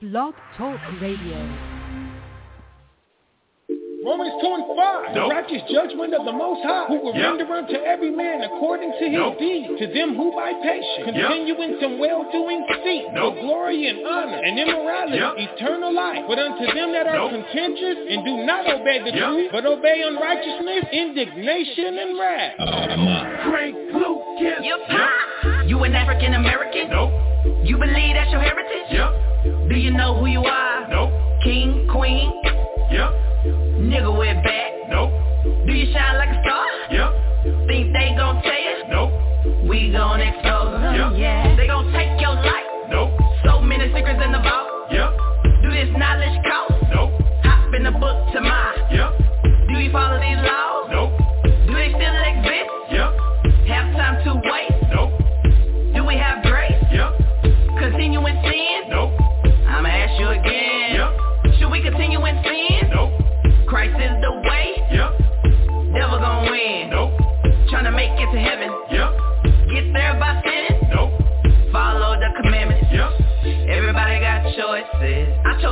Blog 0.00 0.32
Talk 0.56 0.80
Radio. 1.02 1.36
Romans 4.02 4.32
2 4.40 4.48
and 4.48 4.64
5, 4.80 5.12
the 5.14 5.28
righteous 5.28 5.60
judgment 5.70 6.14
of 6.14 6.24
the 6.24 6.32
Most 6.32 6.64
High, 6.64 6.86
who 6.88 7.04
will 7.04 7.14
Yep. 7.14 7.36
render 7.36 7.52
unto 7.52 7.74
every 7.84 8.08
man 8.10 8.40
according 8.42 8.92
to 8.92 9.04
his 9.04 9.12
Nope. 9.12 9.38
deed, 9.38 9.76
to 9.76 9.86
them 9.88 10.14
who 10.16 10.32
by 10.32 10.54
patience 10.54 11.04
continue 11.04 11.54
in 11.60 11.78
some 11.80 11.98
well-doing 11.98 12.64
seek 12.82 13.12
Nope. 13.12 13.34
for 13.34 13.40
glory 13.42 13.88
and 13.88 14.06
honor 14.06 14.38
and 14.42 14.58
immorality, 14.58 15.18
Yep. 15.18 15.34
eternal 15.52 15.92
life. 15.92 16.24
But 16.26 16.38
unto 16.38 16.72
them 16.72 16.92
that 16.92 17.06
are 17.06 17.16
Nope. 17.18 17.30
contentious 17.32 17.98
and 18.08 18.24
do 18.24 18.36
not 18.38 18.66
obey 18.72 19.00
the 19.00 19.10
Yep. 19.12 19.28
truth, 19.28 19.52
but 19.52 19.66
obey 19.66 20.00
unrighteousness, 20.00 20.84
indignation 20.92 21.98
and 21.98 22.18
wrath. 22.18 22.54
Oh, 22.58 23.50
Frank 23.50 23.76
Lucas. 23.92 24.64
You 24.64 24.78
pop. 24.88 25.10
You 25.70 25.78
an 25.84 25.94
African 25.94 26.34
American? 26.34 26.90
Nope. 26.90 27.14
You 27.62 27.78
believe 27.78 28.14
that's 28.18 28.32
your 28.32 28.40
heritage? 28.40 28.90
Yep. 28.90 29.68
Do 29.70 29.76
you 29.78 29.92
know 29.92 30.18
who 30.18 30.26
you 30.26 30.42
are? 30.42 30.88
Nope. 30.90 31.12
King, 31.44 31.86
queen, 31.88 32.26
Yep. 32.90 33.10
nigga 33.86 34.10
with 34.18 34.42
back. 34.42 34.72
Nope. 34.90 35.14
Do 35.66 35.72
you 35.72 35.86
shine 35.94 36.16
like 36.18 36.30
a 36.30 36.42
star? 36.42 36.66
Yep. 36.90 37.66
Think 37.68 37.92
they 37.92 38.10
gon' 38.18 38.42
tell 38.42 38.60
you? 38.66 38.76
Nope. 38.90 39.12
We 39.70 39.92
gon' 39.92 40.20
expose 40.20 40.72
them. 40.74 40.90
Yep. 40.90 41.10
Yeah. 41.22 41.54
They 41.54 41.68
gon' 41.68 41.86
take 41.92 42.20
your 42.20 42.34
life. 42.34 42.66
Nope. 42.90 43.12
So 43.44 43.60
many 43.62 43.94
secrets 43.94 44.18
in 44.26 44.32
the 44.32 44.42
vault. 44.42 44.90
Yep. 44.90 45.10
Do 45.62 45.70
this 45.70 45.90
knowledge 45.96 46.34
cost? 46.50 46.74
Nope. 46.90 47.12
Hop 47.46 47.72
in 47.74 47.84
the 47.84 47.92
book 47.92 48.18
to 48.34 48.40
my. 48.40 48.74
Yep. 48.90 49.10
Do 49.70 49.78
you 49.78 49.92
follow 49.92 50.18
these 50.18 50.36
laws? 50.42 50.69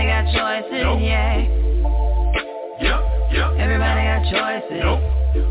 Everybody 0.00 0.32
got 0.32 0.64
choices. 0.64 0.80
Nope. 0.80 1.00
Yeah. 1.04 1.44
Yep. 2.80 3.00
Yep. 3.36 3.48
Everybody 3.60 4.00
got 4.08 4.22
choices. 4.32 4.80
Nope. 4.80 5.00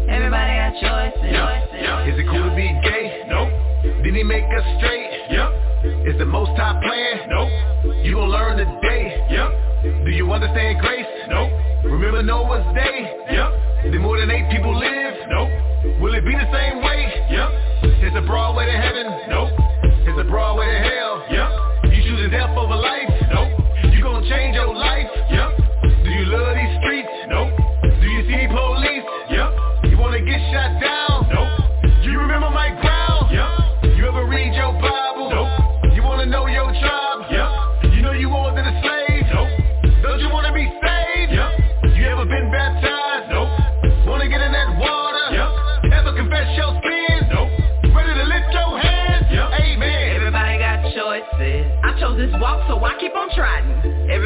Everybody 0.09 0.51
got 0.57 0.73
choices. 0.73 1.21
Yep. 1.21 1.69
Yep. 1.69 1.97
Is 2.09 2.15
it 2.17 2.25
cool 2.33 2.49
to 2.49 2.55
be 2.57 2.65
gay? 2.81 3.29
Nope. 3.29 3.53
Did 4.01 4.15
he 4.17 4.23
make 4.25 4.49
us 4.49 4.65
straight? 4.81 5.05
Yep. 5.29 6.09
Is 6.09 6.17
the 6.17 6.25
most 6.25 6.57
high 6.57 6.81
plan? 6.81 7.29
Nope. 7.29 8.01
You 8.01 8.17
gon' 8.17 8.33
learn 8.33 8.57
today. 8.57 9.21
Yep. 9.29 10.01
Do 10.01 10.09
you 10.17 10.25
understand 10.33 10.81
grace? 10.81 11.05
Nope. 11.29 11.53
Remember 11.85 12.23
Noah's 12.23 12.65
day? 12.73 13.05
Yep. 13.29 13.93
Did 13.93 14.01
more 14.01 14.17
than 14.17 14.31
eight 14.31 14.49
people 14.49 14.73
live? 14.73 15.13
Nope. 15.29 16.01
Will 16.01 16.15
it 16.17 16.25
be 16.25 16.33
the 16.33 16.49
same 16.49 16.81
way? 16.81 17.05
Yep. 17.29 18.01
Is 18.01 18.17
a 18.17 18.25
broad 18.25 18.57
way 18.57 18.65
to 18.65 18.77
heaven? 18.81 19.13
Nope. 19.29 19.53
Is 20.09 20.17
a 20.17 20.25
broad 20.25 20.57
way 20.57 20.73
to 20.73 20.79
hell? 20.89 21.21
Yep. 21.29 21.93
You 21.93 22.01
choosing 22.01 22.31
death 22.31 22.57
over 22.57 22.73
life? 22.73 23.18
Change 24.29 24.53
your 24.53 24.75
life? 24.75 25.09
Yep. 25.31 25.49
Do 26.05 26.09
you 26.09 26.25
love 26.29 26.53
these 26.53 26.73
streets? 26.77 27.09
Nope. 27.33 27.49
Do 27.81 28.05
you 28.05 28.21
see 28.29 28.45
police? 28.45 29.05
Yep. 29.33 29.89
You 29.89 29.97
wanna 29.97 30.21
get 30.21 30.37
shot 30.53 30.77
down? 30.77 31.25
Nope. 31.33 31.49
You 32.05 32.13
remember 32.19 32.53
my 32.53 32.69
ground? 32.77 33.33
Yep. 33.33 33.97
You 33.97 34.05
ever 34.07 34.29
read 34.29 34.53
your 34.53 34.73
Bible? 34.77 35.33
Nope. 35.33 35.93
You 35.95 36.03
wanna 36.03 36.27
know 36.27 36.45
your 36.45 36.69
tribe? 36.77 37.25
Yep. 37.33 37.93
You 37.93 38.01
know 38.05 38.11
you 38.13 38.29
more 38.29 38.53
than 38.53 38.69
a 38.69 38.75
slave? 38.85 39.25
Nope. 39.33 39.49
Don't 40.05 40.19
you 40.21 40.29
wanna 40.29 40.53
be 40.53 40.69
saved? 40.77 41.33
Yep. 41.33 41.97
You 41.97 42.05
ever 42.05 42.25
been 42.29 42.53
baptized? 42.53 43.33
Nope. 43.33 43.49
Wanna 44.05 44.29
get 44.29 44.41
in 44.45 44.51
that 44.53 44.77
water? 44.77 45.25
Yep. 45.33 45.93
Ever 46.05 46.13
confess 46.13 46.53
your 46.53 46.77
sins? 46.85 47.33
Nope. 47.33 47.49
Ready 47.97 48.13
to 48.13 48.25
lift 48.29 48.53
your 48.53 48.77
hands? 48.77 49.25
Yep. 49.33 49.47
Amen. 49.57 50.15
Everybody 50.21 50.59
got 50.61 50.85
choices. 50.93 51.65
I 51.81 51.97
chose 51.97 52.17
this 52.21 52.29
walk, 52.37 52.69
so 52.69 52.77
I 52.85 52.93
keep 53.01 53.15
on 53.17 53.33
trying. 53.33 53.88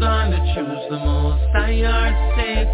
You 0.00 0.06
gonna 0.06 0.40
choose 0.56 0.84
the 0.88 0.96
most? 0.96 1.44
I 1.52 1.76
heard 1.76 2.16
Satan 2.32 2.72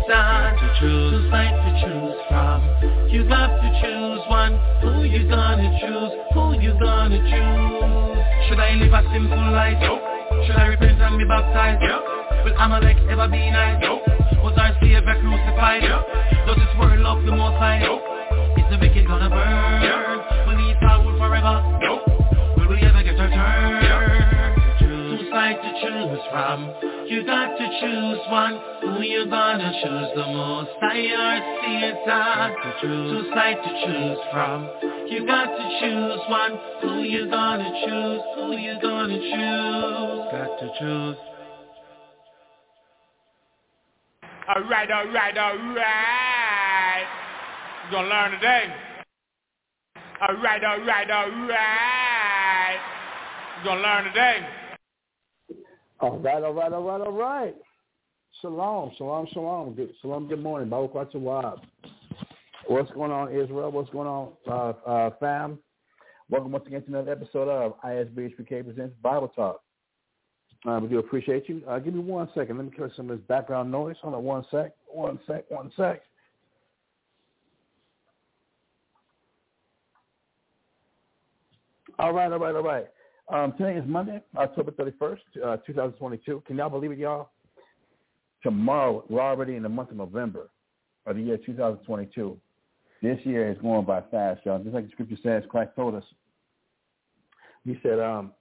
to 0.62 0.66
choose. 0.78 1.26
Sides 1.26 1.58
to 1.58 1.70
choose 1.82 2.18
from. 2.30 2.62
You 3.10 3.26
have 3.26 3.50
to 3.50 3.68
choose 3.82 4.22
one. 4.30 4.54
Who 4.86 5.02
you 5.02 5.26
gonna 5.26 5.66
choose? 5.82 6.14
Who 6.38 6.54
you 6.62 6.78
gonna 6.78 7.18
choose? 7.18 8.46
Should 8.46 8.62
I 8.62 8.78
live 8.78 8.94
a 8.94 9.02
simple 9.10 9.42
life? 9.50 9.74
Nope. 9.82 10.06
Should 10.46 10.54
I 10.54 10.66
repent 10.70 11.02
and 11.02 11.18
be 11.18 11.24
baptized? 11.26 11.82
Yep. 11.82 12.46
Will 12.46 12.54
Amalek 12.62 12.98
ever 13.10 13.26
be 13.26 13.50
nice? 13.50 13.82
Nope. 13.82 14.06
Was 14.46 14.54
our 14.54 14.70
Savior 14.78 15.02
crucified? 15.02 15.82
Yep. 15.82 16.46
Does 16.46 16.56
this 16.62 16.72
world 16.78 17.00
love 17.00 17.26
the 17.26 17.34
most 17.34 17.58
high? 17.58 17.82
Nope. 17.82 18.06
Is 18.54 18.70
the 18.70 18.78
wicked 18.78 19.04
gonna 19.04 19.26
burn? 19.26 19.82
Yep. 19.82 20.46
Will 20.46 20.62
he 20.62 20.78
fall 20.78 21.02
forever? 21.18 21.58
Nope. 21.82 22.15
To 26.16 26.22
choose 26.22 26.30
from. 26.30 26.74
You 27.08 27.24
got 27.24 27.56
to 27.56 27.66
choose 27.80 28.18
one. 28.30 28.60
Who 28.82 29.02
you 29.02 29.26
gonna 29.26 29.72
choose 29.82 30.08
the 30.14 30.26
most? 30.32 30.70
I 30.82 31.06
heard 31.08 31.42
Satan 31.62 31.96
to 32.62 32.74
choose. 32.80 33.10
Two 33.10 33.30
sides 33.34 33.60
to 33.64 33.70
choose 33.86 34.18
from. 34.32 34.68
You 35.08 35.26
got 35.26 35.46
to 35.46 35.80
choose 35.80 36.20
one. 36.28 36.58
Who 36.82 37.02
you 37.02 37.30
gonna 37.30 37.70
choose? 37.86 38.20
Who 38.36 38.52
you 38.56 38.78
gonna 38.82 39.18
choose? 39.18 40.32
Got 40.32 40.58
to 40.60 40.70
choose. 40.78 41.16
All 44.48 44.62
right, 44.70 44.90
all 44.90 45.06
right, 45.08 45.38
all 45.38 45.56
right. 45.74 47.04
We're 47.84 47.90
gonna 47.90 48.08
learn 48.08 48.30
today. 48.32 48.74
All 50.20 50.36
right, 50.36 50.64
all 50.64 50.80
right, 50.80 51.10
all 51.10 51.30
right. 51.30 52.78
We're 53.58 53.64
gonna 53.64 53.80
learn 53.80 54.04
today. 54.04 54.65
All 55.98 56.18
right, 56.18 56.42
all 56.42 56.52
right, 56.52 56.72
all 56.72 56.82
right, 56.82 57.00
all 57.00 57.12
right. 57.12 57.54
Shalom, 58.42 58.92
shalom, 58.98 59.26
shalom. 59.32 59.74
Good, 59.74 59.94
shalom, 60.02 60.28
good 60.28 60.42
morning. 60.42 60.68
Baruch. 60.68 60.92
What's 60.94 61.14
going 61.14 63.12
on, 63.12 63.28
Israel? 63.34 63.70
What's 63.72 63.88
going 63.88 64.06
on, 64.06 64.32
uh, 64.46 64.88
uh, 64.88 65.10
fam? 65.18 65.58
Welcome 66.28 66.52
once 66.52 66.66
again 66.66 66.82
to 66.82 66.88
another 66.88 67.12
episode 67.12 67.48
of 67.48 67.80
ISBHPK 67.80 68.64
Presents 68.64 68.94
Bible 69.02 69.28
Talk. 69.28 69.62
Uh, 70.68 70.80
we 70.82 70.88
do 70.88 70.98
appreciate 70.98 71.48
you. 71.48 71.62
Uh, 71.66 71.78
give 71.78 71.94
me 71.94 72.00
one 72.00 72.28
second. 72.34 72.58
Let 72.58 72.66
me 72.66 72.72
clear 72.76 72.92
some 72.94 73.08
of 73.08 73.16
this 73.16 73.26
background 73.26 73.72
noise. 73.72 73.96
Hold 74.02 74.16
on 74.16 74.24
one 74.24 74.44
sec. 74.50 74.72
One 74.88 75.18
sec. 75.26 75.44
One 75.48 75.72
sec. 75.78 76.02
All 81.98 82.12
right, 82.12 82.30
all 82.30 82.38
right, 82.38 82.54
all 82.54 82.62
right. 82.62 82.86
Um, 83.28 83.54
today 83.58 83.76
is 83.76 83.84
Monday, 83.86 84.22
October 84.36 84.70
31st, 84.70 85.18
uh, 85.44 85.56
2022. 85.66 86.44
Can 86.46 86.56
y'all 86.56 86.70
believe 86.70 86.92
it, 86.92 86.98
y'all? 86.98 87.30
Tomorrow, 88.42 89.04
we're 89.08 89.20
already 89.20 89.56
in 89.56 89.64
the 89.64 89.68
month 89.68 89.90
of 89.90 89.96
November. 89.96 90.48
of 91.06 91.16
the 91.16 91.22
year 91.22 91.38
2022. 91.44 92.36
This 93.02 93.18
year 93.24 93.50
is 93.50 93.58
going 93.58 93.84
by 93.84 94.00
fast, 94.10 94.40
y'all. 94.44 94.58
Just 94.58 94.74
like 94.74 94.86
the 94.86 94.90
scripture 94.90 95.16
says, 95.22 95.44
Christ 95.48 95.70
told 95.76 95.94
us. 95.94 96.04
He 97.64 97.78
said, 97.82 98.00
um, 98.00 98.32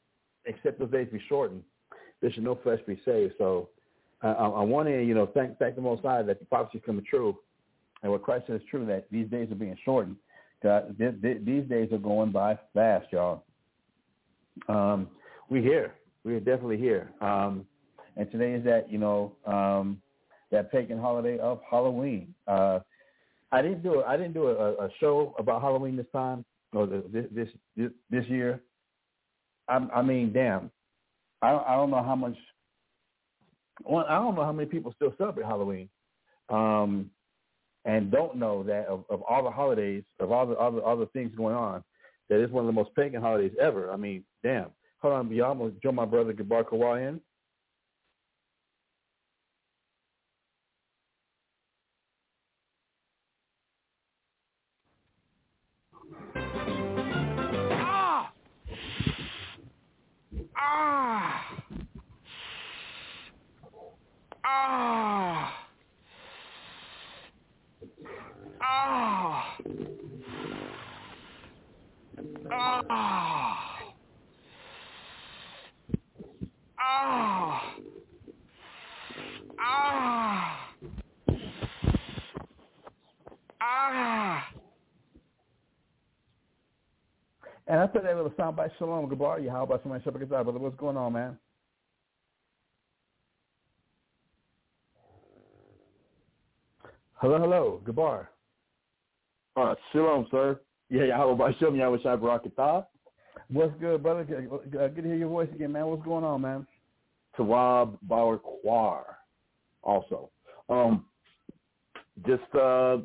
except 0.46 0.80
those 0.80 0.92
days 0.92 1.08
be 1.12 1.22
shortened, 1.28 1.64
there 2.22 2.32
should 2.32 2.44
no 2.44 2.56
flesh 2.64 2.80
be 2.88 3.00
saved. 3.06 3.34
So 3.38 3.70
uh, 4.24 4.28
on 4.28 4.70
one 4.70 4.88
end, 4.88 5.08
you 5.08 5.14
know, 5.14 5.28
thank, 5.28 5.58
thank 5.60 5.76
the 5.76 5.82
Most 5.82 6.04
High 6.04 6.24
that 6.24 6.40
the 6.40 6.46
prophecy 6.46 6.80
is 6.80 6.84
coming 6.86 7.06
true. 7.08 7.38
And 8.02 8.12
what 8.12 8.24
Christ 8.24 8.46
said 8.48 8.58
is 8.58 8.62
true, 8.70 8.86
that 8.86 9.06
these 9.12 9.28
days 9.28 9.52
are 9.52 9.56
being 9.56 9.78
shortened. 9.84 10.18
God, 10.64 10.96
th- 10.98 11.22
th- 11.22 11.42
these 11.44 11.64
days 11.66 11.92
are 11.92 11.98
going 11.98 12.32
by 12.32 12.58
fast, 12.74 13.08
y'all. 13.12 13.45
Um, 14.68 15.10
we're 15.50 15.62
here. 15.62 15.96
We're 16.24 16.40
definitely 16.40 16.78
here. 16.78 17.12
Um, 17.22 17.66
and 18.18 18.32
today 18.32 18.54
is 18.54 18.64
that, 18.66 18.92
you 18.92 18.98
know, 18.98 19.34
um, 19.46 20.02
that 20.52 20.72
pagan 20.72 21.00
holiday 21.00 21.38
of 21.40 21.60
Halloween. 21.70 22.34
Uh, 22.48 22.80
I 23.52 23.62
didn't 23.62 23.84
do 23.84 24.02
a, 24.02 24.06
I 24.06 24.18
didn't 24.18 24.34
do 24.34 24.48
a, 24.48 24.74
a 24.86 24.90
show 25.00 25.36
about 25.38 25.62
Halloween 25.62 25.96
this 25.96 26.06
time 26.12 26.46
or 26.74 26.88
this 26.88 27.26
this 27.32 27.90
this, 28.10 28.26
year. 28.28 28.62
I, 29.68 29.78
I 29.94 30.02
mean, 30.02 30.34
damn, 30.34 30.72
I 31.42 31.54
I 31.56 31.76
don't 31.76 31.92
know 31.92 32.04
how 32.04 32.16
much. 32.16 32.36
Well, 33.84 34.06
I 34.08 34.16
don't 34.16 34.36
know 34.36 34.44
how 34.44 34.52
many 34.52 34.68
people 34.68 34.94
still 34.96 35.14
celebrate 35.18 35.46
Halloween, 35.46 35.90
um, 36.50 37.10
and 37.86 38.12
don't 38.12 38.36
know 38.38 38.64
that 38.64 38.88
of, 38.88 39.06
of 39.10 39.22
all 39.22 39.44
the 39.44 39.52
holidays, 39.52 40.04
of 40.20 40.32
all 40.32 40.46
the 40.46 40.56
other 40.56 40.86
other 40.86 41.06
things 41.08 41.32
going 41.36 41.56
on, 41.56 41.84
that 42.30 42.40
it's 42.40 42.52
one 42.52 42.64
of 42.64 42.68
the 42.68 42.74
most 42.74 42.94
pagan 42.96 43.22
holidays 43.22 43.56
ever. 43.60 43.92
I 43.92 43.98
mean, 43.98 44.24
damn. 44.44 44.68
Hold 45.00 45.14
on, 45.14 45.32
y'all. 45.32 45.52
I'm 45.52 45.60
gonna 45.60 45.72
join 45.84 45.96
my 45.96 46.06
brother 46.06 46.34
Gabar 46.34 46.68
Kawa 46.68 47.00
in. 47.00 47.22
Ah! 57.72 58.32
Ah! 60.58 61.46
Ah! 64.44 65.66
Ah! 68.62 69.58
Ah! 72.52 72.82
Ah! 76.80 77.76
Ah! 79.60 80.70
Ah! 83.62 84.48
And 87.68 87.80
I 87.80 87.88
put 87.88 88.04
that 88.04 88.16
little 88.16 88.32
sound 88.38 88.56
by 88.56 88.68
Shalom 88.78 89.10
Gabar. 89.10 89.40
About 89.64 89.82
somebody 89.82 90.04
Shepherd 90.04 90.22
Gazar, 90.22 90.44
brother? 90.44 90.60
What's 90.60 90.76
going 90.76 90.98
on, 90.98 91.14
man? 91.14 91.38
Hello, 97.14 97.40
hello, 97.40 97.82
Gabar. 97.86 98.28
Uh, 99.56 99.74
shalom, 99.92 100.28
sir. 100.30 100.60
Yeah, 100.90 101.04
yeah, 101.06 101.18
how 101.18 101.30
about 101.30 101.58
Shem 101.60 101.74
Yahushua 101.74 102.20
Barakatah? 102.20 102.86
What's 103.50 103.74
good, 103.80 104.04
brother? 104.04 104.24
Good 104.24 104.72
good 104.72 104.96
to 104.96 105.02
hear 105.02 105.16
your 105.16 105.30
voice 105.30 105.50
again, 105.54 105.72
man. 105.72 105.88
What's 105.88 106.04
going 106.04 106.24
on, 106.24 106.42
man? 106.42 106.68
Tawab 107.38 107.98
Bauer 108.04 108.38
Quar 108.38 109.18
also. 109.84 110.30
Um, 110.70 111.06
just 112.26 112.54
uh, 112.56 112.98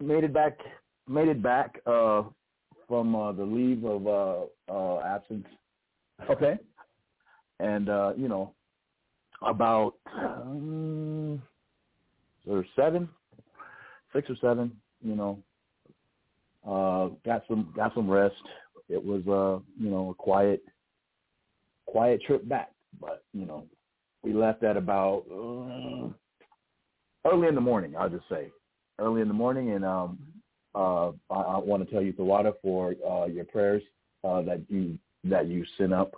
made 0.00 0.24
it 0.24 0.32
back, 0.32 0.58
made 1.08 1.28
it 1.28 1.42
back 1.42 1.80
uh, 1.86 2.22
from 2.86 3.14
uh, 3.14 3.32
the 3.32 3.44
leave 3.44 3.84
of 3.84 4.06
uh, 4.06 4.72
uh, 4.72 5.00
absence. 5.00 5.46
Okay. 6.30 6.58
And, 7.60 7.88
uh, 7.88 8.12
you 8.16 8.28
know, 8.28 8.54
about 9.42 9.94
um, 10.16 11.42
or 12.46 12.64
seven, 12.74 13.08
six 14.12 14.30
or 14.30 14.36
seven, 14.40 14.72
you 15.02 15.14
know, 15.14 15.38
uh, 16.68 17.08
got 17.24 17.42
some 17.48 17.72
got 17.74 17.94
some 17.94 18.10
rest. 18.10 18.34
It 18.88 19.02
was 19.04 19.22
uh, 19.26 19.62
you 19.82 19.90
know, 19.90 20.10
a 20.10 20.14
quiet 20.14 20.62
quiet 21.86 22.20
trip 22.26 22.48
back. 22.48 22.70
But, 23.00 23.22
you 23.32 23.44
know, 23.44 23.64
we 24.22 24.32
left 24.32 24.62
at 24.62 24.76
about 24.76 25.24
uh, 25.30 26.08
early 27.30 27.48
in 27.48 27.54
the 27.54 27.60
morning, 27.60 27.94
I'll 27.96 28.08
just 28.08 28.28
say. 28.28 28.50
Early 28.98 29.20
in 29.22 29.28
the 29.28 29.34
morning 29.34 29.70
and 29.72 29.84
um 29.84 30.18
uh 30.74 31.08
I, 31.30 31.40
I 31.54 31.58
want 31.58 31.84
to 31.84 31.90
tell 31.92 32.02
you 32.02 32.12
Tawada 32.12 32.52
for 32.62 32.94
uh 33.08 33.26
your 33.26 33.44
prayers 33.44 33.82
uh 34.24 34.42
that 34.42 34.60
you 34.68 34.98
that 35.24 35.46
you 35.46 35.64
sent 35.76 35.92
up 35.92 36.12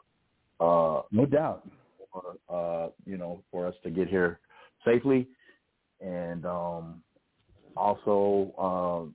uh 0.61 1.03
No 1.11 1.26
doubt. 1.26 1.69
for, 2.12 2.37
uh 2.49 2.88
you 3.05 3.19
know 3.19 3.43
for 3.50 3.67
us 3.67 3.75
to 3.82 3.91
get 3.91 4.08
here 4.08 4.41
safely 4.85 5.29
and 6.00 6.46
um 6.46 7.03
also 7.76 8.55
um 8.58 9.14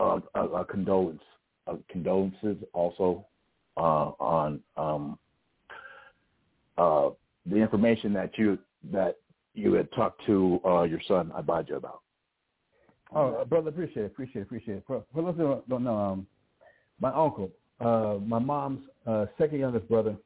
a, 0.00 0.40
a 0.40 0.64
condolence 0.64 1.22
condolences 1.88 2.56
also 2.72 3.24
uh 3.76 4.10
on 4.18 4.60
um 4.76 5.18
uh 6.78 7.10
the 7.46 7.56
information 7.56 8.12
that 8.12 8.36
you 8.36 8.58
that 8.92 9.16
you 9.54 9.72
had 9.74 9.90
talked 9.92 10.24
to 10.26 10.60
uh 10.64 10.82
your 10.82 11.00
son 11.06 11.30
Abijah 11.36 11.76
about. 11.76 12.00
Oh, 13.14 13.34
uh, 13.34 13.44
brother, 13.44 13.70
appreciate 13.70 14.04
it, 14.04 14.06
appreciate 14.06 14.42
it, 14.42 14.44
appreciate 14.44 14.76
it. 14.78 14.84
For, 14.86 15.02
for 15.12 15.22
those 15.22 15.36
who 15.36 15.62
don't 15.68 15.82
know, 15.82 15.96
um, 15.96 16.26
my 17.00 17.12
uncle, 17.12 17.50
uh, 17.80 18.18
my 18.24 18.38
mom's 18.38 18.80
uh, 19.06 19.26
second 19.36 19.58
youngest 19.58 19.88
brother, 19.88 20.16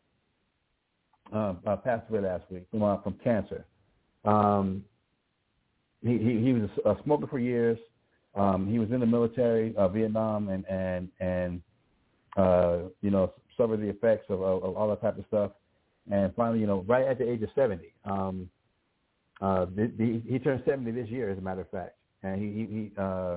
uh, 1.32 1.54
uh, 1.66 1.76
passed 1.76 2.08
away 2.10 2.20
last 2.20 2.44
week 2.50 2.64
from 2.70 2.82
uh, 2.82 3.00
from 3.00 3.14
cancer. 3.24 3.64
Um, 4.24 4.84
he, 6.02 6.18
he 6.18 6.40
he 6.40 6.52
was 6.52 6.68
a 6.84 6.96
smoker 7.04 7.26
for 7.26 7.38
years. 7.38 7.78
Um, 8.36 8.66
he 8.68 8.78
was 8.78 8.90
in 8.90 9.00
the 9.00 9.06
military, 9.06 9.74
uh, 9.76 9.88
Vietnam, 9.88 10.48
and 10.48 10.64
and 10.68 11.08
and 11.20 11.62
uh, 12.36 12.78
you 13.00 13.10
know 13.10 13.32
suffered 13.56 13.80
the 13.80 13.88
effects 13.88 14.26
of, 14.28 14.42
of, 14.42 14.64
of 14.64 14.76
all 14.76 14.88
that 14.88 15.00
type 15.00 15.18
of 15.18 15.24
stuff. 15.28 15.52
And 16.10 16.34
finally, 16.34 16.60
you 16.60 16.66
know, 16.66 16.84
right 16.88 17.06
at 17.06 17.18
the 17.18 17.30
age 17.30 17.42
of 17.42 17.48
seventy, 17.54 17.94
um, 18.04 18.50
uh, 19.40 19.66
the, 19.76 19.92
the, 19.96 20.22
he 20.28 20.38
turned 20.38 20.62
seventy 20.66 20.90
this 20.90 21.08
year, 21.08 21.30
as 21.30 21.38
a 21.38 21.40
matter 21.40 21.60
of 21.60 21.70
fact 21.70 21.96
and 22.24 22.42
he, 22.42 22.48
he, 22.48 22.74
he 22.74 22.92
uh, 22.98 23.36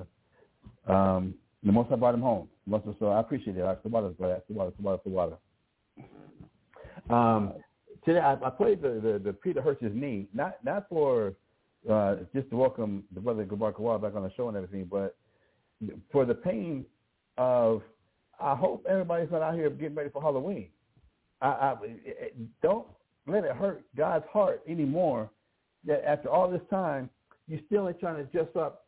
um, 0.92 1.36
the 1.64 1.72
most 1.72 1.92
I 1.92 1.96
brought 1.96 2.16
him 2.16 2.22
home. 2.22 2.48
Most 2.66 2.88
of, 2.88 2.96
so 3.00 3.10
I 3.10 3.20
appreciate 3.20 3.58
it. 3.58 3.84
The 3.84 3.90
water, 3.90 4.14
that's 4.20 4.42
the 4.48 4.54
water, 4.54 4.72
water, 4.80 5.02
water. 5.06 5.38
Um, 7.10 7.54
today 8.06 8.20
I, 8.20 8.34
I 8.34 8.50
played 8.50 8.82
the, 8.82 9.00
the, 9.02 9.22
the 9.24 9.34
Peter 9.34 9.62
Hirsch's 9.62 9.94
knee, 9.94 10.28
not 10.34 10.58
not 10.64 10.88
for 10.90 11.34
uh, 11.90 12.16
just 12.34 12.50
to 12.50 12.58
welcome 12.58 13.04
the 13.14 13.20
brother 13.20 13.46
Gabar 13.46 13.74
Kawar 13.74 14.02
back 14.02 14.16
on 14.16 14.24
the 14.24 14.32
show 14.36 14.48
and 14.48 14.58
everything, 14.58 14.88
but 14.90 15.16
for 16.12 16.26
the 16.26 16.34
pain 16.34 16.86
of 17.38 17.82
I 18.40 18.56
hope 18.56 18.86
everybody's 18.88 19.32
not 19.32 19.42
out 19.42 19.56
here 19.56 19.70
getting 19.70 19.96
ready 19.96 20.10
for 20.10 20.22
Halloween. 20.22 20.70
I, 21.42 21.48
I 21.48 21.76
don't 22.62 22.88
let 23.28 23.44
it 23.44 23.52
hurt 23.52 23.84
God's 23.96 24.26
heart 24.32 24.62
anymore 24.68 25.30
that 25.86 26.08
after 26.08 26.30
all 26.30 26.50
this 26.50 26.62
time 26.70 27.10
you 27.48 27.60
still 27.66 27.88
ain't 27.88 28.00
trying 28.00 28.18
to 28.18 28.24
dress 28.26 28.48
up 28.56 28.86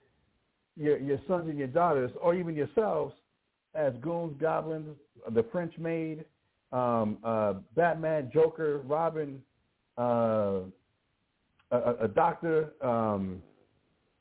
your 0.75 0.97
your 0.97 1.19
sons 1.27 1.49
and 1.49 1.57
your 1.57 1.67
daughters, 1.67 2.11
or 2.21 2.35
even 2.35 2.55
yourselves, 2.55 3.13
as 3.75 3.93
goons, 4.01 4.35
goblins, 4.39 4.95
the 5.33 5.43
French 5.51 5.77
maid, 5.77 6.25
um, 6.71 7.17
uh, 7.23 7.55
Batman, 7.75 8.31
Joker, 8.33 8.79
Robin, 8.85 9.41
uh, 9.97 10.61
a, 11.71 11.95
a 12.01 12.07
doctor, 12.07 12.73
um, 12.81 13.41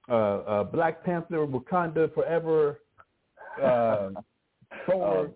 uh, 0.08 0.12
uh, 0.12 0.64
Black 0.64 1.04
Panther, 1.04 1.46
Wakanda 1.46 2.12
Forever, 2.14 2.80
uh, 3.62 4.10
Thor, 4.86 5.30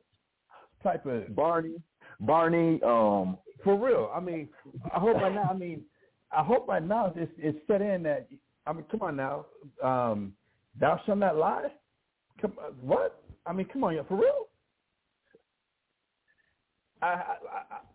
type 0.82 1.06
of 1.06 1.34
Barney, 1.34 1.76
Barney, 2.20 2.80
um, 2.82 3.38
for 3.64 3.76
real. 3.76 4.10
I 4.14 4.20
mean, 4.20 4.48
I 4.94 4.98
hope 4.98 5.20
by 5.20 5.28
now. 5.28 5.48
I 5.50 5.54
mean, 5.54 5.82
I 6.30 6.42
hope 6.42 6.66
by 6.66 6.78
now 6.78 7.12
it's, 7.14 7.32
it's 7.38 7.58
set 7.66 7.82
in 7.82 8.02
that 8.04 8.28
I 8.66 8.72
mean, 8.72 8.84
come 8.90 9.02
on 9.02 9.16
now. 9.16 9.46
Um, 9.82 10.32
thou 10.78 11.00
shalt 11.04 11.18
not 11.18 11.36
lie. 11.36 11.68
Come, 12.40 12.52
what? 12.80 13.22
I 13.46 13.52
mean, 13.52 13.66
come 13.72 13.84
on, 13.84 13.94
yeah, 13.94 14.02
for 14.08 14.16
real. 14.16 14.48
I 17.00 17.06
I 17.06 17.34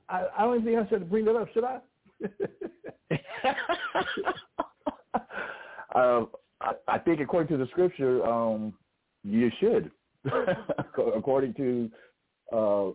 I, 0.09 0.25
I 0.37 0.41
don't 0.43 0.61
even 0.61 0.65
think 0.65 0.85
I 0.85 0.89
should 0.89 1.09
bring 1.09 1.25
that 1.25 1.35
up, 1.35 1.47
should 1.53 1.63
I? 1.63 1.79
Uh, 5.95 6.21
I, 6.61 6.71
I 6.87 6.97
think 6.99 7.19
according 7.19 7.49
to 7.57 7.63
the 7.63 7.69
scripture, 7.71 8.25
um, 8.25 8.73
you 9.23 9.51
should, 9.59 9.91
according 11.15 11.53
to 11.55 11.91
uh, 12.51 12.87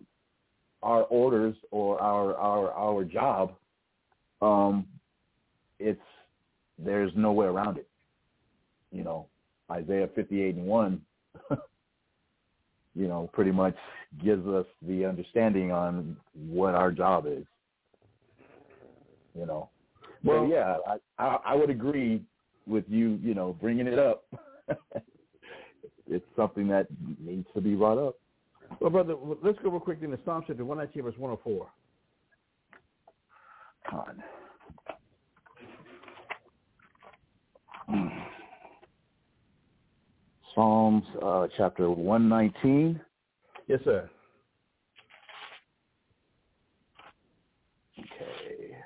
our 0.82 1.02
orders 1.04 1.54
or 1.70 2.00
our 2.00 2.34
our 2.36 2.72
our 2.72 3.04
job. 3.04 3.54
Um, 4.40 4.86
it's 5.78 6.00
there's 6.78 7.12
no 7.16 7.32
way 7.32 7.46
around 7.46 7.78
it. 7.78 7.88
you 8.92 9.04
know, 9.04 9.26
Isaiah 9.70 10.08
58 10.14 10.56
and 10.56 10.66
1, 10.66 11.00
you 12.94 13.08
know, 13.08 13.30
pretty 13.32 13.52
much 13.52 13.76
gives 14.22 14.46
us 14.46 14.66
the 14.86 15.04
understanding 15.04 15.72
on 15.72 16.16
what 16.34 16.74
our 16.74 16.92
job 16.92 17.26
is. 17.26 17.44
You 19.34 19.46
know, 19.46 19.70
well, 20.24 20.46
yeah, 20.46 20.76
I, 20.86 20.96
I 21.18 21.38
I 21.46 21.54
would 21.54 21.70
agree 21.70 22.22
with 22.66 22.84
you. 22.88 23.18
You 23.22 23.34
know, 23.34 23.56
bringing 23.60 23.86
it 23.86 23.98
up. 23.98 24.24
it's 26.06 26.24
something 26.36 26.68
that 26.68 26.86
needs 27.18 27.46
to 27.54 27.60
be 27.60 27.74
brought 27.74 27.98
up. 27.98 28.16
Well, 28.80 28.90
brother, 28.90 29.14
let's 29.42 29.58
go 29.62 29.70
real 29.70 29.80
quick 29.80 29.98
into 30.02 30.18
Psalm 30.24 30.44
chapter 30.46 30.64
119, 30.64 31.02
verse 31.02 31.18
104. 31.18 31.66
Con. 33.88 34.22
Psalms 40.54 41.04
uh, 41.22 41.46
chapter 41.56 41.90
119. 41.90 43.00
Yes, 43.68 43.80
sir. 43.84 44.08
Okay. 47.98 48.76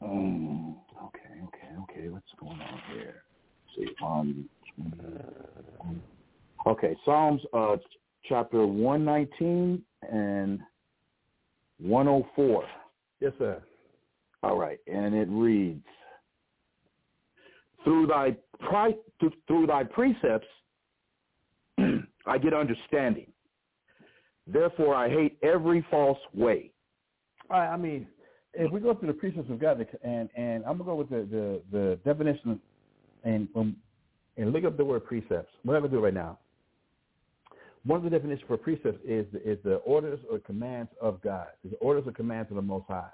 Um, 0.00 0.76
okay, 1.04 1.18
okay, 1.44 1.68
okay. 1.82 2.08
What's 2.08 2.26
going 2.38 2.60
on 2.60 2.80
here? 2.98 3.22
Let's 3.78 3.90
see. 3.90 4.04
Um, 4.04 4.48
okay, 6.66 6.96
Psalms 7.04 7.40
uh, 7.52 7.76
chapter 8.28 8.66
119 8.66 9.82
and 10.10 10.60
104. 11.80 12.64
Yes, 13.20 13.32
sir. 13.38 13.62
All 14.42 14.56
right, 14.56 14.78
and 14.86 15.14
it 15.14 15.28
reads, 15.30 15.84
through 17.84 18.06
thy 18.06 18.36
pri- 18.60 18.96
through 19.46 19.66
thy 19.66 19.82
precepts 19.82 20.46
I 22.26 22.38
get 22.38 22.54
understanding. 22.54 23.32
Therefore 24.46 24.94
I 24.94 25.08
hate 25.08 25.38
every 25.42 25.84
false 25.90 26.18
way. 26.34 26.70
I, 27.50 27.56
I 27.56 27.76
mean, 27.76 28.06
if 28.54 28.70
we 28.72 28.80
go 28.80 28.94
through 28.94 29.08
the 29.08 29.14
precepts 29.14 29.50
of 29.50 29.60
God, 29.60 29.84
and 30.02 30.28
and 30.36 30.64
I'm 30.64 30.78
gonna 30.78 30.84
go 30.84 30.94
with 30.96 31.10
the 31.10 31.26
the, 31.30 31.62
the 31.72 31.98
definition, 32.04 32.60
and 33.24 33.48
um, 33.54 33.76
and 34.36 34.52
look 34.52 34.64
up 34.64 34.76
the 34.76 34.84
word 34.84 35.04
precepts. 35.04 35.52
We're 35.64 35.74
not 35.74 35.80
gonna 35.80 35.92
do 35.92 35.98
it 35.98 36.02
right 36.02 36.14
now. 36.14 36.38
One 37.84 37.98
of 37.98 38.04
the 38.04 38.10
definitions 38.10 38.44
for 38.46 38.56
precepts 38.56 38.98
is 39.04 39.26
the, 39.32 39.50
is 39.50 39.58
the 39.64 39.76
orders 39.76 40.18
or 40.30 40.38
commands 40.38 40.90
of 41.00 41.22
God. 41.22 41.46
the 41.64 41.76
orders 41.76 42.04
or 42.06 42.12
commands 42.12 42.50
of 42.50 42.56
the 42.56 42.62
Most 42.62 42.86
High. 42.88 43.10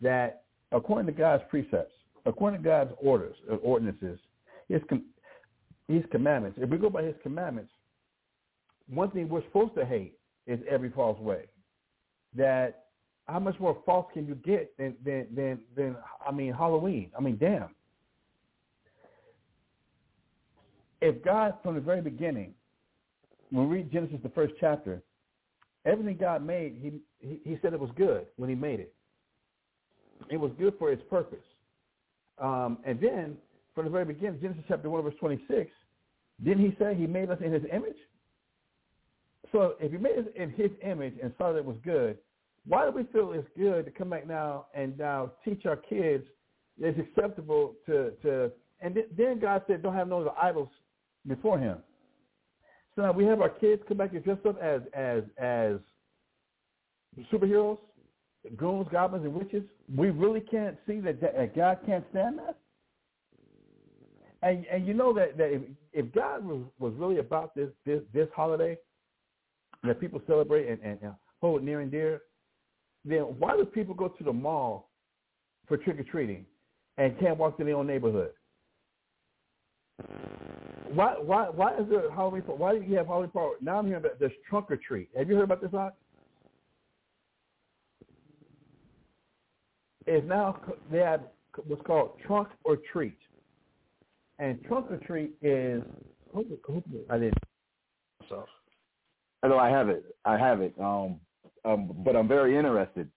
That 0.00 0.44
according 0.72 1.06
to 1.06 1.12
God's 1.12 1.42
precepts, 1.48 1.94
according 2.24 2.62
to 2.62 2.64
God's 2.64 2.92
orders 3.00 3.36
or 3.48 3.56
ordinances, 3.58 4.18
his 4.68 4.80
his 5.88 6.02
commandments. 6.10 6.58
If 6.60 6.68
we 6.68 6.78
go 6.78 6.90
by 6.90 7.04
his 7.04 7.14
commandments, 7.22 7.72
one 8.88 9.10
thing 9.10 9.28
we're 9.28 9.44
supposed 9.44 9.74
to 9.76 9.84
hate 9.84 10.18
is 10.46 10.58
every 10.68 10.90
false 10.90 11.18
way. 11.20 11.44
That 12.34 12.86
how 13.26 13.38
much 13.38 13.58
more 13.58 13.78
false 13.86 14.06
can 14.12 14.26
you 14.26 14.34
get 14.34 14.76
than 14.78 14.94
than 15.04 15.26
than, 15.34 15.58
than 15.76 15.96
I 16.26 16.32
mean 16.32 16.52
Halloween? 16.52 17.10
I 17.16 17.20
mean, 17.20 17.36
damn. 17.38 17.74
If 21.00 21.22
God, 21.22 21.54
from 21.62 21.74
the 21.74 21.80
very 21.80 22.00
beginning, 22.00 22.54
when 23.50 23.68
we 23.68 23.76
read 23.76 23.92
Genesis, 23.92 24.18
the 24.22 24.28
first 24.30 24.54
chapter, 24.58 25.02
everything 25.84 26.16
God 26.16 26.44
made, 26.44 26.78
he, 26.80 27.00
he 27.26 27.40
he 27.44 27.58
said 27.62 27.72
it 27.72 27.80
was 27.80 27.90
good 27.96 28.26
when 28.36 28.48
He 28.48 28.56
made 28.56 28.80
it. 28.80 28.92
It 30.30 30.36
was 30.38 30.50
good 30.58 30.74
for 30.78 30.90
its 30.90 31.02
purpose. 31.08 31.44
Um, 32.38 32.78
and 32.84 33.00
then, 33.00 33.36
from 33.74 33.84
the 33.84 33.90
very 33.90 34.04
beginning, 34.04 34.40
Genesis 34.40 34.64
chapter 34.68 34.90
1, 34.90 35.02
verse 35.02 35.14
26, 35.20 35.70
didn't 36.44 36.64
he 36.64 36.76
say 36.78 36.94
he 36.94 37.06
made 37.06 37.30
us 37.30 37.38
in 37.44 37.52
his 37.52 37.62
image? 37.72 37.96
So 39.52 39.74
if 39.80 39.92
he 39.92 39.98
made 39.98 40.18
us 40.18 40.26
in 40.34 40.50
his 40.50 40.70
image 40.82 41.14
and 41.22 41.32
saw 41.38 41.52
that 41.52 41.58
it 41.58 41.64
was 41.64 41.76
good, 41.84 42.18
why 42.66 42.84
do 42.84 42.90
we 42.90 43.04
feel 43.04 43.32
it's 43.32 43.48
good 43.56 43.84
to 43.84 43.90
come 43.90 44.10
back 44.10 44.26
now 44.26 44.66
and 44.74 44.98
now 44.98 45.30
teach 45.44 45.66
our 45.66 45.76
kids 45.76 46.24
it's 46.78 46.98
acceptable 46.98 47.74
to, 47.86 48.10
to 48.22 48.50
and 48.80 48.98
then 49.16 49.40
God 49.40 49.62
said 49.66 49.82
don't 49.82 49.94
have 49.94 50.08
no 50.08 50.34
idols 50.40 50.68
before 51.26 51.58
him. 51.58 51.78
So 52.94 53.02
now 53.02 53.12
we 53.12 53.24
have 53.24 53.40
our 53.40 53.50
kids 53.50 53.82
come 53.86 53.98
back 53.98 54.12
and 54.12 54.24
dress 54.24 54.38
up 54.46 54.60
as 54.60 54.80
as 54.94 55.22
as 55.38 55.76
superheroes 57.32 57.78
goons, 58.56 58.86
goblins, 58.90 59.24
and 59.24 59.34
witches, 59.34 59.62
we 59.94 60.10
really 60.10 60.40
can't 60.40 60.76
see 60.86 61.00
that, 61.00 61.20
that 61.20 61.56
God 61.56 61.78
can't 61.86 62.04
stand 62.10 62.38
that. 62.38 62.56
And 64.42 64.66
and 64.66 64.86
you 64.86 64.94
know 64.94 65.12
that, 65.14 65.36
that 65.38 65.52
if, 65.52 65.62
if 65.92 66.14
God 66.14 66.44
was, 66.44 66.60
was 66.78 66.92
really 66.96 67.18
about 67.18 67.54
this 67.54 67.70
this 67.84 68.02
this 68.12 68.28
holiday 68.36 68.76
that 69.82 69.98
people 70.00 70.20
celebrate 70.26 70.68
and, 70.68 70.80
and, 70.82 70.98
and 71.02 71.12
hold 71.40 71.62
near 71.62 71.80
and 71.80 71.90
dear, 71.90 72.22
then 73.04 73.20
why 73.38 73.56
do 73.56 73.64
people 73.64 73.94
go 73.94 74.08
to 74.08 74.24
the 74.24 74.32
mall 74.32 74.90
for 75.66 75.76
trick 75.76 75.98
or 75.98 76.04
treating 76.04 76.44
and 76.98 77.18
can't 77.18 77.38
walk 77.38 77.56
to 77.58 77.64
their 77.64 77.76
own 77.76 77.86
neighborhood? 77.86 78.30
Why 80.92 81.14
why 81.18 81.48
why 81.48 81.76
is 81.76 81.88
there 81.88 82.10
Halloween? 82.10 82.42
Why 82.46 82.78
do 82.78 82.84
you 82.84 82.96
have 82.96 83.06
Halloween 83.06 83.30
party? 83.30 83.56
Now 83.60 83.78
I'm 83.78 83.86
hearing 83.86 84.04
about 84.04 84.18
this 84.18 84.32
trunk 84.48 84.70
or 84.70 84.76
treat. 84.76 85.08
Have 85.16 85.28
you 85.28 85.36
heard 85.36 85.44
about 85.44 85.60
this? 85.60 85.72
Lot? 85.72 85.94
is 90.06 90.22
now 90.26 90.60
they 90.90 90.98
have 90.98 91.22
what's 91.66 91.82
called 91.86 92.18
trunk 92.26 92.48
or 92.64 92.78
treat, 92.92 93.18
and 94.38 94.62
trunk 94.64 94.90
or 94.90 94.98
treat 94.98 95.32
is 95.42 95.82
I 97.10 97.18
didn't. 97.18 97.38
So, 98.28 98.44
I 99.42 99.48
know 99.48 99.58
I 99.58 99.70
have 99.70 99.88
it. 99.88 100.04
I 100.24 100.36
have 100.36 100.60
it. 100.60 100.74
Um, 100.80 101.20
um, 101.64 101.90
but 102.04 102.16
I'm 102.16 102.28
very 102.28 102.56
interested 102.56 103.08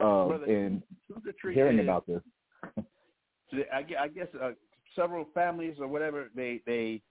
uh, 0.00 0.42
in 0.46 0.82
hearing 1.52 1.78
is, 1.78 1.84
about 1.84 2.06
this. 2.06 2.20
I, 3.72 4.08
guess 4.08 4.26
uh, 4.42 4.50
several 4.96 5.26
families 5.34 5.76
or 5.80 5.88
whatever 5.88 6.30
they 6.34 6.60
they 6.66 7.02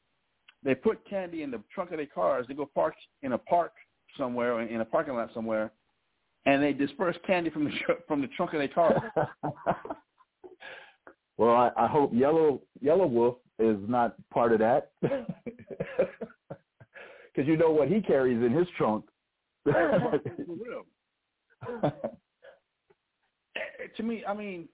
they 0.63 0.75
put 0.75 1.08
candy 1.08 1.44
in 1.44 1.52
the 1.52 1.62
trunk 1.74 1.92
of 1.92 1.98
their 1.98 2.06
cars. 2.06 2.46
They 2.48 2.54
go 2.54 2.70
park 2.74 2.96
in 3.22 3.34
a 3.34 3.38
park 3.38 3.74
somewhere 4.18 4.62
in 4.62 4.82
a 4.82 4.86
parking 4.86 5.16
lot 5.16 5.30
somewhere, 5.34 5.72
and 6.46 6.62
they 6.62 6.74
disperse 6.74 7.18
candy 7.25 7.50
from 7.50 7.66
the 7.66 7.72
from 8.08 8.22
the 8.22 8.28
trunk 8.28 8.54
of 8.54 8.60
their 8.60 8.68
car. 8.68 9.12
well, 11.38 11.56
I, 11.56 11.72
I 11.78 11.88
hope 11.88 12.12
Yellow 12.13 12.62
Yellow 12.82 13.08
Wolf 13.08 13.38
is 13.60 13.78
not 13.88 14.16
part 14.30 14.52
of 14.54 14.60
that, 14.60 14.92
because 15.02 15.18
you 17.46 17.58
know 17.58 17.72
what 17.72 17.88
he 17.88 18.02
carries 18.02 18.44
in 18.44 18.52
his 18.52 18.68
trunk. 18.78 19.06
Oh, 19.68 20.20
eh, 21.84 21.90
eh, 23.56 23.88
to 23.96 24.04
me, 24.04 24.24
I 24.28 24.34
mean, 24.34 24.68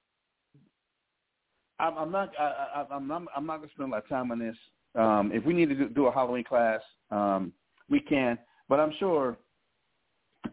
I'm, 1.79 1.97
I'm 1.97 2.11
not. 2.11 2.31
I, 2.39 2.43
I, 2.75 2.85
I'm 2.91 3.07
not. 3.07 3.23
I'm 3.35 3.45
not 3.45 3.61
to 3.63 3.69
spend 3.69 3.89
a 3.89 3.91
lot 3.93 4.03
of 4.03 4.09
time 4.09 4.31
on 4.31 4.39
this. 4.39 4.55
Um, 4.95 5.31
if 5.33 5.45
we 5.45 5.53
need 5.53 5.69
to 5.69 5.75
do, 5.75 5.89
do 5.89 6.07
a 6.07 6.11
Halloween 6.11 6.43
class, 6.43 6.81
um, 7.11 7.53
we 7.89 7.99
can. 7.99 8.37
But 8.67 8.79
I'm 8.79 8.93
sure 8.99 9.37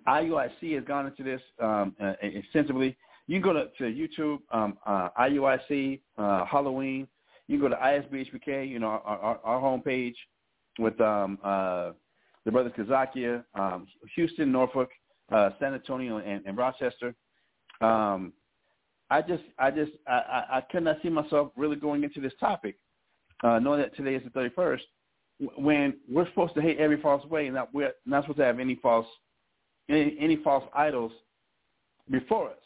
IUIC 0.06 0.75
has 0.75 0.85
gone 0.85 1.06
into 1.06 1.23
this 1.23 1.40
um, 1.61 1.95
uh, 2.02 2.12
extensively. 2.23 2.97
You 3.26 3.40
can 3.40 3.42
go 3.42 3.52
to, 3.52 3.68
to 3.78 3.85
YouTube, 3.85 4.38
um, 4.52 4.78
uh, 4.87 5.09
IUIC, 5.21 6.00
uh, 6.16 6.45
Halloween. 6.45 7.09
You 7.49 7.59
can 7.59 7.68
go 7.68 7.75
to 7.75 7.80
ISBHPK, 7.80 8.68
you 8.68 8.78
know, 8.78 8.87
our, 8.87 9.00
our, 9.18 9.40
our 9.45 9.61
homepage 9.61 10.14
with 10.78 11.00
um, 11.00 11.38
uh, 11.42 11.92
the 12.45 12.52
brothers 12.52 12.73
Kazakia, 12.78 13.45
um, 13.54 13.87
Houston, 14.14 14.52
Norfolk, 14.52 14.90
uh, 15.33 15.50
San 15.59 15.75
Antonio, 15.75 16.18
and, 16.18 16.45
and 16.47 16.56
Rochester. 16.56 17.14
Um, 17.80 18.33
I 19.11 19.23
just, 19.23 19.45
I 19.59 19.71
just, 19.71 19.93
I, 20.07 20.13
I, 20.13 20.57
I 20.59 20.61
could 20.61 20.83
not 20.83 20.97
see 21.03 21.09
myself 21.09 21.53
really 21.57 21.77
going 21.77 22.03
into 22.03 22.21
this 22.21 22.33
topic, 22.41 22.77
uh, 23.45 23.59
knowing 23.59 23.81
that 23.81 23.95
today 23.97 24.15
is 24.15 24.23
the 24.25 24.31
31st, 24.31 24.81
when 25.57 25.95
we're 26.09 26.27
supposed 26.29 26.55
to 26.55 26.63
hate 26.63 26.79
every 26.79 27.01
false 27.01 27.25
way, 27.27 27.47
and 27.47 27.55
not, 27.55 27.73
we're 27.75 27.93
not 28.05 28.25
supposed 28.25 28.39
to 28.39 28.45
have 28.45 28.59
any 28.59 28.77
false 28.77 29.07
any, 29.89 30.17
any 30.19 30.37
false 30.37 30.65
idols 30.75 31.13
before 32.11 32.51
us. 32.51 32.57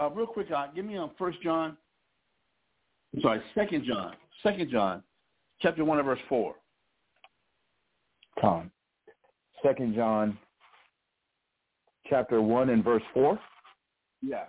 Uh, 0.00 0.10
real 0.10 0.26
quick, 0.26 0.50
uh, 0.50 0.66
give 0.74 0.84
me 0.84 0.96
on 0.96 1.10
First 1.18 1.40
John. 1.42 1.76
I'm 3.14 3.22
sorry, 3.22 3.42
Second 3.54 3.84
John. 3.84 4.14
Second 4.42 4.70
John, 4.70 5.02
chapter 5.60 5.84
one 5.84 5.98
and 5.98 6.06
verse 6.06 6.18
four. 6.28 6.56
Con. 8.40 8.70
Second 9.62 9.94
John, 9.94 10.36
chapter 12.10 12.42
one 12.42 12.70
and 12.70 12.82
verse 12.82 13.02
four. 13.12 13.38
Yeah. 14.20 14.44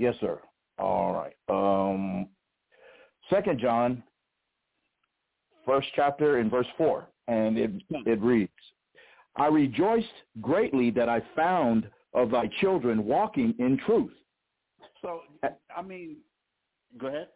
Yes, 0.00 0.14
sir. 0.18 0.40
All 0.78 1.12
right. 1.12 1.36
Um, 1.50 2.26
Second 3.28 3.60
John, 3.60 4.02
first 5.66 5.88
chapter 5.94 6.38
in 6.38 6.48
verse 6.48 6.66
four 6.78 7.06
and 7.28 7.58
it, 7.58 7.70
it 8.06 8.20
reads, 8.22 8.50
I 9.36 9.48
rejoiced 9.48 10.06
greatly 10.40 10.90
that 10.92 11.10
I 11.10 11.20
found 11.36 11.88
of 12.14 12.30
thy 12.30 12.48
children 12.62 13.04
walking 13.04 13.54
in 13.58 13.78
truth 13.86 14.10
So 15.02 15.20
I 15.76 15.82
mean, 15.82 16.16
go 16.98 17.08
ahead. 17.08 17.28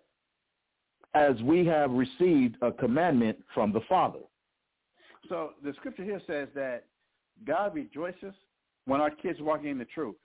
As 1.15 1.41
we 1.43 1.67
have 1.67 1.91
received 1.91 2.57
a 2.63 2.73
commandment 2.73 3.39
from 3.53 3.75
the 3.75 3.83
Father. 3.89 4.21
So 5.29 5.51
the 5.63 5.75
scripture 5.75 6.03
here 6.03 6.21
says 6.27 6.49
that 6.55 6.87
God 7.47 7.75
rejoices 7.75 8.35
when 8.87 9.03
our 9.03 9.11
kids 9.11 9.39
walking 9.41 9.69
in 9.69 9.79
the 9.79 9.85
truth. 9.85 10.17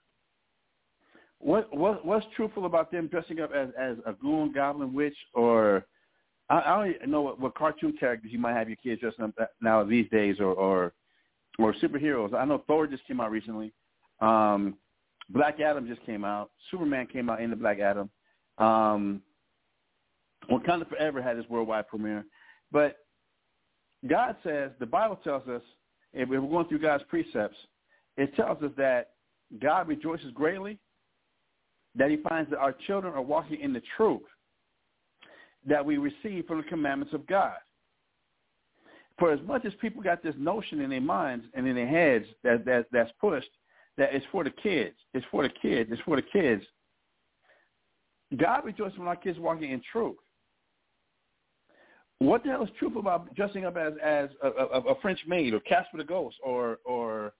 What 1.40 1.74
what 1.74 2.04
what's 2.04 2.26
truthful 2.36 2.66
about 2.66 2.92
them 2.92 3.08
dressing 3.08 3.40
up 3.40 3.50
as 3.52 3.70
as 3.78 3.96
a 4.06 4.12
goon, 4.12 4.52
goblin, 4.52 4.92
witch, 4.92 5.16
or 5.34 5.86
I, 6.50 6.60
I 6.60 6.94
don't 7.00 7.10
know 7.10 7.22
what, 7.22 7.40
what 7.40 7.54
cartoon 7.54 7.96
characters 7.98 8.30
you 8.30 8.38
might 8.38 8.52
have 8.52 8.68
your 8.68 8.76
kids 8.76 9.00
dressing 9.00 9.24
up 9.24 9.50
now 9.60 9.82
these 9.82 10.08
days, 10.10 10.36
or 10.38 10.52
or 10.52 10.92
or 11.58 11.72
superheroes. 11.74 12.34
I 12.34 12.44
know 12.44 12.62
Thor 12.66 12.86
just 12.86 13.06
came 13.06 13.20
out 13.20 13.30
recently. 13.30 13.72
Um, 14.20 14.76
Black 15.30 15.60
Adam 15.60 15.88
just 15.88 16.04
came 16.04 16.24
out. 16.24 16.50
Superman 16.70 17.06
came 17.06 17.30
out 17.30 17.40
in 17.40 17.50
the 17.50 17.56
Black 17.56 17.78
Adam. 17.78 18.10
Um, 18.58 19.22
Wakanda 20.50 20.88
Forever 20.88 21.22
had 21.22 21.38
its 21.38 21.48
worldwide 21.48 21.88
premiere. 21.88 22.24
But 22.72 22.96
God 24.08 24.36
says, 24.42 24.70
the 24.78 24.86
Bible 24.86 25.16
tells 25.22 25.46
us, 25.48 25.62
if 26.12 26.28
we're 26.28 26.40
going 26.40 26.66
through 26.66 26.80
God's 26.80 27.04
precepts, 27.08 27.56
it 28.16 28.34
tells 28.34 28.62
us 28.62 28.72
that 28.76 29.10
God 29.60 29.88
rejoices 29.88 30.32
greatly 30.32 30.78
that 31.96 32.10
he 32.10 32.16
finds 32.16 32.50
that 32.50 32.58
our 32.58 32.74
children 32.86 33.14
are 33.14 33.22
walking 33.22 33.60
in 33.60 33.72
the 33.72 33.82
truth 33.96 34.22
that 35.66 35.84
we 35.84 35.98
receive 35.98 36.46
from 36.46 36.58
the 36.58 36.64
commandments 36.64 37.12
of 37.14 37.26
God. 37.26 37.56
For 39.18 39.32
as 39.32 39.40
much 39.46 39.66
as 39.66 39.72
people 39.80 40.02
got 40.02 40.22
this 40.22 40.34
notion 40.38 40.80
in 40.80 40.90
their 40.90 41.00
minds 41.00 41.44
and 41.52 41.66
in 41.66 41.74
their 41.74 41.86
heads 41.86 42.24
that, 42.42 42.64
that 42.64 42.86
that's 42.90 43.10
pushed, 43.20 43.50
that 43.98 44.14
it's 44.14 44.24
for 44.32 44.44
the 44.44 44.50
kids, 44.50 44.96
it's 45.12 45.26
for 45.30 45.42
the 45.42 45.50
kids, 45.60 45.90
it's 45.92 46.00
for 46.02 46.16
the 46.16 46.22
kids. 46.22 46.64
God 48.36 48.64
rejoices 48.64 48.98
when 48.98 49.08
our 49.08 49.16
kids 49.16 49.38
walking 49.38 49.72
in 49.72 49.82
truth. 49.92 50.16
What 52.18 52.44
the 52.44 52.50
hell 52.50 52.62
is 52.62 52.70
truth 52.78 52.96
about 52.96 53.34
dressing 53.34 53.64
up 53.64 53.76
as 53.76 53.94
as 54.02 54.30
a, 54.42 54.48
a, 54.48 54.80
a 54.92 55.00
French 55.00 55.20
maid 55.26 55.52
or 55.52 55.60
Casper 55.60 55.98
the 55.98 56.04
Ghost 56.04 56.36
or 56.42 56.78
or 56.84 57.32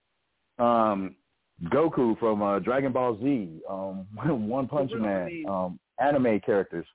um, 0.58 1.16
Goku 1.64 2.18
from 2.18 2.42
uh, 2.42 2.58
Dragon 2.58 2.92
Ball 2.92 3.18
Z, 3.22 3.60
um, 3.68 4.06
One 4.48 4.66
Punch 4.66 4.92
Man, 4.94 5.44
um, 5.48 5.78
anime 5.98 6.40
characters. 6.40 6.86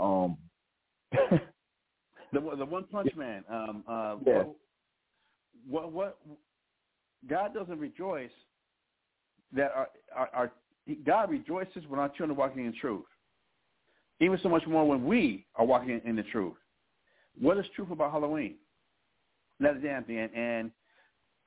Um, 0.00 0.36
the 1.12 1.40
the 2.32 2.64
One 2.64 2.84
Punch 2.84 3.14
Man? 3.16 3.44
Um, 3.50 3.84
uh, 3.88 4.16
Yeah. 4.24 4.44
what, 5.68 5.92
what 5.92 5.92
what 5.92 6.18
God 7.28 7.52
doesn't 7.52 7.78
rejoice 7.78 8.30
that 9.52 9.72
our, 9.74 9.88
our, 10.14 10.30
our 10.32 10.52
God 11.04 11.30
rejoices 11.30 11.82
when 11.88 12.00
our 12.00 12.08
children 12.08 12.30
are 12.30 12.34
walking 12.34 12.64
in 12.64 12.72
truth. 12.72 13.04
Even 14.20 14.38
so 14.42 14.48
much 14.48 14.66
more 14.66 14.86
when 14.86 15.04
we 15.04 15.46
are 15.54 15.64
walking 15.64 16.00
in 16.04 16.16
the 16.16 16.22
truth. 16.24 16.56
What 17.40 17.58
is 17.58 17.66
truth 17.76 17.90
about 17.90 18.12
Halloween? 18.12 18.56
That 19.60 19.76
is 19.76 19.82
the 19.82 19.88
damn 19.88 20.04
thing. 20.04 20.18
And, 20.18 20.34
and 20.34 20.70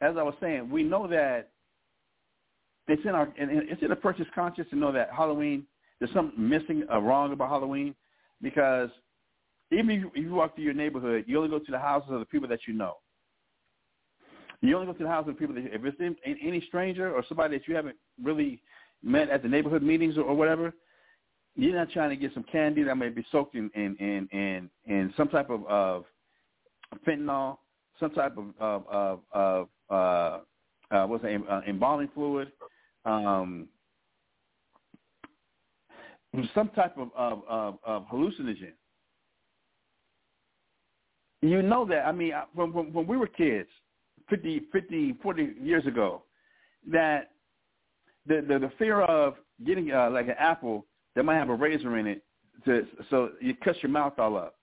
as 0.02 0.16
I 0.18 0.24
was 0.24 0.36
saying, 0.40 0.70
we 0.70 0.84
know 0.84 1.08
that 1.08 1.51
it's 2.92 3.04
in 3.06 3.12
our 3.12 3.34
and 3.40 3.50
it's 3.52 3.82
in 3.82 3.92
a 3.92 3.96
person's 3.96 4.28
conscience 4.34 4.70
to 4.70 4.76
know 4.76 4.92
that 4.92 5.10
Halloween 5.16 5.66
there's 6.00 6.12
something 6.14 6.50
missing 6.50 6.84
or 6.90 7.02
wrong 7.02 7.32
about 7.32 7.50
Halloween 7.50 7.96
because 8.42 8.90
even 9.72 10.12
if 10.14 10.26
you, 10.26 10.34
walk 10.34 10.56
through 10.56 10.66
your 10.66 10.74
neighborhood, 10.74 11.24
you 11.28 11.38
only 11.38 11.50
go 11.50 11.60
to 11.60 11.72
the 11.72 11.80
houses 11.80 12.10
of 12.12 12.20
the 12.20 12.26
people 12.26 12.50
that 12.50 12.60
you 12.68 12.74
know. 12.74 12.98
You 14.62 14.76
only 14.76 14.88
go 14.88 14.94
to 14.94 15.04
the 15.04 15.10
houses 15.10 15.30
of 15.30 15.40
people 15.40 15.56
that 15.56 15.74
if 15.74 15.86
it's 15.86 16.00
in, 16.00 16.16
in, 16.26 16.38
any 16.44 16.62
stranger 16.68 17.14
or 17.14 17.24
somebody 17.28 17.58
that 17.58 17.68
you 17.68 17.76
haven't 17.76 17.96
really 18.22 18.62
met 19.02 19.30
at 19.30 19.44
the 19.44 19.48
neighborhood 19.48 19.82
meetings 19.82 20.18
or, 20.18 20.24
or 20.24 20.36
whatever, 20.36 20.74
you're 21.56 21.76
not 21.76 21.90
trying 21.92 22.10
to 22.10 22.16
get 22.16 22.34
some 22.34 22.44
candy 22.52 22.84
that 22.84 22.96
may 22.96 23.10
be 23.10 23.26
soaked 23.32 23.56
in 23.56 23.70
in 23.76 23.96
in 23.98 24.28
in, 24.32 24.70
in 24.86 25.14
some 25.16 25.30
type 25.30 25.50
of, 25.50 25.66
of 25.68 26.06
fentanyl, 27.08 27.58
some 28.00 28.12
type 28.12 28.38
of 28.38 28.46
of 28.60 28.88
of, 28.88 29.20
of 29.32 29.70
uh, 29.90 30.40
uh, 30.96 31.08
what's 31.08 31.24
it, 31.26 31.42
uh, 31.50 31.62
embalming 31.68 32.10
fluid, 32.14 32.52
um, 33.06 33.68
some 36.54 36.70
type 36.70 36.98
of 36.98 37.10
of, 37.16 37.44
of, 37.48 37.78
of 37.86 38.06
hallucinogen. 38.08 38.74
You 41.42 41.62
know 41.62 41.86
that. 41.86 42.06
I 42.06 42.12
mean, 42.12 42.34
when, 42.54 42.72
when, 42.72 42.94
when 42.94 43.08
we 43.08 43.18
were 43.18 43.28
kids, 43.28 43.70
50, 44.30 44.68
50, 44.72 45.16
40 45.24 45.56
years 45.60 45.86
ago, 45.88 46.24
that 46.92 47.32
the 48.28 48.46
the, 48.48 48.60
the 48.60 48.72
fear 48.78 49.02
of 49.02 49.36
getting 49.66 49.92
uh, 49.92 50.10
like 50.12 50.28
an 50.28 50.36
apple 50.38 50.86
that 51.16 51.24
might 51.24 51.38
have 51.38 51.50
a 51.50 51.56
razor 51.56 51.98
in 51.98 52.08
it, 52.08 52.24
to, 52.66 52.86
so 53.10 53.32
you 53.42 53.56
cut 53.56 53.76
your 53.82 53.92
mouth 53.92 54.14
all 54.18 54.38
up. 54.38 54.56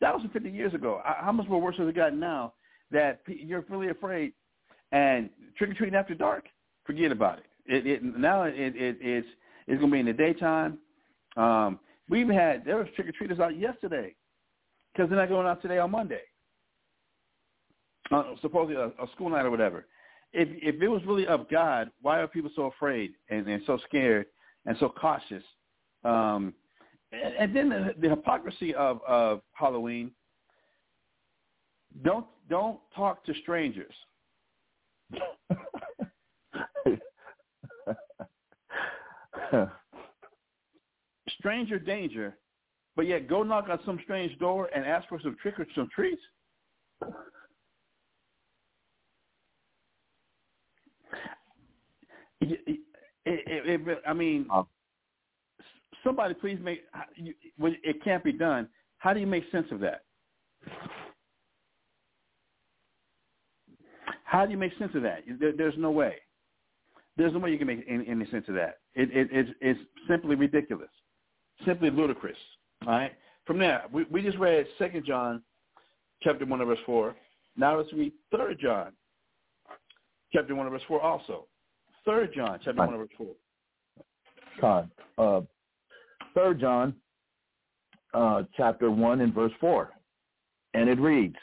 That 0.00 0.12
was 0.14 0.26
50 0.32 0.50
years 0.50 0.74
ago. 0.74 1.00
How 1.04 1.32
much 1.32 1.48
more 1.48 1.60
worse 1.60 1.76
has 1.78 1.88
it 1.88 1.94
gotten 1.94 2.20
now 2.20 2.54
that 2.90 3.20
you're 3.26 3.64
really 3.68 3.88
afraid? 3.88 4.32
And 4.92 5.30
trick 5.56 5.70
or 5.70 5.74
treating 5.74 5.94
after 5.94 6.14
dark, 6.14 6.44
forget 6.84 7.12
about 7.12 7.38
it. 7.38 7.46
It, 7.66 7.86
it 7.86 8.04
now 8.04 8.44
it, 8.44 8.54
it 8.56 8.98
it's 9.00 9.26
it's 9.66 9.80
to 9.80 9.90
be 9.90 10.00
in 10.00 10.06
the 10.06 10.12
daytime. 10.12 10.78
Um, 11.36 11.80
we 12.08 12.20
even 12.20 12.36
had 12.36 12.64
there 12.64 12.76
was 12.76 12.86
trick 12.94 13.08
or 13.08 13.12
treaters 13.12 13.40
out 13.40 13.58
yesterday 13.58 14.14
because 14.92 15.08
they're 15.08 15.18
not 15.18 15.28
going 15.28 15.46
out 15.46 15.62
today 15.62 15.78
on 15.78 15.90
Monday. 15.90 16.20
Uh, 18.10 18.34
supposedly 18.42 18.76
a, 18.76 18.88
a 19.02 19.10
school 19.14 19.30
night 19.30 19.46
or 19.46 19.50
whatever. 19.50 19.86
If 20.32 20.48
if 20.62 20.80
it 20.82 20.88
was 20.88 21.02
really 21.06 21.26
of 21.26 21.48
God, 21.48 21.90
why 22.02 22.20
are 22.20 22.28
people 22.28 22.50
so 22.54 22.64
afraid 22.64 23.12
and, 23.30 23.46
and 23.46 23.62
so 23.66 23.78
scared 23.88 24.26
and 24.66 24.76
so 24.78 24.88
cautious? 24.90 25.44
Um, 26.04 26.52
and, 27.12 27.34
and 27.34 27.56
then 27.56 27.68
the, 27.70 27.94
the 28.00 28.10
hypocrisy 28.10 28.74
of, 28.74 29.00
of 29.06 29.40
Halloween. 29.52 30.10
Don't 32.02 32.26
don't 32.50 32.78
talk 32.94 33.24
to 33.24 33.34
strangers. 33.42 33.94
Stranger 41.38 41.78
danger, 41.78 42.36
but 42.96 43.06
yet 43.06 43.28
go 43.28 43.42
knock 43.42 43.68
on 43.68 43.78
some 43.84 43.98
strange 44.04 44.38
door 44.38 44.68
and 44.74 44.84
ask 44.84 45.08
for 45.08 45.20
some 45.20 45.36
trick 45.40 45.58
or 45.58 45.66
some 45.74 45.88
treats. 45.94 46.22
It, 53.26 53.40
it, 53.46 53.80
it, 53.88 53.98
I 54.06 54.12
mean, 54.12 54.46
Um, 54.50 54.66
somebody 56.02 56.34
please 56.34 56.58
make. 56.60 56.82
when 57.56 57.74
It 57.82 58.04
can't 58.04 58.22
be 58.22 58.32
done. 58.32 58.68
How 58.98 59.14
do 59.14 59.20
you 59.20 59.26
make 59.26 59.44
sense 59.50 59.66
of 59.70 59.80
that? 59.80 60.04
How 64.24 64.44
do 64.44 64.52
you 64.52 64.58
make 64.58 64.76
sense 64.78 64.92
of 64.94 65.02
that? 65.02 65.20
There, 65.40 65.52
there's 65.56 65.74
no 65.78 65.90
way. 65.90 66.16
There's 67.16 67.32
no 67.32 67.38
way 67.38 67.50
you 67.50 67.58
can 67.58 67.66
make 67.66 67.84
any, 67.88 68.06
any 68.08 68.26
sense 68.30 68.44
of 68.48 68.54
that. 68.56 68.78
It, 68.94 69.10
it, 69.12 69.28
it's, 69.32 69.50
it's 69.60 69.80
simply 70.08 70.36
ridiculous, 70.36 70.90
simply 71.64 71.90
ludicrous. 71.90 72.36
All 72.86 72.92
right. 72.92 73.12
From 73.44 73.58
there, 73.58 73.82
we, 73.92 74.04
we 74.10 74.22
just 74.22 74.38
read 74.38 74.66
Second 74.78 75.04
John, 75.04 75.42
chapter 76.22 76.46
one, 76.46 76.64
verse 76.64 76.78
four. 76.86 77.14
Now 77.56 77.76
let's 77.76 77.92
read 77.92 78.12
Third 78.30 78.58
John, 78.60 78.92
chapter 80.32 80.54
one, 80.54 80.70
verse 80.70 80.82
four. 80.88 81.00
Also, 81.00 81.46
Third 82.06 82.32
John, 82.34 82.58
chapter 82.64 82.86
one, 82.86 82.96
verse 82.96 83.08
four. 83.18 83.34
Con. 84.60 84.90
Uh, 85.18 85.40
Third 86.34 86.60
John, 86.60 86.94
uh, 88.14 88.44
chapter 88.56 88.90
one 88.90 89.20
and 89.20 89.34
verse 89.34 89.52
four, 89.60 89.90
and 90.74 90.88
it 90.88 90.98
reads, 91.00 91.36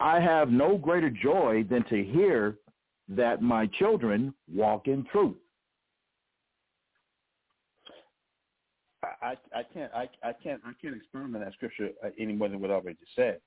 "I 0.00 0.18
have 0.18 0.50
no 0.50 0.78
greater 0.78 1.10
joy 1.10 1.64
than 1.68 1.84
to 1.84 2.02
hear 2.02 2.56
that 3.08 3.42
my 3.42 3.66
children 3.78 4.34
walk 4.52 4.88
in 4.88 5.04
truth." 5.12 5.36
I, 9.26 9.36
I 9.58 9.62
can't 9.74 9.92
I, 9.92 10.08
I 10.22 10.32
can't 10.32 10.60
I 10.64 10.70
can't 10.80 10.94
experiment 10.94 11.44
that 11.44 11.52
scripture 11.54 11.90
any 12.18 12.32
more 12.32 12.48
than 12.48 12.60
what 12.60 12.70
I 12.70 12.74
already 12.74 12.96
said. 13.16 13.40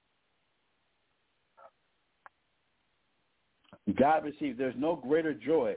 God 3.98 4.26
received. 4.26 4.60
There's 4.60 4.76
no 4.78 4.96
greater 4.96 5.34
joy 5.34 5.76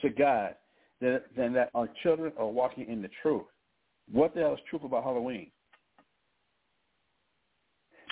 to 0.00 0.10
God 0.10 0.56
than, 1.00 1.20
than 1.36 1.52
that 1.52 1.70
our 1.74 1.88
children 2.02 2.32
are 2.36 2.48
walking 2.48 2.88
in 2.88 3.00
the 3.00 3.10
truth. 3.22 3.44
What 4.10 4.34
the 4.34 4.40
hell 4.40 4.54
is 4.54 4.60
truth 4.68 4.82
about 4.84 5.04
Halloween? 5.04 5.50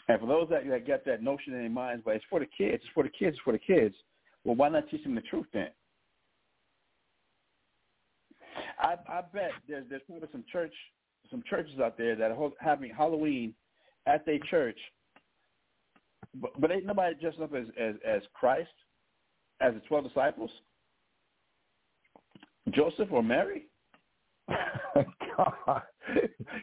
And 0.07 0.21
for 0.21 0.27
those 0.27 0.49
that, 0.51 0.67
that 0.71 0.87
get 0.87 1.05
that 1.05 1.23
notion 1.23 1.53
in 1.53 1.61
their 1.61 1.69
minds, 1.69 2.03
but 2.05 2.15
it's 2.15 2.25
for 2.31 2.41
the 2.41 2.47
kids, 2.47 2.77
it's 2.77 2.85
for 2.95 3.03
the 3.03 3.11
kids, 3.11 3.35
it's 3.35 3.43
for 3.45 3.53
the 3.53 3.59
kids. 3.59 3.95
Well, 4.45 4.55
why 4.55 4.69
not 4.69 4.89
teach 4.89 5.03
them 5.03 5.15
the 5.15 5.21
truth 5.23 5.47
then? 5.53 5.69
I, 8.79 8.95
I 9.09 9.23
bet 9.33 9.51
there's 9.69 9.85
there's 9.91 10.03
probably 10.07 10.29
some 10.31 10.45
church 10.51 10.73
some 11.31 11.43
churches 11.49 11.79
out 11.81 11.99
there 11.99 12.17
that 12.17 12.31
are 12.31 12.51
having 12.61 12.91
Halloween 12.91 13.55
at 14.07 14.25
their 14.25 14.39
church, 14.51 14.79
but 16.35 16.59
but 16.61 16.71
ain't 16.71 16.87
nobody 16.87 17.15
dressed 17.21 17.41
up 17.41 17.55
as 17.55 17.67
as 17.79 17.95
as 18.07 18.23
Christ, 18.35 18.71
as 19.61 19.75
the 19.75 19.81
twelve 19.81 20.05
disciples, 20.05 20.51
Joseph 22.71 23.09
or 23.11 23.23
Mary. 23.23 23.67
God. 25.37 25.83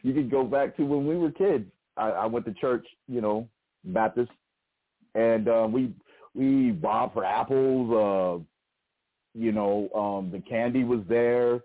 You 0.04 0.14
can 0.14 0.30
go 0.30 0.44
back 0.44 0.76
to 0.78 0.84
when 0.84 1.08
we 1.08 1.16
were 1.18 1.32
kids. 1.32 1.66
I, 1.98 2.10
I 2.10 2.26
went 2.26 2.46
to 2.46 2.54
church, 2.54 2.86
you 3.08 3.22
know, 3.22 3.48
Baptist, 3.86 4.32
and 5.14 5.48
uh, 5.48 5.68
we 5.70 5.94
we 6.34 6.72
robbed 6.72 7.14
for 7.14 7.24
apples. 7.24 7.92
Uh, 7.92 8.44
you 9.38 9.52
know, 9.52 9.90
um, 9.94 10.32
the 10.32 10.40
candy 10.40 10.84
was 10.84 11.02
there. 11.08 11.62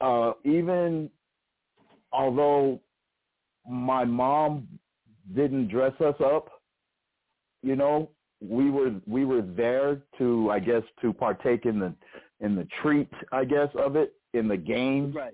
Uh, 0.00 0.32
even 0.44 1.10
although 2.12 2.80
my 3.68 4.04
mom 4.04 4.68
didn't 5.34 5.68
dress 5.68 5.92
us 6.00 6.14
up, 6.24 6.48
you 7.62 7.76
know, 7.76 8.10
we 8.40 8.70
were 8.70 8.94
we 9.06 9.24
were 9.24 9.42
there 9.42 10.02
to 10.18 10.50
I 10.50 10.58
guess 10.60 10.82
to 11.00 11.12
partake 11.12 11.64
in 11.66 11.78
the 11.80 11.94
in 12.40 12.54
the 12.54 12.68
treat 12.82 13.08
I 13.32 13.44
guess 13.44 13.68
of 13.74 13.96
it 13.96 14.14
in 14.34 14.46
the 14.46 14.56
game 14.58 15.12
Right. 15.12 15.32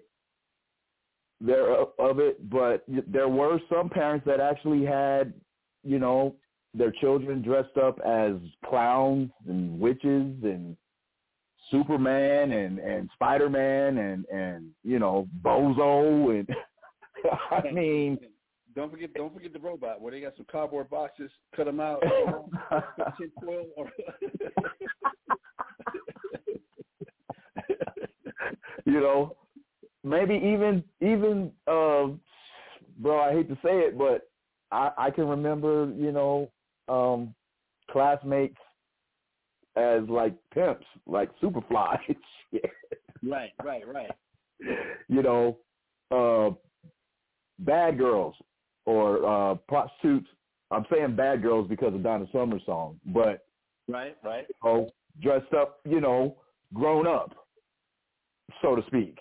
there 1.40 1.72
uh, 1.80 1.86
of 1.98 2.20
it. 2.20 2.48
But 2.48 2.84
there 3.06 3.28
were 3.28 3.58
some 3.72 3.88
parents 3.90 4.24
that 4.26 4.40
actually 4.40 4.84
had 4.84 5.34
you 5.82 5.98
know 5.98 6.36
their 6.74 6.92
children 6.92 7.42
dressed 7.42 7.76
up 7.76 7.98
as 8.00 8.34
clowns 8.64 9.30
and 9.48 9.78
witches 9.78 10.36
and 10.42 10.76
Superman 11.72 12.52
and 12.52 12.78
and 12.78 13.10
Spider 13.14 13.50
Man 13.50 13.98
and 13.98 14.24
and 14.26 14.70
you 14.84 15.00
know 15.00 15.26
Bozo 15.44 16.38
and 16.38 16.48
I 17.50 17.72
mean 17.72 18.18
Don't 18.74 18.90
forget, 18.90 19.12
don't 19.14 19.34
forget 19.34 19.52
the 19.52 19.58
robot 19.58 20.00
where 20.00 20.12
they 20.12 20.20
got 20.20 20.36
some 20.36 20.46
cardboard 20.50 20.88
boxes, 20.88 21.30
cut 21.54 21.66
them 21.66 21.80
out, 21.80 22.00
tin 23.18 23.30
foil, 23.44 23.66
or 23.76 23.90
you 28.86 29.00
know, 29.00 29.36
maybe 30.04 30.34
even 30.34 30.82
even 31.00 31.52
uh 31.66 32.08
bro, 32.98 33.20
I 33.20 33.32
hate 33.32 33.48
to 33.48 33.54
say 33.56 33.80
it, 33.80 33.98
but 33.98 34.28
I 34.70 34.90
I 34.96 35.10
can 35.10 35.26
remember, 35.28 35.92
you 35.96 36.12
know, 36.12 36.50
um 36.88 37.34
classmates 37.90 38.56
as 39.76 40.02
like 40.08 40.34
pimps, 40.52 40.86
like 41.06 41.30
superfly. 41.42 41.98
Right, 43.24 43.52
right, 43.62 43.82
right. 43.86 44.10
you 45.08 45.22
know, 45.22 45.58
uh 46.10 46.50
bad 47.60 47.96
girls 47.96 48.34
or 48.84 49.24
uh 49.24 49.54
prostitutes. 49.68 50.26
I'm 50.72 50.84
saying 50.92 51.14
bad 51.16 51.40
girls 51.42 51.68
because 51.68 51.94
of 51.94 52.02
Donna 52.02 52.26
Summer's 52.32 52.62
song, 52.66 52.98
but 53.06 53.46
Right, 53.88 54.16
right. 54.24 54.46
oh, 54.64 54.90
dressed 55.20 55.52
up, 55.54 55.80
you 55.84 56.00
know, 56.00 56.36
grown 56.74 57.06
up, 57.06 57.34
so 58.60 58.74
to 58.76 58.82
speak. 58.86 59.18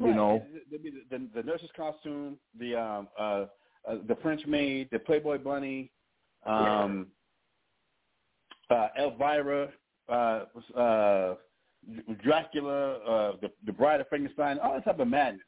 You 0.00 0.06
Right. 0.06 0.16
know, 0.16 0.46
There'd 0.70 0.82
the, 0.82 1.18
the, 1.18 1.28
the 1.34 1.42
nurse's 1.42 1.70
costume, 1.76 2.38
the 2.58 2.74
um, 2.76 3.08
uh, 3.18 3.46
uh, 3.88 3.98
the 4.08 4.16
French 4.16 4.44
maid, 4.46 4.88
the 4.90 4.98
Playboy 4.98 5.38
bunny, 5.38 5.90
um, 6.44 7.06
uh, 8.70 8.88
Elvira, 8.98 9.68
uh, 10.08 10.44
uh, 10.76 11.34
Dracula, 12.22 12.94
uh, 12.98 13.32
the, 13.40 13.50
the 13.64 13.72
Bride 13.72 14.00
of 14.00 14.08
Frankenstein, 14.08 14.58
all 14.58 14.74
that 14.74 14.84
type 14.84 14.98
of 14.98 15.08
madness. 15.08 15.42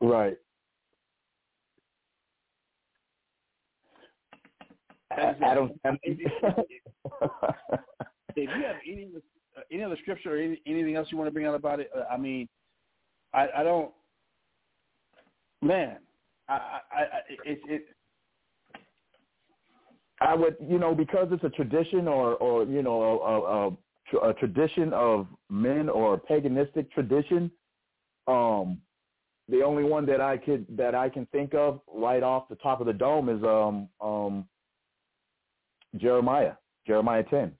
right. 0.00 0.36
Adam, 5.10 5.72
If 8.36 8.50
you 8.50 8.64
have 8.66 8.76
any 8.86 9.08
uh, 9.56 9.60
any 9.72 9.82
other 9.82 9.96
scripture 10.02 10.34
or 10.34 10.38
any, 10.38 10.60
anything 10.66 10.94
else 10.96 11.08
you 11.10 11.16
want 11.16 11.28
to 11.28 11.32
bring 11.32 11.46
out 11.46 11.54
about 11.54 11.80
it, 11.80 11.90
uh, 11.96 12.02
I 12.12 12.18
mean, 12.18 12.48
I, 13.32 13.48
I 13.58 13.62
don't. 13.62 13.92
Man, 15.62 15.98
I, 16.48 16.52
I, 16.54 17.00
I 17.00 17.02
it, 17.44 17.60
it, 17.66 17.95
I 20.26 20.34
would, 20.34 20.56
you 20.60 20.78
know, 20.78 20.94
because 20.94 21.28
it's 21.30 21.44
a 21.44 21.50
tradition 21.50 22.08
or, 22.08 22.34
or 22.36 22.64
you 22.64 22.82
know, 22.82 23.00
a, 23.02 24.18
a, 24.18 24.30
a 24.30 24.34
tradition 24.34 24.92
of 24.92 25.26
men 25.48 25.88
or 25.88 26.14
a 26.14 26.18
paganistic 26.18 26.90
tradition. 26.90 27.50
Um, 28.26 28.80
the 29.48 29.62
only 29.62 29.84
one 29.84 30.04
that 30.06 30.20
I 30.20 30.36
could 30.36 30.66
that 30.76 30.96
I 30.96 31.08
can 31.08 31.26
think 31.26 31.54
of 31.54 31.80
right 31.92 32.22
off 32.22 32.48
the 32.48 32.56
top 32.56 32.80
of 32.80 32.86
the 32.86 32.92
dome 32.92 33.28
is 33.28 33.42
um 33.44 33.88
um 34.00 34.48
Jeremiah, 35.96 36.54
Jeremiah 36.86 37.22
ten. 37.22 37.52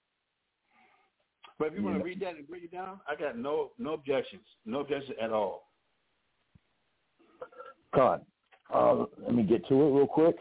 But 1.58 1.68
if 1.68 1.74
you 1.74 1.84
want 1.84 1.94
Yeah. 1.94 1.98
to 2.00 2.04
read 2.04 2.20
that 2.20 2.36
and 2.36 2.48
break 2.48 2.64
it 2.64 2.72
down, 2.72 3.00
I 3.08 3.14
got 3.14 3.38
no 3.38 3.70
no 3.78 3.92
objections, 3.94 4.42
no 4.64 4.80
objections 4.80 5.16
at 5.22 5.30
all. 5.30 5.70
God, 7.94 8.26
uh, 8.74 9.04
let 9.18 9.34
me 9.34 9.44
get 9.44 9.66
to 9.68 9.74
it 9.74 9.94
real 9.94 10.06
quick. 10.08 10.36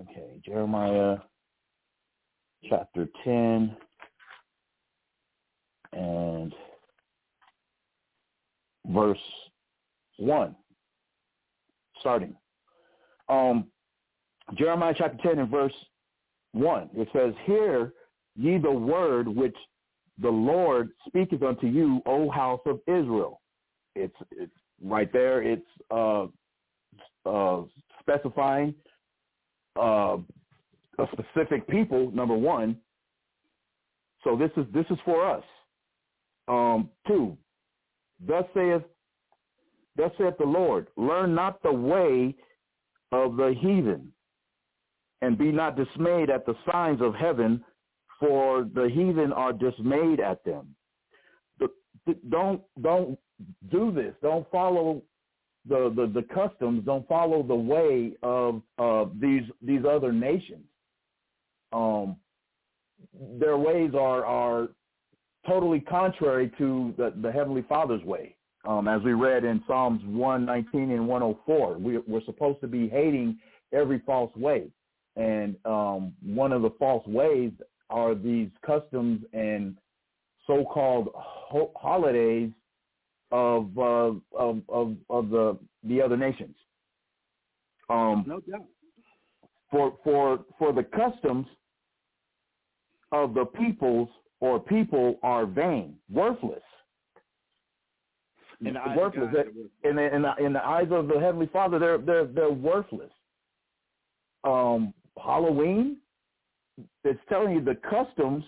Okay, 0.00 0.40
Jeremiah 0.44 1.16
chapter 2.68 3.08
10 3.24 3.76
and 5.92 6.54
verse 8.86 9.18
1 10.18 10.54
starting. 11.98 12.36
Um, 13.28 13.66
Jeremiah 14.56 14.94
chapter 14.96 15.18
10 15.20 15.40
and 15.40 15.50
verse 15.50 15.72
1. 16.52 16.90
It 16.94 17.08
says, 17.12 17.34
Hear 17.44 17.92
ye 18.36 18.58
the 18.58 18.70
word 18.70 19.26
which 19.26 19.56
the 20.20 20.30
Lord 20.30 20.90
speaketh 21.08 21.42
unto 21.42 21.66
you, 21.66 22.00
O 22.06 22.30
house 22.30 22.60
of 22.66 22.78
Israel. 22.86 23.40
It's 23.96 24.14
it's 24.30 24.52
right 24.80 25.12
there. 25.12 25.42
It's 25.42 25.66
uh, 25.90 26.26
uh, 27.26 27.62
specifying 28.00 28.74
uh, 29.78 30.18
a 31.02 31.06
specific 31.12 31.68
people. 31.68 32.10
Number 32.10 32.36
one. 32.36 32.80
So 34.24 34.36
this 34.36 34.50
is 34.56 34.66
this 34.74 34.86
is 34.90 34.98
for 35.04 35.24
us. 35.28 35.44
Um, 36.48 36.90
two. 37.06 37.36
Thus 38.26 38.44
saith, 38.54 38.82
thus 39.96 40.10
saith 40.18 40.34
the 40.38 40.44
Lord, 40.44 40.88
learn 40.96 41.34
not 41.34 41.62
the 41.62 41.72
way 41.72 42.34
of 43.12 43.36
the 43.36 43.54
heathen, 43.60 44.12
and 45.22 45.38
be 45.38 45.52
not 45.52 45.76
dismayed 45.76 46.30
at 46.30 46.44
the 46.46 46.54
signs 46.70 47.00
of 47.00 47.14
heaven, 47.14 47.64
for 48.18 48.64
the 48.74 48.88
heathen 48.92 49.32
are 49.32 49.52
dismayed 49.52 50.20
at 50.20 50.44
them. 50.44 50.74
The, 51.60 51.68
the- 52.06 52.18
don't 52.28 52.62
don't 52.82 53.18
do 53.70 53.92
this. 53.92 54.14
Don't 54.22 54.50
follow 54.50 55.02
the, 55.66 55.92
the, 55.94 56.06
the 56.06 56.26
customs. 56.34 56.84
Don't 56.84 57.06
follow 57.08 57.42
the 57.42 57.54
way 57.54 58.12
of 58.22 58.62
uh, 58.78 59.06
these 59.20 59.42
these 59.62 59.82
other 59.88 60.12
nations. 60.12 60.64
Um, 61.72 62.16
their 63.38 63.56
ways 63.56 63.92
are 63.94 64.24
are 64.24 64.68
totally 65.46 65.80
contrary 65.80 66.52
to 66.58 66.94
the, 66.96 67.12
the 67.22 67.32
Heavenly 67.32 67.64
Father's 67.68 68.02
way. 68.02 68.36
Um, 68.66 68.88
as 68.88 69.02
we 69.02 69.12
read 69.12 69.44
in 69.44 69.62
Psalms 69.66 70.02
119 70.04 70.90
and 70.90 71.06
104, 71.06 71.78
we, 71.78 71.98
we're 71.98 72.24
supposed 72.24 72.60
to 72.60 72.66
be 72.66 72.88
hating 72.88 73.38
every 73.72 74.00
false 74.00 74.34
way. 74.36 74.68
And 75.16 75.56
um, 75.64 76.12
one 76.22 76.52
of 76.52 76.62
the 76.62 76.70
false 76.78 77.06
ways 77.06 77.52
are 77.88 78.14
these 78.14 78.50
customs 78.66 79.22
and 79.32 79.76
so-called 80.46 81.08
ho- 81.14 81.72
holidays 81.76 82.50
of, 83.30 83.78
uh, 83.78 84.12
of 84.36 84.62
of 84.68 84.96
of 85.10 85.30
the 85.30 85.58
the 85.84 86.00
other 86.02 86.16
nations. 86.16 86.56
Um, 87.90 88.24
No 88.26 88.40
doubt. 88.40 88.66
for 89.70 89.96
for 90.04 90.44
for 90.58 90.72
the 90.72 90.84
customs 90.84 91.46
of 93.12 93.34
the 93.34 93.44
peoples 93.44 94.08
or 94.40 94.60
people 94.60 95.18
are 95.22 95.46
vain, 95.46 95.96
worthless, 96.10 96.62
In 98.60 98.74
the 98.74 98.80
eyes 98.80 98.90
of 98.90 98.96
worthless. 98.96 99.46
In 99.84 99.96
the, 99.96 100.14
in 100.14 100.22
the 100.22 100.34
in 100.38 100.52
the 100.52 100.64
eyes 100.66 100.88
of 100.90 101.08
the 101.08 101.18
heavenly 101.18 101.46
Father, 101.52 101.78
they're 101.78 101.98
they're 101.98 102.26
they're 102.26 102.50
worthless. 102.50 103.10
Um, 104.44 104.94
Halloween, 105.16 105.98
it's 107.04 107.20
telling 107.28 107.54
you 107.54 107.60
the 107.60 107.76
customs. 107.88 108.44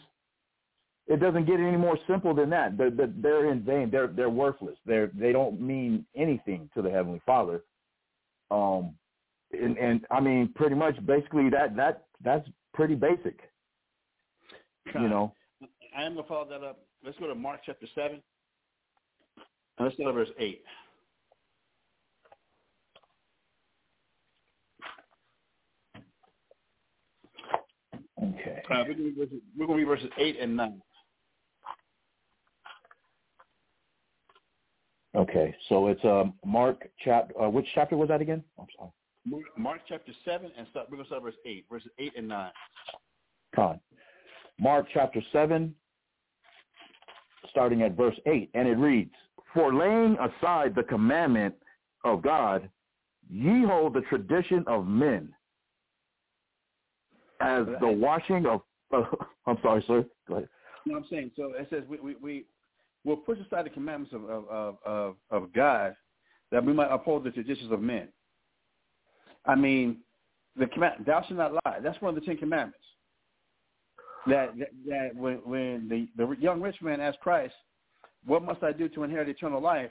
It 1.11 1.19
doesn't 1.19 1.47
get 1.47 1.59
any 1.59 1.77
more 1.77 1.99
simple 2.07 2.33
than 2.33 2.51
that. 2.51 2.79
They're, 2.79 2.91
they're, 2.91 3.51
in 3.51 3.63
vain. 3.63 3.91
They're 3.91 4.07
they're 4.07 4.31
worthless. 4.31 4.77
They're 4.87 5.11
they 5.13 5.33
don't 5.33 5.61
mean 5.61 6.07
anything 6.15 6.71
to 6.75 6.83
the 6.83 6.91
heavenly 6.91 7.21
Father. 7.27 7.65
Um, 8.53 8.95
and, 9.53 9.77
and 9.77 10.07
I 10.13 10.21
mean, 10.21 10.53
pretty 10.55 10.77
much, 10.77 11.05
basically, 11.05 11.51
that 11.51 11.75
that 11.75 12.05
that's 12.25 12.49
pretty 12.73 12.95
basic. 12.95 13.41
You 14.95 15.09
know. 15.09 15.35
I 15.97 16.05
am 16.05 16.15
gonna 16.15 16.29
follow 16.29 16.49
that 16.49 16.65
up. 16.65 16.79
Let's 17.05 17.19
go 17.19 17.27
to 17.27 17.35
Mark 17.35 17.63
chapter 17.67 17.87
seven. 17.93 18.23
And 19.79 19.87
let's 19.87 19.97
go 19.97 20.05
to 20.05 20.13
verse 20.13 20.29
eight. 20.39 20.63
Okay. 28.23 28.63
Uh, 28.71 28.85
we're 28.87 29.67
going 29.67 29.69
to 29.69 29.75
read 29.75 29.87
verses 29.87 30.11
eight 30.19 30.39
and 30.41 30.57
nine. 30.57 30.81
Okay, 35.17 35.55
so 35.69 35.89
it's 35.89 36.05
um, 36.05 36.35
Mark 36.45 36.89
chapter. 37.05 37.41
Uh, 37.41 37.49
which 37.49 37.67
chapter 37.75 37.97
was 37.97 38.09
that 38.09 38.21
again? 38.21 38.45
I'm 38.59 38.67
sorry. 38.77 38.91
Mark, 39.57 39.81
chapter 39.89 40.13
seven, 40.25 40.51
and 40.57 40.67
start, 40.71 40.87
we're 40.89 40.97
going 40.97 41.05
to 41.05 41.09
start 41.09 41.23
verse 41.23 41.35
eight, 41.45 41.67
verses 41.71 41.91
eight 41.99 42.13
and 42.17 42.29
nine. 42.29 42.51
Con. 43.55 43.81
Mark 44.59 44.87
chapter 44.95 45.21
seven, 45.33 45.75
starting 47.51 47.83
at 47.83 47.97
verse 47.97 48.15
eight, 48.27 48.51
and 48.55 48.69
it 48.69 48.77
reads, 48.77 49.13
"For 49.53 49.75
laying 49.75 50.17
aside 50.19 50.75
the 50.75 50.85
commandment 50.85 51.55
of 52.05 52.23
God, 52.23 52.71
ye 53.29 53.65
hold 53.67 53.95
the 53.95 54.03
tradition 54.03 54.65
of 54.69 54.87
men, 54.87 55.35
as 57.41 57.67
the 57.81 57.89
washing 57.89 58.47
of." 58.47 58.63
Uh, 58.93 59.03
I'm 59.47 59.59
sorry, 59.61 59.85
sir. 59.89 60.05
Go 60.29 60.37
ahead. 60.37 60.49
You 60.87 60.93
know 60.93 60.99
what 60.99 61.05
I'm 61.05 61.11
saying? 61.11 61.31
So 61.37 61.53
it 61.59 61.67
says 61.69 61.83
we 61.89 61.99
we, 61.99 62.15
we 62.15 62.45
will 63.05 63.17
push 63.17 63.39
aside 63.39 63.67
the 63.67 63.71
commandments 63.71 64.15
of, 64.15 64.25
of, 64.25 64.77
of, 64.85 65.17
of, 65.31 65.53
God 65.53 65.95
that 66.51 66.65
we 66.65 66.73
might 66.73 66.93
uphold 66.93 67.25
the 67.25 67.31
traditions 67.31 67.73
of 67.73 67.81
men. 67.81 68.09
I 69.47 69.55
mean, 69.55 69.99
the 70.57 70.67
command, 70.67 71.05
thou 71.07 71.23
shalt 71.23 71.39
not 71.39 71.55
lie. 71.65 71.79
That's 71.83 72.01
one 72.03 72.15
of 72.15 72.21
the 72.21 72.27
Ten 72.27 72.37
Commandments. 72.37 72.79
That 74.27 74.59
that, 74.59 74.69
that 74.87 75.17
when 75.17 75.37
when 75.47 75.89
the, 75.89 76.09
the 76.17 76.37
young 76.39 76.61
rich 76.61 76.77
man 76.83 77.01
asked 77.01 77.21
Christ, 77.21 77.55
"What 78.27 78.43
must 78.43 78.63
I 78.63 78.73
do 78.73 78.87
to 78.91 79.03
inherit 79.05 79.31
eternal 79.31 79.63
life?" 79.63 79.91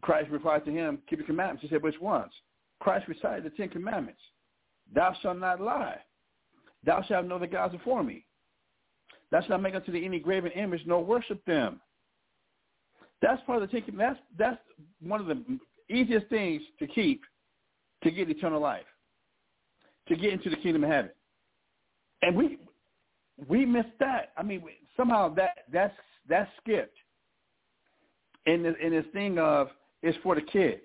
Christ 0.00 0.30
replied 0.30 0.64
to 0.64 0.70
him, 0.70 1.02
"Keep 1.08 1.18
the 1.18 1.24
commandments." 1.26 1.62
He 1.62 1.68
said, 1.68 1.82
"Which 1.82 2.00
ones?" 2.00 2.32
Christ 2.80 3.06
recited 3.08 3.44
the 3.44 3.50
Ten 3.50 3.68
Commandments. 3.68 4.20
Thou 4.94 5.14
shalt 5.20 5.38
not 5.38 5.60
lie. 5.60 5.98
Thou 6.84 7.02
shalt 7.02 7.26
know 7.26 7.38
the 7.38 7.46
gods 7.46 7.74
before 7.74 8.02
me. 8.02 8.24
Shalt 9.32 9.50
not 9.50 9.62
make 9.62 9.74
unto 9.74 9.92
thee 9.92 10.04
any 10.04 10.18
graven 10.18 10.50
image, 10.52 10.82
nor 10.86 11.04
worship 11.04 11.44
them. 11.44 11.80
That's 13.20 13.42
part 13.46 13.62
of 13.62 13.70
the 13.70 13.80
Ten 13.80 13.96
That's 13.96 14.18
that's 14.38 14.58
one 15.02 15.20
of 15.20 15.26
the 15.26 15.58
easiest 15.90 16.28
things 16.28 16.62
to 16.78 16.86
keep 16.86 17.22
to 18.02 18.10
get 18.10 18.30
eternal 18.30 18.60
life, 18.60 18.86
to 20.08 20.16
get 20.16 20.32
into 20.32 20.50
the 20.50 20.56
kingdom 20.56 20.84
of 20.84 20.90
heaven. 20.90 21.10
And 22.22 22.36
we 22.36 22.58
we 23.48 23.66
missed 23.66 23.88
that. 24.00 24.32
I 24.36 24.42
mean, 24.42 24.62
somehow 24.96 25.34
that 25.34 25.50
that's 25.72 25.94
that's 26.28 26.50
skipped 26.62 26.96
in 28.46 28.62
this 28.62 28.74
in 28.82 28.90
this 28.90 29.06
thing 29.12 29.38
of 29.38 29.68
it's 30.02 30.18
for 30.22 30.34
the 30.34 30.42
kids, 30.42 30.82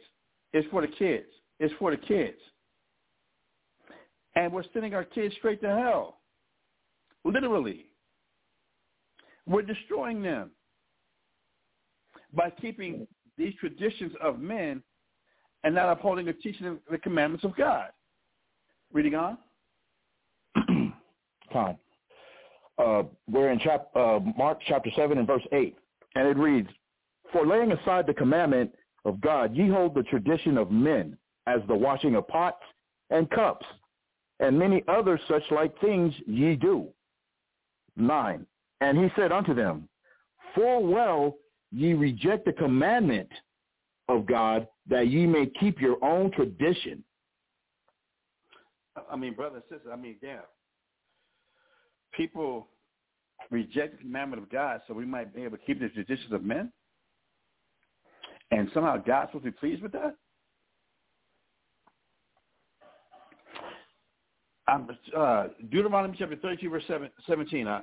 it's 0.54 0.68
for 0.70 0.82
the 0.82 0.88
kids, 0.88 1.28
it's 1.60 1.74
for 1.80 1.92
the 1.92 1.98
kids, 1.98 2.38
and 4.36 4.52
we're 4.52 4.64
sending 4.74 4.94
our 4.94 5.04
kids 5.04 5.36
straight 5.38 5.62
to 5.62 5.70
hell, 5.70 6.20
literally. 7.24 7.86
We're 9.48 9.62
destroying 9.64 10.22
them 10.22 10.52
by 12.34 12.50
keeping 12.50 13.08
these 13.38 13.54
traditions 13.60 14.14
of 14.22 14.40
men 14.40 14.82
and 15.64 15.76
not 15.76 15.90
upholding 15.90 16.26
the 16.26 16.34
teaching 16.34 16.68
of 16.68 16.78
the 16.90 16.98
commandments 16.98 17.46
of 17.46 17.56
God. 17.56 17.90
Reading 18.92 19.16
on. 19.16 19.38
Fine. 21.54 21.78
Uh, 22.78 23.04
we're 23.30 23.52
in 23.52 23.60
chap- 23.60 23.96
uh, 23.96 24.20
Mark 24.38 24.60
chapter 24.68 24.90
7 24.96 25.18
and 25.18 25.28
verse 25.28 25.44
8, 25.52 25.78
and 26.16 26.28
it 26.28 26.38
reads, 26.38 26.70
For 27.32 27.46
laying 27.46 27.72
aside 27.72 28.08
the 28.08 28.14
commandment 28.14 28.72
of 29.06 29.22
God, 29.22 29.56
ye 29.56 29.68
hold 29.70 29.94
the 29.94 30.04
tradition 30.04 30.58
of 30.58 30.72
men, 30.72 31.18
as 31.46 31.62
the 31.68 31.76
washing 31.76 32.16
of 32.16 32.28
pots 32.28 32.64
and 33.10 33.30
cups, 33.30 33.66
and 34.40 34.58
many 34.58 34.84
other 34.88 35.20
such 35.28 35.44
like 35.52 35.80
things 35.80 36.14
ye 36.26 36.56
do. 36.56 36.88
9. 37.96 38.46
And 38.84 38.98
he 38.98 39.08
said 39.16 39.32
unto 39.32 39.54
them, 39.54 39.88
Full 40.56 40.86
well 40.86 41.38
ye 41.72 41.94
reject 41.94 42.44
the 42.44 42.52
commandment 42.52 43.30
of 44.10 44.26
God, 44.26 44.68
that 44.90 45.08
ye 45.08 45.26
may 45.26 45.46
keep 45.58 45.80
your 45.80 46.04
own 46.04 46.32
tradition. 46.32 47.02
I 49.10 49.16
mean, 49.16 49.36
brother 49.36 49.56
and 49.56 49.64
sister, 49.70 49.92
I 49.92 49.96
mean, 49.96 50.18
damn. 50.22 50.42
People 52.12 52.68
reject 53.52 53.98
the 53.98 54.04
commandment 54.04 54.44
of 54.44 54.52
God 54.52 54.82
so 54.86 54.94
we 54.94 55.06
might 55.06 55.34
be 55.34 55.44
able 55.44 55.58
to 55.58 55.64
keep 55.64 55.80
the 55.80 55.88
traditions 55.88 56.34
of 56.34 56.44
men? 56.44 56.70
And 58.52 58.70
somehow 58.74 58.98
God's 58.98 59.30
supposed 59.30 59.46
to 59.46 59.52
be 59.52 59.58
pleased 59.58 59.82
with 59.82 59.94
that? 59.94 60.16
Um, 64.68 64.90
uh, 65.18 65.48
Deuteronomy 65.72 66.18
chapter 66.20 66.36
32, 66.36 66.70
verse 66.70 66.84
7, 66.88 67.10
17. 67.28 67.66
Uh, 67.66 67.82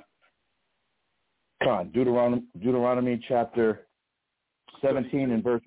Con, 1.63 1.91
Deuteronomy, 1.91 2.43
Deuteronomy 2.59 3.23
chapter 3.27 3.87
17 4.81 5.31
and 5.31 5.43
verse 5.43 5.61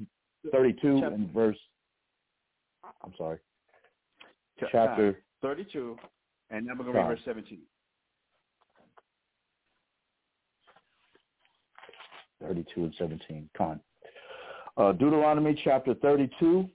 32 0.53 1.01
chapter, 1.01 1.15
and 1.15 1.33
verse, 1.33 1.57
I'm 3.05 3.13
sorry, 3.17 3.39
ch- 4.61 4.65
chapter 4.73 5.23
32, 5.43 5.97
and 6.51 6.67
then 6.67 6.77
we're 6.77 6.85
going 6.85 6.97
to 6.97 7.03
read 7.03 7.09
verse 7.09 7.21
17. 7.25 7.61
32 12.43 12.85
and 12.85 12.95
17. 12.99 13.49
Con. 13.57 13.81
Uh, 14.77 14.93
Deuteronomy 14.93 15.59
chapter 15.65 15.95
32 15.95 16.69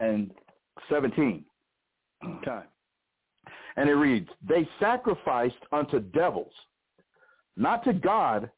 and 0.00 0.30
17. 0.88 1.44
Time. 2.44 2.64
And 3.76 3.90
it 3.90 3.94
reads, 3.94 4.28
They 4.48 4.68
sacrificed 4.80 5.54
unto 5.72 6.00
devils, 6.00 6.52
not 7.56 7.84
to 7.84 7.92
God, 7.92 8.50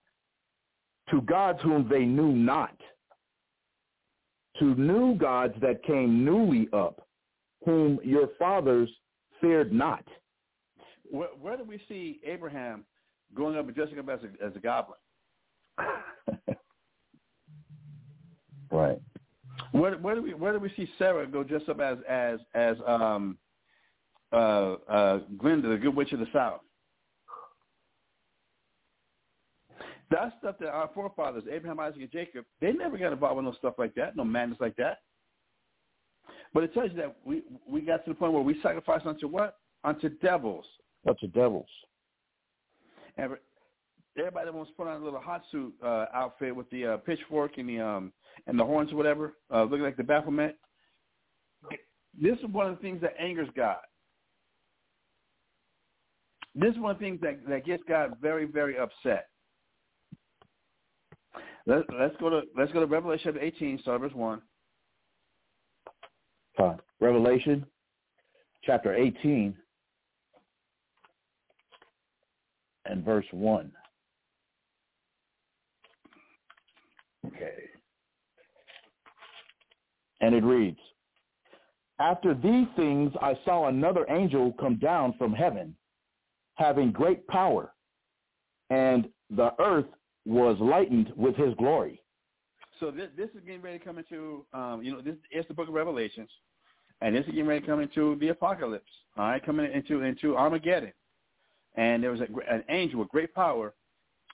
to 1.11 1.21
gods 1.23 1.61
whom 1.63 1.89
they 1.89 2.05
knew 2.05 2.33
not, 2.33 2.77
to 4.59 4.75
new 4.75 5.15
gods 5.17 5.55
that 5.61 5.83
came 5.85 6.25
newly 6.25 6.69
up, 6.73 7.07
whom 7.65 7.99
your 8.03 8.29
fathers 8.39 8.91
feared 9.41 9.73
not. 9.73 10.05
Where, 11.11 11.29
where 11.41 11.57
do 11.57 11.65
we 11.65 11.81
see 11.89 12.21
Abraham 12.25 12.85
going 13.35 13.57
up 13.57 13.67
and 13.67 13.75
dressing 13.75 13.99
up 13.99 14.09
as 14.09 14.21
a, 14.23 14.45
as 14.45 14.55
a 14.57 14.59
goblin? 14.59 14.99
right. 18.71 19.01
Where, 19.73 19.97
where 19.99 20.15
do 20.15 20.23
we 20.23 20.35
where 20.35 20.53
do 20.53 20.59
we 20.59 20.73
see 20.77 20.89
Sarah 20.99 21.27
go 21.27 21.43
dress 21.43 21.63
up 21.69 21.81
as 21.81 21.99
as 22.09 22.39
as 22.55 22.77
um 22.87 23.39
uh 24.33 24.75
uh 24.89 25.19
Glinda, 25.39 25.69
the 25.69 25.77
Good 25.77 25.95
Witch 25.95 26.13
of 26.13 26.21
the 26.21 26.29
South? 26.33 26.61
That's 30.11 30.35
stuff 30.39 30.57
that 30.61 30.69
our 30.69 30.91
forefathers, 30.95 31.45
Abraham, 31.51 31.81
Isaac, 31.81 32.01
and 32.01 32.11
Jacob, 32.11 32.45
they 32.61 32.73
never 32.73 32.97
got 32.97 33.13
involved 33.13 33.37
with 33.37 33.45
no 33.45 33.53
stuff 33.53 33.75
like 33.79 33.95
that, 33.95 34.17
no 34.17 34.25
madness 34.25 34.59
like 34.61 34.77
that. 34.77 34.99
But 36.55 36.65
it 36.65 36.73
tells 36.73 36.91
you 36.93 36.97
that 36.97 37.17
we 37.25 37.43
we 37.69 37.83
got 37.83 38.05
to 38.05 38.11
the 38.11 38.15
point 38.15 38.33
where 38.33 38.43
we 38.43 38.61
sacrifice 38.63 39.03
unto 39.05 39.29
what? 39.29 39.59
Unto 39.85 40.09
devils. 40.09 40.65
Unto 41.07 41.27
devils. 41.27 41.69
And 43.17 43.33
everybody 44.19 44.47
that 44.47 44.55
wants 44.55 44.71
to 44.71 44.77
put 44.77 44.87
on 44.87 45.01
a 45.01 45.05
little 45.05 45.21
hot 45.21 45.43
suit 45.53 45.75
uh, 45.85 46.07
outfit 46.15 46.55
with 46.55 46.69
the 46.71 46.87
uh, 46.87 46.97
pitchfork 46.99 47.59
and 47.59 47.69
the 47.69 47.81
um 47.81 48.13
and 48.47 48.59
the 48.59 48.65
horns 48.65 48.93
or 48.93 48.97
whatever, 48.97 49.35
uh, 49.53 49.63
looking 49.65 49.83
like 49.83 49.97
the 49.97 50.05
Baphomet. 50.05 50.57
This 52.21 52.39
is 52.39 52.47
one 52.51 52.69
of 52.69 52.77
the 52.77 52.83
things 52.83 53.01
that 53.03 53.15
angers 53.21 53.49
God. 53.55 53.79
This 56.55 56.73
is 56.73 56.81
one 56.81 56.93
of 56.93 56.99
the 56.99 57.05
things 57.05 57.21
that, 57.21 57.47
that 57.49 57.65
gets 57.65 57.83
God 57.89 58.17
very, 58.21 58.45
very 58.45 58.79
upset. 58.79 59.29
Let, 61.69 61.85
let's 62.01 62.17
go 62.19 62.31
to 62.31 62.43
let's 62.57 62.73
go 62.73 62.81
to 62.81 62.87
Revelation 62.87 63.37
18, 63.41 63.79
start 63.83 64.01
verse 64.01 64.15
one. 64.15 64.43
Fine. 66.57 66.79
Revelation 67.01 67.65
chapter 68.65 68.95
18 68.95 69.55
and 72.87 73.05
verse 73.05 73.27
1. 73.31 73.71
Okay. 77.27 77.53
And 80.21 80.35
it 80.35 80.43
reads, 80.43 80.79
After 82.01 82.35
these 82.35 82.67
things 82.77 83.13
I 83.23 83.39
saw 83.45 83.69
another 83.69 84.05
angel 84.11 84.53
come 84.59 84.77
down 84.77 85.15
from 85.17 85.33
heaven, 85.33 85.77
having 86.57 86.91
great 86.91 87.27
power, 87.29 87.73
and 88.71 89.09
the 89.31 89.53
earth 89.61 89.87
was 90.29 90.59
lightened 90.61 91.11
with 91.17 91.35
his 91.37 91.55
glory. 91.55 92.03
So 92.79 92.91
this, 92.91 93.09
this 93.17 93.31
is 93.31 93.41
getting 93.47 93.63
ready 93.63 93.79
to 93.79 93.85
come 93.85 93.97
into, 93.97 94.45
um, 94.53 94.83
you 94.83 94.93
know, 94.93 95.01
this 95.01 95.17
is 95.33 95.45
the 95.49 95.55
book 95.55 95.69
of 95.69 95.75
Revelations, 95.75 96.29
and 97.01 97.17
this 97.17 97.23
is 97.23 97.31
getting 97.31 97.47
ready 97.47 97.63
to 97.63 97.67
come 97.67 97.81
into 97.81 98.17
the 98.21 98.29
apocalypse. 98.29 98.85
All 99.17 99.25
right, 99.25 99.45
coming 99.45 99.73
into 99.73 100.03
into 100.03 100.37
Armageddon, 100.37 100.93
and 101.77 102.05
there 102.05 102.13
was 102.13 102.21
a, 102.21 102.27
an 102.53 102.63
angel 102.69 103.01
with 103.01 103.09
great 103.09 103.35
power, 103.35 103.75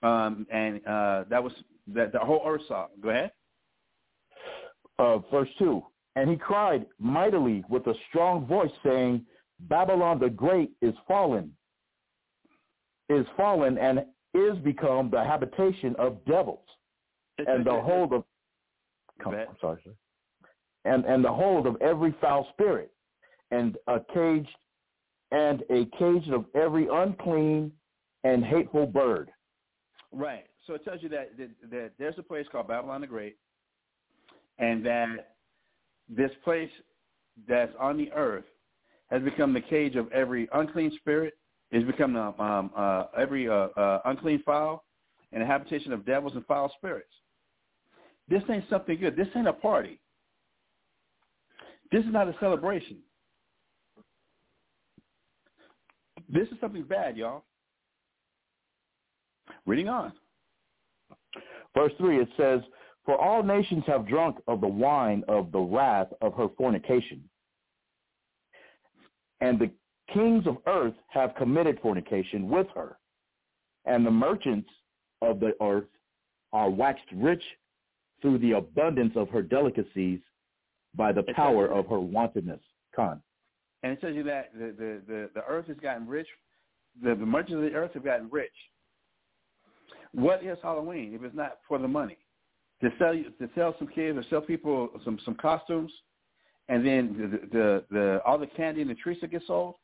um, 0.02 0.46
and 0.52 0.84
uh, 0.86 1.24
that 1.30 1.42
was 1.42 1.52
that 1.94 2.12
the 2.12 2.18
whole 2.18 2.42
earth 2.44 2.62
saw. 2.66 2.88
Go 3.00 3.10
ahead. 3.10 3.30
Uh, 4.98 5.18
verse 5.30 5.48
2, 5.58 5.82
And 6.16 6.30
he 6.30 6.36
cried 6.36 6.86
mightily 6.98 7.64
with 7.68 7.86
a 7.88 7.94
strong 8.08 8.46
voice, 8.46 8.70
saying, 8.84 9.24
Babylon 9.60 10.20
the 10.20 10.30
Great 10.30 10.70
is 10.82 10.94
fallen, 11.08 11.52
is 13.08 13.26
fallen 13.36 13.76
and 13.78 14.04
is 14.34 14.58
become 14.58 15.10
the 15.10 15.22
habitation 15.22 15.94
of 15.98 16.24
devils 16.24 16.66
and 17.38 17.64
the 17.64 17.80
hold 17.80 18.12
of 18.12 18.24
come, 19.22 19.34
I'm 19.34 19.56
sorry, 19.60 19.80
sir. 19.84 19.92
And 20.84 21.04
and 21.04 21.24
the 21.24 21.32
hold 21.32 21.66
of 21.66 21.76
every 21.80 22.14
foul 22.20 22.46
spirit, 22.52 22.92
and 23.50 23.76
a 23.88 24.00
cage 24.12 24.48
and 25.30 25.62
a 25.70 25.86
cage 25.98 26.28
of 26.28 26.44
every 26.54 26.88
unclean 26.90 27.72
and 28.24 28.44
hateful 28.44 28.86
bird. 28.86 29.30
Right. 30.12 30.46
So 30.66 30.74
it 30.74 30.84
tells 30.84 31.02
you 31.02 31.08
that, 31.10 31.36
that, 31.36 31.50
that 31.70 31.90
there's 31.98 32.14
a 32.18 32.22
place 32.22 32.46
called 32.50 32.68
Babylon 32.68 33.00
the 33.02 33.06
Great, 33.06 33.36
and 34.58 34.84
that 34.86 35.34
this 36.08 36.30
place 36.42 36.70
that's 37.48 37.72
on 37.78 37.96
the 37.96 38.12
earth 38.12 38.44
has 39.10 39.22
become 39.22 39.52
the 39.52 39.60
cage 39.60 39.96
of 39.96 40.10
every 40.12 40.48
unclean 40.54 40.92
spirit. 40.96 41.34
It's 41.74 41.84
become 41.84 42.14
um, 42.14 42.34
um, 42.38 42.70
uh, 42.76 43.06
every 43.18 43.48
uh, 43.48 43.66
uh, 43.76 44.00
unclean 44.04 44.44
fowl 44.46 44.84
and 45.32 45.42
a 45.42 45.46
habitation 45.46 45.92
of 45.92 46.06
devils 46.06 46.34
and 46.36 46.46
foul 46.46 46.72
spirits. 46.78 47.10
This 48.28 48.44
ain't 48.48 48.62
something 48.70 48.96
good. 48.96 49.16
This 49.16 49.26
ain't 49.34 49.48
a 49.48 49.52
party. 49.52 50.00
This 51.90 52.04
is 52.04 52.12
not 52.12 52.28
a 52.28 52.34
celebration. 52.38 52.98
This 56.28 56.46
is 56.46 56.54
something 56.60 56.84
bad, 56.84 57.16
y'all. 57.16 57.42
Reading 59.66 59.88
on. 59.88 60.12
Verse 61.76 61.92
3, 61.98 62.20
it 62.20 62.28
says, 62.36 62.60
For 63.04 63.20
all 63.20 63.42
nations 63.42 63.82
have 63.88 64.06
drunk 64.06 64.36
of 64.46 64.60
the 64.60 64.68
wine 64.68 65.24
of 65.26 65.50
the 65.50 65.58
wrath 65.58 66.12
of 66.20 66.34
her 66.34 66.46
fornication. 66.56 67.24
And 69.40 69.58
the 69.58 69.72
kings 70.12 70.46
of 70.46 70.58
earth 70.66 70.94
have 71.08 71.34
committed 71.36 71.78
fornication 71.80 72.48
with 72.48 72.66
her. 72.74 72.98
And 73.86 74.04
the 74.04 74.10
merchants 74.10 74.68
of 75.22 75.40
the 75.40 75.52
earth 75.60 75.88
are 76.52 76.70
waxed 76.70 77.04
rich 77.14 77.42
through 78.22 78.38
the 78.38 78.52
abundance 78.52 79.12
of 79.16 79.28
her 79.30 79.42
delicacies 79.42 80.20
by 80.94 81.12
the 81.12 81.20
It 81.20 81.36
power 81.36 81.66
of 81.66 81.86
her 81.88 82.00
wantonness. 82.00 82.60
Con. 82.94 83.20
And 83.82 83.92
it 83.92 84.00
tells 84.00 84.14
you 84.14 84.22
that 84.22 84.52
the, 84.54 84.66
the, 84.66 85.02
the, 85.06 85.30
the 85.34 85.44
earth 85.46 85.66
has 85.66 85.76
gotten 85.78 86.06
rich. 86.06 86.28
The, 87.02 87.14
the 87.14 87.26
merchants 87.26 87.56
of 87.56 87.62
the 87.62 87.74
earth 87.74 87.92
have 87.94 88.04
gotten 88.04 88.28
rich. 88.30 88.52
What 90.12 90.44
is 90.44 90.56
Halloween 90.62 91.12
if 91.14 91.22
it's 91.22 91.34
not 91.34 91.58
for 91.66 91.78
the 91.78 91.88
money? 91.88 92.18
To 92.82 92.90
sell 92.98 93.14
you, 93.14 93.24
to 93.40 93.50
sell 93.54 93.74
some 93.78 93.88
kids 93.88 94.16
or 94.16 94.24
sell 94.30 94.40
people 94.40 94.90
some, 95.04 95.18
some 95.24 95.34
costumes, 95.34 95.90
and 96.68 96.86
then 96.86 97.48
the, 97.52 97.58
the, 97.58 97.84
the 97.90 98.20
all 98.24 98.38
the 98.38 98.46
candy 98.46 98.80
and 98.80 98.90
the 98.90 98.94
treats 98.94 99.20
that 99.20 99.30
get 99.30 99.42
sold. 99.46 99.74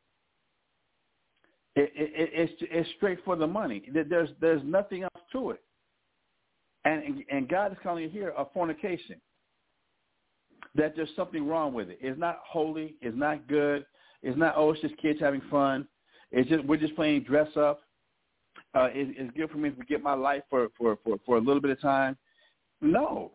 It, 1.81 1.93
it, 1.95 2.11
it, 2.15 2.31
it's 2.33 2.53
it's 2.61 2.91
straight 2.97 3.19
for 3.25 3.37
the 3.37 3.47
money. 3.47 3.83
There's 3.93 4.31
there's 4.41 4.63
nothing 4.65 5.05
else 5.05 5.25
to 5.33 5.51
it. 5.51 5.63
And 6.85 7.25
and 7.31 7.49
God 7.49 7.73
is 7.73 7.79
calling 7.83 8.05
it 8.05 8.11
here 8.11 8.35
a 8.37 8.45
fornication. 8.53 9.21
That 10.75 10.95
there's 10.95 11.11
something 11.17 11.49
wrong 11.49 11.73
with 11.73 11.89
it. 11.89 11.99
It's 12.03 12.19
not 12.19 12.41
holy. 12.47 12.97
It's 13.01 13.17
not 13.17 13.49
good. 13.49 13.87
It's 14.23 14.37
not 14.37 14.55
oh 14.57 14.73
it's 14.73 14.83
just 14.83 14.97
kids 14.99 15.21
having 15.21 15.43
fun. 15.51 15.89
It's 16.31 16.49
just 16.51 16.65
we're 16.67 16.77
just 16.77 16.95
playing 16.97 17.23
dress 17.23 17.49
up. 17.57 17.81
Uh, 18.75 18.89
it, 18.93 19.17
it's 19.17 19.37
good 19.37 19.51
for 19.51 19.59
me 19.59 19.71
to 19.71 19.85
get 19.87 20.03
my 20.03 20.15
life 20.15 20.43
for, 20.49 20.69
for, 20.79 20.97
for, 21.03 21.17
for 21.25 21.37
a 21.39 21.41
little 21.41 21.61
bit 21.61 21.71
of 21.71 21.81
time. 21.81 22.17
No. 22.81 23.33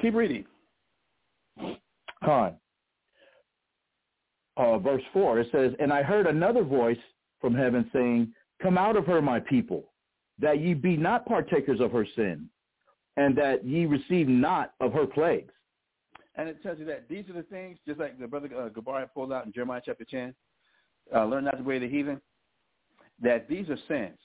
Keep 0.00 0.14
reading. 0.14 0.44
Con. 2.24 2.56
Uh, 4.56 4.78
verse 4.78 5.02
4, 5.12 5.40
it 5.40 5.48
says, 5.50 5.72
And 5.80 5.92
I 5.92 6.02
heard 6.02 6.26
another 6.26 6.62
voice 6.62 6.98
from 7.40 7.54
heaven 7.54 7.90
saying, 7.92 8.32
Come 8.62 8.78
out 8.78 8.96
of 8.96 9.06
her, 9.06 9.20
my 9.20 9.40
people, 9.40 9.92
that 10.38 10.60
ye 10.60 10.74
be 10.74 10.96
not 10.96 11.26
partakers 11.26 11.80
of 11.80 11.90
her 11.90 12.06
sin, 12.14 12.48
and 13.16 13.36
that 13.36 13.64
ye 13.64 13.86
receive 13.86 14.28
not 14.28 14.74
of 14.80 14.92
her 14.92 15.06
plagues. 15.06 15.52
And 16.36 16.48
it 16.48 16.62
tells 16.62 16.78
you 16.78 16.84
that 16.86 17.08
these 17.08 17.28
are 17.28 17.34
the 17.34 17.42
things, 17.42 17.78
just 17.86 18.00
like 18.00 18.18
the 18.18 18.26
brother 18.26 18.48
uh, 18.56 18.68
Gabar 18.68 19.06
pulled 19.12 19.32
out 19.32 19.46
in 19.46 19.52
Jeremiah 19.52 19.82
chapter 19.84 20.04
10, 20.04 20.34
uh, 21.14 21.24
learn 21.26 21.44
not 21.44 21.58
the 21.58 21.64
way 21.64 21.76
of 21.76 21.82
the 21.82 21.88
heathen, 21.88 22.20
that 23.22 23.48
these 23.48 23.68
are 23.68 23.78
sins. 23.88 24.18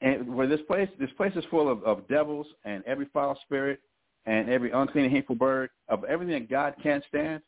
And 0.00 0.34
where 0.34 0.46
this 0.46 0.60
place, 0.66 0.88
this 0.98 1.10
place 1.16 1.32
is 1.36 1.44
full 1.50 1.70
of, 1.70 1.82
of 1.84 2.06
devils 2.08 2.46
and 2.64 2.84
every 2.86 3.06
foul 3.12 3.38
spirit 3.44 3.80
and 4.26 4.48
every 4.48 4.70
unclean 4.70 5.06
and 5.06 5.14
hateful 5.14 5.36
bird, 5.36 5.70
of 5.88 6.04
everything 6.04 6.34
that 6.34 6.50
God 6.50 6.74
can't 6.82 7.04
stand, 7.08 7.42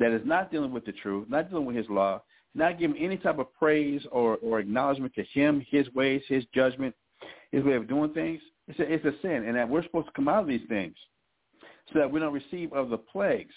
that 0.00 0.10
is 0.10 0.22
not 0.24 0.50
dealing 0.50 0.72
with 0.72 0.84
the 0.84 0.92
truth, 0.92 1.28
not 1.28 1.48
dealing 1.50 1.66
with 1.66 1.76
his 1.76 1.88
law, 1.88 2.20
not 2.54 2.78
giving 2.80 2.96
any 2.96 3.16
type 3.16 3.38
of 3.38 3.54
praise 3.54 4.02
or, 4.10 4.38
or 4.38 4.58
acknowledgement 4.58 5.14
to 5.14 5.22
him, 5.22 5.64
his 5.70 5.88
ways, 5.94 6.22
his 6.26 6.44
judgment, 6.52 6.94
his 7.52 7.62
way 7.62 7.74
of 7.74 7.86
doing 7.86 8.12
things. 8.12 8.40
It's 8.66 8.80
a, 8.80 8.92
it's 8.92 9.04
a 9.04 9.12
sin, 9.22 9.44
and 9.46 9.56
that 9.56 9.68
we're 9.68 9.82
supposed 9.84 10.06
to 10.06 10.12
come 10.12 10.26
out 10.26 10.42
of 10.42 10.48
these 10.48 10.66
things 10.68 10.96
so 11.92 11.98
that 11.98 12.10
we 12.10 12.18
don't 12.18 12.32
receive 12.32 12.72
of 12.72 12.88
the 12.88 12.98
plagues 12.98 13.54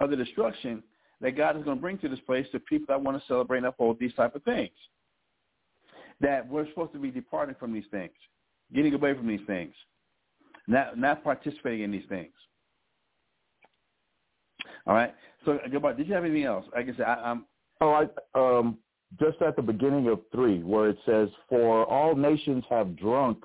of 0.00 0.10
the 0.10 0.16
destruction 0.16 0.82
that 1.20 1.36
God 1.36 1.56
is 1.56 1.64
going 1.64 1.76
to 1.76 1.80
bring 1.80 1.98
to 1.98 2.08
this 2.08 2.20
place 2.20 2.46
to 2.52 2.60
people 2.60 2.86
that 2.88 3.02
want 3.02 3.18
to 3.18 3.26
celebrate 3.26 3.58
and 3.58 3.66
uphold 3.66 3.98
these 3.98 4.14
type 4.14 4.34
of 4.34 4.42
things. 4.44 4.70
That 6.20 6.48
we're 6.48 6.68
supposed 6.68 6.92
to 6.92 6.98
be 6.98 7.10
departing 7.10 7.56
from 7.58 7.72
these 7.72 7.84
things, 7.90 8.12
getting 8.74 8.94
away 8.94 9.14
from 9.14 9.26
these 9.26 9.40
things, 9.46 9.74
not 10.68 10.98
not 10.98 11.24
participating 11.24 11.82
in 11.82 11.90
these 11.90 12.08
things. 12.08 12.32
All 14.86 14.94
right. 14.94 15.14
So, 15.44 15.58
goodbye. 15.70 15.94
Did 15.94 16.08
you 16.08 16.14
have 16.14 16.24
anything 16.24 16.44
else? 16.44 16.64
Like 16.74 16.88
I 16.88 16.96
said, 16.96 17.06
I, 17.06 17.14
I'm. 17.14 17.46
Oh, 17.80 17.90
I, 17.90 18.38
um, 18.38 18.78
just 19.20 19.42
at 19.42 19.56
the 19.56 19.62
beginning 19.62 20.08
of 20.08 20.20
3, 20.32 20.62
where 20.62 20.88
it 20.90 20.98
says, 21.04 21.28
For 21.48 21.84
all 21.86 22.14
nations 22.14 22.64
have 22.70 22.96
drunk 22.96 23.38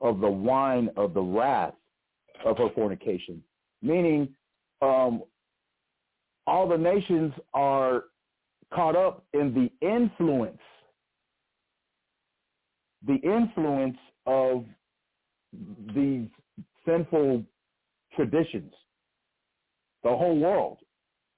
of 0.00 0.20
the 0.20 0.30
wine 0.30 0.88
of 0.96 1.14
the 1.14 1.20
wrath 1.20 1.74
of 2.44 2.58
her 2.58 2.70
fornication, 2.74 3.42
meaning 3.82 4.28
um, 4.80 5.22
all 6.46 6.68
the 6.68 6.76
nations 6.76 7.32
are 7.54 8.04
caught 8.74 8.96
up 8.96 9.24
in 9.32 9.52
the 9.54 9.86
influence, 9.86 10.58
the 13.06 13.16
influence 13.16 13.98
of 14.26 14.64
these 15.94 16.28
sinful 16.86 17.44
traditions. 18.16 18.72
The 20.02 20.10
whole 20.10 20.36
world, 20.38 20.78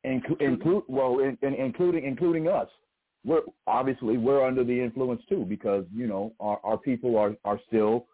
inclu- 0.05 0.41
include 0.41 0.85
well, 0.89 1.19
in, 1.21 1.37
in, 1.43 1.55
including 1.55 2.05
including 2.05 2.49
us. 2.49 2.69
We're 3.25 3.41
obviously 3.67 4.19
we're 4.19 4.45
under 4.45 4.65
the 4.65 4.79
influence 4.79 5.23
too 5.29 5.45
because 5.49 5.85
you 5.95 6.07
know 6.07 6.33
our, 6.41 6.61
our 6.63 6.79
people 6.79 7.17
are 7.17 7.35
are 7.45 7.59
still 7.67 8.07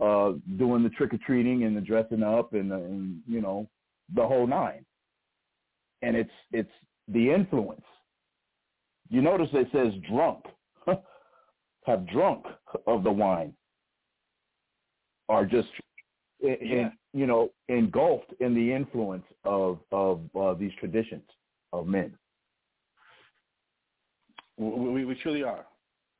uh, 0.00 0.32
doing 0.58 0.82
the 0.82 0.90
trick 0.90 1.12
or 1.14 1.18
treating 1.18 1.64
and 1.64 1.76
the 1.76 1.80
dressing 1.80 2.22
up 2.22 2.54
and, 2.54 2.70
the, 2.70 2.76
and 2.76 3.20
you 3.28 3.40
know 3.40 3.68
the 4.14 4.26
whole 4.26 4.46
nine. 4.46 4.84
And 6.02 6.16
it's 6.16 6.30
it's 6.52 6.70
the 7.08 7.30
influence. 7.30 7.84
You 9.08 9.22
notice 9.22 9.48
it 9.52 9.68
says 9.72 9.92
drunk, 10.08 10.44
have 11.86 12.08
drunk 12.08 12.44
of 12.86 13.04
the 13.04 13.10
wine, 13.10 13.52
are 15.28 15.44
just 15.44 15.68
in, 16.40 16.54
in, 16.54 16.92
you 17.12 17.26
know 17.26 17.50
engulfed 17.68 18.32
in 18.40 18.54
the 18.54 18.72
influence 18.72 19.24
of 19.44 19.78
of 19.92 20.20
uh, 20.38 20.54
these 20.54 20.72
traditions 20.78 21.22
of 21.72 21.86
men. 21.86 22.12
We, 24.58 25.06
we, 25.06 25.14
truly 25.14 25.42
are. 25.42 25.64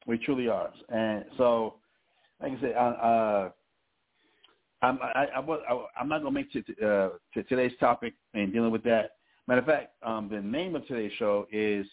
We 0.07 0.16
truly 0.16 0.48
are. 0.48 0.70
And 0.88 1.26
so, 1.37 1.74
like 2.40 2.53
I 2.53 2.61
said, 2.62 2.72
uh, 2.74 2.79
uh, 2.79 3.50
I'm 4.80 4.99
I, 5.03 5.26
I, 5.36 5.41
I, 5.41 5.84
I'm 6.01 6.09
not 6.09 6.22
going 6.22 6.34
to 6.34 6.41
make 6.41 6.78
uh, 6.82 7.11
to 7.34 7.43
today's 7.49 7.72
topic 7.78 8.14
and 8.32 8.51
dealing 8.51 8.70
with 8.70 8.82
that. 8.84 9.12
Matter 9.47 9.61
of 9.61 9.66
fact, 9.66 9.93
um, 10.03 10.28
the 10.30 10.41
name 10.41 10.74
of 10.74 10.86
today's 10.86 11.12
show 11.18 11.47
is 11.53 11.86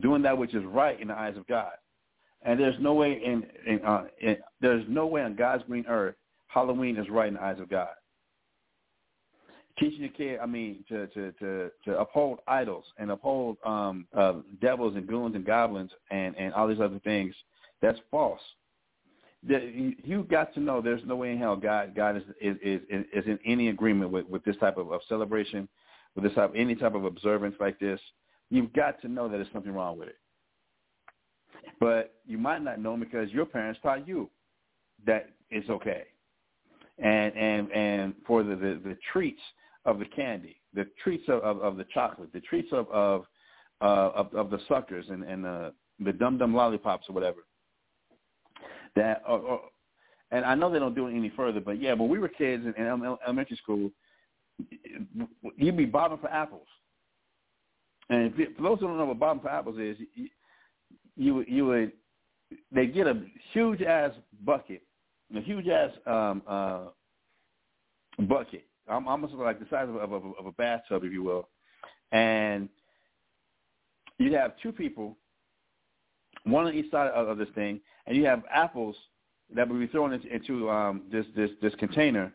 "Doing 0.00 0.22
That 0.22 0.36
Which 0.36 0.54
Is 0.54 0.64
Right 0.64 1.00
in 1.00 1.08
the 1.08 1.14
Eyes 1.14 1.36
of 1.36 1.46
God." 1.46 1.72
And 2.42 2.58
there's 2.58 2.76
no 2.80 2.94
way 2.94 3.20
in, 3.24 3.46
in, 3.66 3.84
uh, 3.84 4.04
in 4.20 4.36
there's 4.60 4.84
no 4.88 5.06
way 5.06 5.22
on 5.22 5.34
God's 5.34 5.62
green 5.64 5.86
earth 5.86 6.14
Halloween 6.50 6.96
is 6.96 7.08
right 7.08 7.28
in 7.28 7.34
the 7.34 7.42
eyes 7.42 7.60
of 7.60 7.68
God. 7.68 7.88
Teaching 9.80 10.04
a 10.04 10.08
kid, 10.08 10.38
I 10.40 10.46
mean, 10.46 10.84
to 10.88 11.06
to 11.08 11.32
to, 11.32 11.70
to 11.86 11.98
uphold 11.98 12.40
idols 12.46 12.84
and 12.98 13.10
uphold 13.10 13.56
um, 13.64 14.06
uh, 14.16 14.34
devils 14.60 14.94
and 14.94 15.06
goons 15.06 15.34
and 15.34 15.44
goblins 15.44 15.90
and 16.10 16.36
and 16.36 16.52
all 16.52 16.68
these 16.68 16.80
other 16.80 17.00
things, 17.02 17.34
that's 17.80 17.98
false. 18.10 18.40
The, 19.42 19.94
you 20.04 20.24
got 20.24 20.52
to 20.52 20.60
know 20.60 20.82
there's 20.82 21.00
no 21.06 21.16
way 21.16 21.32
in 21.32 21.38
hell 21.38 21.56
God 21.56 21.94
God 21.96 22.18
is 22.18 22.22
is 22.40 22.56
is, 22.62 22.80
is 22.90 23.24
in 23.26 23.38
any 23.46 23.68
agreement 23.68 24.10
with, 24.10 24.26
with 24.26 24.44
this 24.44 24.56
type 24.58 24.76
of, 24.76 24.92
of 24.92 25.00
celebration, 25.08 25.66
with 26.14 26.24
this 26.24 26.34
type 26.34 26.52
any 26.54 26.74
type 26.74 26.94
of 26.94 27.06
observance 27.06 27.54
like 27.58 27.78
this. 27.80 28.00
You've 28.50 28.72
got 28.74 29.00
to 29.00 29.08
know 29.08 29.28
that 29.28 29.38
there's 29.38 29.52
something 29.52 29.72
wrong 29.72 29.98
with 29.98 30.08
it. 30.08 30.18
But 31.78 32.14
you 32.26 32.36
might 32.36 32.62
not 32.62 32.80
know 32.80 32.96
because 32.96 33.30
your 33.30 33.46
parents 33.46 33.80
taught 33.82 34.06
you 34.06 34.28
that 35.06 35.30
it's 35.48 35.70
okay. 35.70 36.02
And 36.98 37.34
and 37.34 37.72
and 37.72 38.14
for 38.26 38.42
the, 38.42 38.56
the, 38.56 38.80
the 38.84 38.98
treats 39.10 39.40
of 39.84 39.98
the 39.98 40.04
candy 40.06 40.60
the 40.74 40.86
treats 41.02 41.28
of, 41.28 41.40
of, 41.40 41.58
of 41.62 41.76
the 41.76 41.86
chocolate, 41.92 42.32
the 42.32 42.40
treats 42.40 42.72
of 42.72 42.88
of 42.90 43.24
uh, 43.80 44.10
of, 44.14 44.34
of 44.34 44.50
the 44.50 44.60
suckers 44.68 45.06
and 45.08 45.22
and 45.24 45.46
uh, 45.46 45.70
the 45.98 46.12
dum 46.12 46.38
dum 46.38 46.54
lollipops 46.54 47.08
or 47.08 47.12
whatever. 47.12 47.40
That 48.96 49.22
or, 49.26 49.38
or, 49.38 49.60
and 50.30 50.44
I 50.44 50.54
know 50.54 50.70
they 50.70 50.78
don't 50.78 50.94
do 50.94 51.06
it 51.08 51.16
any 51.16 51.32
further, 51.36 51.60
but 51.60 51.80
yeah, 51.80 51.94
when 51.94 52.08
we 52.08 52.18
were 52.18 52.28
kids 52.28 52.64
in, 52.64 52.74
in 52.74 53.16
elementary 53.26 53.56
school, 53.56 53.90
you'd 55.56 55.76
be 55.76 55.86
bobbing 55.86 56.18
for 56.18 56.30
apples. 56.30 56.66
And 58.08 58.32
if, 58.36 58.56
for 58.56 58.62
those 58.62 58.80
who 58.80 58.86
don't 58.86 58.98
know 58.98 59.06
what 59.06 59.18
bobbing 59.18 59.42
for 59.42 59.50
apples 59.50 59.78
is, 59.78 59.96
you, 60.14 60.28
you 61.16 61.44
you 61.48 61.66
would 61.66 61.92
they 62.72 62.86
get 62.86 63.06
a 63.06 63.22
huge 63.52 63.82
ass 63.82 64.12
bucket, 64.44 64.82
a 65.34 65.40
huge 65.40 65.68
ass 65.68 65.90
um, 66.06 66.42
uh, 66.46 66.80
bucket, 68.28 68.64
almost 68.90 69.34
like 69.34 69.58
the 69.58 69.66
size 69.70 69.88
of, 69.88 69.96
of, 69.96 70.12
of 70.12 70.46
a 70.46 70.52
bathtub, 70.52 71.04
if 71.04 71.12
you 71.12 71.22
will, 71.22 71.48
and 72.12 72.68
you'd 74.18 74.32
have 74.32 74.52
two 74.62 74.72
people, 74.72 75.16
one 76.44 76.66
on 76.66 76.74
each 76.74 76.90
side 76.90 77.10
of, 77.10 77.28
of 77.28 77.38
this 77.38 77.48
thing, 77.54 77.80
and 78.06 78.16
you 78.16 78.24
have 78.24 78.42
apples 78.52 78.96
that 79.54 79.68
would 79.68 79.80
be 79.80 79.86
thrown 79.86 80.12
into, 80.12 80.28
into 80.32 80.70
um, 80.70 81.02
this 81.10 81.26
this 81.36 81.50
this 81.62 81.74
container, 81.76 82.32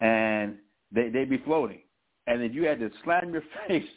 and 0.00 0.56
they 0.92 1.08
they'd 1.08 1.30
be 1.30 1.38
floating, 1.38 1.80
and 2.26 2.40
then 2.40 2.52
you 2.52 2.64
had 2.64 2.78
to 2.80 2.90
slam 3.04 3.32
your 3.32 3.42
face 3.68 3.88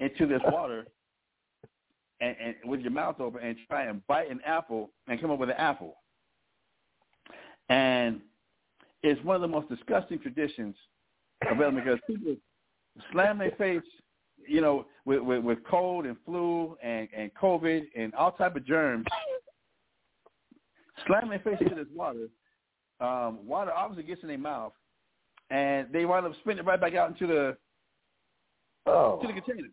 into 0.00 0.26
this 0.26 0.40
water 0.46 0.86
and, 2.20 2.36
and 2.40 2.54
with 2.64 2.80
your 2.80 2.90
mouth 2.90 3.20
open 3.20 3.42
and 3.42 3.56
try 3.68 3.84
and 3.84 4.06
bite 4.06 4.30
an 4.30 4.40
apple 4.44 4.90
and 5.06 5.20
come 5.20 5.30
up 5.30 5.38
with 5.38 5.50
an 5.50 5.56
apple. 5.56 5.96
And 7.68 8.20
it's 9.02 9.22
one 9.24 9.36
of 9.36 9.42
the 9.42 9.48
most 9.48 9.68
disgusting 9.68 10.18
traditions 10.18 10.74
available 11.42 11.80
because 11.80 11.98
people 12.06 12.36
slam 13.12 13.38
their 13.38 13.52
face, 13.52 13.82
you 14.46 14.60
know, 14.60 14.86
with, 15.04 15.20
with, 15.20 15.42
with 15.42 15.58
cold 15.68 16.06
and 16.06 16.16
flu 16.24 16.76
and, 16.82 17.08
and 17.16 17.30
COVID 17.40 17.82
and 17.96 18.14
all 18.14 18.32
type 18.32 18.56
of 18.56 18.66
germs, 18.66 19.06
slam 21.06 21.28
their 21.28 21.38
face 21.40 21.58
into 21.60 21.74
this 21.74 21.86
water. 21.94 22.28
Um, 23.00 23.46
water 23.46 23.72
obviously 23.72 24.04
gets 24.04 24.22
in 24.22 24.28
their 24.28 24.38
mouth, 24.38 24.72
and 25.50 25.86
they 25.92 26.04
wind 26.04 26.26
up 26.26 26.32
spitting 26.40 26.58
it 26.58 26.66
right 26.66 26.80
back 26.80 26.94
out 26.94 27.10
into 27.10 27.26
the 27.26 27.56
oh. 28.86 29.20
to 29.22 29.26
the 29.28 29.40
container. 29.40 29.68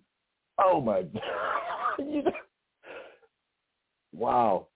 Oh 0.63 0.80
my 0.80 1.01
god! 1.01 2.34
wow. 4.13 4.68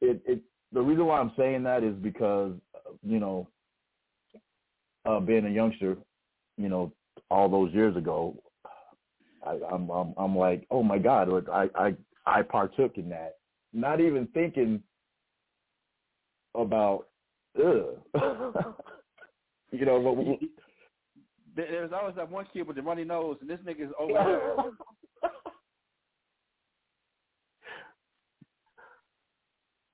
It 0.00 0.22
it 0.24 0.40
the 0.72 0.80
reason 0.80 1.06
why 1.06 1.18
I'm 1.18 1.32
saying 1.36 1.64
that 1.64 1.82
is 1.82 1.94
because 1.96 2.52
you 3.04 3.18
know, 3.18 3.48
uh, 5.04 5.20
being 5.20 5.46
a 5.46 5.50
youngster, 5.50 5.96
you 6.56 6.68
know, 6.68 6.92
all 7.30 7.48
those 7.48 7.72
years 7.72 7.96
ago, 7.96 8.36
I, 9.44 9.58
I'm 9.70 9.90
I'm 9.90 10.14
I'm 10.16 10.36
like, 10.36 10.66
oh 10.70 10.82
my 10.82 10.98
god, 10.98 11.28
I 11.48 11.68
I 11.74 11.94
I 12.26 12.42
partook 12.42 12.96
in 12.98 13.08
that, 13.08 13.36
not 13.72 14.00
even 14.00 14.26
thinking 14.28 14.82
about, 16.54 17.06
ugh. 17.58 17.98
you 19.72 19.84
know, 19.84 20.38
but 21.56 21.68
there's 21.70 21.92
always 21.92 22.14
that 22.16 22.30
one 22.30 22.46
kid 22.52 22.66
with 22.66 22.76
the 22.76 22.82
runny 22.82 23.04
nose, 23.04 23.38
and 23.40 23.50
this 23.50 23.58
nigga 23.66 23.86
is 23.86 23.92
over. 23.98 24.12
There. 24.12 24.54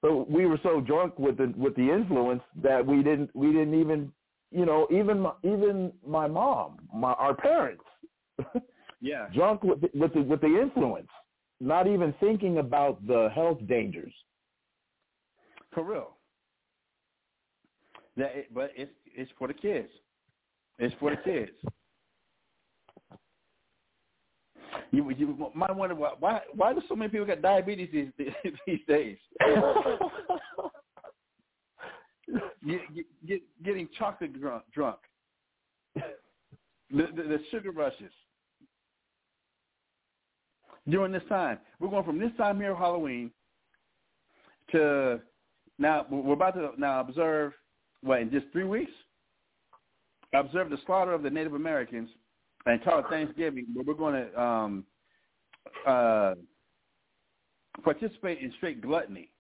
So 0.01 0.27
we 0.31 0.47
were 0.47 0.61
so 0.63 0.81
drunk 0.81 1.19
with 1.19 1.39
the 1.39 1.53
with 1.57 1.75
the 1.75 1.91
influence 1.91 2.43
that 2.63 2.87
we 2.87 3.03
didn't 3.03 3.35
we 3.35 3.49
didn't 3.49 3.79
even 3.81 4.13
you 4.51 4.65
know 4.65 4.87
even 4.91 5.21
my, 5.21 5.33
even 5.43 5.93
my 6.07 6.27
mom 6.27 6.79
my 6.95 7.13
our 7.15 7.35
parents 7.35 7.85
yeah. 9.01 9.29
drunk 9.35 9.63
with 9.63 9.81
the, 9.81 9.91
with 9.95 10.15
the 10.15 10.23
with 10.23 10.41
the 10.41 10.61
influence 10.61 11.09
not 11.61 11.87
even 11.87 12.15
thinking 12.21 12.59
about 12.59 13.05
the 13.07 13.31
health 13.35 13.59
dangers. 13.67 14.13
For 15.73 15.83
real. 15.83 16.17
That 18.17 18.33
it, 18.35 18.55
but 18.55 18.71
it's 18.77 18.93
it's 19.15 19.31
for 19.39 19.49
the 19.49 19.55
kids. 19.55 19.89
It's 20.79 20.95
for 21.01 21.11
the 21.11 21.17
kids. 21.25 21.53
You 24.91 25.11
you 25.11 25.51
might 25.55 25.75
wonder 25.75 25.95
why 25.95 26.13
why 26.19 26.41
why 26.55 26.73
do 26.73 26.83
so 26.89 26.97
many 26.97 27.11
people 27.11 27.27
get 27.27 27.43
diabetes 27.43 27.89
these 27.93 28.09
these 28.67 28.81
days? 28.87 29.19
Get, 32.67 32.81
get, 33.27 33.41
getting 33.65 33.89
chocolate 33.99 34.41
drunk, 34.41 34.65
drunk. 34.73 34.99
The, 36.91 37.07
the, 37.15 37.23
the 37.23 37.39
sugar 37.51 37.71
rushes 37.71 38.11
during 40.89 41.13
this 41.13 41.23
time. 41.29 41.59
We're 41.79 41.91
going 41.91 42.05
from 42.05 42.19
this 42.19 42.31
time 42.39 42.59
here 42.59 42.75
Halloween 42.75 43.31
to 44.73 45.21
now 45.79 46.07
we're 46.11 46.33
about 46.33 46.55
to 46.55 46.71
now 46.79 47.01
observe 47.01 47.53
what 48.03 48.23
in 48.23 48.31
just 48.31 48.47
three 48.53 48.65
weeks 48.65 48.91
observe 50.35 50.71
the 50.71 50.79
slaughter 50.87 51.13
of 51.13 51.23
the 51.23 51.31
Native 51.31 51.55
Americans 51.55 52.11
and 52.67 52.83
call 52.85 52.99
it 52.99 53.07
Thanksgiving, 53.09 53.67
but 53.75 53.87
we're 53.87 53.95
going 53.95 54.15
to 54.15 54.41
um, 54.41 54.85
uh, 55.87 56.35
participate 57.83 58.41
in 58.41 58.53
straight 58.57 58.83
gluttony. 58.83 59.31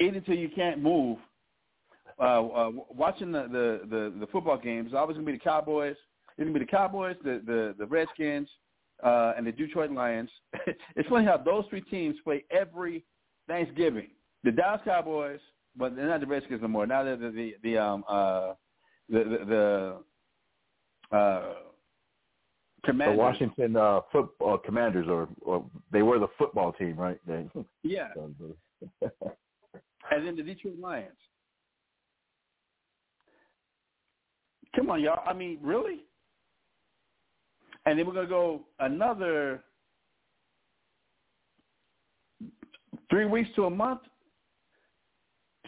Eat 0.00 0.14
until 0.14 0.36
you 0.36 0.48
can't 0.48 0.82
move. 0.82 1.18
Uh, 2.20 2.46
uh, 2.46 2.70
watching 2.90 3.30
the, 3.30 3.42
the, 3.42 3.80
the, 3.88 4.12
the 4.20 4.26
football 4.32 4.58
games, 4.58 4.92
always 4.94 5.14
going 5.14 5.26
to 5.26 5.32
be 5.32 5.38
the 5.38 5.44
Cowboys. 5.44 5.96
It's 6.30 6.38
going 6.38 6.52
to 6.52 6.58
be 6.58 6.64
the 6.64 6.70
Cowboys, 6.70 7.16
the, 7.22 7.40
the, 7.46 7.74
the 7.78 7.86
Redskins, 7.86 8.48
uh, 9.04 9.34
and 9.36 9.46
the 9.46 9.52
Detroit 9.52 9.92
Lions. 9.92 10.30
it's 10.96 11.08
funny 11.08 11.24
how 11.24 11.36
those 11.36 11.64
three 11.70 11.82
teams 11.82 12.16
play 12.24 12.44
every 12.50 13.04
Thanksgiving. 13.46 14.08
The 14.44 14.52
Dallas 14.52 14.80
Cowboys, 14.84 15.40
but 15.76 15.94
they're 15.94 16.08
not 16.08 16.20
the 16.20 16.26
Redskins 16.26 16.62
no 16.62 16.68
more. 16.68 16.86
Now 16.86 17.04
they're 17.04 17.16
the 17.16 17.30
the, 17.30 17.54
the 17.62 17.78
um 17.78 18.04
uh 18.08 18.54
the 19.08 19.18
the, 19.24 19.98
the 21.10 21.16
uh, 21.16 21.54
Commanders. 22.84 23.16
The 23.16 23.22
Washington 23.22 23.76
uh, 23.76 24.00
football 24.12 24.54
uh, 24.54 24.56
Commanders, 24.58 25.06
or, 25.08 25.28
or 25.42 25.64
they 25.92 26.02
were 26.02 26.18
the 26.18 26.28
football 26.38 26.72
team, 26.72 26.96
right? 26.96 27.18
They, 27.26 27.46
yeah. 27.82 28.08
and 30.10 30.26
then 30.26 30.36
the 30.36 30.42
Detroit 30.42 30.78
Lions. 30.78 31.10
Come 34.76 34.90
on, 34.90 35.00
y'all. 35.00 35.20
I 35.26 35.32
mean, 35.32 35.58
really? 35.62 36.00
And 37.86 37.98
then 37.98 38.06
we're 38.06 38.14
gonna 38.14 38.26
go 38.26 38.62
another 38.80 39.62
three 43.10 43.24
weeks 43.24 43.48
to 43.56 43.64
a 43.64 43.70
month 43.70 44.00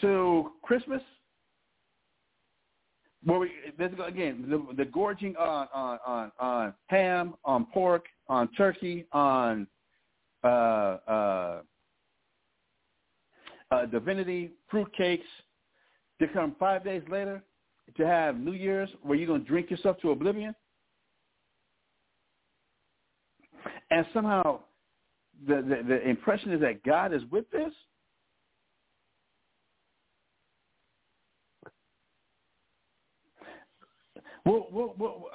to 0.01 0.53
Christmas 0.62 1.03
Where 3.24 3.38
we, 3.38 3.51
this 3.78 3.91
again 4.07 4.47
the, 4.49 4.74
the 4.76 4.84
gorging 4.84 5.36
on, 5.36 5.68
on 5.74 5.99
on 6.07 6.32
on 6.38 6.74
ham, 6.86 7.34
on 7.45 7.66
pork, 7.66 8.07
on 8.28 8.49
turkey, 8.57 9.07
on 9.12 9.66
uh, 10.43 10.47
uh, 10.47 11.62
uh, 13.71 13.87
divinity 13.87 14.53
fruitcakes. 14.73 15.21
To 16.21 16.29
come 16.29 16.55
five 16.61 16.85
days 16.85 17.03
later 17.09 17.43
to 17.97 18.07
have 18.07 18.37
New 18.37 18.53
Year's 18.53 18.91
where 19.03 19.16
you're 19.16 19.27
gonna 19.27 19.43
drink 19.43 19.71
yourself 19.71 19.99
to 20.03 20.11
oblivion, 20.11 20.55
and 23.91 24.05
somehow 24.12 24.61
the, 25.49 25.57
the 25.57 25.83
the 25.89 26.09
impression 26.09 26.53
is 26.53 26.61
that 26.61 26.83
God 26.85 27.14
is 27.14 27.23
with 27.31 27.51
this. 27.51 27.73
Well, 34.45 34.66
well, 34.71 34.95
well 34.99 35.31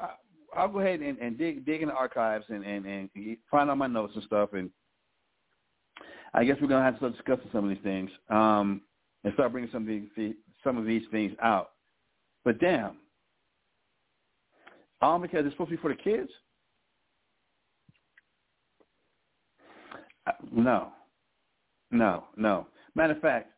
I'll 0.56 0.68
go 0.68 0.80
ahead 0.80 1.00
and, 1.02 1.18
and 1.18 1.36
dig 1.36 1.66
dig 1.66 1.82
in 1.82 1.88
the 1.88 1.96
archives 1.96 2.46
and, 2.50 2.64
and, 2.64 2.86
and 2.86 3.10
find 3.50 3.72
out 3.72 3.78
my 3.80 3.88
notes 3.88 4.14
and 4.16 4.24
stuff, 4.24 4.54
and 4.54 4.70
I 6.36 6.44
guess 6.44 6.58
we're 6.62 6.68
gonna 6.68 6.84
have 6.84 6.96
to 6.96 7.00
start 7.00 7.14
discussing 7.14 7.50
some 7.54 7.64
of 7.64 7.70
these 7.70 7.84
things 7.84 8.12
um, 8.30 8.82
and 9.24 9.34
start 9.34 9.54
bringing 9.54 9.72
some 9.72 9.84
of 9.84 9.88
these 9.88 10.36
some 10.64 10.78
of 10.78 10.86
these 10.86 11.04
things 11.10 11.32
out. 11.42 11.72
But 12.44 12.60
damn, 12.60 12.98
all 15.02 15.18
because 15.18 15.46
it's 15.46 15.54
supposed 15.54 15.72
to 15.72 15.78
be 15.78 15.82
for 15.82 15.90
the 15.90 15.96
kids. 15.96 16.30
Uh, 20.28 20.32
no, 20.52 20.90
no, 21.92 22.26
no. 22.36 22.68
Matter 22.96 23.14
of 23.14 23.22
fact, 23.22 23.52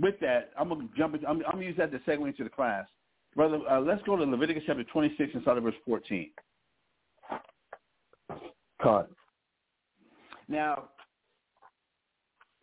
with 0.00 0.18
that, 0.20 0.50
I'm 0.58 0.68
gonna 0.68 0.88
jump. 0.96 1.14
Into, 1.14 1.28
I'm, 1.28 1.36
I'm 1.46 1.52
gonna 1.52 1.66
use 1.66 1.76
that 1.78 1.92
to 1.92 1.98
segue 2.00 2.26
into 2.26 2.42
the 2.42 2.50
class. 2.50 2.86
Brother, 3.36 3.60
uh, 3.70 3.80
let's 3.80 4.02
go 4.02 4.16
to 4.16 4.24
Leviticus 4.24 4.64
chapter 4.66 4.82
26 4.82 5.34
and 5.34 5.42
start 5.42 5.58
at 5.58 5.62
verse 5.62 5.74
14. 5.84 6.30
Cut. 8.82 9.10
Now, 10.48 10.88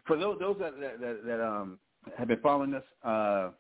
for 0.05 0.17
those, 0.17 0.37
those 0.39 0.57
that, 0.59 0.73
that, 0.79 1.25
that, 1.25 1.45
um, 1.45 1.79
have 2.17 2.27
been 2.27 2.39
following 2.41 2.73
us, 2.73 2.83
uh, 3.03 3.51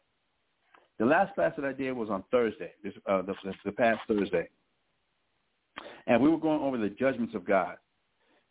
The 0.99 1.05
last 1.05 1.33
class 1.35 1.53
that 1.55 1.65
I 1.65 1.73
did 1.73 1.93
was 1.93 2.09
on 2.09 2.23
Thursday, 2.29 2.71
this, 2.83 2.93
uh, 3.09 3.21
the, 3.23 3.33
the 3.65 3.71
past 3.71 3.99
Thursday, 4.07 4.47
and 6.07 6.21
we 6.21 6.29
were 6.29 6.37
going 6.37 6.61
over 6.61 6.77
the 6.77 6.89
judgments 6.89 7.33
of 7.35 7.45
God. 7.45 7.77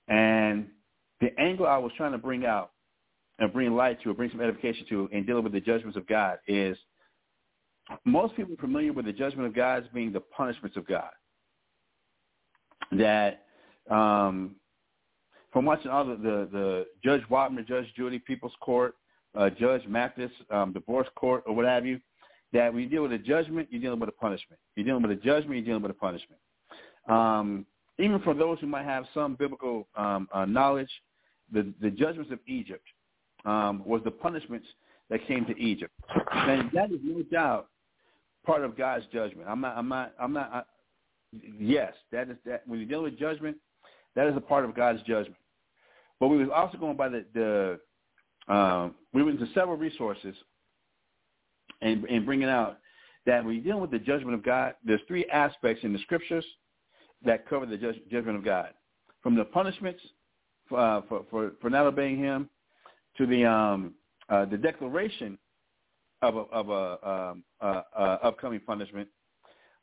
And 0.09 0.69
the 1.21 1.39
angle 1.39 1.67
I 1.67 1.79
was 1.79 1.93
trying 1.97 2.13
to 2.13 2.19
bring 2.19 2.45
out 2.45 2.73
and 3.39 3.53
bring 3.53 3.75
light 3.75 4.03
to, 4.03 4.11
or 4.11 4.15
bring 4.15 4.31
some 4.31 4.41
edification 4.41 4.87
to, 4.89 5.09
in 5.13 5.25
dealing 5.25 5.45
with 5.45 5.53
the 5.53 5.61
judgments 5.61 5.97
of 5.97 6.07
God 6.07 6.39
is 6.49 6.77
most 8.05 8.35
people 8.37 8.55
are 8.55 8.57
familiar 8.57 8.93
with 8.93 9.07
the 9.07 9.13
judgment 9.13 9.47
of 9.47 9.55
God 9.55 9.85
as 9.85 9.89
being 9.95 10.13
the 10.13 10.21
punishments 10.21 10.77
of 10.77 10.87
God. 10.87 11.11
That 12.93 13.45
um, 13.91 14.57
from 15.53 15.65
watching 15.65 15.91
all 15.91 16.05
the, 16.05 16.17
the, 16.17 16.49
the 16.51 16.87
Judge 17.05 17.23
Wapner, 17.31 17.67
Judge 17.67 17.87
Judy, 17.97 18.19
People's 18.19 18.55
Court, 18.61 18.95
uh, 19.37 19.51
Judge 19.51 19.87
Mathis, 19.87 20.31
um, 20.51 20.73
Divorce 20.73 21.09
Court, 21.15 21.43
or 21.47 21.55
what 21.55 21.67
have 21.67 21.87
you, 21.87 22.01
that 22.53 22.73
when 22.73 22.83
you 22.83 22.89
deal 22.89 23.03
with 23.03 23.13
a 23.13 23.19
judgment, 23.19 23.69
you're 23.71 23.81
dealing 23.81 24.01
with 24.01 24.09
a 24.09 24.13
punishment. 24.13 24.61
You're 24.77 24.87
dealing 24.87 25.03
with 25.03 25.13
a 25.13 25.17
judgment, 25.17 25.57
you're 25.57 25.65
dealing 25.65 25.83
with 25.83 25.91
a 25.91 25.95
punishment. 25.95 26.41
Um, 27.09 27.67
even 27.99 28.21
for 28.21 28.35
those 28.35 28.59
who 28.61 28.67
might 28.67 28.85
have 28.85 29.05
some 29.15 29.35
biblical 29.35 29.89
um, 29.97 30.29
uh, 30.33 30.45
knowledge, 30.45 30.91
the, 31.53 31.73
the 31.81 31.91
judgments 31.91 32.33
of 32.33 32.39
Egypt 32.47 32.85
um, 33.45 33.83
was 33.85 34.01
the 34.05 34.11
punishments 34.11 34.67
that 35.11 35.27
came 35.27 35.45
to 35.45 35.59
Egypt, 35.59 35.93
and 36.33 36.71
that 36.73 36.91
is 36.91 37.01
no 37.03 37.23
doubt 37.25 37.69
part 38.47 38.65
of 38.65 38.77
God's 38.77 39.05
judgment. 39.13 39.47
I'm 39.49 39.61
not. 39.61 39.77
I'm 39.77 39.89
not. 39.89 40.15
I'm 40.19 40.33
not. 40.33 40.51
I, 40.53 40.63
yes, 41.59 41.93
that 42.13 42.31
is 42.31 42.37
that. 42.47 42.63
When 42.67 42.79
you're 42.79 42.89
dealing 42.89 43.05
with 43.05 43.19
judgment, 43.19 43.57
that 44.15 44.27
is 44.27 44.37
a 44.37 44.41
part 44.41 44.65
of 44.65 44.75
God's 44.75 45.03
judgment. 45.03 45.37
But 46.23 46.29
we 46.29 46.37
was 46.37 46.51
also 46.55 46.79
going 46.79 46.97
by 46.97 47.09
the 47.09 47.25
the. 47.35 48.55
Um, 48.55 48.95
we 49.13 49.25
went 49.25 49.41
into 49.41 49.53
several 49.55 49.77
resources, 49.77 50.37
and 51.81 52.05
and 52.05 52.25
bringing 52.25 52.49
out 52.49 52.79
that 53.27 53.45
when 53.45 53.57
you're 53.57 53.65
dealing 53.65 53.81
with 53.81 53.91
the 53.91 53.99
judgment 53.99 54.35
of 54.35 54.45
God, 54.45 54.75
there's 54.85 55.01
three 55.09 55.25
aspects 55.33 55.83
in 55.83 55.93
the 55.93 55.99
scriptures 55.99 56.45
that 57.25 57.49
cover 57.49 57.67
the 57.67 57.77
judge, 57.77 57.97
judgment 58.09 58.37
of 58.39 58.45
God, 58.45 58.69
from 59.21 59.35
the 59.35 59.45
punishments 59.45 60.01
uh, 60.71 61.01
for, 61.09 61.25
for 61.29 61.53
for 61.61 61.69
not 61.69 61.87
obeying 61.87 62.19
Him, 62.19 62.49
to 63.17 63.27
the 63.27 63.45
um, 63.45 63.93
uh, 64.29 64.45
the 64.45 64.57
declaration 64.57 65.37
of 66.23 66.37
a, 66.37 66.41
of 66.53 66.69
a 66.69 67.11
um, 67.11 67.45
uh, 67.61 67.83
uh, 67.99 68.19
upcoming 68.23 68.61
punishment. 68.61 69.09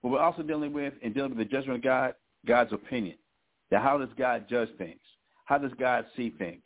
But 0.01 0.07
we're 0.07 0.21
also 0.21 0.43
dealing 0.43 0.71
with 0.71 0.93
and 1.03 1.13
dealing 1.13 1.31
with 1.31 1.39
the 1.39 1.53
judgment 1.53 1.79
of 1.79 1.83
God, 1.83 2.13
God's 2.47 2.71
opinion. 2.71 3.17
That 3.71 3.81
how 3.83 3.97
does 3.97 4.07
God 4.17 4.45
judge 4.49 4.69
things? 4.77 5.01
How 5.49 5.57
does 5.57 5.71
God 5.79 6.05
see 6.15 6.29
things? 6.29 6.61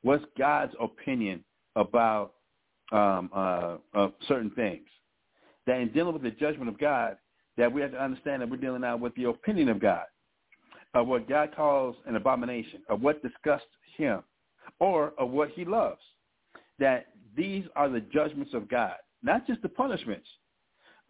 What's 0.00 0.24
God's 0.38 0.72
opinion 0.80 1.44
about 1.76 2.32
um, 2.90 3.28
uh, 3.34 3.76
certain 4.26 4.50
things? 4.52 4.86
That 5.66 5.80
in 5.80 5.92
dealing 5.92 6.14
with 6.14 6.22
the 6.22 6.30
judgment 6.30 6.70
of 6.70 6.80
God, 6.80 7.18
that 7.58 7.70
we 7.70 7.82
have 7.82 7.90
to 7.90 8.02
understand 8.02 8.40
that 8.40 8.48
we're 8.48 8.56
dealing 8.56 8.80
now 8.80 8.96
with 8.96 9.14
the 9.16 9.24
opinion 9.24 9.68
of 9.68 9.80
God, 9.80 10.04
of 10.94 11.08
what 11.08 11.28
God 11.28 11.54
calls 11.54 11.94
an 12.06 12.16
abomination, 12.16 12.80
of 12.88 13.02
what 13.02 13.22
disgusts 13.22 13.66
him, 13.98 14.22
or 14.80 15.12
of 15.18 15.28
what 15.28 15.50
he 15.50 15.66
loves. 15.66 16.00
That 16.78 17.08
these 17.36 17.64
are 17.76 17.90
the 17.90 18.00
judgments 18.00 18.54
of 18.54 18.66
God, 18.66 18.94
not 19.22 19.46
just 19.46 19.60
the 19.60 19.68
punishments, 19.68 20.26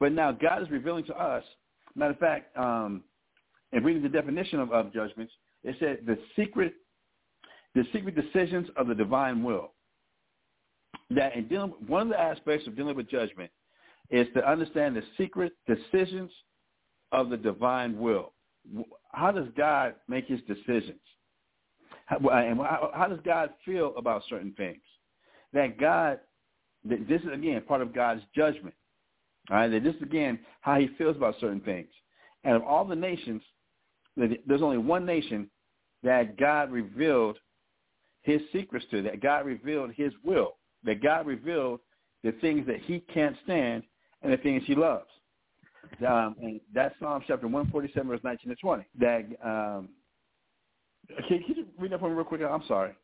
but 0.00 0.10
now 0.10 0.32
God 0.32 0.60
is 0.60 0.70
revealing 0.72 1.04
to 1.04 1.14
us. 1.14 1.44
Matter 1.94 2.14
of 2.14 2.18
fact, 2.18 2.56
um, 2.56 3.04
in 3.70 3.84
reading 3.84 4.02
the 4.02 4.08
definition 4.08 4.58
of, 4.58 4.72
of 4.72 4.92
judgments, 4.92 5.32
it 5.62 5.76
said 5.78 5.98
the 6.04 6.18
secret, 6.34 6.74
the 7.74 7.84
secret 7.92 8.14
decisions 8.14 8.68
of 8.76 8.86
the 8.86 8.94
divine 8.94 9.42
will. 9.42 9.72
That 11.10 11.34
in 11.36 11.48
dealing, 11.48 11.74
one 11.86 12.02
of 12.02 12.08
the 12.08 12.20
aspects 12.20 12.66
of 12.66 12.76
dealing 12.76 12.96
with 12.96 13.10
judgment 13.10 13.50
is 14.10 14.26
to 14.34 14.48
understand 14.48 14.96
the 14.96 15.02
secret 15.16 15.52
decisions 15.66 16.30
of 17.12 17.30
the 17.30 17.36
divine 17.36 17.98
will. 17.98 18.32
How 19.12 19.32
does 19.32 19.48
God 19.56 19.94
make 20.08 20.26
his 20.26 20.40
decisions? 20.42 21.00
How, 22.06 22.18
and 22.28 22.58
how, 22.58 22.90
how 22.94 23.08
does 23.08 23.20
God 23.24 23.50
feel 23.64 23.94
about 23.96 24.22
certain 24.28 24.52
things? 24.52 24.82
That 25.52 25.78
God, 25.78 26.20
this 26.84 27.20
is 27.20 27.28
again 27.32 27.62
part 27.62 27.82
of 27.82 27.94
God's 27.94 28.22
judgment. 28.34 28.74
All 29.50 29.56
right, 29.56 29.68
that 29.68 29.82
this 29.82 29.94
is 29.96 30.02
again 30.02 30.38
how 30.60 30.78
he 30.78 30.88
feels 30.98 31.16
about 31.16 31.34
certain 31.40 31.60
things. 31.60 31.88
And 32.44 32.56
of 32.56 32.62
all 32.62 32.84
the 32.84 32.96
nations, 32.96 33.42
there's 34.16 34.62
only 34.62 34.78
one 34.78 35.04
nation 35.06 35.50
that 36.02 36.36
God 36.36 36.70
revealed 36.70 37.38
his 38.22 38.40
secrets 38.52 38.86
to, 38.90 39.02
that 39.02 39.20
God 39.20 39.46
revealed 39.46 39.92
his 39.94 40.12
will, 40.24 40.56
that 40.84 41.02
God 41.02 41.26
revealed 41.26 41.80
the 42.22 42.32
things 42.40 42.66
that 42.66 42.80
he 42.80 43.00
can't 43.12 43.36
stand 43.44 43.82
and 44.22 44.32
the 44.32 44.36
things 44.38 44.62
he 44.66 44.74
loves. 44.74 45.06
Um, 46.06 46.36
and 46.40 46.60
that's 46.72 46.94
Psalm 47.00 47.22
chapter 47.26 47.46
147, 47.46 48.08
verse 48.08 48.20
19 48.22 48.50
to 48.50 48.56
20. 48.56 48.84
That, 49.00 49.24
um, 49.44 49.88
can, 51.28 51.42
can 51.42 51.56
you 51.56 51.66
read 51.78 51.92
that 51.92 52.00
for 52.00 52.08
me 52.08 52.14
real 52.14 52.24
quick? 52.24 52.40
I'm 52.40 52.62
sorry. 52.66 52.94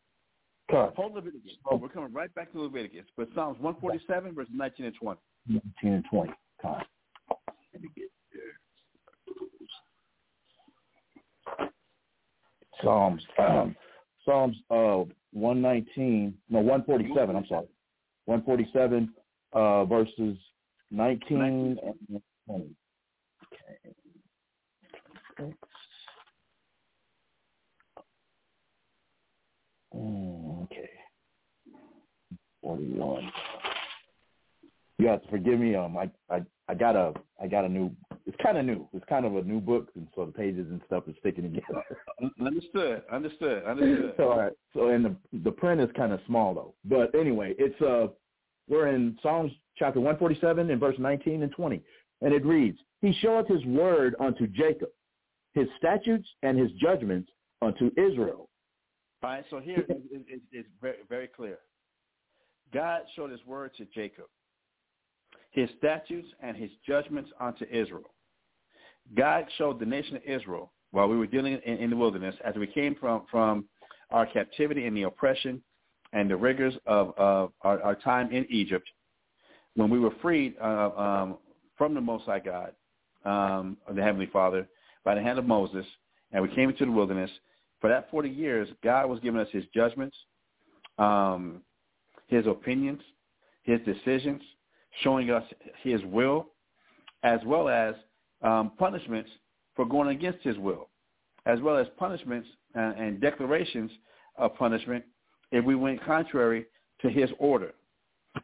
God. 0.70 0.92
Hold 0.96 1.14
Leviticus. 1.14 1.52
Oh, 1.70 1.76
we're 1.76 1.88
coming 1.88 2.12
right 2.12 2.34
back 2.34 2.52
to 2.52 2.60
Leviticus. 2.60 3.04
But 3.16 3.28
Psalms 3.34 3.58
147, 3.60 4.34
verses 4.34 4.52
19 4.54 4.86
and 4.86 4.94
20. 4.94 5.20
19 5.48 5.62
and 5.82 6.04
20. 6.10 6.32
God. 6.62 6.84
Let 7.72 7.82
me 7.82 7.88
get 7.96 8.10
there. 8.32 8.42
Psalms. 12.82 13.22
Um, 13.38 13.74
Psalms 14.28 14.56
uh, 14.70 15.04
119, 15.32 16.34
no, 16.50 16.60
147, 16.60 17.34
I'm 17.34 17.46
sorry. 17.46 17.66
147, 18.26 19.10
uh, 19.54 19.86
verses 19.86 20.36
19 20.90 21.78
and 21.82 22.22
20. 22.46 22.70
Okay. 25.40 25.54
Mm, 29.96 30.64
okay. 30.64 30.90
41. 32.62 33.32
You 34.98 35.08
have 35.08 35.22
to 35.22 35.28
forgive 35.30 35.58
me. 35.58 35.74
Um, 35.74 35.96
I, 35.96 36.10
I, 36.28 36.42
I 36.68 36.74
got 36.74 36.96
a, 36.96 37.14
I 37.42 37.46
got 37.46 37.64
a 37.64 37.68
new. 37.68 37.90
It's 38.28 38.36
kind 38.42 38.58
of 38.58 38.66
new. 38.66 38.86
It's 38.92 39.04
kind 39.08 39.24
of 39.24 39.36
a 39.36 39.42
new 39.42 39.58
book, 39.58 39.88
and 39.96 40.06
so 40.14 40.26
the 40.26 40.32
pages 40.32 40.66
and 40.70 40.82
stuff 40.86 41.04
is 41.08 41.16
sticking 41.20 41.44
together. 41.44 41.82
Understood. 42.46 43.02
Understood. 43.10 43.64
Understood. 43.64 44.12
so, 44.18 44.28
all 44.28 44.38
right. 44.38 44.52
So, 44.74 44.88
and 44.90 45.02
the 45.02 45.16
the 45.44 45.50
print 45.50 45.80
is 45.80 45.88
kind 45.96 46.12
of 46.12 46.20
small 46.26 46.52
though. 46.54 46.74
But 46.84 47.18
anyway, 47.18 47.54
it's 47.58 47.80
uh, 47.80 48.08
we're 48.68 48.88
in 48.88 49.18
Psalms 49.22 49.50
chapter 49.78 49.98
147 49.98 50.68
and 50.68 50.78
verse 50.78 50.96
19 50.98 51.42
and 51.42 51.50
20, 51.50 51.82
and 52.20 52.34
it 52.34 52.44
reads, 52.44 52.78
"He 53.00 53.14
showeth 53.22 53.48
His 53.48 53.64
word 53.64 54.14
unto 54.20 54.46
Jacob, 54.46 54.90
His 55.54 55.66
statutes 55.78 56.28
and 56.42 56.58
His 56.58 56.70
judgments 56.72 57.30
unto 57.62 57.90
Israel." 57.96 58.50
All 59.22 59.30
right, 59.30 59.44
so 59.48 59.58
here 59.58 59.86
it's, 59.88 60.42
it's 60.52 60.68
very, 60.82 60.98
very 61.08 61.28
clear. 61.28 61.58
God 62.74 63.00
showed 63.16 63.30
his 63.30 63.44
word 63.46 63.70
to 63.78 63.86
Jacob, 63.86 64.26
his 65.50 65.70
statutes 65.78 66.28
and 66.42 66.56
his 66.56 66.70
judgments 66.86 67.30
unto 67.40 67.64
Israel. 67.64 68.10
God 69.16 69.46
showed 69.56 69.80
the 69.80 69.86
nation 69.86 70.16
of 70.16 70.22
Israel 70.24 70.72
while 70.90 71.08
we 71.08 71.16
were 71.16 71.26
dealing 71.26 71.58
in, 71.64 71.76
in 71.78 71.90
the 71.90 71.96
wilderness, 71.96 72.34
as 72.44 72.54
we 72.56 72.66
came 72.66 72.94
from, 72.94 73.24
from 73.30 73.66
our 74.10 74.26
captivity 74.26 74.86
and 74.86 74.96
the 74.96 75.02
oppression 75.02 75.62
and 76.12 76.30
the 76.30 76.36
rigors 76.36 76.74
of, 76.86 77.12
of 77.18 77.52
our, 77.62 77.82
our 77.82 77.94
time 77.94 78.30
in 78.32 78.46
Egypt, 78.50 78.88
when 79.74 79.90
we 79.90 79.98
were 79.98 80.12
freed 80.22 80.54
uh, 80.62 80.90
um, 80.96 81.38
from 81.76 81.94
the 81.94 82.00
Most 82.00 82.24
High 82.24 82.40
God, 82.40 82.72
um, 83.24 83.76
the 83.94 84.02
Heavenly 84.02 84.28
Father, 84.32 84.66
by 85.04 85.14
the 85.14 85.22
hand 85.22 85.38
of 85.38 85.44
Moses, 85.44 85.86
and 86.32 86.42
we 86.42 86.54
came 86.54 86.68
into 86.68 86.84
the 86.84 86.90
wilderness, 86.90 87.30
for 87.80 87.88
that 87.88 88.10
40 88.10 88.28
years, 88.28 88.68
God 88.82 89.08
was 89.08 89.20
giving 89.20 89.40
us 89.40 89.48
his 89.52 89.64
judgments, 89.74 90.16
um, 90.98 91.62
his 92.26 92.46
opinions, 92.46 93.00
his 93.62 93.80
decisions, 93.84 94.42
showing 95.02 95.30
us 95.30 95.44
his 95.82 96.02
will, 96.04 96.48
as 97.22 97.40
well 97.44 97.68
as 97.68 97.94
um, 98.42 98.72
punishments 98.78 99.30
for 99.74 99.84
going 99.86 100.08
against 100.08 100.42
his 100.44 100.56
will, 100.58 100.88
as 101.46 101.60
well 101.60 101.76
as 101.76 101.86
punishments 101.96 102.48
and, 102.74 102.98
and 102.98 103.20
declarations 103.20 103.90
of 104.36 104.56
punishment 104.56 105.04
if 105.50 105.64
we 105.64 105.74
went 105.74 106.04
contrary 106.04 106.66
to 107.00 107.08
his 107.08 107.30
order, 107.38 107.72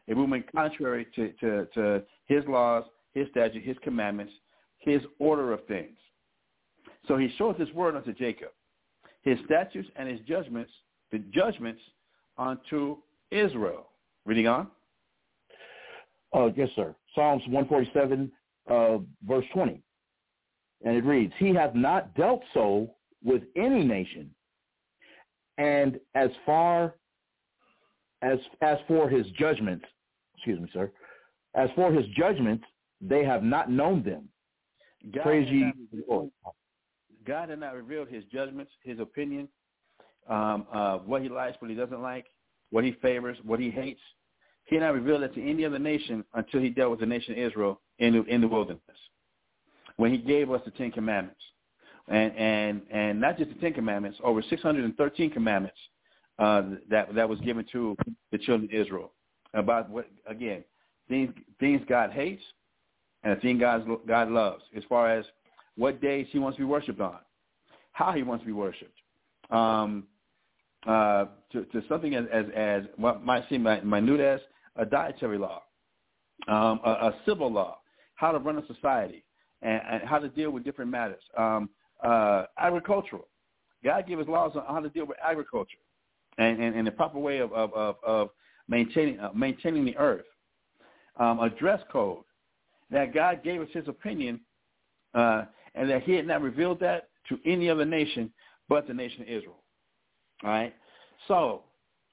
if 0.07 0.17
we 0.17 0.25
went 0.25 0.51
contrary 0.51 1.07
to, 1.15 1.31
to, 1.39 1.67
to 1.73 2.03
his 2.25 2.43
laws, 2.47 2.83
his 3.13 3.27
statute, 3.31 3.63
his 3.63 3.77
commandments, 3.83 4.33
his 4.79 5.01
order 5.19 5.53
of 5.53 5.65
things. 5.67 5.97
So 7.07 7.17
he 7.17 7.31
shows 7.37 7.55
his 7.57 7.71
word 7.73 7.95
unto 7.95 8.13
Jacob 8.13 8.49
his 9.25 9.39
statutes 9.45 9.89
and 9.95 10.07
his 10.07 10.19
judgments, 10.21 10.71
the 11.11 11.17
judgments 11.33 11.81
unto 12.37 12.97
Israel. 13.31 13.87
Reading 14.25 14.47
on. 14.47 14.67
Uh, 16.31 16.49
yes, 16.55 16.69
sir. 16.75 16.95
Psalms 17.13 17.41
147, 17.47 18.31
uh, 18.69 18.97
verse 19.27 19.45
20. 19.53 19.81
And 20.83 20.95
it 20.95 21.05
reads, 21.05 21.33
He 21.37 21.53
hath 21.53 21.75
not 21.75 22.13
dealt 22.15 22.41
so 22.53 22.89
with 23.23 23.43
any 23.55 23.83
nation. 23.83 24.29
And 25.57 25.99
as 26.15 26.29
far 26.45 26.95
as 28.21 28.39
as 28.61 28.77
for 28.87 29.09
his 29.09 29.25
judgments, 29.37 29.85
excuse 30.35 30.59
me, 30.59 30.69
sir, 30.73 30.91
as 31.53 31.69
for 31.75 31.91
his 31.91 32.05
judgments, 32.17 32.65
they 33.01 33.23
have 33.23 33.43
not 33.43 33.71
known 33.71 34.03
them. 34.03 34.27
God 35.13 35.23
Praise 35.23 35.49
ye 35.49 35.71
the 35.91 36.03
Lord. 36.09 36.29
God 37.25 37.49
had 37.49 37.59
not 37.59 37.75
revealed 37.75 38.09
his 38.09 38.23
judgments, 38.25 38.71
his 38.83 38.99
opinion, 38.99 39.47
um, 40.29 40.67
uh, 40.73 40.97
what 40.99 41.21
he 41.21 41.29
likes, 41.29 41.55
what 41.59 41.69
he 41.69 41.75
doesn't 41.75 42.01
like, 42.01 42.25
what 42.71 42.83
he 42.83 42.91
favors, 43.01 43.37
what 43.43 43.59
he 43.59 43.69
hates. 43.69 44.01
He 44.65 44.75
had 44.75 44.81
not 44.81 44.93
revealed 44.93 45.23
that 45.23 45.33
to 45.35 45.49
any 45.49 45.65
other 45.65 45.79
nation 45.79 46.23
until 46.33 46.61
he 46.61 46.69
dealt 46.69 46.91
with 46.91 46.99
the 46.99 47.05
nation 47.05 47.33
of 47.33 47.39
Israel 47.39 47.81
in 47.99 48.13
the, 48.13 48.23
in 48.23 48.41
the 48.41 48.47
wilderness, 48.47 48.81
when 49.97 50.11
he 50.11 50.17
gave 50.17 50.51
us 50.51 50.61
the 50.65 50.71
Ten 50.71 50.91
Commandments. 50.91 51.41
And, 52.07 52.37
and, 52.37 52.81
and 52.91 53.19
not 53.19 53.37
just 53.37 53.49
the 53.49 53.59
Ten 53.59 53.73
Commandments, 53.73 54.19
over 54.23 54.43
613 54.47 55.31
commandments 55.31 55.77
uh, 56.37 56.61
that, 56.89 57.13
that 57.15 57.27
was 57.27 57.39
given 57.39 57.65
to 57.71 57.95
the 58.31 58.37
children 58.37 58.69
of 58.71 58.79
Israel. 58.79 59.11
About 59.53 59.89
what, 59.89 60.07
again, 60.27 60.63
things, 61.07 61.33
things 61.59 61.81
God 61.87 62.11
hates 62.11 62.43
and 63.23 63.35
the 63.35 63.41
thing 63.41 63.57
God, 63.57 63.87
God 64.07 64.29
loves. 64.29 64.63
As 64.75 64.83
far 64.87 65.17
as 65.17 65.25
what 65.75 66.01
days 66.01 66.27
he 66.31 66.39
wants 66.39 66.57
to 66.57 66.61
be 66.61 66.65
worshipped 66.65 66.99
on, 66.99 67.17
how 67.91 68.11
he 68.11 68.23
wants 68.23 68.43
to 68.43 68.45
be 68.45 68.51
worshipped, 68.51 68.97
um, 69.49 70.03
uh, 70.85 71.25
to, 71.51 71.63
to 71.65 71.81
something 71.89 72.15
as, 72.15 72.25
as, 72.31 72.45
as 72.55 72.83
what 72.97 73.23
might 73.23 73.47
seem 73.49 73.63
minute 73.63 74.19
as 74.19 74.39
a 74.75 74.85
dietary 74.85 75.37
law, 75.37 75.61
um, 76.47 76.79
a, 76.85 76.89
a 76.89 77.15
civil 77.25 77.51
law, 77.51 77.77
how 78.15 78.31
to 78.31 78.39
run 78.39 78.57
a 78.57 78.65
society, 78.67 79.23
and, 79.61 79.81
and 79.89 80.03
how 80.03 80.19
to 80.19 80.29
deal 80.29 80.51
with 80.51 80.63
different 80.63 80.91
matters. 80.91 81.21
Um, 81.37 81.69
uh, 82.03 82.45
agricultural. 82.57 83.27
God 83.83 84.07
gave 84.07 84.19
us 84.19 84.27
laws 84.27 84.51
on 84.55 84.63
how 84.67 84.79
to 84.79 84.89
deal 84.89 85.05
with 85.05 85.17
agriculture 85.23 85.77
and, 86.37 86.61
and, 86.61 86.75
and 86.75 86.87
the 86.87 86.91
proper 86.91 87.19
way 87.19 87.39
of, 87.39 87.53
of, 87.53 87.73
of, 87.73 87.95
of 88.03 88.29
maintaining, 88.67 89.19
uh, 89.19 89.31
maintaining 89.33 89.85
the 89.85 89.95
earth. 89.97 90.25
Um, 91.17 91.39
a 91.39 91.49
dress 91.49 91.81
code 91.91 92.23
that 92.91 93.13
God 93.13 93.43
gave 93.43 93.61
us 93.61 93.69
his 93.71 93.87
opinion 93.87 94.41
uh, 95.13 95.45
and 95.75 95.89
that 95.89 96.03
he 96.03 96.13
had 96.13 96.27
not 96.27 96.41
revealed 96.41 96.79
that 96.81 97.09
to 97.29 97.39
any 97.45 97.69
other 97.69 97.85
nation 97.85 98.31
but 98.67 98.87
the 98.87 98.93
nation 98.93 99.21
of 99.21 99.27
Israel. 99.27 99.63
All 100.43 100.49
right? 100.49 100.75
So 101.27 101.63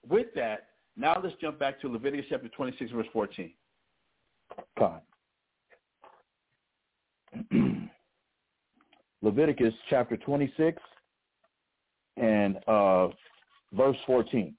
with 0.09 0.29
that, 0.35 0.69
now 0.97 1.21
let's 1.23 1.35
jump 1.41 1.59
back 1.59 1.81
to 1.81 1.89
Leviticus 1.89 2.27
chapter 2.29 2.49
26, 2.49 2.93
verse 2.93 3.07
14. 3.13 3.53
God. 4.79 5.01
Leviticus 9.23 9.75
chapter 9.89 10.17
26 10.17 10.81
and 12.17 12.59
uh, 12.67 13.09
verse 13.73 13.97
14. 14.07 14.55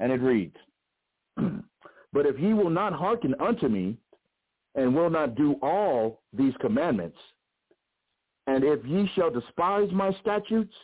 And 0.00 0.12
it 0.12 0.20
reads, 0.20 0.56
But 2.12 2.26
if 2.26 2.38
ye 2.38 2.54
will 2.54 2.70
not 2.70 2.92
hearken 2.92 3.34
unto 3.40 3.68
me, 3.68 3.96
and 4.74 4.94
will 4.94 5.10
not 5.10 5.34
do 5.34 5.56
all 5.60 6.22
these 6.32 6.52
commandments, 6.60 7.18
and 8.46 8.64
if 8.64 8.84
ye 8.86 9.10
shall 9.14 9.30
despise 9.30 9.90
my 9.92 10.12
statutes, 10.20 10.74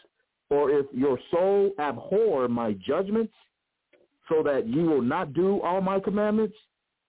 or 0.51 0.71
if 0.71 0.87
your 0.93 1.19
soul 1.31 1.71
abhor 1.79 2.49
my 2.49 2.73
judgments, 2.75 3.33
so 4.29 4.43
that 4.43 4.67
ye 4.69 4.83
will 4.83 5.03
not 5.03 5.33
do 5.33 5.61
all 5.63 5.81
my 5.81 5.99
commandments, 5.99 6.57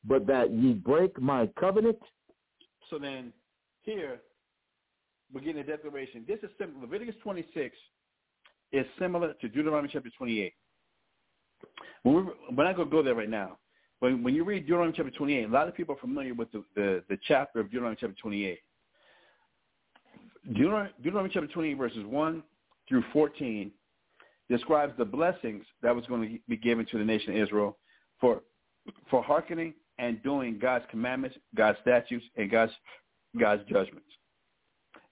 but 0.05 0.25
that 0.27 0.51
ye 0.51 0.73
break 0.73 1.19
my 1.19 1.47
covenant. 1.59 1.99
So 2.89 2.99
then 2.99 3.33
here, 3.83 4.21
we're 5.33 5.41
getting 5.41 5.61
a 5.61 5.63
declaration. 5.63 6.23
This 6.27 6.39
is 6.43 6.49
simple. 6.57 6.81
Leviticus 6.81 7.15
26 7.23 7.75
is 8.71 8.85
similar 8.99 9.33
to 9.33 9.49
Deuteronomy 9.49 9.89
chapter 9.91 10.09
28. 10.17 10.53
When, 12.03 12.15
we, 12.15 12.21
we're 12.51 12.63
not 12.63 12.75
going 12.75 12.89
to 12.89 12.91
go 12.91 13.01
there 13.01 13.15
right 13.15 13.29
now. 13.29 13.57
When, 13.99 14.23
when 14.23 14.35
you 14.35 14.43
read 14.43 14.61
Deuteronomy 14.61 14.93
chapter 14.95 15.11
28, 15.11 15.45
a 15.45 15.47
lot 15.47 15.67
of 15.67 15.75
people 15.75 15.95
are 15.95 15.99
familiar 15.99 16.33
with 16.33 16.51
the, 16.51 16.63
the, 16.75 17.03
the 17.09 17.17
chapter 17.27 17.59
of 17.59 17.67
Deuteronomy 17.67 17.97
chapter 17.99 18.15
28. 18.21 18.59
Deuteronomy, 20.47 20.91
Deuteronomy 20.97 21.31
chapter 21.33 21.47
28, 21.47 21.73
verses 21.75 22.05
1 22.05 22.43
through 22.87 23.03
14, 23.13 23.71
describes 24.49 24.93
the 24.97 25.05
blessings 25.05 25.63
that 25.81 25.95
was 25.95 26.05
going 26.05 26.21
to 26.21 26.39
be 26.47 26.57
given 26.57 26.85
to 26.85 26.99
the 26.99 27.03
nation 27.03 27.31
of 27.31 27.41
Israel 27.41 27.77
for, 28.19 28.41
for 29.09 29.23
hearkening 29.23 29.73
and 29.97 30.21
doing 30.23 30.59
God's 30.59 30.85
commandments, 30.89 31.37
God's 31.55 31.77
statutes, 31.81 32.25
and 32.35 32.49
God's, 32.49 32.71
God's 33.39 33.63
judgments. 33.69 34.07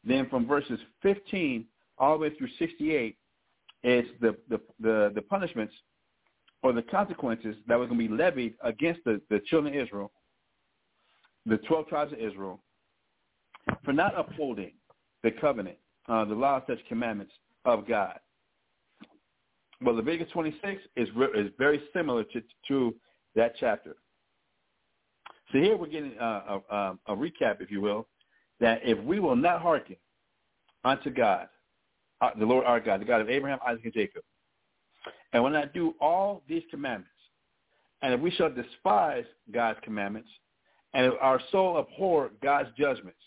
Then 0.04 0.30
from 0.30 0.46
verses 0.46 0.80
15 1.02 1.66
all 1.98 2.18
the 2.18 2.24
way 2.24 2.36
through 2.36 2.50
68 2.60 3.18
is 3.84 4.06
the, 4.22 4.36
the, 4.50 4.60
the, 4.80 5.12
the 5.16 5.22
punishments 5.22 5.74
or 6.62 6.74
the 6.74 6.82
consequences 6.82 7.56
that 7.68 7.78
were 7.78 7.86
going 7.86 8.00
to 8.00 8.08
be 8.08 8.14
levied 8.14 8.56
against 8.64 9.02
the, 9.06 9.22
the 9.30 9.40
children 9.48 9.74
of 9.74 9.82
Israel, 9.82 10.12
the 11.46 11.58
12 11.58 11.88
tribes 11.88 12.14
of 12.14 12.20
Israel, 12.20 12.62
for 13.84 13.94
not 13.94 14.18
upholding 14.18 14.72
the 15.24 15.32
covenant, 15.32 15.78
uh, 16.08 16.26
the 16.26 16.34
law, 16.34 16.62
such 16.68 16.80
commandments 16.88 17.34
of 17.66 17.88
God. 17.88 18.20
Well, 19.82 19.96
Leviticus 19.96 20.32
26 20.32 20.82
is, 20.96 21.10
is 21.36 21.52
very 21.58 21.82
similar 21.94 22.24
to, 22.26 22.42
to 22.70 22.96
that 23.36 23.54
chapter. 23.60 23.96
So 25.54 25.60
here 25.60 25.78
we're 25.78 25.88
getting 25.88 26.14
a, 26.20 26.60
a, 26.70 26.97
a 27.08 27.16
recap, 27.16 27.62
if 27.62 27.70
you 27.70 27.80
will, 27.80 28.08
that 28.60 28.82
if 28.84 28.97
we 29.04 29.20
will 29.20 29.36
not 29.36 29.62
hearken 29.62 29.95
unto 30.84 31.12
God, 31.12 31.47
uh, 32.22 32.32
the 32.39 32.45
Lord 32.45 32.66
our 32.66 32.80
God, 32.80 33.01
the 33.01 33.06
God 33.06 33.22
of 33.22 33.30
Abraham, 33.30 33.60
Isaac, 33.66 33.86
and 33.86 33.93
Jacob, 33.93 34.24
and 35.32 35.43
will 35.43 35.51
not 35.51 35.72
do 35.72 35.93
all 36.01 36.41
these 36.49 36.64
commandments, 36.72 37.10
and 38.01 38.16
if 38.16 38.20
we 38.20 38.32
shall 38.32 38.49
despise 38.51 39.26
God's 39.54 39.80
commandments, 39.84 40.30
and 40.95 41.06
if 41.06 41.14
our 41.22 41.39
soul 41.51 41.78
abhor 41.78 42.32
God's 42.41 42.70
judgments, 42.76 43.20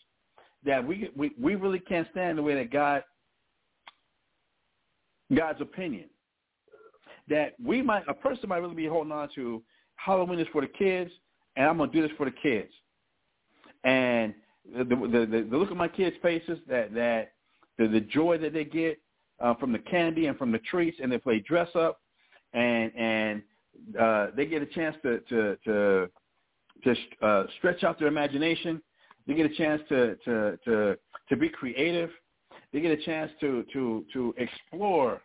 that 0.64 0.84
we, 0.84 1.10
we, 1.14 1.30
we 1.40 1.54
really 1.54 1.78
can't 1.78 2.08
stand 2.10 2.38
the 2.38 2.42
way 2.42 2.56
that 2.56 2.72
God, 2.72 3.04
God's 5.32 5.60
opinion, 5.60 6.06
that 7.28 7.54
we 7.64 7.82
might, 7.82 8.02
a 8.08 8.14
person 8.14 8.48
might 8.48 8.58
really 8.58 8.74
be 8.74 8.86
holding 8.86 9.12
on 9.12 9.28
to 9.36 9.62
Halloween 9.94 10.40
is 10.40 10.48
for 10.52 10.60
the 10.60 10.66
kids, 10.66 11.10
and 11.56 11.66
I'm 11.66 11.76
going 11.78 11.90
to 11.90 11.96
do 11.96 12.06
this 12.06 12.16
for 12.16 12.26
the 12.26 12.34
kids. 12.42 12.70
And 13.84 14.34
the, 14.76 14.84
the, 14.84 15.26
the, 15.30 15.46
the 15.50 15.56
look 15.56 15.70
at 15.70 15.76
my 15.76 15.88
kids' 15.88 16.16
faces, 16.22 16.58
that, 16.68 16.94
that 16.94 17.32
the, 17.78 17.88
the 17.88 18.00
joy 18.00 18.38
that 18.38 18.52
they 18.52 18.64
get 18.64 19.00
uh, 19.40 19.54
from 19.54 19.72
the 19.72 19.78
candy 19.78 20.26
and 20.26 20.36
from 20.38 20.52
the 20.52 20.58
treats, 20.58 20.98
and 21.02 21.10
they 21.10 21.18
play 21.18 21.40
dress 21.40 21.68
up, 21.74 22.00
and 22.52 22.92
and 22.96 23.42
uh, 23.98 24.28
they 24.36 24.46
get 24.46 24.62
a 24.62 24.66
chance 24.66 24.96
to 25.02 25.20
to 25.28 25.56
to, 25.64 26.08
to 26.84 26.94
uh, 27.26 27.44
stretch 27.58 27.84
out 27.84 27.98
their 27.98 28.08
imagination. 28.08 28.82
They 29.26 29.34
get 29.34 29.50
a 29.50 29.54
chance 29.54 29.82
to 29.88 30.16
to 30.24 30.58
to 30.64 30.96
to 31.28 31.36
be 31.36 31.48
creative. 31.48 32.10
They 32.72 32.80
get 32.80 32.98
a 32.98 33.02
chance 33.04 33.30
to 33.40 33.64
to 33.72 34.04
to 34.12 34.34
explore 34.38 35.20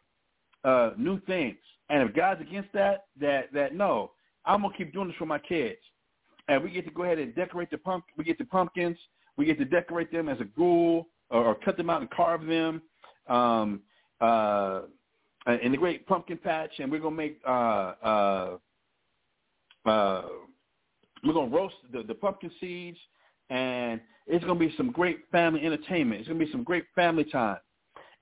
uh, 0.64 0.92
new 0.98 1.20
things. 1.22 1.58
And 1.90 2.08
if 2.08 2.16
God's 2.16 2.42
against 2.42 2.72
that, 2.74 3.06
that 3.20 3.54
that 3.54 3.76
no, 3.76 4.12
I'm 4.46 4.62
gonna 4.62 4.74
keep 4.78 4.94
doing 4.94 5.08
this 5.08 5.18
for 5.18 5.26
my 5.26 5.40
kids. 5.40 5.80
And 6.48 6.64
we 6.64 6.72
get 6.72 6.86
to 6.86 6.92
go 6.92 7.04
ahead 7.04 7.20
and 7.20 7.34
decorate 7.36 7.72
the 7.72 7.78
pump. 7.78 8.06
We 8.18 8.24
get 8.24 8.38
the 8.38 8.46
pumpkins. 8.46 8.98
We 9.38 9.46
get 9.46 9.58
to 9.60 9.66
decorate 9.66 10.12
them 10.12 10.30
as 10.30 10.40
a 10.40 10.46
ghoul, 10.46 11.08
or, 11.30 11.46
or 11.46 11.56
cut 11.56 11.78
them 11.78 11.90
out 11.90 12.02
and 12.02 12.10
carve 12.12 12.46
them. 12.46 12.82
Um, 13.28 13.82
uh, 14.20 14.82
in 15.62 15.72
the 15.72 15.78
great 15.78 16.06
pumpkin 16.08 16.38
patch, 16.38 16.72
and 16.80 16.92
we're 16.92 17.00
gonna 17.00 17.16
make 17.16 17.40
uh, 17.48 17.94
uh, 18.04 18.58
uh, 19.86 20.22
we're 21.24 21.34
gonna 21.34 21.56
roast 21.56 21.76
the, 21.92 22.04
the 22.04 22.14
pumpkin 22.14 22.52
seeds, 22.60 22.98
and 23.50 24.00
it's 24.28 24.46
gonna 24.46 24.60
be 24.60 24.74
some 24.78 24.92
great 24.92 25.20
family 25.32 25.66
entertainment. 25.66 26.22
It's 26.22 26.28
gonna 26.28 26.44
be 26.44 26.52
some 26.52 26.64
great 26.64 26.86
family 26.94 27.24
time, 27.24 27.58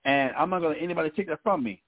and 0.05 0.31
I'm 0.37 0.49
not 0.49 0.59
gonna 0.59 0.75
let 0.75 0.81
anybody 0.83 1.09
take 1.09 1.27
that 1.27 1.43
from 1.43 1.63
me. 1.63 1.81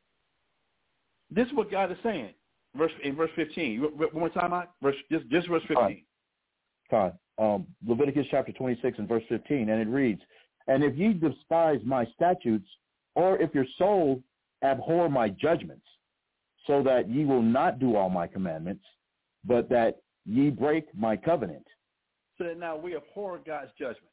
This 1.29 1.47
is 1.47 1.53
what 1.53 1.71
God 1.71 1.91
is 1.91 1.97
saying, 2.03 2.33
verse 2.75 2.91
in 3.03 3.15
verse 3.15 3.31
15. 3.35 3.81
One 3.81 4.09
more 4.13 4.29
time, 4.29 4.51
Mike. 4.51 4.69
Verse 4.81 4.95
just 5.09 5.27
just 5.29 5.47
verse 5.47 5.63
15. 5.67 6.03
Um, 6.93 7.65
Leviticus 7.85 8.27
chapter 8.29 8.51
26 8.51 8.99
and 8.99 9.07
verse 9.07 9.23
15, 9.29 9.69
and 9.69 9.81
it 9.81 9.87
reads, 9.87 10.21
"And 10.67 10.83
if 10.83 10.95
ye 10.95 11.13
despise 11.13 11.83
my 11.83 12.05
statutes, 12.07 12.67
or 13.15 13.37
if 13.39 13.53
your 13.55 13.65
soul 13.77 14.21
abhor 14.63 15.09
my 15.09 15.29
judgments, 15.29 15.87
so 16.67 16.83
that 16.83 17.09
ye 17.09 17.25
will 17.25 17.41
not 17.41 17.79
do 17.79 17.95
all 17.95 18.09
my 18.09 18.27
commandments, 18.27 18.85
but 19.43 19.69
that 19.69 20.01
ye 20.25 20.49
break 20.49 20.93
my 20.93 21.17
covenant. 21.17 21.65
So 22.37 22.43
that 22.43 22.59
now 22.59 22.75
we 22.75 22.95
abhor 22.95 23.39
God's 23.39 23.71
judgments. 23.77 24.07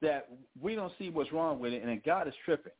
That 0.00 0.28
we 0.60 0.76
don't 0.76 0.92
see 0.98 1.10
what's 1.10 1.32
wrong 1.32 1.58
with 1.58 1.72
it, 1.72 1.82
and 1.82 1.90
that 1.90 2.04
God 2.04 2.28
is 2.28 2.34
tripping. 2.44 2.72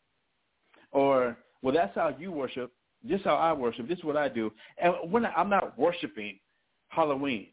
Or, 0.92 1.36
well, 1.62 1.74
that's 1.74 1.94
how 1.94 2.14
you 2.16 2.30
worship. 2.30 2.72
This 3.02 3.18
is 3.18 3.24
how 3.24 3.34
I 3.34 3.52
worship. 3.52 3.88
This 3.88 3.98
is 3.98 4.04
what 4.04 4.16
I 4.16 4.28
do. 4.28 4.52
And 4.80 5.10
when 5.10 5.26
I'm 5.26 5.50
not 5.50 5.76
worshiping 5.78 6.38
Halloween. 6.88 7.48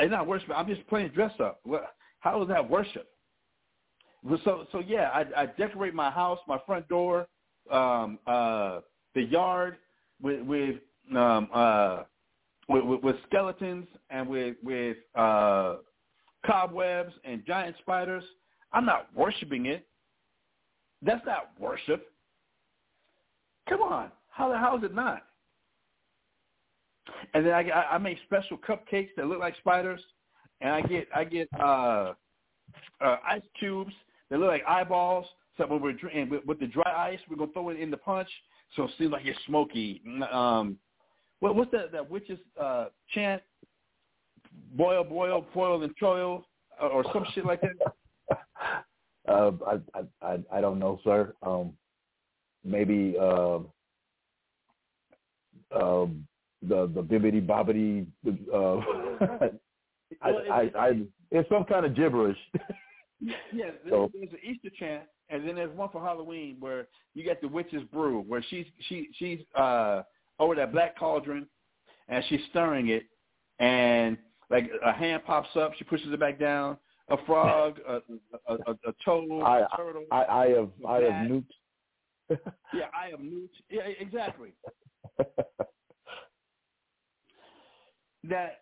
I'm 0.00 0.10
not 0.10 0.26
worshiping. 0.26 0.54
I'm 0.56 0.66
just 0.66 0.86
playing 0.88 1.08
dress 1.08 1.32
up. 1.40 1.60
How 2.20 2.42
is 2.42 2.48
that 2.48 2.68
worship? 2.68 3.08
So, 4.44 4.66
so 4.72 4.80
yeah, 4.80 5.10
I, 5.12 5.42
I 5.42 5.46
decorate 5.46 5.94
my 5.94 6.10
house, 6.10 6.38
my 6.46 6.58
front 6.66 6.88
door, 6.88 7.26
um, 7.70 8.18
uh, 8.26 8.80
the 9.14 9.22
yard 9.22 9.76
with 10.22 10.42
with, 10.42 10.76
um, 11.16 11.48
uh, 11.52 12.02
with, 12.68 12.84
with 12.84 13.02
with 13.02 13.16
skeletons 13.26 13.86
and 14.10 14.28
with 14.28 14.56
with 14.62 14.96
uh, 15.14 15.76
cobwebs 16.46 17.12
and 17.24 17.44
giant 17.46 17.76
spiders. 17.80 18.24
I'm 18.72 18.84
not 18.86 19.08
worshiping 19.14 19.66
it. 19.66 19.86
That's 21.02 21.24
not 21.26 21.50
worship. 21.58 22.12
Come 23.68 23.80
on, 23.82 24.10
how 24.30 24.50
the 24.50 24.58
hell 24.58 24.76
is 24.76 24.84
it 24.84 24.94
not? 24.94 25.22
And 27.34 27.46
then 27.46 27.52
I, 27.52 27.70
I 27.70 27.98
make 27.98 28.18
special 28.24 28.58
cupcakes 28.58 29.10
that 29.16 29.26
look 29.26 29.40
like 29.40 29.56
spiders, 29.58 30.00
and 30.60 30.70
I 30.70 30.82
get 30.82 31.08
I 31.14 31.24
get 31.24 31.48
uh, 31.58 32.14
uh, 33.00 33.16
ice 33.28 33.42
cubes 33.58 33.92
that 34.30 34.38
look 34.38 34.48
like 34.48 34.64
eyeballs. 34.66 35.26
So 35.56 35.66
when 35.66 35.82
we're 35.82 35.92
drinking 35.92 36.30
with, 36.30 36.44
with 36.46 36.60
the 36.60 36.66
dry 36.66 37.10
ice, 37.12 37.20
we're 37.28 37.36
gonna 37.36 37.52
throw 37.52 37.70
it 37.70 37.80
in 37.80 37.90
the 37.90 37.96
punch, 37.96 38.28
so 38.76 38.84
it 38.84 38.90
seems 38.98 39.12
like 39.12 39.26
it's 39.26 39.38
smoky. 39.46 40.02
Um, 40.30 40.78
what 41.40 41.56
what's 41.56 41.70
that 41.72 41.92
that 41.92 42.08
witch's 42.08 42.38
uh, 42.60 42.86
chant? 43.14 43.42
Boil, 44.72 45.04
boil, 45.04 45.46
boil, 45.54 45.82
and 45.82 45.94
toil, 45.98 46.46
or 46.80 47.04
some 47.12 47.24
shit 47.34 47.44
like 47.44 47.60
that. 47.60 47.94
Uh, 49.28 49.52
I, 49.94 50.26
I 50.26 50.38
I 50.50 50.60
don't 50.60 50.78
know, 50.78 50.98
sir. 51.04 51.34
Um, 51.42 51.74
maybe 52.64 53.14
uh, 53.20 53.58
uh, 55.72 56.06
the 56.62 56.86
the 56.94 57.02
bibbity 57.02 57.44
bobbity. 57.44 58.06
Uh, 58.52 58.80
I, 60.22 60.30
I, 60.30 60.70
I, 60.78 61.02
it's 61.30 61.48
some 61.48 61.64
kind 61.64 61.86
of 61.86 61.94
gibberish. 61.94 62.36
yeah, 63.20 63.34
there's, 63.52 63.74
So- 63.88 64.10
there's 64.12 64.30
an 64.32 64.38
Easter 64.42 64.70
chant, 64.78 65.04
and 65.28 65.46
then 65.46 65.54
there's 65.54 65.74
one 65.76 65.88
for 65.90 66.00
Halloween 66.02 66.56
where 66.60 66.88
you 67.14 67.22
get 67.24 67.40
the 67.40 67.48
witch's 67.48 67.82
brew, 67.92 68.20
where 68.22 68.42
she's 68.50 68.66
she 68.88 69.08
she's 69.16 69.40
uh 69.54 70.02
over 70.38 70.54
that 70.56 70.72
black 70.72 70.98
cauldron, 70.98 71.46
and 72.08 72.24
she's 72.28 72.40
stirring 72.50 72.88
it, 72.88 73.04
and 73.60 74.16
like 74.50 74.68
a 74.84 74.92
hand 74.92 75.22
pops 75.24 75.54
up, 75.56 75.72
she 75.76 75.84
pushes 75.84 76.12
it 76.12 76.18
back 76.20 76.38
down. 76.40 76.76
A 77.08 77.16
frog, 77.26 77.78
a 77.88 77.94
a, 78.48 78.54
a, 78.66 78.70
a 78.72 78.94
toad, 79.04 79.42
I 79.42 79.60
a 79.60 79.68
turtle. 79.76 80.04
I, 80.12 80.24
I 80.24 80.46
have 80.50 80.68
I 80.88 80.94
have 81.00 81.28
nuked. 81.30 81.44
yeah, 82.72 82.86
I 82.96 83.08
am 83.12 83.28
newt. 83.28 83.50
Yeah, 83.68 83.82
exactly. 83.98 84.50
That 88.28 88.60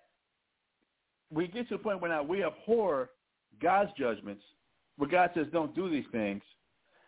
we 1.30 1.46
get 1.48 1.68
to 1.68 1.76
the 1.76 1.82
point 1.82 2.00
where 2.00 2.10
now 2.10 2.22
we 2.22 2.44
abhor 2.44 3.10
God's 3.62 3.90
judgments, 3.98 4.42
where 4.96 5.10
God 5.10 5.30
says 5.34 5.46
don't 5.52 5.74
do 5.74 5.90
these 5.90 6.06
things, 6.12 6.42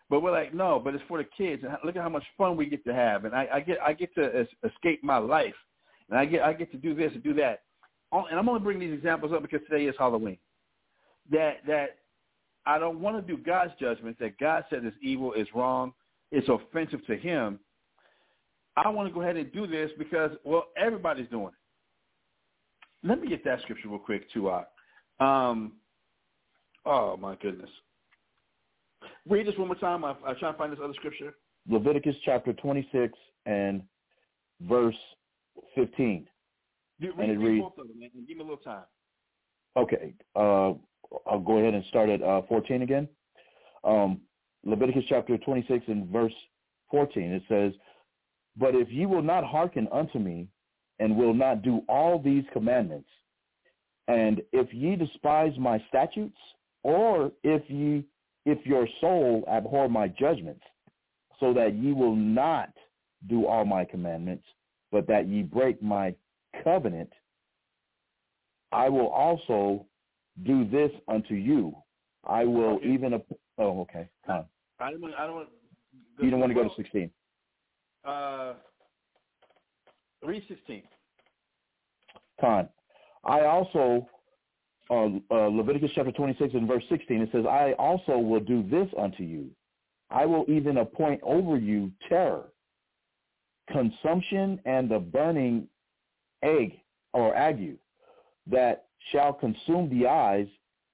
but 0.09 0.23
we're 0.23 0.33
like, 0.33 0.53
no, 0.53 0.81
but 0.83 0.95
it's 0.95 1.05
for 1.07 1.19
the 1.19 1.29
kids, 1.37 1.63
and 1.63 1.77
look 1.85 1.97
at 1.97 2.03
how 2.03 2.09
much 2.09 2.25
fun 2.37 2.57
we 2.57 2.67
get 2.67 2.85
to 2.85 2.95
have, 2.95 3.25
and 3.25 3.35
I, 3.35 3.49
I 3.55 3.61
get 3.61 3.79
I 3.81 3.93
get 3.93 4.15
to 4.17 4.25
es- 4.41 4.71
escape 4.73 5.03
my 5.03 5.19
life, 5.19 5.55
and 6.09 6.19
I 6.19 6.25
get 6.25 6.43
I 6.43 6.53
get 6.53 6.71
to 6.73 6.79
do 6.79 6.95
this 6.95 7.13
and 7.15 7.23
do 7.23 7.35
that, 7.35 7.61
Oh, 8.13 8.25
and 8.27 8.39
I'm 8.39 8.49
only 8.49 8.61
bringing 8.61 8.89
these 8.89 8.97
examples 8.97 9.33
up 9.33 9.43
because 9.43 9.61
today 9.69 9.85
is 9.85 9.95
Halloween. 9.99 10.39
That 11.31 11.59
that 11.67 11.99
I 12.67 12.79
don't 12.79 13.01
want 13.01 13.25
to 13.25 13.37
do 13.37 13.41
God's 13.43 13.73
judgments 13.81 14.19
That 14.21 14.39
God 14.39 14.65
said 14.69 14.85
is 14.85 14.93
evil, 15.03 15.33
is 15.33 15.47
wrong, 15.55 15.93
is 16.33 16.45
offensive 16.49 17.05
to 17.07 17.17
Him. 17.17 17.59
I 18.77 18.89
want 18.89 19.09
to 19.09 19.15
go 19.15 19.23
ahead 19.23 19.37
and 19.37 19.53
do 19.53 19.67
this 19.67 19.91
because 19.99 20.33
well, 20.45 20.67
everybody's 20.77 21.29
doing 21.29 21.49
it. 21.49 21.55
Let 23.03 23.21
me 23.21 23.29
get 23.29 23.45
that 23.45 23.61
scripture 23.63 23.89
real 23.89 23.99
quick 23.99 24.31
too. 24.33 24.49
Uh, 24.51 24.65
um, 25.23 25.73
oh 26.85 27.17
my 27.17 27.37
goodness. 27.37 27.71
Read 29.29 29.47
this 29.47 29.57
one 29.57 29.69
more 29.69 29.77
time. 29.77 30.05
I, 30.05 30.15
I 30.27 30.35
try 30.35 30.53
to 30.53 30.59
find 30.59 30.73
this 30.73 30.81
other 30.83 30.95
scripture. 30.95 31.35
Leviticus 31.69 32.17
chapter 32.25 32.53
26 32.53 33.13
and 33.47 33.83
verse 34.63 34.97
15. 35.75 36.27
Do, 37.01 37.13
And 37.19 37.31
it 37.31 37.39
read 37.39 37.47
reads- 37.47 37.63
both 37.63 37.79
of 37.79 37.89
them 37.89 38.01
man, 38.01 38.11
give 38.27 38.37
me 38.37 38.43
a 38.43 38.47
little 38.47 38.57
time. 38.59 38.85
Okay, 39.77 40.15
uh, 40.35 40.73
I'll 41.27 41.39
go 41.45 41.59
ahead 41.59 41.75
and 41.75 41.85
start 41.87 42.09
at 42.11 42.23
uh, 42.23 42.43
14 42.49 42.83
again. 42.83 43.09
Um, 43.85 44.21
Leviticus 44.65 45.05
chapter 45.09 45.39
26 45.39 45.85
and 45.87 46.09
verse 46.09 46.33
14, 46.91 47.23
it 47.33 47.43
says, 47.49 47.73
But 48.57 48.75
if 48.75 48.91
ye 48.91 49.07
will 49.07 49.23
not 49.23 49.45
hearken 49.45 49.87
unto 49.93 50.19
me, 50.19 50.49
and 51.01 51.17
will 51.17 51.35
not 51.35 51.63
do 51.63 51.83
all 51.89 52.21
these 52.21 52.45
commandments, 52.53 53.09
and 54.07 54.43
if 54.53 54.73
ye 54.73 54.95
despise 54.95 55.53
my 55.59 55.83
statutes, 55.89 56.39
or 56.85 57.33
if 57.43 57.69
ye 57.69 58.05
if 58.47 58.65
your 58.65 58.87
soul 59.01 59.45
abhor 59.51 59.89
my 59.89 60.09
judgments, 60.09 60.63
so 61.41 61.53
that 61.53 61.75
ye 61.75 61.93
will 61.93 62.15
not 62.15 62.71
do 63.29 63.47
all 63.47 63.65
my 63.65 63.85
commandments, 63.85 64.45
but 64.93 65.07
that 65.07 65.27
ye 65.27 65.43
break 65.43 65.83
my 65.83 66.15
covenant, 66.65 67.11
I 68.73 68.89
will 68.89 69.09
also 69.09 69.87
do 70.45 70.69
this 70.69 70.91
unto 71.09 71.35
you. 71.35 71.75
I 72.25 72.45
will 72.45 72.77
Okay. 72.77 72.93
even. 72.93 73.23
Oh, 73.59 73.81
okay. 73.83 74.09
Con. 74.27 74.45
I 74.79 74.91
don't. 74.91 75.15
I 75.15 75.27
don't 75.27 75.37
want. 75.37 75.49
You 76.19 76.31
don't 76.31 76.41
want 76.41 76.51
to 76.51 76.55
go 76.55 76.69
to 76.69 76.75
16. 76.75 77.11
Uh, 78.05 78.55
read 80.23 80.43
sixteen. 80.49 80.83
Con. 82.41 82.69
I 83.25 83.43
also, 83.43 84.09
uh, 84.89 85.09
uh, 85.31 85.49
Leviticus 85.49 85.91
chapter 85.95 86.11
26 86.13 86.55
and 86.55 86.67
verse 86.67 86.83
16, 86.89 87.21
it 87.21 87.29
says, 87.33 87.45
I 87.45 87.73
also 87.79 88.17
will 88.17 88.41
do 88.41 88.63
this 88.71 88.89
unto 88.99 89.23
you. 89.25 89.51
I 90.09 90.25
will 90.25 90.47
even 90.49 90.79
appoint 90.79 91.21
over 91.23 91.59
you 91.59 91.93
terror, 92.09 92.45
consumption, 93.71 94.59
and 94.65 94.91
the 94.91 94.99
burning 94.99 95.69
egg 96.43 96.81
or 97.13 97.37
ague 97.37 97.77
that 98.47 98.87
shall 99.13 99.35
consume 99.35 99.91
the 99.91 100.07
eyes 100.09 100.49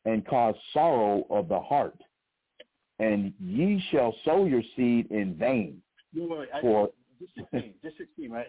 and 0.05 0.27
cause 0.27 0.57
sorrow 0.73 1.25
of 1.31 1.49
the 1.49 1.61
heart. 1.61 1.97
And 2.99 3.33
ye 3.41 3.81
shall 3.93 4.15
sow 4.25 4.47
your 4.47 4.63
seed 4.75 5.11
in 5.13 5.35
vain. 5.37 5.81
Wait, 6.15 6.29
wait, 6.29 6.39
wait. 6.41 6.49
I- 6.53 6.61
For- 6.61 6.91
just 7.21 7.33
sixteen. 7.37 7.75
just 7.85 7.99
sixteen, 7.99 8.31
right? 8.33 8.49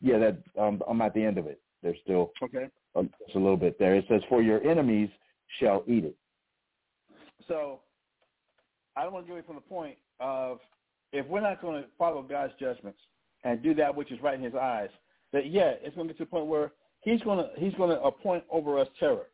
Yeah, 0.00 0.18
that 0.18 0.38
um, 0.60 0.82
I'm 0.88 1.00
at 1.00 1.14
the 1.14 1.24
end 1.24 1.38
of 1.38 1.46
it. 1.46 1.60
There's 1.82 1.98
still 2.02 2.32
Okay. 2.42 2.68
uh, 2.94 3.02
just 3.24 3.36
a 3.36 3.38
little 3.38 3.56
bit 3.56 3.78
there. 3.78 3.94
It 3.94 4.04
says, 4.08 4.22
"For 4.28 4.42
your 4.42 4.62
enemies 4.66 5.10
shall 5.58 5.82
eat 5.86 6.04
it." 6.04 6.16
So 7.46 7.80
I 8.96 9.02
don't 9.04 9.12
want 9.12 9.26
to 9.26 9.28
get 9.28 9.32
away 9.38 9.46
from 9.46 9.56
the 9.56 9.60
point 9.62 9.96
of 10.20 10.60
if 11.12 11.26
we're 11.26 11.40
not 11.40 11.60
going 11.60 11.82
to 11.82 11.88
follow 11.98 12.22
God's 12.22 12.52
judgments 12.60 13.00
and 13.44 13.62
do 13.62 13.74
that 13.74 13.94
which 13.94 14.10
is 14.12 14.20
right 14.20 14.34
in 14.34 14.42
His 14.42 14.54
eyes, 14.54 14.90
that 15.32 15.46
yeah, 15.46 15.74
it's 15.82 15.94
going 15.94 16.08
to 16.08 16.14
get 16.14 16.18
to 16.18 16.24
the 16.24 16.30
point 16.30 16.46
where 16.46 16.72
He's 17.00 17.22
going 17.22 17.38
to 17.38 17.50
He's 17.58 17.74
going 17.74 17.90
to 17.90 18.00
appoint 18.02 18.44
over 18.50 18.78
us 18.78 18.88
terror. 18.98 19.26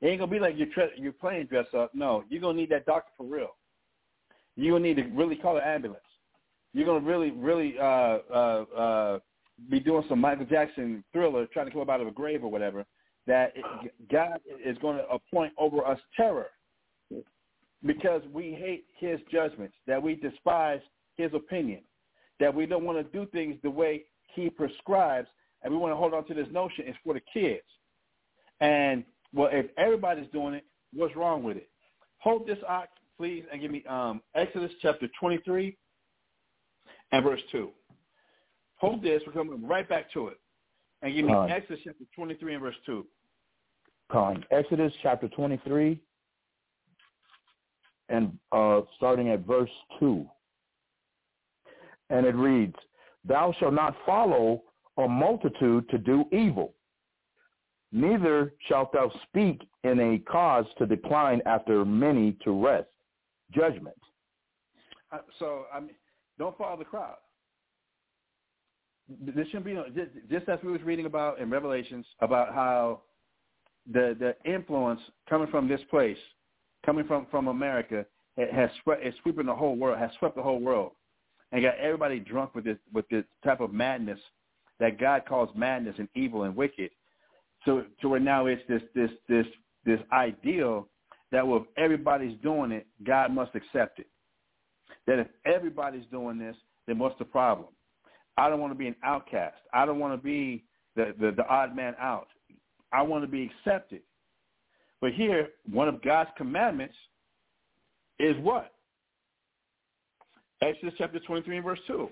It 0.00 0.08
ain't 0.08 0.20
gonna 0.20 0.32
be 0.32 0.38
like 0.38 0.54
you're 0.56 0.68
tre- 0.68 0.92
you're 0.96 1.12
playing 1.12 1.46
dress 1.46 1.66
up. 1.76 1.94
No, 1.94 2.24
you're 2.30 2.40
gonna 2.40 2.56
need 2.56 2.70
that 2.70 2.86
doctor 2.86 3.12
for 3.16 3.26
real. 3.26 3.56
You're 4.56 4.78
gonna 4.78 4.88
need 4.88 4.96
to 4.96 5.04
really 5.14 5.36
call 5.36 5.58
an 5.58 5.62
ambulance. 5.62 6.00
You're 6.72 6.86
gonna 6.86 7.04
really, 7.04 7.30
really 7.32 7.78
uh, 7.78 7.82
uh, 7.82 8.64
uh, 8.74 9.18
be 9.68 9.80
doing 9.80 10.04
some 10.08 10.20
Michael 10.20 10.46
Jackson 10.46 11.04
thriller, 11.12 11.46
trying 11.52 11.66
to 11.66 11.72
come 11.72 11.82
up 11.82 11.88
out 11.88 12.00
of 12.00 12.06
a 12.06 12.12
grave 12.12 12.44
or 12.44 12.50
whatever. 12.50 12.84
That 13.26 13.52
it, 13.54 13.92
God 14.10 14.40
is 14.64 14.78
going 14.78 14.96
to 14.96 15.06
appoint 15.08 15.52
over 15.58 15.86
us 15.86 16.00
terror 16.16 16.46
because 17.84 18.22
we 18.32 18.52
hate 18.52 18.86
His 18.98 19.20
judgments, 19.30 19.74
that 19.86 20.02
we 20.02 20.14
despise 20.14 20.80
His 21.16 21.32
opinion, 21.34 21.80
that 22.40 22.54
we 22.54 22.66
don't 22.66 22.84
want 22.84 22.98
to 22.98 23.18
do 23.18 23.30
things 23.30 23.58
the 23.62 23.70
way 23.70 24.04
He 24.34 24.48
prescribes, 24.50 25.28
and 25.62 25.72
we 25.72 25.78
want 25.78 25.92
to 25.92 25.96
hold 25.96 26.14
on 26.14 26.26
to 26.28 26.34
this 26.34 26.48
notion 26.50 26.84
it's 26.86 26.98
for 27.04 27.14
the 27.14 27.20
kids. 27.32 27.62
And 28.60 29.04
well, 29.32 29.50
if 29.52 29.66
everybody's 29.78 30.30
doing 30.32 30.54
it, 30.54 30.64
what's 30.92 31.14
wrong 31.14 31.42
with 31.42 31.56
it? 31.56 31.68
Hold 32.18 32.46
this 32.46 32.58
ox, 32.68 32.88
please, 33.16 33.44
and 33.52 33.60
give 33.60 33.70
me 33.70 33.84
um, 33.88 34.20
Exodus 34.34 34.72
chapter 34.82 35.08
23 35.20 35.76
and 37.12 37.24
verse 37.24 37.40
2. 37.52 37.70
Hold 38.80 39.02
this. 39.02 39.22
We're 39.26 39.32
coming 39.32 39.66
right 39.66 39.88
back 39.88 40.10
to 40.12 40.28
it. 40.28 40.38
And 41.02 41.14
give 41.14 41.24
me. 41.24 41.32
Exodus 41.32 41.80
chapter 41.84 42.04
23 42.14 42.54
and 42.54 42.62
verse 42.62 42.74
2. 42.86 43.06
Con. 44.10 44.44
Exodus 44.50 44.92
chapter 45.02 45.28
23 45.28 46.00
and 48.08 48.36
uh, 48.52 48.80
starting 48.96 49.28
at 49.28 49.46
verse 49.46 49.70
2. 50.00 50.26
And 52.10 52.26
it 52.26 52.34
reads, 52.34 52.74
Thou 53.24 53.54
shalt 53.58 53.74
not 53.74 53.94
follow 54.04 54.62
a 54.98 55.08
multitude 55.08 55.88
to 55.90 55.98
do 55.98 56.24
evil, 56.32 56.74
neither 57.92 58.52
shalt 58.68 58.92
thou 58.92 59.12
speak 59.28 59.62
in 59.84 60.00
a 60.00 60.18
cause 60.30 60.66
to 60.78 60.86
decline 60.86 61.40
after 61.46 61.84
many 61.84 62.36
to 62.44 62.50
rest. 62.50 62.88
Judgment. 63.52 63.96
Uh, 65.12 65.18
So, 65.38 65.64
I 65.72 65.80
mean, 65.80 65.94
don't 66.38 66.56
follow 66.58 66.76
the 66.76 66.84
crowd. 66.84 67.16
This 69.20 69.46
shouldn't 69.48 69.64
be 69.64 69.74
just, 69.94 70.10
just 70.30 70.48
as 70.48 70.58
we 70.62 70.70
was 70.70 70.82
reading 70.82 71.06
about 71.06 71.40
in 71.40 71.50
Revelations 71.50 72.06
about 72.20 72.54
how 72.54 73.02
the 73.90 74.16
the 74.18 74.50
influence 74.50 75.00
coming 75.28 75.48
from 75.48 75.68
this 75.68 75.80
place, 75.90 76.18
coming 76.84 77.06
from 77.06 77.26
from 77.30 77.48
America, 77.48 78.06
ha- 78.38 78.52
has 78.54 78.70
swept, 78.82 79.04
is 79.04 79.14
sweeping 79.22 79.46
the 79.46 79.54
whole 79.54 79.76
world, 79.76 79.98
has 79.98 80.10
swept 80.18 80.36
the 80.36 80.42
whole 80.42 80.60
world, 80.60 80.92
and 81.52 81.62
got 81.62 81.76
everybody 81.78 82.20
drunk 82.20 82.54
with 82.54 82.64
this 82.64 82.78
with 82.92 83.08
this 83.08 83.24
type 83.44 83.60
of 83.60 83.72
madness 83.72 84.20
that 84.78 84.98
God 84.98 85.24
calls 85.28 85.50
madness 85.54 85.96
and 85.98 86.08
evil 86.14 86.44
and 86.44 86.56
wicked. 86.56 86.90
So, 87.64 87.84
so 88.00 88.08
where 88.08 88.20
now 88.20 88.46
it's 88.46 88.62
this 88.68 88.82
this 88.94 89.10
this 89.28 89.46
this 89.84 90.00
ideal 90.12 90.88
that 91.32 91.46
well, 91.46 91.60
if 91.60 91.66
everybody's 91.76 92.38
doing 92.42 92.72
it, 92.72 92.86
God 93.04 93.32
must 93.32 93.54
accept 93.54 93.98
it. 93.98 94.06
That 95.06 95.18
if 95.18 95.28
everybody's 95.44 96.06
doing 96.10 96.38
this, 96.38 96.56
then 96.86 96.98
what's 96.98 97.18
the 97.18 97.24
problem? 97.24 97.68
I 98.36 98.48
don't 98.48 98.60
want 98.60 98.72
to 98.72 98.78
be 98.78 98.86
an 98.86 98.96
outcast. 99.02 99.56
I 99.72 99.84
don't 99.84 99.98
want 99.98 100.14
to 100.14 100.22
be 100.22 100.64
the, 100.96 101.14
the, 101.20 101.32
the 101.32 101.46
odd 101.46 101.76
man 101.76 101.94
out. 102.00 102.28
I 102.92 103.02
want 103.02 103.22
to 103.24 103.28
be 103.28 103.50
accepted. 103.50 104.02
But 105.00 105.12
here, 105.12 105.48
one 105.70 105.88
of 105.88 106.02
God's 106.02 106.30
commandments 106.36 106.94
is 108.18 108.36
what? 108.38 108.72
Exodus 110.62 110.94
chapter 110.98 111.18
23 111.20 111.56
and 111.56 111.64
verse 111.64 111.78
2. 111.86 112.08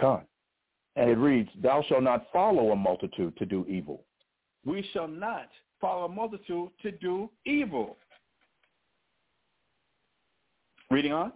Con. 0.00 0.22
And 0.96 1.08
it 1.08 1.18
reads, 1.18 1.48
Thou 1.62 1.84
shalt 1.88 2.02
not 2.02 2.26
follow 2.32 2.72
a 2.72 2.76
multitude 2.76 3.36
to 3.36 3.46
do 3.46 3.64
evil. 3.68 4.04
We 4.64 4.84
shall 4.92 5.06
not 5.06 5.48
follow 5.80 6.06
a 6.06 6.08
multitude 6.08 6.70
to 6.82 6.90
do 6.90 7.30
evil. 7.46 7.96
Reading 10.90 11.12
on. 11.12 11.32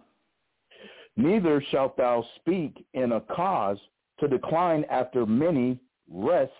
Neither 1.17 1.63
shalt 1.71 1.95
thou 1.97 2.25
speak 2.37 2.85
in 2.93 3.13
a 3.13 3.21
cause 3.21 3.77
to 4.19 4.27
decline 4.27 4.85
after 4.89 5.25
many 5.25 5.79
rest 6.09 6.51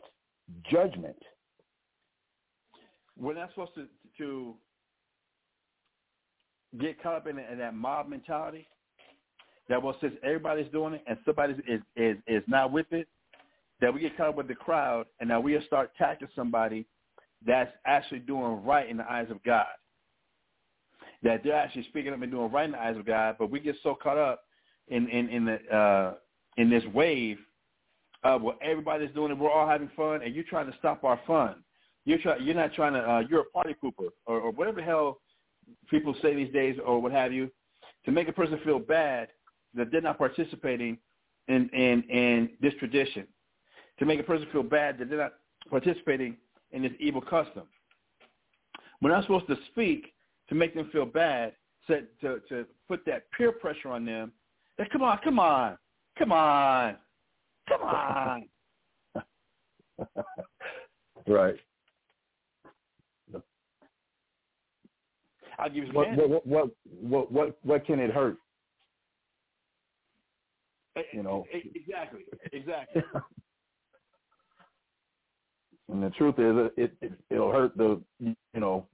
judgment. 0.70 1.18
We're 3.18 3.34
not 3.34 3.50
supposed 3.50 3.76
to, 3.76 3.88
to 4.18 4.56
get 6.80 7.02
caught 7.02 7.16
up 7.16 7.28
in, 7.28 7.40
in 7.40 7.58
that 7.60 7.74
mob 7.74 8.10
mentality 8.10 8.68
that 9.68 9.82
well 9.82 9.96
since 10.00 10.14
everybody's 10.24 10.72
doing 10.72 10.96
it 10.96 11.04
and 11.08 11.18
somebody 11.26 11.56
is, 11.68 11.82
is 11.96 12.18
is 12.28 12.44
not 12.48 12.72
with 12.72 12.92
it, 12.92 13.08
that 13.82 13.94
we 13.94 14.00
get 14.00 14.16
caught 14.18 14.30
up 14.30 14.36
with 14.36 14.48
the 14.48 14.56
crowd 14.56 15.06
and 15.20 15.30
now 15.30 15.40
we 15.40 15.58
start 15.66 15.92
attacking 15.96 16.28
somebody 16.36 16.86
that's 17.46 17.72
actually 17.86 18.20
doing 18.20 18.64
right 18.64 18.90
in 18.90 18.98
the 18.98 19.12
eyes 19.12 19.28
of 19.30 19.44
God. 19.44 19.66
That 21.24 21.44
they're 21.44 21.56
actually 21.56 21.84
speaking 21.90 22.14
up 22.14 22.22
and 22.22 22.32
doing 22.32 22.52
right 22.52 22.66
in 22.66 22.72
the 22.72 22.82
eyes 22.82 22.98
of 22.98 23.06
God, 23.06 23.36
but 23.40 23.50
we 23.50 23.60
get 23.60 23.76
so 23.82 23.96
caught 23.96 24.18
up 24.18 24.45
in 24.88 25.08
in 25.10 25.30
in 25.30 25.46
the 25.46 25.76
uh, 25.76 26.14
in 26.58 26.70
this 26.70 26.84
wave 26.94 27.38
of 28.24 28.42
well 28.42 28.58
everybody's 28.62 29.12
doing 29.12 29.32
it, 29.32 29.38
we're 29.38 29.52
all 29.52 29.68
having 29.68 29.90
fun, 29.96 30.22
and 30.24 30.34
you're 30.34 30.44
trying 30.44 30.72
to 30.72 30.78
stop 30.78 31.04
our 31.04 31.20
fun. 31.28 31.64
You're 32.06 32.20
try, 32.20 32.38
you're 32.38 32.56
not 32.56 32.74
trying 32.74 32.94
to 32.94 33.00
uh, 33.00 33.24
you're 33.30 33.42
a 33.42 33.46
party 33.46 33.76
pooper 33.84 34.10
or, 34.26 34.40
or 34.40 34.52
whatever 34.52 34.78
the 34.78 34.86
hell 34.86 35.20
people 35.90 36.16
say 36.22 36.36
these 36.36 36.54
days 36.54 36.78
or 36.86 37.02
what 37.02 37.12
have 37.12 37.34
you 37.34 37.50
to 38.06 38.12
make 38.12 38.28
a 38.28 38.34
person 38.34 38.60
feel 38.64 38.80
bad 38.80 39.30
that 39.74 39.92
they're 39.92 40.02
not 40.02 40.18
participating 40.18 40.98
in, 41.48 41.70
in, 41.70 42.04
in 42.04 42.50
this 42.62 42.74
tradition, 42.80 43.28
to 44.00 44.06
make 44.06 44.20
a 44.20 44.24
person 44.24 44.48
feel 44.52 44.64
bad 44.64 44.98
that 44.98 45.10
they're 45.10 45.18
not 45.18 45.34
participating 45.70 46.38
in 46.72 46.82
this 46.82 46.92
evil 47.00 47.22
custom. 47.22 47.64
We're 49.02 49.12
not 49.12 49.24
supposed 49.24 49.48
to 49.48 49.58
speak 49.72 50.14
to 50.50 50.56
make 50.56 50.74
them 50.74 50.90
feel 50.92 51.06
bad, 51.06 51.54
to, 51.88 52.02
to, 52.22 52.40
to 52.50 52.66
put 52.88 53.06
that 53.06 53.24
peer 53.38 53.52
pressure 53.52 53.90
on 53.90 54.06
them. 54.06 54.32
That, 54.78 54.92
come 54.92 55.04
on, 55.04 55.20
come 55.24 55.40
on, 55.40 55.78
come 56.20 56.32
on, 56.32 56.98
come 57.70 57.82
on. 57.82 58.44
right. 61.28 61.56
I'll 65.58 65.70
give 65.70 65.86
you 65.86 65.94
what, 65.94 66.10
what, 66.18 66.46
what, 66.46 66.70
what, 66.86 67.32
what, 67.32 67.58
what 67.64 67.86
can 67.86 68.00
it 68.00 68.12
hurt? 68.12 68.38
Eh, 70.98 71.02
you 71.14 71.24
know. 71.24 71.46
Eh, 71.54 71.58
eh, 71.58 71.70
exactly. 71.76 72.22
Exactly. 72.52 73.02
and 75.90 76.04
the 76.04 76.10
truth 76.12 76.36
is, 76.38 76.72
it, 76.78 76.94
it 77.02 77.14
it'll 77.30 77.52
hurt 77.52 77.78
the 77.78 78.02
you 78.20 78.36
know 78.56 78.86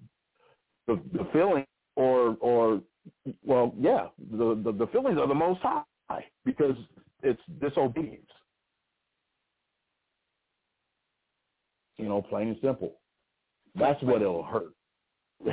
the 0.87 0.99
the 1.13 1.27
feeling 1.33 1.65
or 1.95 2.37
or 2.39 2.81
well 3.43 3.73
yeah 3.79 4.07
the, 4.31 4.59
the 4.63 4.71
the 4.71 4.87
feelings 4.87 5.17
are 5.19 5.27
the 5.27 5.33
most 5.33 5.59
high 5.61 5.83
because 6.45 6.75
it's 7.23 7.41
disobedience. 7.59 8.29
You 11.97 12.09
know, 12.09 12.21
plain 12.21 12.49
and 12.49 12.57
simple. 12.61 12.93
That's 13.75 14.01
what 14.03 14.21
it'll 14.21 14.43
hurt. 14.43 14.73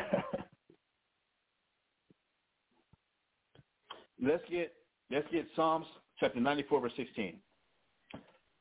let's 4.22 4.42
get 4.50 4.72
let's 5.10 5.26
get 5.30 5.46
Psalms 5.54 5.86
chapter 6.18 6.40
94, 6.40 6.80
verse 6.80 6.92
16. 6.96 7.36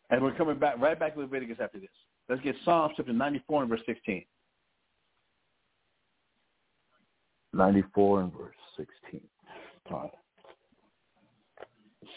And 0.09 0.21
we're 0.21 0.35
coming 0.35 0.59
back 0.59 0.77
right 0.79 0.99
back 0.99 1.15
to 1.15 1.21
Leviticus 1.21 1.57
after 1.61 1.79
this. 1.79 1.89
Let's 2.29 2.41
get 2.41 2.55
Psalms 2.65 2.93
chapter 2.97 3.13
94 3.13 3.61
and 3.63 3.69
verse 3.69 3.81
16. 3.85 4.25
94 7.53 8.21
and 8.21 8.33
verse 8.33 8.55
16. 8.77 9.21
Time. 9.89 10.09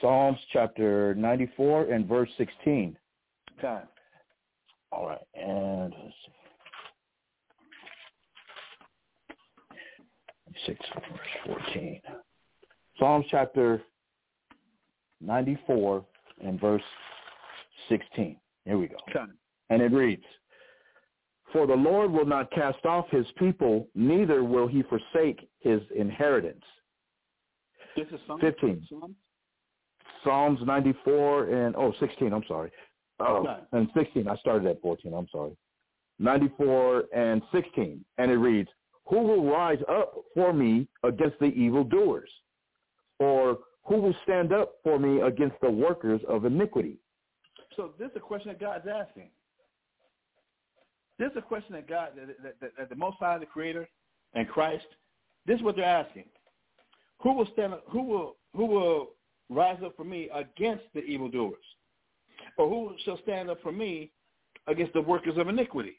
Psalms 0.01 0.39
chapter 0.53 1.15
94 1.15 1.85
and 1.85 2.07
verse 2.07 2.31
16. 2.39 2.97
Time. 3.61 3.87
All 4.93 5.07
right. 5.07 5.19
And 5.35 5.95
let's 6.03 6.15
see. 6.27 6.33
6 10.67 10.81
verse 10.95 11.57
14. 11.73 12.01
Psalms 12.99 13.25
chapter 13.31 13.83
94 15.21 16.05
and 16.45 16.61
verse 16.61 16.83
16. 17.89 18.37
Here 18.65 18.79
we 18.79 18.89
go. 18.89 18.97
And 19.71 19.81
it 19.81 19.93
reads, 19.93 20.25
For 21.53 21.67
the 21.67 21.75
Lord 21.75 22.11
will 22.13 22.27
not 22.27 22.51
cast 22.53 22.85
off 22.87 23.07
his 23.11 23.27
people, 23.37 23.89
neither 23.95 24.45
will 24.45 24.69
he 24.69 24.83
forsake 24.85 25.49
his 25.59 25.81
inheritance. 25.95 26.63
This 27.97 28.07
is 28.13 28.21
Psalms? 28.27 28.41
15. 28.41 28.87
Psalms? 28.89 29.15
Psalms 30.23 30.61
94 30.65 31.45
and, 31.49 31.75
oh, 31.77 31.93
16, 31.99 32.33
I'm 32.33 32.45
sorry. 32.47 32.71
Oh, 33.19 33.37
Okay. 33.39 33.61
and 33.73 33.89
16. 33.95 34.29
I 34.29 34.37
started 34.37 34.67
at 34.69 34.81
14, 34.81 35.13
I'm 35.13 35.29
sorry. 35.33 35.57
94 36.19 37.05
and 37.15 37.43
16. 37.53 38.05
And 38.19 38.31
it 38.31 38.37
reads, 38.37 38.69
Who 39.07 39.19
will 39.23 39.45
rise 39.51 39.83
up 39.89 40.15
for 40.35 40.53
me 40.53 40.87
against 41.03 41.39
the 41.41 41.47
evildoers? 41.47 42.31
Or 43.19 43.59
who 43.85 43.97
will 44.01 44.15
stand 44.23 44.53
up 44.53 44.75
for 44.85 44.99
me 44.99 45.21
against 45.23 45.57
the 45.63 45.71
workers 45.71 46.21
of 46.29 46.45
iniquity? 46.45 46.99
So 47.77 47.93
this 47.99 48.11
is 48.11 48.17
a 48.17 48.21
question 48.21 48.49
that 48.49 48.61
God's 48.61 48.87
asking. 48.87 49.31
This 51.21 51.33
is 51.33 51.37
a 51.37 51.43
question 51.43 51.75
that 51.75 51.87
God, 51.87 52.13
that, 52.17 52.61
that, 52.63 52.73
that 52.79 52.89
the 52.89 52.97
Most 52.97 53.19
High, 53.21 53.37
the 53.37 53.45
Creator, 53.45 53.87
and 54.33 54.49
Christ, 54.49 54.87
this 55.47 55.59
is 55.59 55.63
what 55.63 55.77
they're 55.77 55.85
asking. 55.85 56.25
Who 57.23 57.35
will 57.35 57.47
stand? 57.53 57.75
Who 57.91 58.03
will 58.03 58.37
who 58.57 58.65
will 58.65 59.11
rise 59.51 59.77
up 59.85 59.95
for 59.99 60.05
me 60.05 60.31
against 60.35 60.85
the 60.95 61.01
evildoers, 61.01 61.63
or 62.57 62.71
who 62.71 62.95
shall 63.05 63.19
stand 63.23 63.51
up 63.51 63.61
for 63.63 63.71
me 63.71 64.11
against 64.67 64.95
the 64.95 65.03
workers 65.03 65.37
of 65.37 65.49
iniquity? 65.49 65.99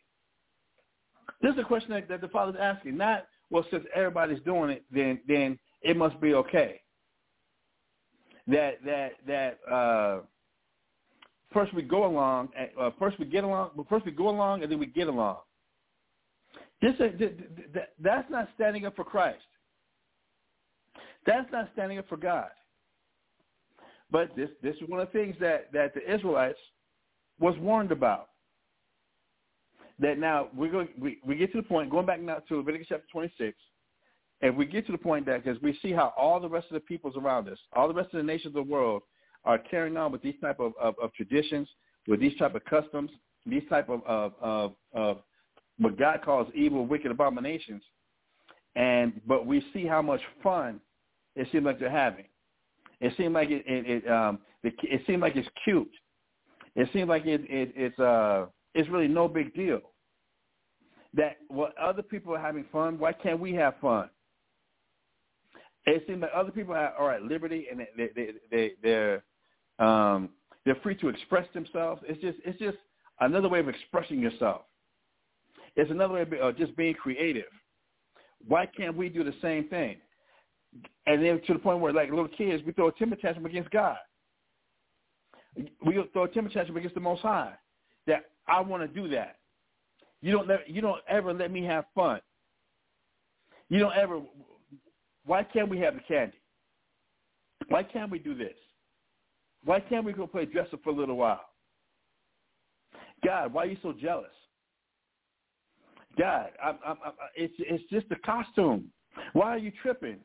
This 1.40 1.54
is 1.54 1.60
a 1.60 1.66
question 1.66 1.92
that, 1.92 2.10
that 2.10 2.22
the 2.22 2.28
Father's 2.30 2.60
asking. 2.60 2.98
Not 2.98 3.28
well, 3.52 3.64
since 3.70 3.86
everybody's 3.94 4.42
doing 4.42 4.72
it, 4.72 4.84
then 4.92 5.20
then 5.28 5.60
it 5.84 5.98
must 5.98 6.20
be 6.20 6.34
okay. 6.34 6.82
That 8.48 8.80
that 8.84 9.12
that 9.28 9.60
uh, 9.72 10.22
first 11.54 11.74
we 11.74 11.82
go 11.82 12.06
along, 12.06 12.50
uh, 12.80 12.90
first 12.98 13.20
we 13.20 13.26
get 13.26 13.44
along, 13.44 13.72
but 13.76 13.88
first 13.90 14.06
we 14.06 14.12
go 14.12 14.30
along 14.30 14.64
and 14.64 14.72
then 14.72 14.80
we 14.80 14.86
get 14.86 15.08
along. 15.08 15.38
This 16.82 16.94
is- 17.00 17.18
th- 17.18 17.38
th- 17.38 17.74
th- 17.74 17.90
that's 18.00 18.30
not 18.30 18.50
standing 18.56 18.86
up 18.86 18.96
for 18.96 19.04
Christ. 19.04 19.46
That's 21.26 21.50
not 21.52 21.72
standing 21.74 22.00
up 22.00 22.08
for 22.08 22.18
God. 22.18 22.50
But 24.10 24.36
this 24.36 24.50
this 24.62 24.76
is 24.78 24.90
one 24.90 25.00
of 25.00 25.12
the 25.12 25.14
things 25.18 25.38
that 25.40 25.72
that 25.72 25.94
the 25.94 26.14
Israelites 26.14 26.60
was 27.40 27.58
warned 27.60 27.92
about. 27.92 28.30
That 30.00 30.18
now 30.18 30.50
we're 30.54 30.72
going 30.72 30.90
we, 30.98 31.20
we 31.24 31.36
get 31.36 31.52
to 31.52 31.62
the 31.62 31.68
point 31.68 31.90
going 31.90 32.06
back 32.06 32.20
now 32.20 32.40
to 32.40 32.58
Leviticus 32.58 32.88
chapter 32.90 33.08
26, 33.12 33.58
and 34.42 34.58
we 34.58 34.66
get 34.66 34.86
to 34.88 34.92
the 34.92 34.98
point 34.98 35.26
that 35.28 35.44
because 35.44 35.62
we 35.62 35.78
see 35.82 35.92
how 35.92 36.14
all 36.18 36.40
the 36.40 36.50
rest 36.50 36.68
of 36.68 36.74
the 36.74 36.80
peoples 36.82 37.16
around 37.16 37.48
us, 37.48 37.60
all 37.74 37.88
the 37.88 37.94
rest 37.94 38.14
of 38.14 38.18
the 38.18 38.24
nations 38.24 38.56
of 38.56 38.66
the 38.66 38.72
world 38.72 39.04
are 39.44 39.58
carrying 39.58 39.98
on 39.98 40.12
with 40.12 40.22
these 40.22 40.36
type 40.42 40.60
of, 40.60 40.74
of, 40.80 40.96
of 41.02 41.14
traditions, 41.14 41.68
with 42.08 42.20
these 42.20 42.38
type 42.38 42.56
of 42.56 42.64
customs, 42.66 43.12
these 43.46 43.64
type 43.70 43.90
of, 43.90 44.02
of, 44.06 44.34
of, 44.42 44.74
of 44.94 45.18
what 45.78 45.98
God 45.98 46.22
calls 46.24 46.48
evil, 46.54 46.86
wicked 46.86 47.12
abominations. 47.12 47.82
And 48.76 49.20
but 49.28 49.46
we 49.46 49.64
see 49.74 49.86
how 49.86 50.02
much 50.02 50.22
fun 50.42 50.80
it 51.36 51.48
seems 51.52 51.66
like 51.66 51.80
they're 51.80 51.90
having. 51.90 52.26
It 53.02 53.14
seems 53.18 53.34
like 53.34 53.50
it, 53.50 53.64
it, 53.68 54.04
it 54.04 54.12
um 54.12 54.40
the, 54.64 54.72
it 54.84 55.02
seemed 55.08 55.22
like 55.22 55.36
it's 55.36 55.48
cute. 55.64 55.92
It 56.76 56.88
seems 56.94 57.10
like 57.10 57.26
it, 57.26 57.42
it 57.50 57.74
it's 57.76 58.00
uh 58.00 58.46
it's 58.74 58.90
really 58.90 59.08
no 59.08 59.28
big 59.28 59.54
deal. 59.54 59.82
That 61.14 61.38
what 61.50 61.78
other 61.78 62.02
people 62.02 62.34
are 62.34 62.40
having 62.40 62.66
fun, 62.72 62.98
why 62.98 63.12
can't 63.12 63.40
we 63.40 63.54
have 63.56 63.74
fun? 63.82 64.10
It 65.86 66.04
seems 66.08 66.22
like 66.22 66.32
other 66.34 66.52
people 66.52 66.74
are 66.76 67.12
at 67.12 67.24
liberty 67.24 67.68
and 67.70 67.82
they 67.98 68.10
they 68.16 68.30
they 68.50 68.72
they're 68.82 69.24
um 69.82 70.30
they're 70.66 70.78
free 70.84 70.96
to 70.96 71.10
express 71.10 71.48
themselves. 71.54 72.02
It's 72.08 72.22
just 72.22 72.38
it's 72.46 72.60
just 72.60 72.78
another 73.20 73.50
way 73.50 73.60
of 73.60 73.68
expressing 73.68 74.20
yourself. 74.20 74.62
It's 75.76 75.92
another 75.92 76.16
way 76.16 76.22
of 76.22 76.34
uh, 76.34 76.52
just 76.52 76.76
being 76.76 76.94
creative. 76.94 77.52
Why 78.48 78.66
can't 78.66 78.96
we 78.96 79.10
do 79.10 79.24
the 79.24 79.34
same 79.42 79.68
thing? 79.70 79.98
And 81.06 81.24
then 81.24 81.42
to 81.48 81.54
the 81.54 81.60
point 81.60 81.80
where, 81.80 81.94
like 81.94 82.10
little 82.10 82.28
kids, 82.28 82.64
we 82.66 82.74
throw 82.74 82.88
a 82.88 82.92
temper 82.94 83.16
tantrum 83.16 83.46
against 83.46 83.72
God. 83.72 83.98
We 85.86 86.02
throw 86.14 86.24
a 86.24 86.28
temper 86.30 86.50
tantrum 86.50 86.78
against 86.78 86.96
the 86.96 87.02
Most 87.02 87.22
High. 87.22 87.54
That 88.08 88.26
I 88.48 88.62
want 88.62 88.84
to 88.84 88.88
do 88.88 89.08
that. 89.10 89.38
You 90.22 90.32
don't 90.32 90.48
let, 90.48 90.70
you 90.70 90.82
don't 90.82 91.02
ever 91.08 91.34
let 91.34 91.52
me 91.52 91.64
have 91.66 91.86
fun. 91.96 92.22
You 93.70 93.80
don't 93.80 93.96
ever. 93.96 94.22
Why 95.26 95.44
can't 95.44 95.70
we 95.70 95.80
have 95.80 95.96
the 95.96 96.02
candy? 96.02 96.38
Why 97.68 97.84
can't 97.84 98.12
we 98.12 98.20
do 98.20 98.36
this? 98.36 98.56
Why 99.64 99.80
can't 99.80 100.06
we 100.06 100.14
go 100.14 100.28
play 100.28 100.46
dress 100.46 100.68
up 100.74 100.82
for 100.84 100.90
a 100.90 100.96
little 100.96 101.18
while? 101.18 101.46
God, 103.24 103.54
why 103.54 103.64
are 103.64 103.68
you 103.68 103.78
so 103.82 103.94
jealous? 103.94 104.32
God, 106.18 106.50
I, 106.62 106.70
I, 106.70 106.92
I, 106.92 107.12
it's 107.36 107.54
it's 107.60 107.84
just 107.90 108.06
a 108.12 108.16
costume. 108.26 108.92
Why 109.34 109.50
are 109.50 109.58
you 109.58 109.72
tripping? 109.82 110.18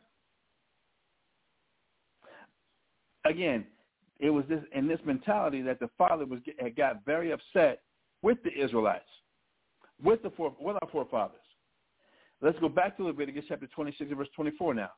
Again, 3.25 3.67
it 4.19 4.31
was 4.31 4.45
this 4.49 4.63
in 4.75 4.89
this 4.89 5.01
mentality 5.05 5.63
that 5.63 5.79
the 5.79 5.91
father 5.99 6.25
was 6.25 6.41
had 6.59 6.75
got 6.75 7.05
very 7.05 7.33
upset 7.33 7.83
with 8.23 8.39
the 8.43 8.53
Israelites, 8.53 9.05
with 10.03 10.23
the 10.23 10.31
with 10.59 10.77
our 10.83 10.89
forefathers. 10.91 11.41
Let's 12.41 12.59
go 12.59 12.69
back 12.69 12.97
to 12.97 13.05
Leviticus 13.05 13.45
chapter 13.49 13.67
26 13.67 14.09
and 14.09 14.19
verse 14.19 14.29
24 14.35 14.75
now. 14.75 14.91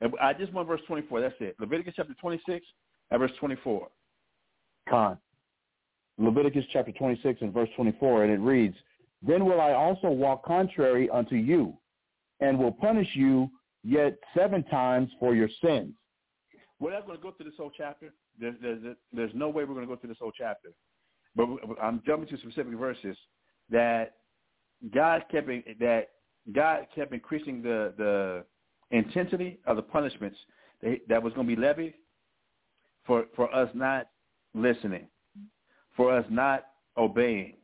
And 0.00 0.12
I 0.20 0.32
just 0.32 0.52
want 0.52 0.66
verse 0.66 0.80
24. 0.86 1.20
That's 1.20 1.34
it. 1.40 1.56
Leviticus 1.60 1.94
chapter 1.96 2.14
26 2.20 2.64
and 3.12 3.20
verse 3.20 3.30
24. 3.38 3.88
Con. 4.88 5.18
Leviticus 6.18 6.64
chapter 6.72 6.92
26 6.92 7.42
and 7.42 7.52
verse 7.52 7.68
24, 7.76 8.24
and 8.24 8.32
it 8.32 8.40
reads, 8.40 8.76
Then 9.26 9.44
will 9.44 9.60
I 9.60 9.72
also 9.72 10.10
walk 10.10 10.44
contrary 10.44 11.08
unto 11.10 11.36
you, 11.36 11.74
and 12.40 12.58
will 12.58 12.72
punish 12.72 13.08
you 13.14 13.50
yet 13.84 14.18
seven 14.36 14.62
times 14.64 15.10
for 15.20 15.34
your 15.34 15.48
sins. 15.62 15.94
We're 16.80 16.92
not 16.92 17.06
going 17.06 17.18
to 17.18 17.22
go 17.22 17.30
through 17.32 17.46
this 17.50 17.56
whole 17.56 17.72
chapter. 17.76 18.12
There's, 18.40 18.54
there's, 18.60 18.96
there's 19.12 19.30
no 19.34 19.48
way 19.48 19.64
we're 19.64 19.74
going 19.74 19.86
to 19.86 19.94
go 19.94 20.00
through 20.00 20.08
this 20.08 20.18
whole 20.20 20.32
chapter. 20.36 20.70
But 21.36 21.48
I'm 21.80 22.02
jumping 22.04 22.28
to 22.28 22.36
specific 22.38 22.74
verses 22.74 23.16
that 23.70 24.14
God 24.92 25.24
kept 25.30 25.48
that 25.80 26.08
God 26.52 26.86
kept 26.94 27.14
increasing 27.14 27.62
the 27.62 27.94
the 27.96 28.44
intensity 28.90 29.60
of 29.66 29.76
the 29.76 29.82
punishments 29.82 30.36
that, 30.82 30.98
that 31.08 31.22
was 31.22 31.32
going 31.32 31.46
to 31.46 31.56
be 31.56 31.60
levied 31.60 31.94
for 33.06 33.26
for 33.34 33.52
us 33.54 33.70
not 33.74 34.08
listening, 34.54 35.06
for 35.96 36.14
us 36.14 36.24
not 36.30 36.64
obeying, 36.96 37.54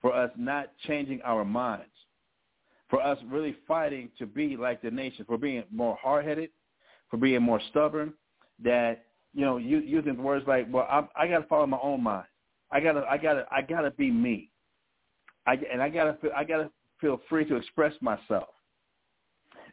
for 0.00 0.14
us 0.14 0.30
not 0.36 0.72
changing 0.86 1.20
our 1.22 1.44
minds, 1.44 1.84
for 2.88 3.02
us 3.02 3.18
really 3.28 3.56
fighting 3.66 4.10
to 4.18 4.26
be 4.26 4.56
like 4.56 4.82
the 4.82 4.90
nation, 4.90 5.24
for 5.24 5.38
being 5.38 5.64
more 5.70 5.96
hard-headed, 6.00 6.50
for 7.08 7.16
being 7.16 7.42
more 7.42 7.60
stubborn, 7.70 8.12
that 8.62 9.06
you 9.32 9.42
know, 9.44 9.58
using 9.58 10.22
words 10.22 10.46
like, 10.46 10.66
"Well, 10.70 10.86
I, 10.90 11.06
I 11.16 11.28
got 11.28 11.38
to 11.38 11.46
follow 11.46 11.66
my 11.66 11.78
own 11.82 12.02
mind. 12.02 12.26
I 12.72 12.80
gotta, 12.80 13.04
I 13.08 13.16
gotta, 13.16 13.46
I 13.50 13.62
gotta 13.62 13.90
be 13.92 14.10
me. 14.10 14.50
I 15.46 15.58
and 15.72 15.80
I 15.80 15.88
gotta, 15.88 16.16
feel, 16.20 16.30
I 16.36 16.44
gotta 16.44 16.70
feel 17.00 17.20
free 17.28 17.44
to 17.46 17.56
express 17.56 17.94
myself." 18.00 18.48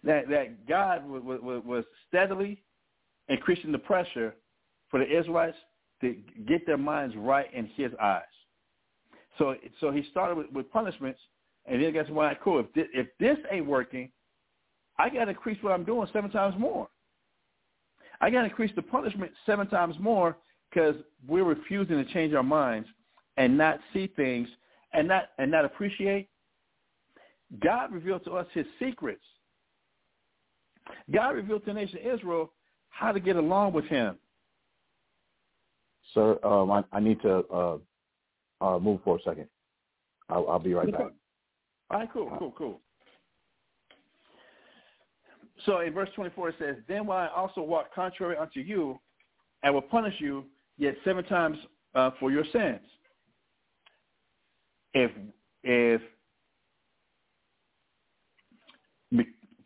That 0.04 0.30
that 0.30 0.68
God 0.68 1.08
was, 1.10 1.24
was, 1.24 1.64
was 1.66 1.86
steadily 2.08 2.64
increasing 3.30 3.72
the 3.72 3.80
pressure 3.80 4.36
for 4.90 5.00
the 5.00 5.20
Israelites 5.20 5.58
to 6.02 6.16
get 6.48 6.66
their 6.66 6.78
minds 6.78 7.16
right 7.16 7.54
in 7.54 7.66
His 7.76 7.92
eyes. 8.02 8.22
So, 9.38 9.56
so 9.80 9.92
He 9.92 10.04
started 10.12 10.36
with, 10.38 10.52
with 10.52 10.72
punishments, 10.72 11.20
and 11.66 11.82
then 11.82 11.94
guess 11.94 12.10
what? 12.10 12.40
Cool. 12.44 12.60
If 12.60 12.74
this, 12.74 12.88
if 12.94 13.08
this 13.20 13.38
ain't 13.52 13.66
working, 13.66 14.10
I 14.98 15.10
got 15.10 15.26
to 15.26 15.32
increase 15.32 15.62
what 15.62 15.74
I'm 15.74 15.84
doing 15.84 16.08
seven 16.14 16.32
times 16.32 16.56
more. 16.58 16.88
I 18.20 18.30
got 18.30 18.40
to 18.40 18.46
increase 18.46 18.72
the 18.76 18.82
punishment 18.82 19.32
seven 19.46 19.68
times 19.68 19.96
more 20.00 20.38
because 20.70 20.96
we're 21.28 21.44
refusing 21.44 22.04
to 22.04 22.14
change 22.14 22.34
our 22.34 22.44
minds 22.44 22.88
and 23.38 23.58
not 23.58 23.80
see 23.94 24.08
things 24.08 24.48
and 24.94 25.08
not 25.08 25.30
and 25.38 25.52
not 25.52 25.66
appreciate. 25.66 26.30
God 27.62 27.94
revealed 27.94 28.24
to 28.26 28.32
us 28.32 28.48
His 28.54 28.66
secrets. 28.80 29.22
God 31.14 31.30
revealed 31.30 31.62
to 31.66 31.68
the 31.68 31.74
nation 31.74 32.00
Israel 32.00 32.52
how 32.90 33.12
to 33.12 33.20
get 33.20 33.36
along 33.36 33.74
with 33.74 33.86
Him. 33.86 34.18
Sir, 36.14 36.40
um, 36.44 36.72
I, 36.72 36.84
I, 36.92 37.00
need 37.00 37.22
to 37.22 37.44
uh, 37.54 37.78
uh, 38.62 38.80
move 38.80 39.02
for 39.04 39.18
a 39.18 39.22
second. 39.22 39.48
I'll, 40.30 40.48
I'll 40.50 40.60
be 40.60 40.74
right 40.74 40.92
back. 40.92 41.12
All 41.90 42.00
right, 42.00 42.10
cool, 42.12 42.32
cool, 42.38 42.54
cool. 42.58 42.82
So 45.66 45.80
in 45.80 45.94
verse 45.94 46.10
24 46.16 46.50
it 46.50 46.56
says, 46.60 46.76
Then 46.88 47.08
will 47.08 47.14
I 47.14 47.28
also 47.28 47.62
walk 47.62 47.94
contrary 47.94 48.38
unto 48.38 48.60
you 48.60 49.00
and 49.64 49.74
will 49.74 49.82
punish 49.82 50.14
you 50.20 50.46
yet 50.78 50.96
seven 51.04 51.24
times 51.26 51.58
uh, 51.96 52.12
for 52.20 52.32
your 52.32 52.44
sins. 52.52 52.80
If, 54.94 55.12
if, 55.64 56.02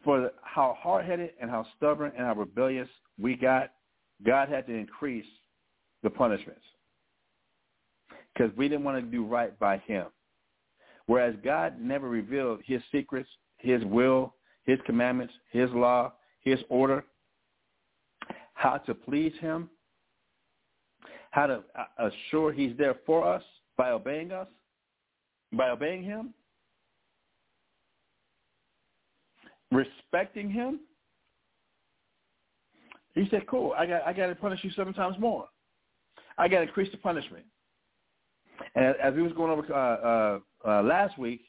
for 0.04 0.32
how 0.42 0.78
hard-headed 0.80 1.32
and 1.42 1.50
how 1.50 1.66
stubborn 1.78 2.12
and 2.18 2.26
how 2.26 2.34
rebellious 2.34 2.88
we 3.20 3.36
got, 3.36 3.74
God 4.26 4.50
had 4.50 4.68
to 4.68 4.74
increase 4.74 5.26
the 6.04 6.10
punishments 6.10 6.62
because 8.34 8.56
we 8.58 8.68
didn't 8.68 8.84
want 8.84 9.04
to 9.04 9.12
do 9.12 9.26
right 9.26 9.58
by 9.60 9.78
him. 9.80 10.08
Whereas 11.06 11.36
God 11.44 11.80
never 11.80 12.08
revealed 12.08 12.62
his 12.66 12.82
secrets, 12.92 13.30
his 13.58 13.84
will, 13.86 14.36
his 14.64 14.80
commandments, 14.86 15.34
his 15.52 15.70
law, 15.72 16.14
his 16.42 16.60
order, 16.70 17.04
how 18.54 18.78
to 18.78 18.94
please 18.94 19.34
him, 19.40 19.70
how 21.32 21.48
to 21.48 21.64
assure 21.98 22.52
he's 22.52 22.76
there 22.78 22.96
for 23.06 23.28
us 23.28 23.44
by 23.78 23.92
obeying 23.92 24.32
us, 24.32 24.48
by 25.54 25.70
obeying 25.70 26.04
him, 26.04 26.34
respecting 29.72 30.50
him. 30.50 30.82
He 33.16 33.28
said, 33.30 33.48
"Cool. 33.48 33.74
I 33.78 33.86
got 33.86 34.04
I 34.06 34.14
got 34.14 34.28
to 34.28 34.36
punish 34.36 34.64
you 34.64 34.72
seven 34.72 34.94
times 34.94 35.18
more. 35.20 35.50
I 36.38 36.48
got 36.48 36.58
to 36.58 36.64
increase 36.64 36.92
the 36.92 36.98
punishment." 36.98 37.46
And 38.76 38.96
as 39.02 39.14
we 39.14 39.24
was 39.24 39.34
going 39.34 39.52
over 39.52 39.74
uh, 39.74 39.78
uh, 39.78 40.40
uh, 40.68 40.84
last 40.84 41.18
week, 41.18 41.42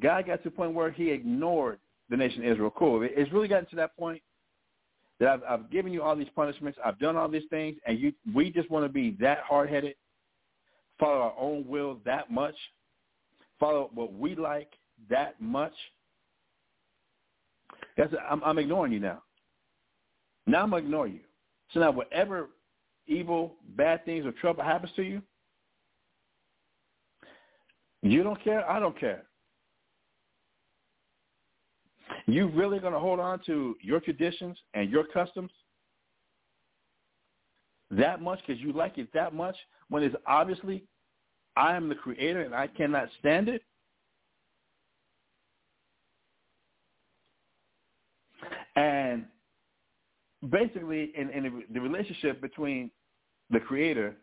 God 0.00 0.26
got 0.26 0.42
to 0.42 0.50
the 0.50 0.50
point 0.50 0.74
where 0.74 0.90
He 0.90 1.10
ignored 1.10 1.78
the 2.10 2.16
nation 2.16 2.44
of 2.44 2.52
Israel. 2.52 2.72
Cool. 2.76 3.02
It's 3.02 3.32
really 3.32 3.48
gotten 3.48 3.66
to 3.70 3.76
that 3.76 3.96
point 3.96 4.20
that 5.20 5.28
I've, 5.28 5.42
I've 5.48 5.70
given 5.70 5.92
you 5.92 6.02
all 6.02 6.16
these 6.16 6.28
punishments. 6.34 6.78
I've 6.84 6.98
done 6.98 7.16
all 7.16 7.28
these 7.28 7.48
things, 7.48 7.76
and 7.86 7.98
you 7.98 8.12
we 8.34 8.50
just 8.50 8.70
want 8.70 8.84
to 8.84 8.88
be 8.88 9.16
that 9.20 9.38
hard-headed, 9.48 9.94
follow 10.98 11.20
our 11.20 11.34
own 11.38 11.66
will 11.66 12.00
that 12.04 12.30
much, 12.30 12.56
follow 13.58 13.90
what 13.94 14.12
we 14.12 14.34
like 14.34 14.72
that 15.08 15.40
much. 15.40 15.72
That's 17.96 18.12
I'm, 18.28 18.42
I'm 18.44 18.58
ignoring 18.58 18.92
you 18.92 19.00
now. 19.00 19.22
Now 20.46 20.62
I'm 20.62 20.70
going 20.70 20.82
to 20.82 20.86
ignore 20.86 21.06
you. 21.06 21.20
So 21.72 21.80
now 21.80 21.90
whatever 21.90 22.50
evil, 23.06 23.54
bad 23.76 24.04
things, 24.04 24.26
or 24.26 24.32
trouble 24.32 24.62
happens 24.62 24.92
to 24.96 25.02
you, 25.02 25.22
you 28.02 28.22
don't 28.22 28.42
care. 28.42 28.68
I 28.70 28.78
don't 28.78 28.98
care. 28.98 29.24
You 32.26 32.48
really 32.48 32.78
going 32.78 32.92
to 32.92 32.98
hold 32.98 33.20
on 33.20 33.40
to 33.46 33.76
your 33.80 34.00
traditions 34.00 34.58
and 34.74 34.90
your 34.90 35.04
customs 35.04 35.50
that 37.90 38.20
much 38.20 38.40
because 38.46 38.60
you 38.60 38.72
like 38.72 38.98
it 38.98 39.12
that 39.14 39.34
much 39.34 39.56
when 39.88 40.02
it's 40.02 40.14
obviously 40.26 40.84
I 41.56 41.76
am 41.76 41.88
the 41.88 41.94
creator 41.94 42.42
and 42.42 42.54
I 42.54 42.66
cannot 42.66 43.08
stand 43.20 43.48
it? 43.48 43.62
And 48.76 49.24
basically, 50.50 51.12
in, 51.16 51.30
in 51.30 51.64
the 51.72 51.80
relationship 51.80 52.40
between 52.40 52.90
the 53.50 53.60
creator 53.60 54.16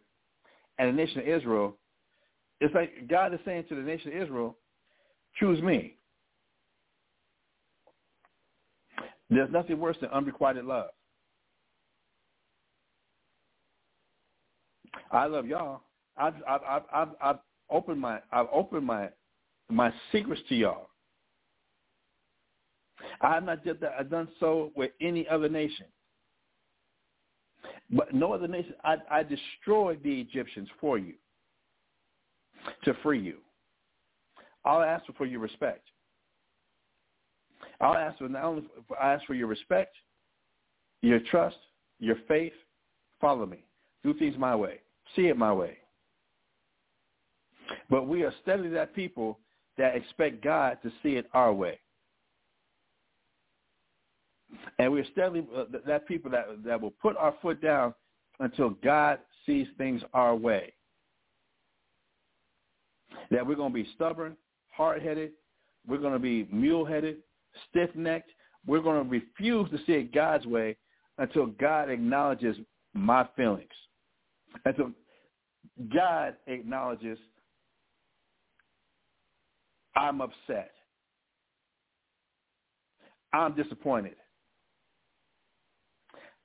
and 0.77 0.89
the 0.89 0.93
nation 0.93 1.19
of 1.19 1.27
Israel, 1.27 1.77
it's 2.59 2.73
like 2.75 3.07
God 3.07 3.33
is 3.33 3.39
saying 3.45 3.65
to 3.69 3.75
the 3.75 3.81
nation 3.81 4.13
of 4.13 4.21
Israel, 4.21 4.57
choose 5.39 5.61
me. 5.61 5.95
There's 9.29 9.51
nothing 9.51 9.79
worse 9.79 9.97
than 10.01 10.09
unrequited 10.09 10.65
love. 10.65 10.89
I 15.11 15.25
love 15.25 15.45
y'all. 15.47 15.81
I've 16.17 16.35
I've 16.47 16.61
I've, 16.67 16.83
I've, 16.93 17.07
I've 17.21 17.39
opened 17.69 17.99
my 17.99 18.19
I've 18.31 18.47
opened 18.51 18.85
my 18.85 19.09
my 19.69 19.93
secrets 20.11 20.41
to 20.49 20.55
y'all. 20.55 20.89
I 23.21 23.33
have 23.33 23.43
not 23.43 23.63
did 23.63 23.79
that. 23.79 23.95
I've 23.99 24.09
done 24.09 24.27
so 24.39 24.71
with 24.75 24.91
any 25.01 25.27
other 25.27 25.49
nation. 25.49 25.85
But 27.91 28.13
no 28.13 28.33
other 28.33 28.47
nation. 28.47 28.73
I, 28.83 28.95
I 29.09 29.23
destroyed 29.23 30.01
the 30.03 30.21
Egyptians 30.21 30.69
for 30.79 30.97
you. 30.97 31.13
to 32.83 32.93
free 33.03 33.19
you. 33.19 33.37
I'll 34.65 34.83
ask 34.83 35.05
for 35.17 35.25
your 35.25 35.39
respect. 35.39 35.87
I'll 37.79 37.95
ask 37.95 38.17
for 38.19 38.29
not 38.29 38.43
only 38.43 38.63
I 38.99 39.13
ask 39.13 39.25
for 39.25 39.33
your 39.33 39.47
respect, 39.47 39.95
your 41.01 41.19
trust, 41.19 41.57
your 41.99 42.17
faith. 42.27 42.53
Follow 43.19 43.45
me. 43.45 43.63
Do 44.03 44.13
things 44.13 44.35
my 44.37 44.55
way. 44.55 44.81
See 45.15 45.27
it 45.27 45.37
my 45.37 45.53
way. 45.53 45.77
But 47.89 48.07
we 48.07 48.23
are 48.23 48.33
steadily 48.41 48.69
that 48.69 48.95
people 48.95 49.39
that 49.77 49.95
expect 49.95 50.43
God 50.43 50.77
to 50.83 50.91
see 51.01 51.15
it 51.15 51.27
our 51.33 51.53
way. 51.53 51.79
And 54.79 54.91
we're 54.91 55.05
steadily 55.11 55.45
uh, 55.55 55.65
that 55.85 56.07
people 56.07 56.31
that 56.31 56.47
that 56.65 56.81
will 56.81 56.93
put 57.01 57.15
our 57.17 57.33
foot 57.41 57.61
down 57.61 57.93
until 58.39 58.71
God 58.83 59.19
sees 59.45 59.67
things 59.77 60.01
our 60.13 60.35
way. 60.35 60.73
That 63.29 63.45
we're 63.45 63.55
going 63.55 63.71
to 63.71 63.83
be 63.83 63.89
stubborn, 63.95 64.35
hard-headed, 64.71 65.31
we're 65.87 65.97
going 65.97 66.13
to 66.13 66.19
be 66.19 66.47
mule-headed, 66.51 67.17
stiff-necked. 67.69 68.31
We're 68.67 68.81
going 68.81 69.03
to 69.03 69.09
refuse 69.09 69.69
to 69.71 69.77
see 69.85 69.93
it 69.93 70.13
God's 70.13 70.45
way 70.45 70.77
until 71.17 71.47
God 71.47 71.89
acknowledges 71.89 72.57
my 72.93 73.27
feelings. 73.35 73.69
Until 74.65 74.91
God 75.93 76.35
acknowledges 76.47 77.17
I'm 79.95 80.21
upset. 80.21 80.71
I'm 83.33 83.55
disappointed. 83.55 84.15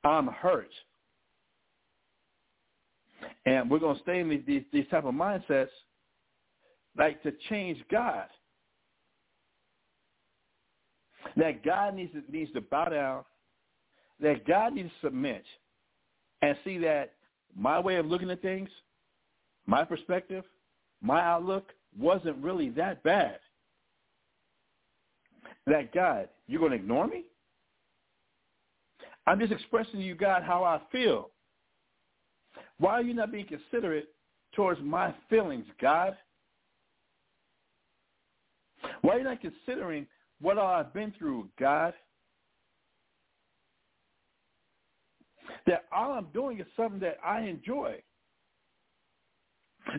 I'm 0.06 0.28
hurt. 0.28 0.70
And 3.44 3.70
we're 3.70 3.80
going 3.80 3.96
to 3.96 4.02
stay 4.02 4.20
in 4.20 4.28
these, 4.28 4.62
these, 4.72 4.86
type 4.90 5.04
of 5.04 5.14
mindsets 5.14 5.68
like 6.96 7.22
to 7.24 7.32
change 7.48 7.78
God. 7.90 8.26
That 11.36 11.64
God 11.64 11.94
needs 11.94 12.12
to, 12.12 12.22
needs 12.30 12.52
to 12.52 12.60
bow 12.60 12.86
down, 12.86 13.24
that 14.20 14.46
God 14.46 14.74
needs 14.74 14.90
to 15.00 15.08
submit 15.08 15.44
and 16.40 16.56
see 16.64 16.78
that 16.78 17.14
my 17.56 17.80
way 17.80 17.96
of 17.96 18.06
looking 18.06 18.30
at 18.30 18.40
things, 18.42 18.68
my 19.66 19.84
perspective, 19.84 20.44
my 21.02 21.20
outlook 21.20 21.72
wasn't 21.98 22.36
really 22.38 22.70
that 22.70 23.02
bad. 23.02 23.38
That 25.66 25.92
God, 25.92 26.28
you're 26.46 26.60
going 26.60 26.72
to 26.72 26.78
ignore 26.78 27.08
me? 27.08 27.24
I'm 29.26 29.40
just 29.40 29.52
expressing 29.52 30.00
to 30.00 30.06
you, 30.06 30.14
God, 30.14 30.42
how 30.42 30.62
I 30.62 30.80
feel. 30.92 31.30
Why 32.78 32.92
are 32.92 33.02
you 33.02 33.14
not 33.14 33.32
being 33.32 33.46
considerate 33.46 34.08
towards 34.54 34.80
my 34.82 35.14
feelings, 35.28 35.66
God? 35.80 36.16
Why 39.02 39.14
are 39.14 39.18
you 39.18 39.24
not 39.24 39.40
considering 39.40 40.06
what 40.40 40.58
I've 40.58 40.92
been 40.92 41.12
through, 41.18 41.48
God? 41.58 41.94
That 45.66 45.84
all 45.90 46.12
I'm 46.12 46.28
doing 46.32 46.60
is 46.60 46.66
something 46.76 47.00
that 47.00 47.18
I 47.24 47.40
enjoy. 47.40 47.96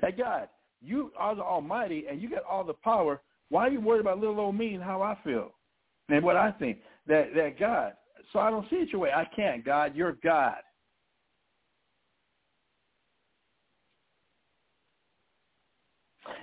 Hey, 0.01 0.13
God, 0.17 0.49
you 0.81 1.11
are 1.17 1.35
the 1.35 1.41
Almighty 1.41 2.05
and 2.09 2.21
you 2.21 2.29
got 2.29 2.43
all 2.49 2.63
the 2.63 2.73
power. 2.73 3.21
Why 3.49 3.67
are 3.67 3.71
you 3.71 3.81
worried 3.81 4.01
about 4.01 4.19
little 4.19 4.39
old 4.39 4.55
me 4.55 4.73
and 4.73 4.83
how 4.83 5.01
I 5.01 5.17
feel 5.23 5.53
and 6.09 6.23
what 6.23 6.35
I 6.37 6.51
think? 6.51 6.79
That 7.07 7.33
that 7.35 7.59
God. 7.59 7.93
So 8.33 8.39
I 8.39 8.49
don't 8.49 8.69
see 8.69 8.77
it 8.77 8.89
your 8.91 9.01
way. 9.01 9.11
I 9.11 9.25
can't, 9.35 9.63
God. 9.63 9.95
You're 9.95 10.17
God. 10.23 10.57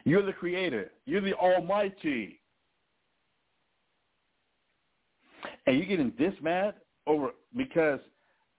You're 0.05 0.24
the 0.24 0.32
creator. 0.32 0.93
You're 1.07 1.20
the 1.20 1.35
Almighty. 1.35 2.41
And 5.66 5.78
you're 5.78 5.87
getting 5.87 6.12
this 6.18 6.35
mad 6.43 6.74
over 7.07 7.30
because 7.57 8.01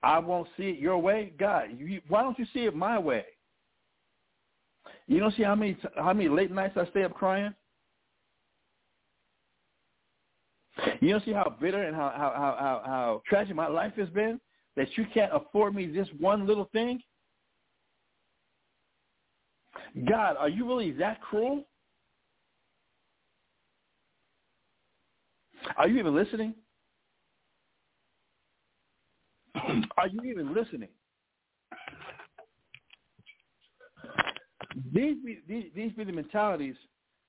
I 0.03 0.19
won't 0.19 0.47
see 0.55 0.69
it 0.69 0.79
your 0.79 0.97
way? 0.97 1.33
God, 1.39 1.69
you, 1.77 2.01
why 2.07 2.21
don't 2.21 2.37
you 2.37 2.45
see 2.53 2.65
it 2.65 2.75
my 2.75 2.99
way? 2.99 3.25
You 5.07 5.19
don't 5.19 5.35
see 5.35 5.43
how 5.43 5.55
many 5.55 5.77
how 5.95 6.13
many 6.13 6.29
late 6.29 6.51
nights 6.51 6.77
I 6.77 6.87
stay 6.89 7.03
up 7.03 7.13
crying? 7.13 7.53
You 10.99 11.11
don't 11.11 11.23
see 11.23 11.31
how 11.31 11.55
bitter 11.59 11.83
and 11.83 11.95
how 11.95 12.11
how 12.15 12.33
how 12.35 12.57
how, 12.59 12.81
how 12.85 13.21
tragic 13.27 13.55
my 13.55 13.67
life 13.67 13.93
has 13.97 14.09
been 14.09 14.39
that 14.75 14.87
you 14.97 15.05
can't 15.13 15.31
afford 15.33 15.73
me 15.73 15.87
this 15.87 16.07
one 16.19 16.45
little 16.45 16.69
thing? 16.73 17.01
God, 20.09 20.35
are 20.37 20.49
you 20.49 20.67
really 20.67 20.91
that 20.93 21.21
cruel? 21.21 21.63
Are 25.77 25.87
you 25.87 25.99
even 25.99 26.15
listening? 26.15 26.53
Are 29.97 30.07
you 30.07 30.21
even 30.23 30.53
listening? 30.53 30.89
These 34.93 35.15
be, 35.25 35.39
these, 35.47 35.65
these 35.75 35.91
be 35.93 36.03
the 36.03 36.11
mentalities 36.11 36.75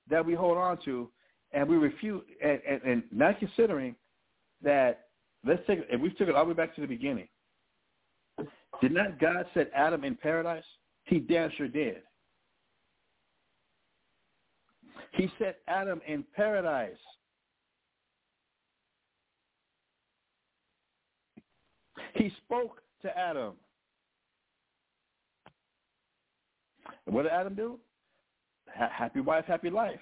that 0.09 0.25
we 0.25 0.33
hold 0.33 0.57
on 0.57 0.77
to, 0.85 1.09
and 1.51 1.67
we 1.67 1.77
refuse, 1.77 2.21
and, 2.43 2.59
and, 2.67 2.81
and 2.83 3.03
not 3.11 3.39
considering 3.39 3.95
that. 4.61 5.01
Let's 5.45 5.61
take 5.67 5.79
if 5.89 6.01
we 6.01 6.09
took 6.09 6.27
it 6.27 6.35
all 6.35 6.43
the 6.43 6.49
way 6.49 6.55
back 6.55 6.75
to 6.75 6.81
the 6.81 6.87
beginning. 6.87 7.27
Did 8.81 8.91
not 8.91 9.19
God 9.19 9.45
set 9.53 9.71
Adam 9.73 10.03
in 10.03 10.15
paradise? 10.15 10.63
He 11.05 11.19
damn 11.19 11.51
sure 11.57 11.67
did. 11.67 11.97
He 15.13 15.31
set 15.39 15.59
Adam 15.67 16.01
in 16.07 16.25
paradise. 16.35 16.97
He 22.15 22.31
spoke 22.45 22.81
to 23.01 23.17
Adam. 23.17 23.53
And 27.05 27.15
what 27.15 27.23
did 27.23 27.31
Adam 27.31 27.55
do? 27.55 27.79
happy 28.75 29.21
wife, 29.21 29.45
happy 29.45 29.69
life. 29.69 29.99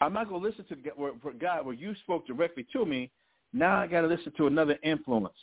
I'm 0.00 0.12
not 0.12 0.28
going 0.28 0.42
to 0.42 0.48
listen 0.48 0.64
to 0.66 1.32
God 1.38 1.66
where 1.66 1.74
you 1.74 1.94
spoke 2.02 2.26
directly 2.26 2.66
to 2.72 2.84
me. 2.84 3.10
Now 3.52 3.80
I 3.80 3.86
got 3.86 4.02
to 4.02 4.06
listen 4.06 4.32
to 4.36 4.46
another 4.46 4.78
influence. 4.82 5.34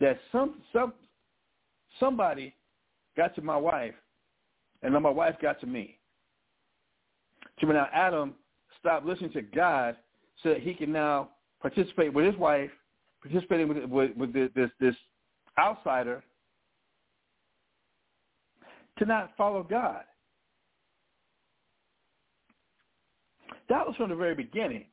That 0.00 0.18
some 0.30 0.60
some 0.72 0.92
somebody 1.98 2.54
got 3.16 3.34
to 3.36 3.42
my 3.42 3.56
wife, 3.56 3.94
and 4.82 4.94
then 4.94 5.02
my 5.02 5.10
wife 5.10 5.36
got 5.40 5.60
to 5.60 5.66
me. 5.66 5.98
So 7.60 7.66
now 7.66 7.88
Adam 7.92 8.34
stopped 8.78 9.06
listening 9.06 9.32
to 9.32 9.42
God 9.42 9.96
so 10.42 10.50
that 10.50 10.60
he 10.60 10.74
can 10.74 10.92
now 10.92 11.30
participate 11.60 12.12
with 12.12 12.26
his 12.26 12.36
wife, 12.36 12.70
participating 13.22 13.68
with 13.68 13.84
with, 13.84 14.16
with 14.16 14.32
this 14.32 14.70
this 14.80 14.94
outsider 15.58 16.22
to 18.98 19.04
not 19.06 19.32
follow 19.36 19.62
God. 19.62 20.02
That 23.70 23.86
was 23.86 23.94
from 23.96 24.10
the 24.10 24.16
very 24.16 24.34
beginning. 24.34 24.84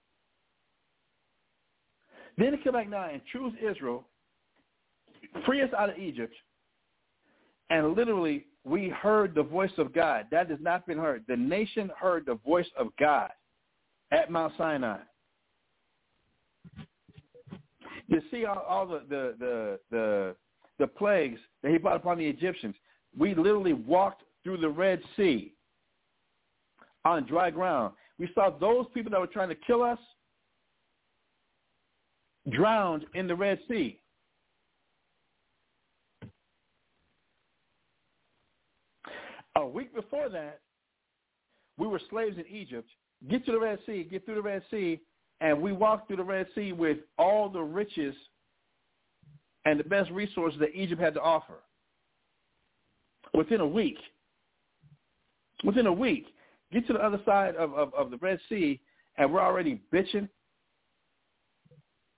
Then 2.38 2.52
to 2.52 2.58
come 2.64 2.74
back 2.74 2.88
now 2.88 3.10
and 3.10 3.22
choose 3.34 3.52
Israel, 3.60 4.06
free 5.45 5.64
us 5.64 5.70
out 5.78 5.90
of 5.90 5.98
Egypt, 5.98 6.34
and 7.72 7.95
literally 7.95 8.45
we 8.64 8.90
heard 8.90 9.34
the 9.34 9.41
voice 9.41 9.72
of 9.80 9.94
God. 9.94 10.28
That 10.30 10.49
has 10.52 10.60
not 10.62 10.86
been 10.86 10.99
heard. 10.99 11.24
The 11.28 11.36
nation 11.36 11.90
heard 11.99 12.26
the 12.28 12.36
voice 12.45 12.68
of 12.78 12.88
God 12.99 13.32
at 14.12 14.30
Mount 14.30 14.54
Sinai. 14.58 14.99
You 18.08 18.22
see 18.30 18.45
all, 18.45 18.60
all 18.60 18.86
the, 18.86 19.02
the, 19.10 19.36
the, 19.40 19.80
the, 19.90 20.36
the 20.80 20.88
plagues 20.88 21.40
that 21.64 21.72
he 21.72 21.78
brought 21.80 21.98
upon 21.98 22.20
the 22.20 22.26
Egyptians. 22.26 22.76
We 23.18 23.34
literally 23.34 23.74
walked 23.74 24.24
through 24.44 24.58
the 24.58 24.70
Red 24.70 25.02
Sea 25.16 25.54
on 27.04 27.26
dry 27.26 27.49
ground. 27.49 27.95
We 28.19 28.30
saw 28.34 28.49
those 28.49 28.85
people 28.94 29.11
that 29.11 29.19
were 29.19 29.27
trying 29.27 29.49
to 29.49 29.56
kill 29.56 29.84
us 29.84 29.99
drowned 32.49 33.06
in 33.14 33.27
the 33.27 33.35
Red 33.35 33.60
Sea. 33.68 33.99
A 39.56 39.65
week 39.65 39.94
before 39.94 40.30
that, 40.30 40.60
we 41.77 41.88
were 41.88 42.02
slaves 42.10 42.38
in 42.38 42.45
Egypt. 42.48 42.88
Get 43.30 43.45
to 43.45 43.52
the 43.52 43.60
Red 43.60 43.80
Sea, 43.85 44.07
get 44.10 44.26
through 44.26 44.35
the 44.35 44.41
Red 44.41 44.61
Sea, 44.69 44.99
and 45.41 45.60
we 45.61 45.72
walked 45.72 46.07
through 46.07 46.18
the 46.18 46.23
Red 46.23 46.48
Sea 46.56 46.72
with 46.72 46.99
all 47.18 47.49
the 47.49 47.61
riches 47.61 48.15
and 49.65 49.80
the 49.80 49.84
best 49.84 50.10
resources 50.11 50.60
that 50.60 50.76
Egypt 50.76 51.02
had 51.02 51.15
to 51.15 51.22
offer 51.22 51.56
within 53.34 53.61
a 53.61 53.68
week. 53.68 53.98
Within 55.64 55.88
a 55.88 55.94
week, 55.94 56.27
get 56.72 56.88
to 56.88 56.94
the 56.94 57.03
other 57.03 57.19
side 57.26 57.56
of, 57.56 57.73
of, 57.73 57.94
of 57.94 58.11
the 58.11 58.18
Red 58.18 58.39
Sea, 58.49 58.80
and 59.18 59.31
we're 59.31 59.41
already 59.41 59.81
bitching 59.94 60.27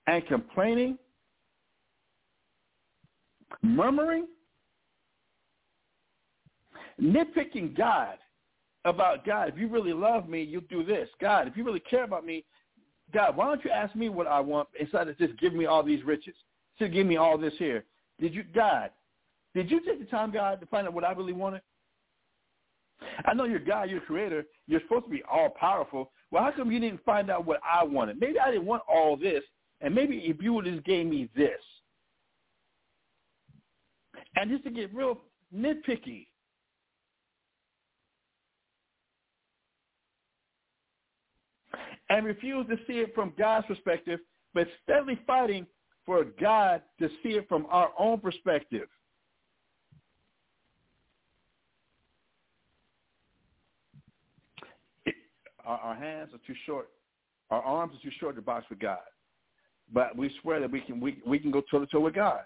and 0.06 0.26
complaining, 0.26 0.98
murmuring, 3.62 4.26
nitpicking 7.00 7.76
God 7.76 8.18
about 8.84 9.24
God. 9.24 9.48
If 9.48 9.58
you 9.58 9.68
really 9.68 9.92
love 9.92 10.28
me, 10.28 10.42
you'll 10.42 10.62
do 10.62 10.84
this. 10.84 11.08
God, 11.20 11.46
if 11.46 11.56
you 11.56 11.64
really 11.64 11.80
care 11.80 12.04
about 12.04 12.24
me, 12.24 12.44
God, 13.12 13.36
why 13.36 13.46
don't 13.46 13.64
you 13.64 13.70
ask 13.70 13.94
me 13.94 14.08
what 14.08 14.26
I 14.26 14.40
want 14.40 14.68
instead 14.78 15.08
of 15.08 15.18
just 15.18 15.38
giving 15.38 15.58
me 15.58 15.66
all 15.66 15.82
these 15.82 16.04
riches? 16.04 16.34
Just 16.78 16.92
give 16.92 17.06
me 17.06 17.16
all 17.16 17.36
this 17.36 17.54
here. 17.58 17.84
Did 18.20 18.34
you, 18.34 18.44
God, 18.54 18.90
did 19.54 19.70
you 19.70 19.80
take 19.84 19.98
the 19.98 20.06
time, 20.06 20.30
God, 20.30 20.60
to 20.60 20.66
find 20.66 20.86
out 20.86 20.94
what 20.94 21.04
I 21.04 21.12
really 21.12 21.32
wanted? 21.32 21.62
I 23.24 23.34
know 23.34 23.44
you're 23.44 23.58
God, 23.58 23.90
you're 23.90 24.00
creator. 24.00 24.44
You're 24.66 24.80
supposed 24.82 25.04
to 25.04 25.10
be 25.10 25.22
all 25.30 25.50
powerful. 25.50 26.12
Well, 26.30 26.42
how 26.42 26.52
come 26.52 26.70
you 26.70 26.80
didn't 26.80 27.04
find 27.04 27.30
out 27.30 27.46
what 27.46 27.60
I 27.68 27.84
wanted? 27.84 28.20
Maybe 28.20 28.38
I 28.38 28.50
didn't 28.50 28.66
want 28.66 28.82
all 28.88 29.16
this, 29.16 29.42
and 29.80 29.94
maybe 29.94 30.18
if 30.18 30.42
you 30.42 30.52
would 30.54 30.64
just 30.64 30.84
gave 30.84 31.06
me 31.06 31.28
this. 31.34 31.60
And 34.36 34.50
just 34.50 34.64
to 34.64 34.70
get 34.70 34.94
real 34.94 35.18
nitpicky, 35.54 36.26
and 42.10 42.26
refuse 42.26 42.66
to 42.68 42.76
see 42.86 42.98
it 42.98 43.14
from 43.14 43.32
God's 43.38 43.66
perspective, 43.66 44.20
but 44.52 44.66
steadily 44.82 45.18
fighting 45.26 45.66
for 46.04 46.24
God 46.40 46.82
to 46.98 47.08
see 47.22 47.30
it 47.30 47.48
from 47.48 47.66
our 47.70 47.90
own 47.98 48.18
perspective. 48.18 48.88
Our, 55.64 55.78
our 55.78 55.94
hands 55.94 56.30
are 56.34 56.40
too 56.46 56.54
short, 56.66 56.88
our 57.50 57.62
arms 57.62 57.94
are 57.94 58.02
too 58.02 58.14
short 58.18 58.36
to 58.36 58.42
box 58.42 58.66
with 58.70 58.78
God. 58.78 58.98
But 59.92 60.16
we 60.16 60.30
swear 60.40 60.60
that 60.60 60.70
we 60.70 60.80
can 60.80 61.00
we 61.00 61.20
we 61.26 61.38
can 61.38 61.50
go 61.50 61.62
toe 61.70 61.80
to 61.80 61.86
toe 61.86 62.00
with 62.00 62.14
God. 62.14 62.40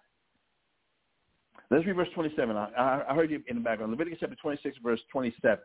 Let's 1.71 1.87
read 1.87 1.97
verse 1.97 2.09
27. 2.15 2.57
I, 2.57 3.03
I 3.09 3.15
heard 3.15 3.31
you 3.31 3.43
in 3.49 3.57
the 3.57 3.63
background. 3.63 3.91
Leviticus 3.91 4.19
chapter 4.21 4.37
26, 4.41 4.77
verse 4.83 5.01
27. 5.11 5.59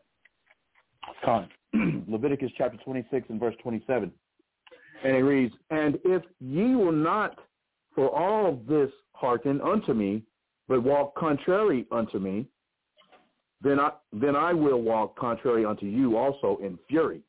Con. 1.23 1.49
Leviticus 2.07 2.51
chapter 2.57 2.77
26 2.84 3.27
and 3.30 3.39
verse 3.39 3.55
27. 3.61 4.11
And 5.03 5.15
it 5.15 5.19
reads, 5.19 5.53
And 5.69 5.97
if 6.05 6.23
ye 6.39 6.76
will 6.76 6.91
not 6.91 7.38
for 7.95 8.09
all 8.09 8.61
this 8.67 8.89
hearken 9.13 9.61
unto 9.61 9.93
me, 9.93 10.23
but 10.67 10.84
walk 10.84 11.15
contrary 11.15 11.85
unto 11.91 12.19
me, 12.19 12.47
then 13.61 13.80
I, 13.80 13.91
then 14.13 14.35
I 14.35 14.53
will 14.53 14.81
walk 14.81 15.17
contrary 15.17 15.65
unto 15.65 15.85
you 15.85 16.17
also 16.17 16.59
in 16.63 16.80
fury. 16.88 17.21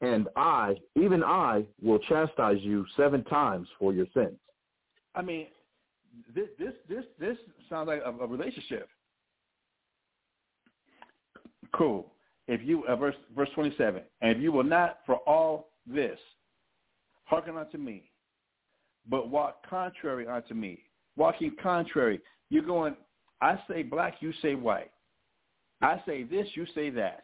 And 0.00 0.28
I, 0.36 0.76
even 0.96 1.22
I, 1.22 1.64
will 1.82 1.98
chastise 1.98 2.58
you 2.60 2.86
seven 2.96 3.22
times 3.24 3.68
for 3.78 3.92
your 3.92 4.06
sins. 4.14 4.38
I 5.14 5.22
mean, 5.22 5.48
this 6.34 6.48
this 6.58 6.72
this 6.88 7.04
this 7.18 7.36
sounds 7.68 7.88
like 7.88 8.00
a, 8.04 8.10
a 8.10 8.26
relationship. 8.26 8.88
Cool. 11.74 12.12
If 12.48 12.62
you 12.62 12.84
uh, 12.86 12.96
verse 12.96 13.14
verse 13.36 13.48
twenty 13.54 13.74
seven, 13.76 14.02
and 14.20 14.36
if 14.36 14.42
you 14.42 14.52
will 14.52 14.64
not 14.64 15.00
for 15.06 15.16
all 15.16 15.70
this 15.86 16.18
hearken 17.24 17.56
unto 17.56 17.78
me, 17.78 18.10
but 19.08 19.28
walk 19.28 19.66
contrary 19.68 20.26
unto 20.26 20.54
me, 20.54 20.82
walking 21.16 21.54
contrary, 21.62 22.20
you're 22.48 22.62
going. 22.64 22.96
I 23.42 23.58
say 23.68 23.82
black, 23.82 24.16
you 24.20 24.32
say 24.42 24.54
white. 24.54 24.90
I 25.80 26.00
say 26.06 26.24
this, 26.24 26.46
you 26.54 26.66
say 26.74 26.90
that. 26.90 27.22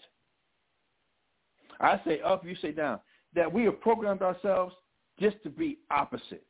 I 1.80 2.00
say 2.06 2.20
up, 2.20 2.44
you 2.44 2.56
say 2.56 2.72
down. 2.72 3.00
That 3.34 3.52
we 3.52 3.64
have 3.64 3.80
programmed 3.80 4.22
ourselves 4.22 4.74
just 5.20 5.36
to 5.42 5.50
be 5.50 5.78
opposite 5.90 6.44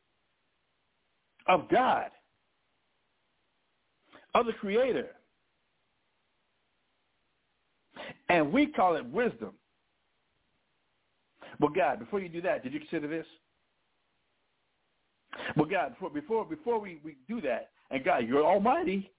of 1.47 1.69
God, 1.69 2.09
of 4.35 4.45
the 4.45 4.53
Creator. 4.53 5.07
And 8.29 8.51
we 8.51 8.67
call 8.67 8.95
it 8.95 9.05
wisdom. 9.05 9.53
Well, 11.59 11.71
God, 11.71 11.99
before 11.99 12.19
you 12.19 12.29
do 12.29 12.41
that, 12.41 12.63
did 12.63 12.73
you 12.73 12.79
consider 12.79 13.07
this? 13.07 13.25
Well, 15.55 15.65
God, 15.65 15.93
before 15.93 16.09
before 16.09 16.45
before 16.45 16.79
we, 16.79 16.99
we 17.03 17.15
do 17.27 17.41
that, 17.41 17.69
and 17.91 18.03
God, 18.03 18.27
you're 18.27 18.45
almighty. 18.45 19.11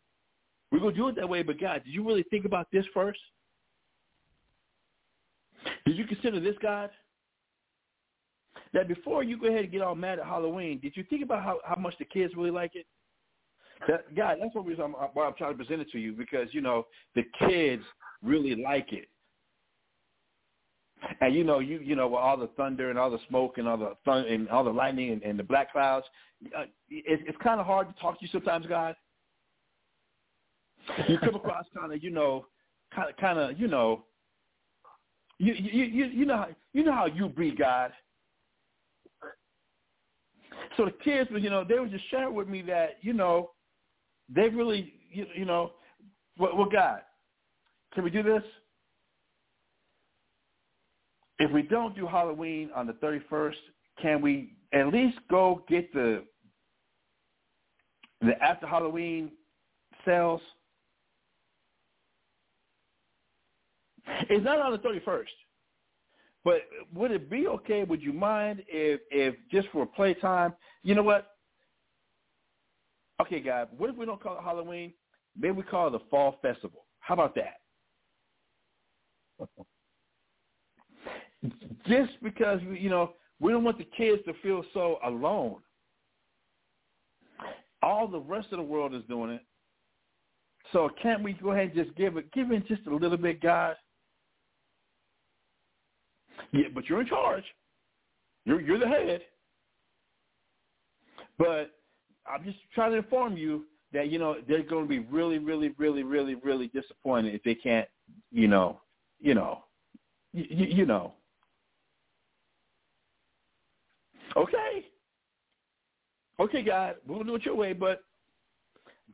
We're 0.70 0.80
gonna 0.80 0.93
do 0.93 1.09
it 1.09 1.16
that 1.16 1.28
way, 1.28 1.43
but 1.43 1.60
God, 1.60 1.82
did 1.85 1.93
you 1.93 2.06
really 2.06 2.24
think 2.24 2.44
about 2.44 2.68
this 2.72 2.85
first? 2.93 3.20
Did 5.89 5.97
you 5.97 6.05
consider 6.05 6.39
this, 6.39 6.55
God? 6.60 6.90
That 8.74 8.89
before 8.89 9.23
you 9.23 9.40
go 9.40 9.47
ahead 9.47 9.60
and 9.65 9.73
get 9.73 9.81
all 9.81 9.94
mad 9.94 10.19
at 10.19 10.27
Halloween, 10.27 10.78
did 10.81 10.94
you 10.94 11.05
think 11.05 11.23
about 11.23 11.43
how, 11.43 11.60
how 11.65 11.77
much 11.77 11.94
the 11.98 12.05
kids 12.05 12.35
really 12.36 12.51
like 12.51 12.73
it? 12.74 12.85
That, 13.89 14.15
God, 14.15 14.36
that's 14.39 14.55
what 14.55 14.66
reason 14.66 14.85
I'm, 14.85 14.93
why 14.93 15.27
I'm 15.27 15.32
trying 15.39 15.52
to 15.52 15.56
present 15.56 15.81
it 15.81 15.90
to 15.93 15.98
you 15.98 16.12
because 16.12 16.48
you 16.52 16.60
know 16.60 16.86
the 17.15 17.23
kids 17.39 17.82
really 18.23 18.55
like 18.55 18.93
it, 18.93 19.09
and 21.23 21.35
you 21.35 21.43
know 21.43 21.60
you 21.60 21.78
you 21.78 21.97
know 21.97 22.09
with 22.09 22.19
all 22.19 22.36
the 22.36 22.48
thunder 22.48 22.90
and 22.90 22.98
all 22.98 23.10
the 23.10 23.20
smoke 23.28 23.56
and 23.56 23.66
all 23.66 23.78
the 23.78 23.94
thun- 24.05 24.27
and 24.27 24.48
all 24.51 24.65
the 24.65 24.70
lightning 24.70 25.12
and, 25.12 25.23
and 25.23 25.39
the 25.39 25.44
black 25.44 25.73
clouds, 25.73 26.05
uh, 26.55 26.62
it, 26.90 27.20
it's 27.27 27.39
kind 27.43 27.60
of 27.60 27.66
hard 27.66 27.89
to 27.89 27.94
talk 27.98 28.19
to 28.19 28.27
you 28.27 28.31
sometimes, 28.31 28.66
God. 28.66 28.94
You 31.09 31.19
come 31.19 31.36
across 31.36 31.65
kind 31.74 31.94
of 31.94 32.02
you 32.02 32.10
know 32.10 32.44
kind 32.94 33.09
of 33.09 33.16
kind 33.16 33.39
of 33.39 33.59
you 33.59 33.69
know 33.69 34.05
you 35.39 35.55
you 35.55 35.85
you 35.85 36.05
you 36.06 36.27
know 36.27 36.36
how, 36.36 36.48
you 36.73 36.85
know 36.85 36.93
how 36.93 37.06
you 37.06 37.28
be 37.28 37.52
God. 37.52 37.93
So 40.77 40.85
the 40.85 40.93
kids, 41.05 41.31
you 41.32 41.51
know, 41.51 41.65
they 41.65 41.78
were 41.78 41.86
just 41.86 42.09
sharing 42.10 42.35
with 42.35 42.48
me 42.48 42.62
that 42.62 42.98
you 43.01 43.12
know 43.12 43.51
they 44.28 44.48
really 44.48 44.93
you, 45.10 45.27
you 45.35 45.44
know 45.44 45.73
what 46.36 46.56
well, 46.56 46.69
God, 46.69 47.01
can 47.94 48.05
we 48.05 48.10
do 48.10 48.23
this? 48.23 48.43
If 51.39 51.52
we 51.52 51.62
don't 51.62 51.94
do 51.94 52.06
Halloween 52.06 52.70
on 52.74 52.86
the 52.86 52.94
31st, 52.94 53.55
can 54.02 54.20
we 54.20 54.55
at 54.73 54.89
least 54.89 55.19
go 55.31 55.62
get 55.69 55.93
the 55.93 56.24
the 58.20 58.32
after 58.43 58.66
Halloween 58.66 59.31
sales 60.05 60.40
It's 64.28 64.44
not 64.44 64.60
on 64.60 64.72
the 64.72 64.78
31st. 64.78 65.24
But 66.44 66.62
would 66.94 67.10
it 67.10 67.28
be 67.28 67.47
okay? 67.47 67.85
Would 67.85 68.02
you 68.02 68.12
mind 68.12 68.62
if, 68.68 69.01
if 69.10 69.35
just 69.51 69.68
for 69.68 69.85
playtime, 69.86 70.55
you 70.82 70.94
know 70.94 71.02
what? 71.02 71.35
Okay, 73.20 73.40
guys, 73.40 73.66
what 73.76 73.90
if 73.90 73.97
we 73.97 74.06
don't 74.06 74.22
call 74.22 74.39
it 74.39 74.44
Halloween? 74.44 74.93
Maybe 75.36 75.52
we 75.52 75.62
call 75.62 75.89
it 75.89 75.90
the 75.90 76.01
Fall 76.10 76.39
Festival. 76.40 76.86
How 77.01 77.14
about 77.14 77.35
that? 77.35 77.60
just 81.86 82.12
because, 82.22 82.60
you 82.62 82.89
know, 82.89 83.14
we 83.40 83.52
don't 83.52 83.64
want 83.64 83.78
the 83.78 83.89
kids 83.97 84.22
to 84.26 84.35
feel 84.43 84.64
so 84.72 84.98
alone. 85.05 85.56
All 87.82 88.09
the 88.09 88.20
rest 88.20 88.48
of 88.52 88.59
the 88.59 88.64
world 88.64 88.94
is 88.94 89.02
doing 89.09 89.30
it. 89.30 89.43
So 90.72 90.90
can't 91.01 91.22
we 91.22 91.32
go 91.35 91.52
ahead 91.52 91.72
and 91.74 91.85
just 91.85 91.97
give 91.97 92.16
it, 92.16 92.30
give 92.32 92.51
it 92.52 92.66
just 92.66 92.86
a 92.86 92.94
little 92.94 93.16
bit, 93.16 93.40
guys? 93.40 93.76
Yeah, 96.52 96.69
but 96.74 96.89
you're 96.89 97.01
in 97.01 97.06
charge. 97.06 97.44
You're 98.44 98.60
you're 98.60 98.78
the 98.78 98.89
head. 98.89 99.20
But 101.39 101.70
I'm 102.27 102.44
just 102.44 102.59
trying 102.74 102.93
to 102.93 102.98
inform 102.98 103.36
you 103.36 103.65
that 103.93 104.10
you 104.10 104.19
know 104.19 104.36
they're 104.47 104.62
going 104.62 104.85
to 104.85 104.89
be 104.89 105.01
really, 105.01 105.39
really, 105.39 105.70
really, 105.78 106.02
really, 106.02 106.35
really 106.36 106.69
disappointed 106.69 107.35
if 107.35 107.43
they 107.43 107.55
can't, 107.55 107.89
you 108.32 108.48
know, 108.48 108.81
you 109.20 109.35
know, 109.35 109.65
you, 110.32 110.66
you 110.66 110.86
know. 110.86 111.15
Okay. 114.36 114.86
Okay, 116.40 116.62
God, 116.62 116.97
we'll 117.06 117.24
do 117.24 117.35
it 117.35 117.44
your 117.44 117.56
way, 117.56 117.73
but 117.73 118.05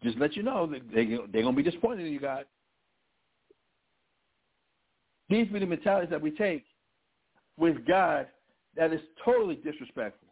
just 0.02 0.18
let 0.18 0.36
you 0.36 0.42
know 0.42 0.66
that 0.66 0.82
they 0.92 1.06
they're 1.06 1.42
going 1.42 1.56
to 1.56 1.62
be 1.62 1.62
disappointed 1.62 2.06
in 2.06 2.12
you, 2.12 2.20
God. 2.20 2.44
These 5.30 5.48
be 5.48 5.58
the 5.58 5.66
mentalities 5.66 6.10
that 6.10 6.20
we 6.20 6.30
take 6.30 6.64
with 7.56 7.86
God 7.86 8.26
that 8.76 8.92
is 8.92 9.00
totally 9.24 9.56
disrespectful. 9.56 10.28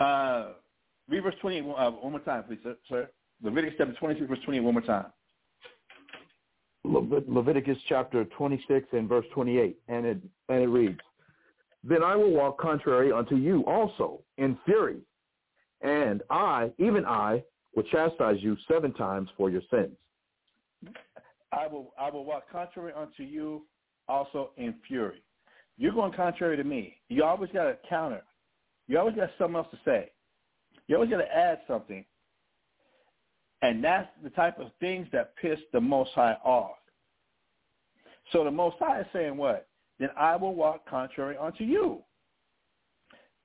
Uh, 0.00 0.52
read 1.08 1.22
verse 1.22 1.34
28 1.40 1.60
uh, 1.60 1.90
one 1.90 2.12
more 2.12 2.20
time, 2.20 2.44
please, 2.44 2.58
sir. 2.62 2.76
sir. 2.88 3.10
Leviticus 3.42 3.74
chapter 3.78 3.94
23, 3.98 4.26
verse 4.26 4.38
28, 4.44 4.60
one 4.60 4.74
more 4.74 4.82
time. 4.82 5.06
Le- 6.84 7.22
Leviticus 7.28 7.78
chapter 7.88 8.24
26 8.24 8.86
and 8.92 9.08
verse 9.08 9.26
28, 9.34 9.76
and 9.88 10.06
it, 10.06 10.18
and 10.48 10.62
it 10.62 10.68
reads, 10.68 10.98
Then 11.84 12.02
I 12.02 12.16
will 12.16 12.30
walk 12.30 12.58
contrary 12.58 13.12
unto 13.12 13.36
you 13.36 13.64
also 13.66 14.20
in 14.38 14.58
fury, 14.64 14.98
and 15.82 16.22
I, 16.30 16.70
even 16.78 17.04
I, 17.04 17.42
will 17.74 17.84
chastise 17.84 18.38
you 18.40 18.56
seven 18.68 18.92
times 18.94 19.28
for 19.36 19.50
your 19.50 19.62
sins. 19.70 19.96
I 21.52 21.66
will 21.66 21.92
I 21.98 22.10
will 22.10 22.24
walk 22.24 22.44
contrary 22.50 22.92
unto 22.96 23.22
you 23.22 23.66
also 24.08 24.50
in 24.56 24.74
fury. 24.86 25.22
You're 25.78 25.92
going 25.92 26.12
contrary 26.12 26.56
to 26.56 26.64
me. 26.64 26.96
You 27.08 27.24
always 27.24 27.50
got 27.52 27.66
a 27.66 27.78
counter. 27.88 28.22
You 28.88 28.98
always 28.98 29.16
got 29.16 29.30
something 29.38 29.56
else 29.56 29.68
to 29.70 29.78
say. 29.84 30.10
You 30.86 30.96
always 30.96 31.10
got 31.10 31.18
to 31.18 31.34
add 31.36 31.60
something. 31.66 32.04
And 33.62 33.82
that's 33.82 34.08
the 34.22 34.30
type 34.30 34.58
of 34.58 34.68
things 34.80 35.06
that 35.12 35.36
piss 35.36 35.58
the 35.72 35.80
Most 35.80 36.10
High 36.14 36.36
off. 36.44 36.76
So 38.32 38.44
the 38.44 38.50
Most 38.50 38.76
High 38.80 39.00
is 39.00 39.06
saying 39.12 39.36
what? 39.36 39.68
Then 39.98 40.10
I 40.18 40.36
will 40.36 40.54
walk 40.54 40.88
contrary 40.88 41.36
unto 41.36 41.64
you 41.64 42.02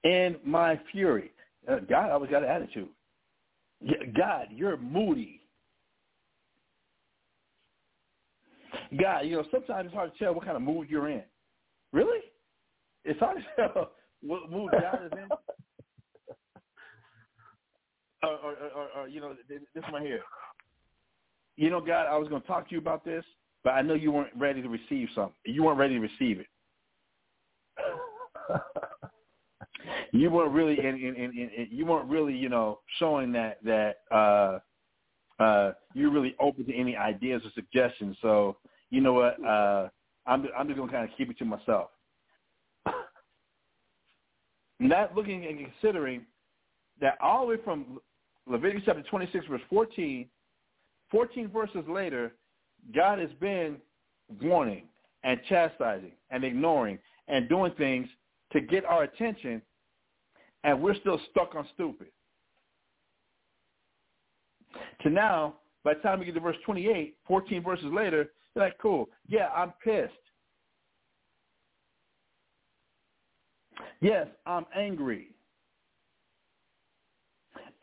in 0.03 0.37
my 0.43 0.79
fury. 0.91 1.31
Uh, 1.69 1.77
God 1.87 2.11
always 2.11 2.31
got 2.31 2.43
an 2.43 2.49
attitude. 2.49 2.89
God, 4.17 4.47
you're 4.49 4.77
moody. 4.77 5.36
God, 8.99 9.21
you 9.21 9.37
know, 9.37 9.43
sometimes 9.51 9.87
it's 9.87 9.95
hard 9.95 10.13
to 10.13 10.19
tell 10.19 10.33
what 10.33 10.45
kind 10.45 10.55
of 10.55 10.63
mood 10.63 10.89
you're 10.89 11.09
in. 11.09 11.23
Really? 11.91 12.19
It's 13.03 13.19
hard 13.19 13.37
to 13.37 13.43
tell 13.73 13.91
what 14.21 14.51
mood 14.51 14.71
God 14.71 15.05
is 15.05 15.11
in. 15.11 15.27
Or, 18.23 18.31
or, 18.31 18.53
or, 18.75 18.87
or 18.97 19.07
you 19.07 19.21
know, 19.21 19.35
this 19.47 19.83
one 19.83 19.93
right 19.93 20.01
here. 20.01 20.21
You 21.55 21.69
know, 21.69 21.79
God, 21.79 22.07
I 22.07 22.17
was 22.17 22.27
going 22.27 22.41
to 22.41 22.47
talk 22.47 22.67
to 22.67 22.73
you 22.73 22.79
about 22.79 23.05
this, 23.05 23.23
but 23.63 23.71
I 23.71 23.83
know 23.83 23.93
you 23.93 24.11
weren't 24.11 24.35
ready 24.35 24.59
to 24.63 24.67
receive 24.67 25.09
something. 25.13 25.35
You 25.45 25.63
weren't 25.63 25.77
ready 25.77 25.93
to 25.93 25.99
receive 25.99 26.39
it. 26.39 26.47
you 30.11 30.29
weren't 30.29 30.51
really 30.51 30.79
in, 30.79 30.95
in, 30.95 31.15
in, 31.15 31.31
in 31.35 31.67
you 31.71 31.85
weren't 31.85 32.09
really 32.09 32.33
you 32.33 32.49
know 32.49 32.79
showing 32.99 33.31
that 33.31 33.57
that 33.63 33.97
uh 34.11 34.59
uh 35.41 35.73
you're 35.93 36.11
really 36.11 36.35
open 36.39 36.65
to 36.65 36.75
any 36.75 36.95
ideas 36.95 37.41
or 37.45 37.51
suggestions 37.53 38.17
so 38.21 38.57
you 38.89 39.01
know 39.01 39.13
what 39.13 39.43
uh 39.45 39.89
i'm 40.25 40.45
i'm 40.57 40.67
just 40.67 40.79
to 40.79 40.87
kind 40.87 41.09
of 41.09 41.15
keep 41.17 41.29
it 41.29 41.37
to 41.37 41.45
myself 41.45 41.89
not 44.79 45.15
looking 45.15 45.45
and 45.45 45.59
considering 45.59 46.25
that 46.99 47.17
all 47.21 47.41
the 47.41 47.47
way 47.47 47.57
from 47.63 47.99
leviticus 48.47 48.83
chapter 48.85 49.03
26 49.03 49.45
verse 49.47 49.61
14 49.69 50.27
14 51.11 51.47
verses 51.49 51.83
later 51.87 52.33
god 52.93 53.19
has 53.19 53.29
been 53.39 53.77
warning 54.41 54.83
and 55.23 55.39
chastising 55.49 56.11
and 56.29 56.43
ignoring 56.43 56.99
and 57.27 57.49
doing 57.49 57.71
things 57.77 58.07
to 58.51 58.61
get 58.61 58.85
our 58.85 59.03
attention 59.03 59.61
and 60.63 60.81
we're 60.81 60.95
still 60.95 61.19
stuck 61.31 61.55
on 61.55 61.65
stupid. 61.73 62.07
To 65.03 65.09
now, 65.09 65.55
by 65.83 65.93
the 65.93 66.01
time 66.01 66.19
we 66.19 66.25
get 66.25 66.33
to 66.33 66.41
verse 66.41 66.57
28, 66.65 67.15
14 67.27 67.63
verses 67.63 67.85
later, 67.91 68.31
like, 68.57 68.77
cool, 68.81 69.09
yeah, 69.27 69.49
I'm 69.55 69.73
pissed. 69.83 70.13
Yes, 74.01 74.27
I'm 74.45 74.65
angry. 74.75 75.29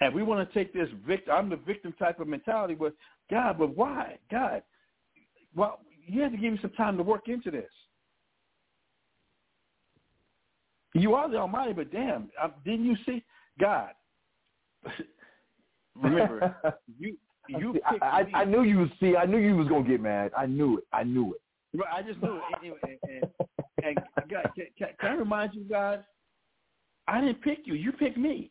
And 0.00 0.14
we 0.14 0.22
want 0.22 0.46
to 0.46 0.54
take 0.54 0.72
this 0.72 0.88
victim, 1.06 1.34
I'm 1.34 1.48
the 1.48 1.56
victim 1.56 1.94
type 1.98 2.20
of 2.20 2.28
mentality, 2.28 2.74
but 2.74 2.94
God, 3.30 3.58
but 3.58 3.76
why? 3.76 4.18
God, 4.30 4.62
well, 5.54 5.80
you 6.06 6.20
have 6.22 6.32
to 6.32 6.38
give 6.38 6.52
me 6.52 6.58
some 6.60 6.72
time 6.72 6.96
to 6.96 7.02
work 7.02 7.28
into 7.28 7.50
this. 7.50 7.70
You 10.94 11.14
are 11.14 11.28
the 11.28 11.38
Almighty, 11.38 11.72
but 11.72 11.90
damn, 11.90 12.30
didn't 12.64 12.84
you 12.84 12.96
see 13.04 13.24
God? 13.58 13.90
Remember, 15.96 16.56
you 16.98 17.16
you 17.48 17.80
I, 17.86 18.24
I, 18.34 18.40
I, 18.40 18.44
knew 18.44 18.62
you 18.62 18.78
was 18.78 18.90
see. 19.00 19.16
I 19.16 19.26
knew 19.26 19.38
you 19.38 19.56
was 19.56 19.68
gonna 19.68 19.86
get 19.86 20.00
mad. 20.00 20.32
I 20.36 20.46
knew 20.46 20.78
it. 20.78 20.84
I 20.92 21.04
knew 21.04 21.34
it. 21.34 21.40
But 21.74 21.86
I 21.92 22.02
just 22.02 22.22
knew 22.22 22.36
it. 22.36 22.42
And, 22.62 22.98
and, 23.08 23.22
and, 23.84 23.98
and 23.98 23.98
God, 24.30 24.50
can, 24.54 24.66
can, 24.78 24.88
can 24.98 25.10
I 25.10 25.14
remind 25.14 25.54
you 25.54 25.64
guys? 25.64 26.00
I 27.06 27.20
didn't 27.20 27.42
pick 27.42 27.60
you. 27.64 27.74
You 27.74 27.92
picked 27.92 28.16
me. 28.16 28.50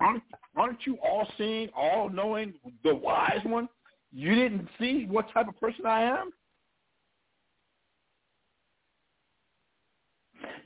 aren't, 0.00 0.22
aren't 0.56 0.86
you 0.86 0.96
all 1.02 1.26
seeing, 1.36 1.68
all 1.76 2.08
knowing, 2.08 2.54
the 2.82 2.94
wise 2.94 3.40
one? 3.44 3.68
You 4.12 4.34
didn't 4.34 4.68
see 4.78 5.06
what 5.10 5.32
type 5.32 5.48
of 5.48 5.58
person 5.60 5.86
I 5.86 6.02
am? 6.02 6.30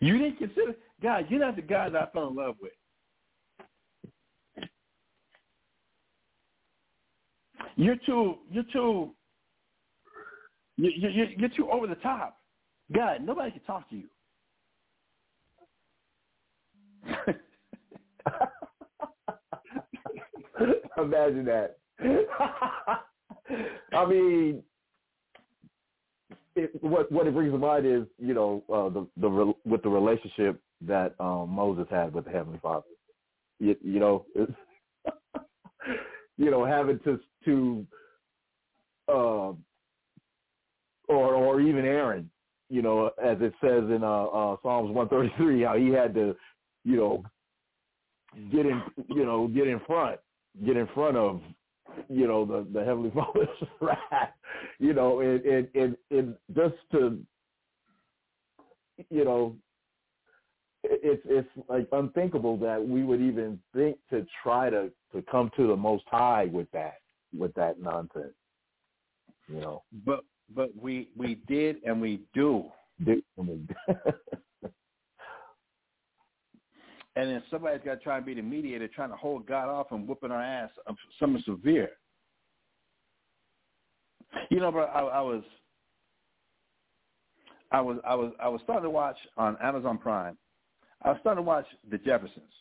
You 0.00 0.18
didn't 0.18 0.36
consider 0.36 0.76
God. 1.02 1.26
You're 1.28 1.40
not 1.40 1.56
the 1.56 1.62
guy 1.62 1.88
that 1.88 2.02
I 2.02 2.06
fell 2.12 2.28
in 2.28 2.36
love 2.36 2.56
with. 2.60 2.72
You're 7.78 7.96
too. 8.04 8.34
You're 8.50 8.64
too. 8.72 9.14
You, 10.76 10.90
you, 10.96 11.26
you're 11.36 11.48
too 11.50 11.70
over 11.70 11.86
the 11.86 11.94
top. 11.94 12.38
God, 12.92 13.24
nobody 13.24 13.52
can 13.52 13.60
talk 13.60 13.88
to 13.90 13.96
you. 13.96 14.08
Imagine 20.98 21.44
that. 21.44 21.78
I 23.92 24.06
mean, 24.06 24.64
it, 26.56 26.82
what 26.82 27.12
what 27.12 27.28
it 27.28 27.34
brings 27.34 27.52
to 27.52 27.58
mind 27.58 27.86
is 27.86 28.02
you 28.18 28.34
know 28.34 28.64
uh, 28.72 28.88
the 28.88 29.06
the 29.18 29.28
re, 29.28 29.54
with 29.64 29.84
the 29.84 29.88
relationship 29.88 30.60
that 30.80 31.14
um, 31.20 31.50
Moses 31.50 31.86
had 31.92 32.12
with 32.12 32.24
the 32.24 32.32
Heavenly 32.32 32.58
Father. 32.60 32.86
You, 33.60 33.76
you 33.82 34.00
know, 34.00 34.26
you 36.38 36.50
know, 36.50 36.64
having 36.64 36.98
to 37.00 37.20
to 37.44 37.86
uh, 39.08 39.52
or 41.08 41.34
or 41.34 41.60
even 41.60 41.84
Aaron, 41.84 42.30
you 42.70 42.80
know, 42.82 43.10
as 43.22 43.36
it 43.40 43.52
says 43.60 43.84
in 43.84 44.02
uh, 44.02 44.24
uh, 44.24 44.56
Psalms 44.62 44.90
133, 44.90 45.62
how 45.62 45.76
he 45.76 45.88
had 45.88 46.14
to, 46.14 46.34
you 46.84 46.96
know, 46.96 47.24
get 48.50 48.64
in, 48.64 48.82
you 49.08 49.26
know, 49.26 49.48
get 49.48 49.68
in 49.68 49.80
front, 49.86 50.18
get 50.64 50.76
in 50.76 50.88
front 50.94 51.16
of 51.16 51.40
you 52.08 52.26
know, 52.26 52.44
the, 52.44 52.66
the 52.72 52.84
Heavenly 52.84 53.10
Father's 53.14 53.48
wrath, 53.80 54.30
you 54.78 54.92
know, 54.92 55.20
and, 55.20 55.44
and, 55.44 55.68
and, 55.74 55.96
and 56.10 56.34
just 56.54 56.74
to, 56.92 57.18
you 59.10 59.24
know, 59.24 59.56
it's 60.90 61.22
it's 61.26 61.48
like 61.68 61.88
unthinkable 61.92 62.56
that 62.58 62.82
we 62.82 63.04
would 63.04 63.20
even 63.20 63.58
think 63.74 63.98
to 64.10 64.26
try 64.42 64.70
to 64.70 64.90
to 65.12 65.22
come 65.30 65.50
to 65.56 65.66
the 65.66 65.76
Most 65.76 66.04
High 66.10 66.46
with 66.52 66.70
that 66.72 66.98
with 67.36 67.54
that 67.54 67.80
nonsense, 67.80 68.34
you 69.48 69.60
know. 69.60 69.82
But 70.04 70.24
but 70.54 70.70
we 70.80 71.08
we 71.16 71.36
did 71.46 71.76
and 71.84 72.00
we 72.00 72.22
do. 72.34 72.64
do 73.04 73.22
and 73.88 74.70
then 77.16 77.42
somebody's 77.50 77.80
got 77.84 77.94
to 77.94 78.00
try 78.00 78.16
and 78.16 78.26
be 78.26 78.34
the 78.34 78.42
mediator, 78.42 78.88
trying 78.88 79.10
to 79.10 79.16
hold 79.16 79.46
God 79.46 79.68
off 79.68 79.88
and 79.90 80.06
whooping 80.06 80.30
our 80.30 80.42
ass 80.42 80.70
of 80.86 80.96
something 81.18 81.42
severe. 81.44 81.90
You 84.50 84.60
know, 84.60 84.70
bro, 84.70 84.84
I, 84.84 85.00
I 85.00 85.20
was, 85.20 85.42
I 87.72 87.80
was, 87.80 87.98
I 88.06 88.14
was, 88.14 88.32
I 88.40 88.48
was 88.48 88.60
starting 88.62 88.84
to 88.84 88.90
watch 88.90 89.16
on 89.36 89.56
Amazon 89.62 89.98
Prime. 89.98 90.36
I 91.02 91.10
was 91.10 91.18
starting 91.20 91.42
to 91.44 91.46
watch 91.46 91.66
The 91.90 91.98
Jeffersons. 91.98 92.52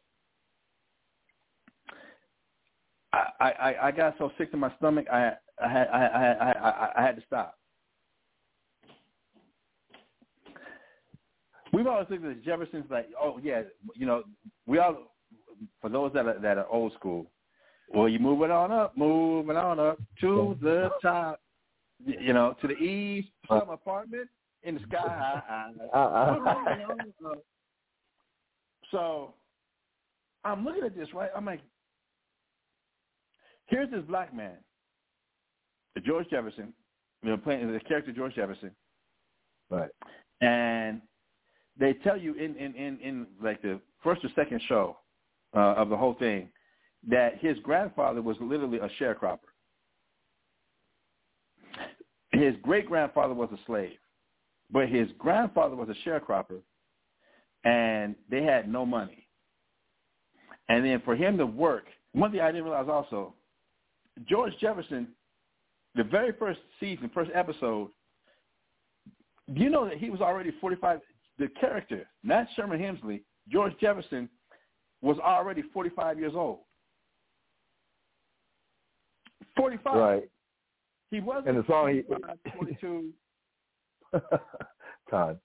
I, 3.14 3.30
I, 3.40 3.76
I 3.84 3.92
got 3.92 4.16
so 4.18 4.32
sick 4.38 4.52
to 4.52 4.58
my 4.58 4.72
stomach, 4.78 5.08
I, 5.12 5.34
I 5.64 5.72
had, 5.72 5.88
I, 5.88 6.06
I, 6.06 6.52
I, 6.52 6.92
I 6.98 7.02
had 7.02 7.16
to 7.16 7.24
stop. 7.26 7.58
we've 11.74 11.88
always 11.88 12.08
looked 12.10 12.26
at 12.26 12.36
the 12.36 12.42
Jeffersons 12.44 12.86
like, 12.90 13.08
oh 13.22 13.40
yeah, 13.44 13.62
you 13.96 14.06
know, 14.06 14.24
we 14.66 14.80
all 14.80 15.14
for 15.82 15.90
those 15.90 16.12
that 16.14 16.26
are 16.26 16.40
that 16.40 16.58
are 16.58 16.68
old 16.68 16.94
school. 16.94 17.28
Well, 17.94 18.10
you 18.10 18.20
move 18.20 18.42
it 18.42 18.52
on 18.52 18.72
up, 18.72 18.98
moving 18.98 19.56
on 19.56 19.80
up 19.80 19.98
to 20.22 20.58
the 20.62 20.90
top, 21.02 21.40
you 22.06 22.34
know, 22.34 22.56
to 22.62 22.68
the 22.68 22.76
east, 22.76 23.30
some 23.48 23.70
apartment 23.70 24.28
in 24.64 24.76
the 24.76 24.82
sky. 24.82 25.42
Uh-uh. 25.94 26.36
So 28.92 29.34
I'm 30.44 30.64
looking 30.64 30.84
at 30.84 30.96
this 30.96 31.14
right. 31.14 31.30
I'm 31.36 31.46
like, 31.46 31.62
here's 33.66 33.90
this 33.92 34.04
black 34.08 34.34
man, 34.34 34.58
George 36.06 36.30
Jefferson, 36.30 36.74
you 37.24 37.30
know, 37.30 37.38
playing 37.38 37.72
the 37.72 37.80
character 37.82 38.12
George 38.12 38.36
Jefferson, 38.36 38.72
right, 39.70 39.90
and 40.42 41.02
they 41.80 41.94
tell 41.94 42.18
you 42.18 42.34
in 42.34 42.56
in 42.56 42.74
in, 42.76 43.00
in 43.00 43.28
like 43.42 43.62
the 43.62 43.80
first 44.04 44.24
or 44.24 44.30
second 44.36 44.62
show 44.68 44.98
uh, 45.56 45.74
of 45.76 45.90
the 45.90 45.98
whole 45.98 46.14
thing 46.16 46.50
that 47.08 47.38
his 47.40 47.58
grandfather 47.60 48.22
was 48.22 48.38
literally 48.42 48.80
a 48.80 48.90
sharecropper. 49.00 49.40
His 52.32 52.56
great 52.62 52.88
grandfather 52.88 53.34
was 53.34 53.50
a 53.52 53.60
slave, 53.66 53.98
but 54.72 54.90
his 54.90 55.08
grandfather 55.18 55.76
was 55.76 55.90
a 55.90 56.10
sharecropper, 56.10 56.60
and 57.68 58.16
they 58.32 58.44
had 58.44 58.72
no 58.72 58.86
money. 58.86 59.28
And 60.70 60.86
then 60.86 61.02
for 61.04 61.16
him 61.16 61.38
to 61.38 61.46
work, 61.46 61.86
one 62.14 62.32
thing 62.32 62.40
I 62.40 62.48
didn't 62.52 62.64
realize 62.64 62.88
also, 62.90 63.34
George 64.28 64.54
Jefferson, 64.62 65.10
the 65.96 66.04
very 66.04 66.32
first 66.40 66.60
season, 66.80 67.12
first 67.14 67.30
episode, 67.34 67.90
you 69.54 69.70
know 69.70 69.86
that 69.86 69.98
he 69.98 70.10
was 70.10 70.22
already 70.22 70.52
45? 70.62 71.02
the 71.40 71.48
character, 71.60 72.08
not 72.24 72.48
Sherman 72.56 72.80
Hemsley, 72.80 73.22
George 73.52 73.74
Jefferson 73.80 74.28
was 75.02 75.18
already 75.20 75.62
45 75.74 76.18
years 76.20 76.34
old. 76.36 76.60
45. 79.56 79.96
Right. 79.96 80.30
He 81.12 81.20
wasn't 81.20 81.50
And 81.50 81.58
the 81.60 81.68
song 81.68 81.94
he 81.94 82.02
42. 82.58 83.10
Todd. 85.12 85.40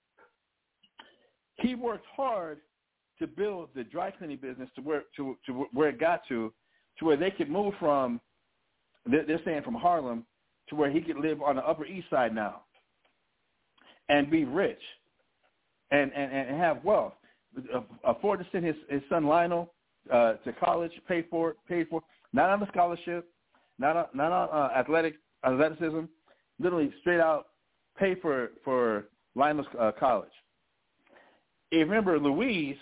He 1.56 1.74
worked 1.74 2.06
hard 2.16 2.58
to 3.18 3.26
build 3.26 3.68
the 3.74 3.84
dry 3.84 4.10
cleaning 4.10 4.38
business 4.38 4.68
to 4.76 4.82
where 4.82 5.04
to 5.16 5.36
to 5.46 5.66
where 5.72 5.90
it 5.90 6.00
got 6.00 6.22
to, 6.28 6.52
to 6.98 7.04
where 7.04 7.16
they 7.16 7.30
could 7.30 7.50
move 7.50 7.74
from. 7.78 8.20
They're, 9.04 9.40
saying 9.44 9.62
from 9.64 9.74
Harlem 9.74 10.24
to 10.68 10.76
where 10.76 10.90
he 10.90 11.00
could 11.00 11.16
live 11.16 11.42
on 11.42 11.56
the 11.56 11.66
Upper 11.66 11.84
East 11.84 12.08
Side 12.08 12.34
now, 12.34 12.62
and 14.08 14.30
be 14.30 14.44
rich, 14.44 14.80
and 15.90 16.12
and, 16.14 16.32
and 16.32 16.56
have 16.56 16.84
wealth, 16.84 17.14
afford 18.04 18.40
to 18.40 18.46
send 18.52 18.64
his 18.64 18.76
his 18.88 19.02
son 19.08 19.26
Lionel 19.26 19.72
uh, 20.12 20.34
to 20.44 20.52
college, 20.54 20.92
paid 21.08 21.26
for 21.30 21.56
paid 21.68 21.88
for, 21.88 22.02
not 22.32 22.50
on 22.50 22.62
a 22.62 22.66
scholarship, 22.68 23.28
not 23.78 23.96
on, 23.96 24.06
not 24.14 24.32
on 24.32 24.48
uh, 24.52 24.72
athletic 24.74 25.14
athleticism, 25.44 26.04
literally 26.58 26.92
straight 27.00 27.20
out 27.20 27.48
pay 27.98 28.14
for 28.14 28.52
for 28.64 29.08
Lionel's 29.34 29.66
uh, 29.78 29.92
college. 29.98 30.30
If 31.72 31.88
remember 31.88 32.18
Louise, 32.18 32.76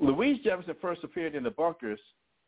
Louise 0.00 0.40
Jefferson 0.42 0.74
first 0.82 1.04
appeared 1.04 1.36
in 1.36 1.44
the 1.44 1.52
Bunkers, 1.52 2.00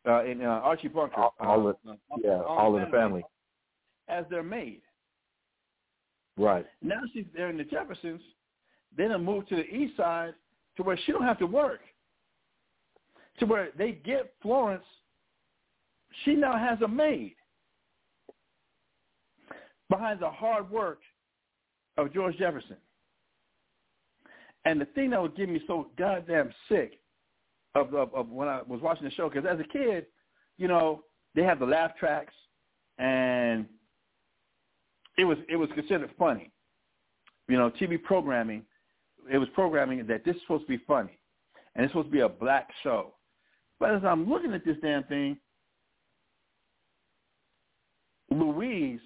uh, 0.05 0.25
in 0.25 0.41
uh, 0.41 0.47
Archie 0.49 0.89
Bunker, 0.89 1.15
All, 1.15 1.33
all 1.39 1.67
uh, 1.69 1.73
the, 1.85 1.97
yeah, 2.21 2.41
all 2.41 2.75
in 2.75 2.83
the 2.83 2.89
family. 2.89 3.23
as 4.09 4.25
their 4.29 4.43
maid. 4.43 4.81
Right. 6.37 6.65
Now 6.81 6.99
she's 7.13 7.25
there 7.33 7.49
in 7.49 7.57
the 7.57 7.63
Jeffersons. 7.63 8.21
Then 8.97 9.13
I 9.13 9.17
moved 9.17 9.47
to 9.49 9.55
the 9.55 9.63
East 9.63 9.95
Side 9.95 10.33
to 10.75 10.83
where 10.83 10.99
she 11.05 11.13
don't 11.13 11.23
have 11.23 11.39
to 11.39 11.47
work. 11.47 11.79
To 13.39 13.45
where 13.45 13.69
they 13.77 13.93
get 13.93 14.33
Florence. 14.41 14.83
She 16.25 16.35
now 16.35 16.57
has 16.57 16.81
a 16.81 16.87
maid 16.87 17.35
behind 19.89 20.19
the 20.19 20.29
hard 20.29 20.69
work 20.69 20.99
of 21.97 22.13
George 22.13 22.37
Jefferson. 22.37 22.77
And 24.65 24.79
the 24.79 24.85
thing 24.85 25.09
that 25.09 25.21
would 25.21 25.35
get 25.35 25.49
me 25.49 25.61
so 25.67 25.87
goddamn 25.97 26.51
sick 26.69 26.99
of, 27.75 27.93
of, 27.93 28.13
of 28.13 28.29
when 28.29 28.47
I 28.47 28.61
was 28.67 28.81
watching 28.81 29.05
the 29.05 29.11
show, 29.11 29.29
because 29.29 29.45
as 29.49 29.59
a 29.59 29.63
kid, 29.63 30.05
you 30.57 30.67
know, 30.67 31.03
they 31.35 31.43
have 31.43 31.59
the 31.59 31.65
laugh 31.65 31.91
tracks, 31.97 32.33
and 32.97 33.65
it 35.17 35.25
was 35.25 35.37
it 35.49 35.55
was 35.55 35.69
considered 35.73 36.11
funny. 36.17 36.51
You 37.49 37.57
know, 37.57 37.69
TV 37.69 38.01
programming, 38.01 38.63
it 39.31 39.37
was 39.37 39.49
programming 39.53 40.05
that 40.07 40.23
this 40.23 40.35
is 40.35 40.41
supposed 40.43 40.63
to 40.63 40.77
be 40.77 40.83
funny, 40.87 41.17
and 41.75 41.83
it's 41.83 41.91
supposed 41.91 42.07
to 42.07 42.11
be 42.11 42.21
a 42.21 42.29
black 42.29 42.69
show. 42.83 43.15
But 43.79 43.95
as 43.95 44.03
I'm 44.05 44.29
looking 44.29 44.53
at 44.53 44.63
this 44.63 44.77
damn 44.81 45.03
thing, 45.05 45.37
Louise 48.29 49.01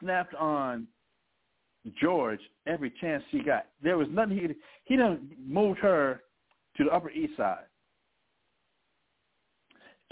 snapped 0.00 0.34
on 0.34 0.86
George 2.00 2.40
every 2.66 2.92
chance 3.00 3.22
he 3.30 3.40
got. 3.40 3.66
There 3.82 3.96
was 3.96 4.08
nothing 4.10 4.38
he 4.38 4.48
he 4.84 4.96
done 4.96 5.30
moved 5.44 5.78
her 5.80 6.20
to 6.76 6.84
the 6.84 6.90
Upper 6.90 7.10
East 7.10 7.36
Side 7.36 7.64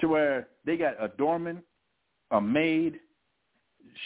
to 0.00 0.08
where 0.08 0.48
they 0.64 0.76
got 0.76 1.02
a 1.02 1.08
doorman, 1.08 1.62
a 2.30 2.40
maid. 2.40 3.00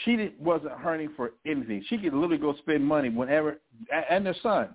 She 0.04 0.16
didn't, 0.16 0.40
wasn't 0.40 0.72
hurting 0.72 1.10
for 1.16 1.32
anything. 1.46 1.84
She 1.88 1.98
could 1.98 2.14
literally 2.14 2.38
go 2.38 2.56
spend 2.58 2.84
money 2.84 3.10
whenever, 3.10 3.60
and 4.10 4.24
their 4.24 4.36
son, 4.42 4.70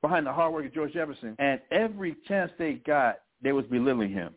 behind 0.00 0.26
the 0.26 0.32
hard 0.32 0.52
work 0.52 0.66
of 0.66 0.74
George 0.74 0.92
Jefferson. 0.92 1.36
And 1.38 1.60
every 1.70 2.16
chance 2.26 2.50
they 2.58 2.74
got, 2.74 3.20
they 3.42 3.52
was 3.52 3.66
belittling 3.66 4.10
him. 4.10 4.34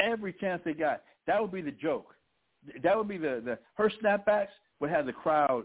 Every 0.00 0.32
chance 0.32 0.60
they 0.64 0.74
got, 0.74 1.02
that 1.26 1.40
would 1.40 1.52
be 1.52 1.62
the 1.62 1.70
joke. 1.70 2.15
That 2.82 2.96
would 2.96 3.08
be 3.08 3.18
the, 3.18 3.42
the 3.44 3.58
her 3.74 3.90
snapbacks 4.02 4.48
would 4.80 4.90
have 4.90 5.06
the 5.06 5.12
crowd 5.12 5.64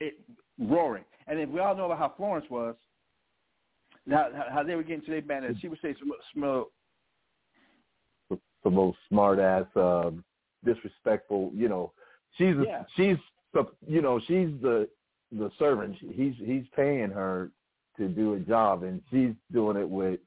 it, 0.00 0.18
roaring. 0.58 1.04
And 1.26 1.38
if 1.38 1.48
we 1.48 1.60
all 1.60 1.76
know 1.76 1.86
about 1.86 1.98
how 1.98 2.14
Florence 2.16 2.46
was, 2.50 2.74
how, 4.10 4.30
how 4.50 4.62
they 4.62 4.74
were 4.74 4.82
getting 4.82 5.04
to 5.04 5.10
their 5.10 5.22
band, 5.22 5.44
and 5.44 5.60
she 5.60 5.68
would 5.68 5.78
say, 5.82 5.94
some 5.98 6.10
"Smell 6.32 6.70
the 8.64 8.70
most 8.70 8.98
smart 9.08 9.38
ass, 9.38 9.64
uh, 9.76 10.10
disrespectful. 10.64 11.52
You 11.54 11.68
know, 11.68 11.92
she's 12.36 12.56
a, 12.56 12.64
Yeah. 12.64 12.84
she's 12.96 13.16
the 13.54 13.64
you 13.86 14.02
know 14.02 14.20
she's 14.20 14.50
the 14.60 14.88
the 15.32 15.50
servant. 15.58 15.96
He's 15.96 16.34
he's 16.38 16.64
paying 16.74 17.10
her 17.10 17.50
to 17.96 18.08
do 18.08 18.34
a 18.34 18.40
job, 18.40 18.82
and 18.82 19.02
she's 19.10 19.34
doing 19.52 19.76
it 19.76 19.88
with 19.88 20.20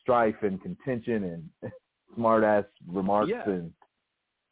strife 0.00 0.36
and 0.42 0.60
contention 0.60 1.48
and 1.62 1.72
smart 2.14 2.44
ass 2.44 2.64
remarks. 2.86 3.30
Yeah. 3.30 3.48
And 3.48 3.72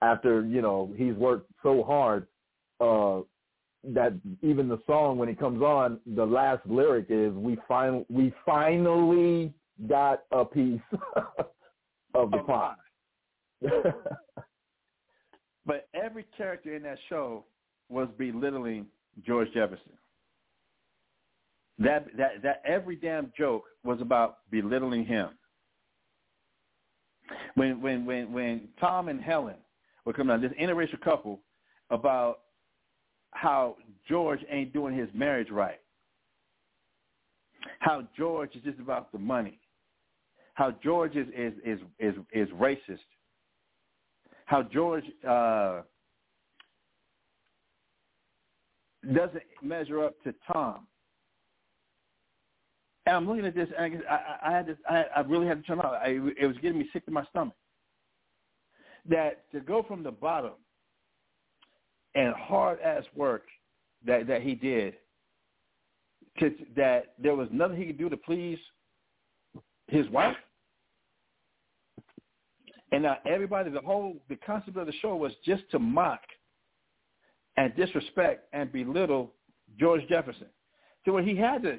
after 0.06 0.44
you 0.46 0.62
know 0.62 0.92
he's 0.96 1.14
worked 1.14 1.50
so 1.62 1.82
hard, 1.82 2.26
uh, 2.80 3.20
that 3.84 4.12
even 4.42 4.68
the 4.68 4.80
song 4.86 5.18
when 5.18 5.28
it 5.28 5.38
comes 5.38 5.62
on, 5.62 6.00
the 6.14 6.24
last 6.24 6.66
lyric 6.66 7.06
is 7.10 7.32
"We 7.32 7.58
fin 7.68 8.04
we 8.08 8.32
finally 8.44 9.52
got 9.88 10.22
a 10.32 10.44
piece 10.44 10.80
of 12.14 12.30
the 12.30 12.38
pie." 12.38 12.74
But 15.66 15.88
every 15.94 16.24
character 16.36 16.76
in 16.76 16.82
that 16.84 16.98
show 17.08 17.44
was 17.88 18.08
belittling 18.16 18.86
George 19.26 19.48
Jefferson. 19.52 19.92
That 21.78 22.06
that 22.16 22.42
that 22.42 22.62
every 22.64 22.96
damn 22.96 23.32
joke 23.36 23.64
was 23.84 24.00
about 24.00 24.38
belittling 24.50 25.04
him. 25.04 25.30
When 27.56 27.82
when 27.82 28.06
when 28.06 28.32
when 28.32 28.68
Tom 28.80 29.08
and 29.08 29.20
Helen 29.20 29.56
were 30.06 30.14
coming 30.14 30.34
out, 30.34 30.40
this 30.40 30.52
interracial 30.60 31.00
couple, 31.02 31.40
about 31.90 32.38
how 33.32 33.76
George 34.08 34.40
ain't 34.50 34.72
doing 34.72 34.96
his 34.96 35.08
marriage 35.12 35.50
right. 35.50 35.80
How 37.80 38.08
George 38.16 38.54
is 38.56 38.62
just 38.62 38.78
about 38.80 39.12
the 39.12 39.18
money. 39.18 39.60
How 40.54 40.74
George 40.82 41.16
is 41.16 41.26
is 41.36 41.52
is 41.64 41.80
is, 41.98 42.14
is 42.32 42.48
racist 42.50 43.00
how 44.46 44.62
George 44.62 45.04
uh, 45.28 45.82
doesn't 49.12 49.42
measure 49.62 50.04
up 50.04 50.14
to 50.22 50.34
Tom. 50.50 50.86
And 53.06 53.16
I'm 53.16 53.28
looking 53.28 53.46
at 53.46 53.54
this, 53.54 53.68
and 53.76 54.02
I, 54.08 54.14
I, 54.14 54.48
I 54.48 54.56
had 54.56 54.66
to, 54.66 54.76
I, 54.88 55.04
I 55.16 55.20
really 55.20 55.46
had 55.46 55.60
to 55.60 55.66
turn 55.66 55.80
out. 55.80 55.94
I, 55.94 56.18
it 56.38 56.46
was 56.46 56.56
getting 56.62 56.78
me 56.78 56.88
sick 56.92 57.04
to 57.06 57.12
my 57.12 57.24
stomach. 57.26 57.54
That 59.08 59.50
to 59.52 59.60
go 59.60 59.82
from 59.82 60.02
the 60.02 60.10
bottom 60.10 60.52
and 62.14 62.34
hard 62.34 62.80
ass 62.80 63.04
work 63.14 63.44
that 64.04 64.26
that 64.26 64.42
he 64.42 64.54
did, 64.54 64.94
to, 66.38 66.54
that 66.76 67.14
there 67.18 67.34
was 67.34 67.48
nothing 67.52 67.76
he 67.76 67.86
could 67.86 67.98
do 67.98 68.08
to 68.08 68.16
please 68.16 68.58
his 69.88 70.08
wife. 70.10 70.36
And 72.92 73.02
now 73.02 73.18
everybody, 73.26 73.70
the 73.70 73.80
whole, 73.80 74.16
the 74.28 74.36
concept 74.36 74.76
of 74.76 74.86
the 74.86 74.92
show 75.02 75.16
was 75.16 75.32
just 75.44 75.64
to 75.72 75.78
mock 75.78 76.20
and 77.56 77.74
disrespect 77.74 78.48
and 78.52 78.72
belittle 78.72 79.32
George 79.78 80.06
Jefferson. 80.08 80.46
To 81.04 81.12
where 81.12 81.22
he 81.22 81.36
had 81.36 81.62
to, 81.62 81.78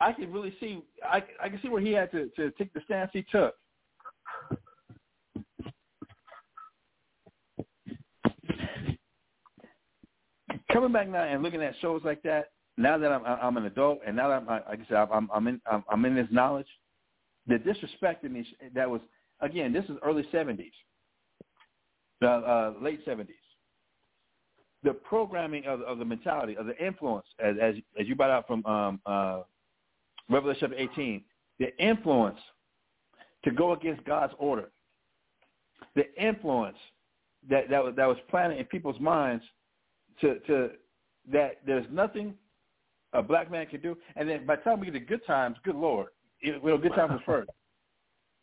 I 0.00 0.12
could 0.12 0.32
really 0.32 0.54
see, 0.60 0.82
I, 1.04 1.22
I 1.42 1.48
can 1.48 1.60
see 1.62 1.68
where 1.68 1.80
he 1.80 1.92
had 1.92 2.10
to, 2.12 2.28
to 2.36 2.50
take 2.52 2.72
the 2.74 2.80
stance 2.84 3.10
he 3.12 3.24
took. 3.30 3.54
Coming 10.72 10.92
back 10.92 11.08
now 11.08 11.22
and 11.22 11.42
looking 11.42 11.62
at 11.62 11.74
shows 11.80 12.02
like 12.04 12.22
that, 12.22 12.50
now 12.76 12.98
that 12.98 13.10
I'm, 13.10 13.24
I'm 13.24 13.56
an 13.56 13.66
adult 13.66 14.00
and 14.06 14.16
now 14.16 14.28
that 14.28 14.34
I'm, 14.34 14.46
like 14.46 14.64
I 14.68 14.86
said, 14.88 15.08
I'm, 15.12 15.30
I'm 15.32 15.46
in, 15.46 15.60
I'm, 15.70 15.84
I'm 15.90 16.04
in 16.04 16.14
this 16.14 16.26
knowledge, 16.30 16.66
the 17.46 17.58
disrespect 17.58 18.24
in 18.24 18.34
these, 18.34 18.46
that 18.74 18.88
was 18.90 19.00
again, 19.40 19.72
this 19.72 19.84
is 19.84 19.96
early 20.04 20.24
70s, 20.32 20.70
uh, 22.22 22.26
uh, 22.26 22.74
late 22.80 23.04
70s. 23.06 23.28
The 24.82 24.92
programming 24.92 25.64
of, 25.66 25.80
of 25.82 25.98
the 25.98 26.04
mentality, 26.04 26.56
of 26.56 26.66
the 26.66 26.84
influence, 26.84 27.26
as, 27.42 27.56
as, 27.60 27.74
as 27.98 28.06
you 28.06 28.14
brought 28.14 28.30
out 28.30 28.46
from 28.46 28.64
um, 28.66 29.00
uh, 29.06 29.42
Revelation 30.28 30.72
18, 30.76 31.22
the 31.58 31.76
influence 31.78 32.38
to 33.44 33.50
go 33.50 33.72
against 33.72 34.04
God's 34.04 34.34
order, 34.38 34.70
the 35.94 36.04
influence 36.22 36.76
that, 37.48 37.68
that, 37.70 37.82
was, 37.82 37.94
that 37.96 38.06
was 38.06 38.18
planted 38.28 38.58
in 38.58 38.66
people's 38.66 39.00
minds 39.00 39.44
to 40.20 40.38
to 40.40 40.70
that 41.32 41.60
there's 41.66 41.86
nothing 41.90 42.34
a 43.12 43.22
black 43.22 43.50
man 43.50 43.66
can 43.66 43.80
do. 43.80 43.96
And 44.14 44.28
then 44.28 44.46
by 44.46 44.56
the 44.56 44.62
time 44.62 44.80
we 44.80 44.86
get 44.86 44.92
to 44.92 45.00
good 45.00 45.26
times, 45.26 45.56
good 45.64 45.74
lord, 45.74 46.08
it, 46.40 46.62
well, 46.62 46.78
good 46.78 46.94
times 46.94 47.12
was 47.12 47.20
first. 47.26 47.50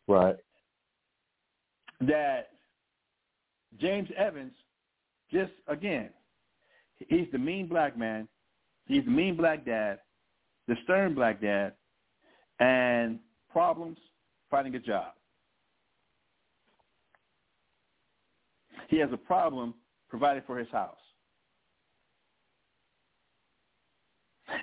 Right. 0.08 0.36
That 2.02 2.50
James 3.80 4.10
Evans, 4.18 4.54
just 5.32 5.52
again, 5.68 6.10
he's 7.08 7.28
the 7.32 7.38
mean 7.38 7.68
black 7.68 7.98
man. 7.98 8.28
He's 8.86 9.06
the 9.06 9.12
mean 9.12 9.38
black 9.38 9.66
dad, 9.66 10.00
the 10.68 10.76
stern 10.84 11.16
black 11.16 11.42
dad, 11.42 11.74
and 12.60 13.20
problems 13.50 13.98
finding 14.52 14.76
a 14.76 14.80
job. 14.80 15.14
He 18.90 18.98
has 19.00 19.10
a 19.14 19.18
problem 19.18 19.74
providing 20.10 20.44
for 20.46 20.58
his 20.58 20.68
house. 20.70 20.98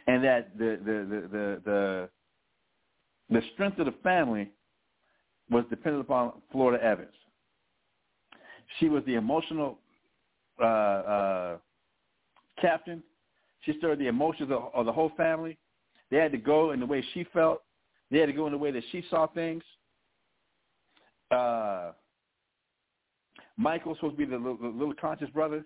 And 0.06 0.22
that 0.24 0.58
the 0.58 0.78
the 0.84 0.92
the 0.92 1.28
the 1.28 1.62
the, 1.64 2.08
the 3.30 3.42
strength 3.54 3.78
of 3.78 3.86
the 3.86 3.94
family 4.02 4.50
was 5.50 5.64
dependent 5.70 6.04
upon 6.04 6.32
Florida 6.52 6.82
Evans. 6.82 7.14
She 8.78 8.88
was 8.88 9.02
the 9.04 9.14
emotional 9.14 9.78
uh, 10.60 10.64
uh, 10.64 11.56
captain. 12.60 13.02
She 13.62 13.76
stirred 13.78 13.98
the 13.98 14.06
emotions 14.06 14.50
of, 14.50 14.70
of 14.74 14.86
the 14.86 14.92
whole 14.92 15.12
family. 15.16 15.58
They 16.10 16.18
had 16.18 16.32
to 16.32 16.38
go 16.38 16.72
in 16.72 16.80
the 16.80 16.86
way 16.86 17.04
she 17.14 17.24
felt. 17.32 17.62
They 18.10 18.18
had 18.18 18.26
to 18.26 18.32
go 18.32 18.46
in 18.46 18.52
the 18.52 18.58
way 18.58 18.70
that 18.70 18.82
she 18.90 19.04
saw 19.10 19.26
things. 19.26 19.62
Uh, 21.30 21.92
Michael 23.56 23.94
supposed 23.94 24.14
to 24.14 24.18
be 24.18 24.24
the 24.24 24.36
little, 24.36 24.56
the 24.56 24.68
little 24.68 24.94
conscious 25.00 25.30
brother. 25.30 25.64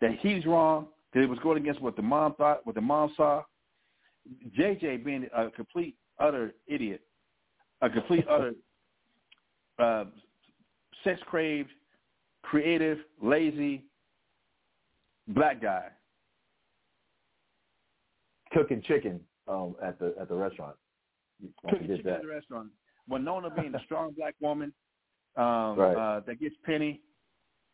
That 0.00 0.12
he's 0.20 0.46
wrong. 0.46 0.86
That 1.12 1.20
it 1.20 1.28
was 1.28 1.38
going 1.40 1.58
against 1.58 1.80
what 1.80 1.96
the 1.96 2.02
mom 2.02 2.34
thought, 2.34 2.64
what 2.64 2.74
the 2.74 2.80
mom 2.80 3.12
saw. 3.16 3.42
JJ 4.56 5.04
being 5.04 5.26
a 5.34 5.50
complete 5.50 5.96
utter 6.18 6.54
idiot, 6.66 7.00
a 7.80 7.90
complete 7.90 8.24
utter 8.30 8.52
uh, 9.78 10.04
sex 11.04 11.20
craved, 11.26 11.70
creative, 12.42 12.98
lazy 13.22 13.84
black 15.28 15.60
guy. 15.60 15.86
Cooking 18.52 18.82
chicken 18.86 19.20
um, 19.48 19.76
at 19.82 19.98
the 19.98 20.14
at 20.20 20.28
the 20.28 20.34
restaurant. 20.34 20.76
Cooking 21.68 21.86
chicken 21.88 22.12
at 22.12 22.22
the 22.22 22.28
restaurant. 22.28 22.68
Willona 23.10 23.54
being 23.54 23.74
a 23.74 23.80
strong 23.84 24.12
black 24.16 24.34
woman 24.40 24.72
um, 25.36 25.78
Right. 25.78 25.96
uh, 25.96 26.20
that 26.26 26.40
gets 26.40 26.54
Penny, 26.64 27.00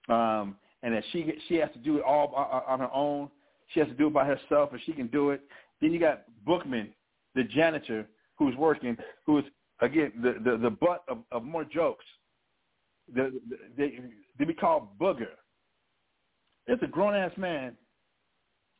um, 0.09 0.57
and 0.83 0.95
that 0.95 1.05
she 1.13 1.33
she 1.49 1.57
has 1.57 1.71
to 1.73 1.79
do 1.79 1.99
it 1.99 2.05
all 2.05 2.33
on, 2.35 2.47
uh, 2.63 2.73
on 2.73 2.81
her 2.81 2.93
own. 2.93 3.31
She 3.69 3.81
has 3.81 3.89
to 3.89 3.95
do 3.95 4.07
it 4.07 4.13
by 4.13 4.25
herself, 4.25 4.71
and 4.73 4.81
she 4.87 4.93
can 4.93 5.09
do 5.09 5.31
it. 5.31 5.41
Then 5.81 5.93
you 5.93 5.99
got 5.99 6.25
Bookman, 6.45 6.91
the 7.35 7.45
janitor, 7.45 8.07
who's 8.39 8.55
working, 8.57 8.97
who 9.25 9.39
is 9.39 9.45
again 9.81 10.13
the 10.23 10.37
the, 10.45 10.57
the 10.59 10.71
butt 10.71 11.05
of, 11.09 11.19
of 11.33 11.43
more 11.43 11.65
jokes. 11.65 12.05
The, 13.15 13.33
the 13.49 13.57
they 13.77 14.01
they 14.39 14.45
be 14.45 14.55
called 14.55 14.99
booger. 14.99 15.29
It's 16.67 16.83
a 16.83 16.87
grown 16.87 17.15
ass 17.15 17.33
man 17.37 17.77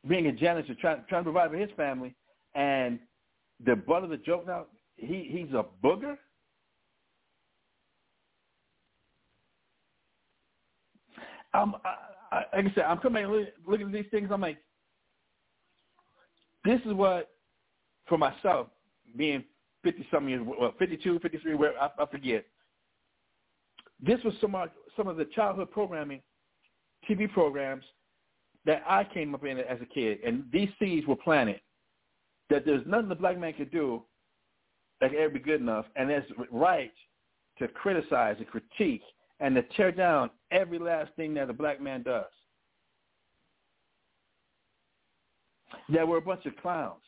being 0.07 0.27
a 0.27 0.31
janitor 0.31 0.75
trying 0.75 1.03
trying 1.09 1.23
to 1.23 1.31
provide 1.31 1.51
for 1.51 1.57
his 1.57 1.69
family, 1.75 2.15
and 2.55 2.99
the 3.65 3.75
butt 3.75 4.03
of 4.03 4.09
the 4.09 4.17
joke 4.17 4.45
now 4.45 4.65
he 4.95 5.27
he's 5.29 5.53
a 5.53 5.65
booger. 5.83 6.17
I'm, 11.57 11.75
I, 11.83 11.95
I, 12.31 12.37
like 12.55 12.71
I 12.71 12.75
said, 12.75 12.83
I'm 12.83 12.99
coming 12.99 13.23
back 13.23 13.31
look, 13.31 13.47
looking 13.67 13.87
at 13.87 13.93
these 13.93 14.11
things. 14.11 14.29
I'm 14.31 14.41
like, 14.41 14.57
this 16.63 16.79
is 16.85 16.93
what, 16.93 17.29
for 18.07 18.17
myself, 18.17 18.67
being 19.15 19.43
50 19.83 20.07
something 20.11 20.29
years, 20.29 20.45
well, 20.45 20.73
52, 20.77 21.19
53, 21.19 21.55
where 21.55 21.81
I, 21.81 21.89
I 21.97 22.05
forget. 22.05 22.45
This 23.99 24.19
was 24.23 24.33
some 24.39 24.53
of 24.53 24.69
some 24.95 25.07
of 25.07 25.17
the 25.17 25.25
childhood 25.25 25.71
programming, 25.71 26.21
TV 27.09 27.31
programs 27.31 27.83
that 28.65 28.83
I 28.87 29.03
came 29.03 29.33
up 29.33 29.43
in 29.45 29.57
as 29.57 29.79
a 29.81 29.85
kid, 29.85 30.19
and 30.25 30.43
these 30.51 30.69
seeds 30.77 31.07
were 31.07 31.15
planted. 31.15 31.61
That 32.49 32.65
there's 32.65 32.85
nothing 32.85 33.09
the 33.09 33.15
black 33.15 33.39
man 33.39 33.53
could 33.53 33.71
do 33.71 34.03
that 35.01 35.11
could 35.11 35.19
ever 35.19 35.33
be 35.33 35.39
good 35.39 35.61
enough, 35.61 35.85
and 35.95 36.11
it's 36.11 36.27
right 36.51 36.93
to 37.59 37.67
criticize 37.69 38.35
and 38.37 38.47
critique 38.47 39.01
and 39.39 39.55
to 39.55 39.63
tear 39.75 39.91
down 39.91 40.29
every 40.51 40.79
last 40.79 41.11
thing 41.15 41.33
that 41.35 41.49
a 41.49 41.53
black 41.53 41.81
man 41.81 42.03
does. 42.03 42.25
That 45.89 46.07
we're 46.07 46.17
a 46.17 46.21
bunch 46.21 46.45
of 46.45 46.55
clowns. 46.57 47.01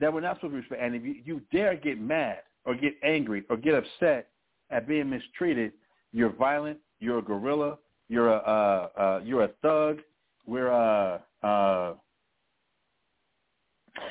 That 0.00 0.12
we're 0.12 0.20
not 0.20 0.36
supposed 0.36 0.52
to 0.52 0.58
respect. 0.58 0.82
And 0.82 0.94
if 0.94 1.02
you, 1.02 1.16
you 1.24 1.42
dare 1.52 1.74
get 1.74 2.00
mad 2.00 2.38
or 2.64 2.74
get 2.74 2.94
angry 3.02 3.44
or 3.50 3.56
get 3.56 3.74
upset 3.74 4.28
at 4.70 4.86
being 4.86 5.10
mistreated, 5.10 5.72
you're 6.12 6.32
violent. 6.32 6.78
You're 7.00 7.18
a 7.18 7.22
gorilla. 7.22 7.78
You're 8.08 8.28
a 8.28 8.36
uh, 8.36 9.00
uh, 9.00 9.20
you're 9.24 9.44
a 9.44 9.48
thug. 9.62 9.98
We're 10.46 10.72
uh, 10.72 11.18
uh, 11.46 11.94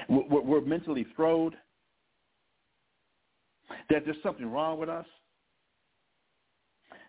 we're, 0.09 0.41
we're 0.41 0.61
mentally 0.61 1.05
throwed. 1.15 1.55
That 3.89 4.03
there's 4.05 4.17
something 4.21 4.45
wrong 4.45 4.79
with 4.79 4.89
us 4.89 5.05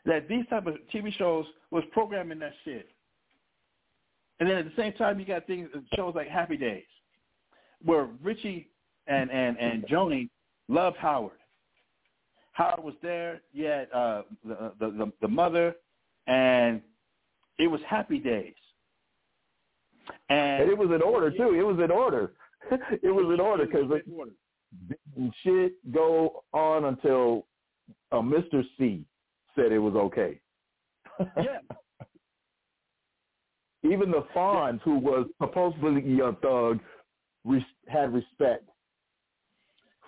that 0.09 0.27
these 0.27 0.45
type 0.49 0.67
of 0.67 0.75
TV 0.93 1.13
shows 1.17 1.45
was 1.71 1.85
programming 1.93 2.39
that 2.41 2.55
shit. 2.65 2.89
And 4.41 4.49
then 4.49 4.57
at 4.57 4.65
the 4.65 4.73
same 4.77 4.95
time, 4.95 5.21
you 5.21 5.27
got 5.27 5.47
things 5.47 5.69
shows 5.95 6.15
like 6.15 6.29
Happy 6.29 6.57
Days, 6.57 6.85
where 7.85 8.09
Richie 8.23 8.69
and 9.07 9.31
and 9.31 9.59
and 9.59 9.85
Joanie 9.89 10.31
loved 10.69 10.97
Howard. 10.97 11.33
Howard 12.53 12.83
was 12.83 12.95
there. 13.03 13.43
You 13.53 13.67
had 13.67 13.93
uh, 13.93 14.23
the, 14.45 14.73
the 14.81 14.91
the 14.91 15.13
the 15.21 15.29
mother, 15.29 15.75
and 16.27 16.81
it 17.59 17.67
was 17.67 17.81
Happy 17.87 18.19
Days. 18.19 18.55
And, 20.31 20.63
And 20.63 20.71
it 20.71 20.79
was 20.79 20.91
in 20.91 21.03
order 21.03 21.31
too. 21.31 21.55
It 21.55 21.63
was 21.63 21.79
in 21.83 21.91
order. 21.91 22.33
it 22.71 23.15
was 23.15 23.33
in 23.33 23.41
order 23.41 23.67
because 23.67 23.91
shit 25.43 25.73
go 25.93 26.45
on 26.53 26.87
until 26.87 27.47
uh, 28.13 28.21
Mr. 28.21 28.63
C 28.79 29.05
said 29.59 29.73
it 29.73 29.79
was 29.79 29.95
okay. 29.95 30.41
yeah. 31.37 31.59
Even 33.85 34.11
the 34.11 34.25
Fonz, 34.35 34.81
who 34.83 34.99
was 34.99 35.27
supposedly 35.41 36.21
a 36.21 36.33
thug, 36.43 36.81
res- 37.45 37.63
had 37.87 38.13
respect 38.13 38.65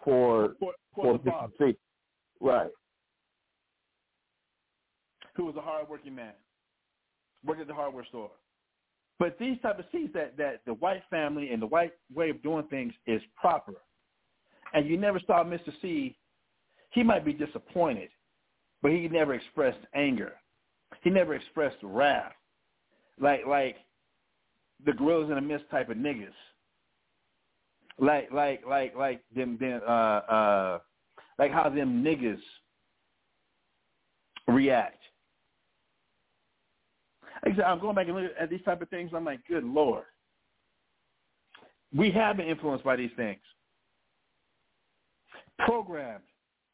for 0.05 0.55
for, 0.59 0.73
for 0.95 1.19
the 1.19 1.31
Mr. 1.31 1.51
C. 1.59 1.77
Right. 2.41 2.71
who 5.35 5.45
was 5.45 5.55
a 5.57 5.61
hardworking 5.61 6.15
man, 6.15 6.33
worked 7.45 7.61
at 7.61 7.67
the 7.67 7.75
hardware 7.75 8.05
store. 8.07 8.31
But 9.19 9.39
these 9.39 9.59
type 9.63 9.79
of 9.79 9.85
seeds 9.93 10.13
that 10.15 10.37
that 10.37 10.63
the 10.67 10.75
white 10.75 11.03
family 11.11 11.51
and 11.51 11.61
the 11.63 11.67
white 11.67 11.93
way 12.15 12.31
of 12.31 12.43
doing 12.43 12.67
things 12.69 12.93
is 13.07 13.21
proper, 13.37 13.75
and 14.75 14.87
you 14.89 14.97
never 14.97 15.21
saw 15.27 15.45
Mr. 15.45 15.71
C. 15.81 16.17
He 16.93 17.03
might 17.03 17.25
be 17.25 17.33
disappointed, 17.33 18.09
but 18.83 18.93
he 18.93 19.09
never 19.09 19.35
expressed 19.35 19.79
anger. 19.95 20.33
He 21.03 21.11
never 21.11 21.35
expressed 21.35 21.77
wrath, 21.83 22.33
like 23.21 23.47
like 23.47 23.77
the 24.85 24.93
gorillas 24.93 25.29
in 25.29 25.37
the 25.37 25.41
mist 25.41 25.65
type 25.71 25.89
of 25.89 25.97
niggas. 25.97 26.29
Like 27.99 28.31
like 28.33 28.65
like 28.67 28.97
like 28.97 29.23
them 29.35 29.57
them 29.61 29.81
uh 29.87 29.91
uh 29.91 30.79
like 31.39 31.53
how 31.53 31.69
them 31.69 32.03
niggas 32.05 32.41
react. 34.49 34.97
I 37.43 37.51
said, 37.51 37.61
I'm 37.61 37.81
going 37.81 37.95
back 37.95 38.07
and 38.07 38.15
looking 38.17 38.31
at 38.39 38.51
these 38.51 38.63
type 38.65 38.83
of 38.83 38.91
things. 38.91 39.13
I'm 39.15 39.25
like, 39.25 39.41
good 39.49 39.65
lord, 39.65 40.05
we 41.97 42.11
have 42.11 42.37
been 42.37 42.47
influenced 42.47 42.85
by 42.85 42.97
these 42.97 43.11
things, 43.17 43.41
programmed 45.59 46.25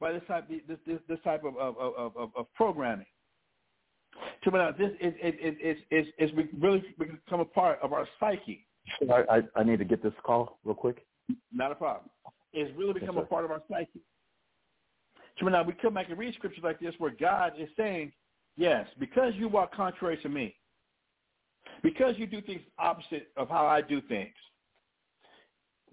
by 0.01 0.13
this 0.13 0.23
type 0.29 0.49
this 0.49 0.79
this, 0.87 0.99
this 1.09 1.19
type 1.25 1.45
of 1.45 1.57
of, 1.57 1.77
of, 1.79 2.17
of, 2.17 2.31
of 2.37 2.55
programming. 2.55 3.07
To 4.45 4.51
now, 4.51 4.71
this 4.73 4.93
is 5.01 5.15
it, 5.21 5.37
it, 5.41 5.57
it's 5.61 5.81
it's 5.91 6.09
it's 6.19 6.33
really 6.59 6.83
become 6.99 7.41
a 7.41 7.45
part 7.45 7.79
of 7.83 7.93
our 7.93 8.07
psyche. 8.19 8.67
I, 9.11 9.25
I, 9.29 9.61
I 9.61 9.65
need 9.65 9.79
to 9.81 9.85
get 9.85 10.03
this 10.03 10.13
call 10.23 10.59
real 10.65 10.75
quick. 10.75 11.05
Not 11.53 11.73
a 11.73 11.75
problem. 11.75 12.09
It's 12.53 12.75
really 12.79 12.95
become 12.95 13.17
Yes, 13.17 13.25
a 13.25 13.29
part 13.29 13.45
of 13.45 13.51
our 13.51 13.61
psyche. 13.69 14.01
So 15.39 15.47
now 15.47 15.63
we 15.63 15.75
come 15.75 15.95
back 15.95 16.09
and 16.09 16.19
read 16.19 16.35
scriptures 16.35 16.65
like 16.65 16.81
this 16.81 16.95
where 16.99 17.11
God 17.11 17.53
is 17.59 17.69
saying, 17.77 18.13
yes, 18.57 18.87
because 18.99 19.35
you 19.35 19.49
walk 19.49 19.75
contrary 19.75 20.19
to 20.23 20.29
me, 20.29 20.55
because 21.83 22.15
you 22.17 22.27
do 22.27 22.41
things 22.41 22.63
opposite 22.79 23.29
of 23.37 23.49
how 23.49 23.67
I 23.67 23.83
do 23.83 24.01
things, 24.03 24.33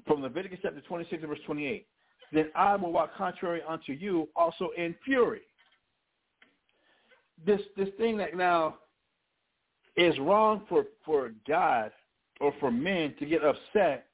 from 0.08 0.22
Leviticus 0.22 0.60
chapter 0.62 0.82
26 0.82 1.24
and 1.24 1.30
verse 1.30 1.40
28, 1.46 1.88
then 2.34 2.50
I 2.56 2.76
will 2.76 2.92
walk 2.92 3.16
contrary 3.16 3.62
unto 3.68 3.94
you 3.94 4.28
also 4.36 4.70
in 4.78 4.96
fury. 5.06 5.42
This 7.46 7.62
this 7.78 7.90
thing 7.98 8.18
that 8.18 8.36
now 8.36 8.78
is 9.96 10.18
wrong 10.20 10.64
for, 10.68 10.86
for 11.06 11.32
God 11.48 11.92
or 12.40 12.54
for 12.60 12.72
men 12.72 13.14
to 13.20 13.26
get 13.26 13.44
upset, 13.44 14.08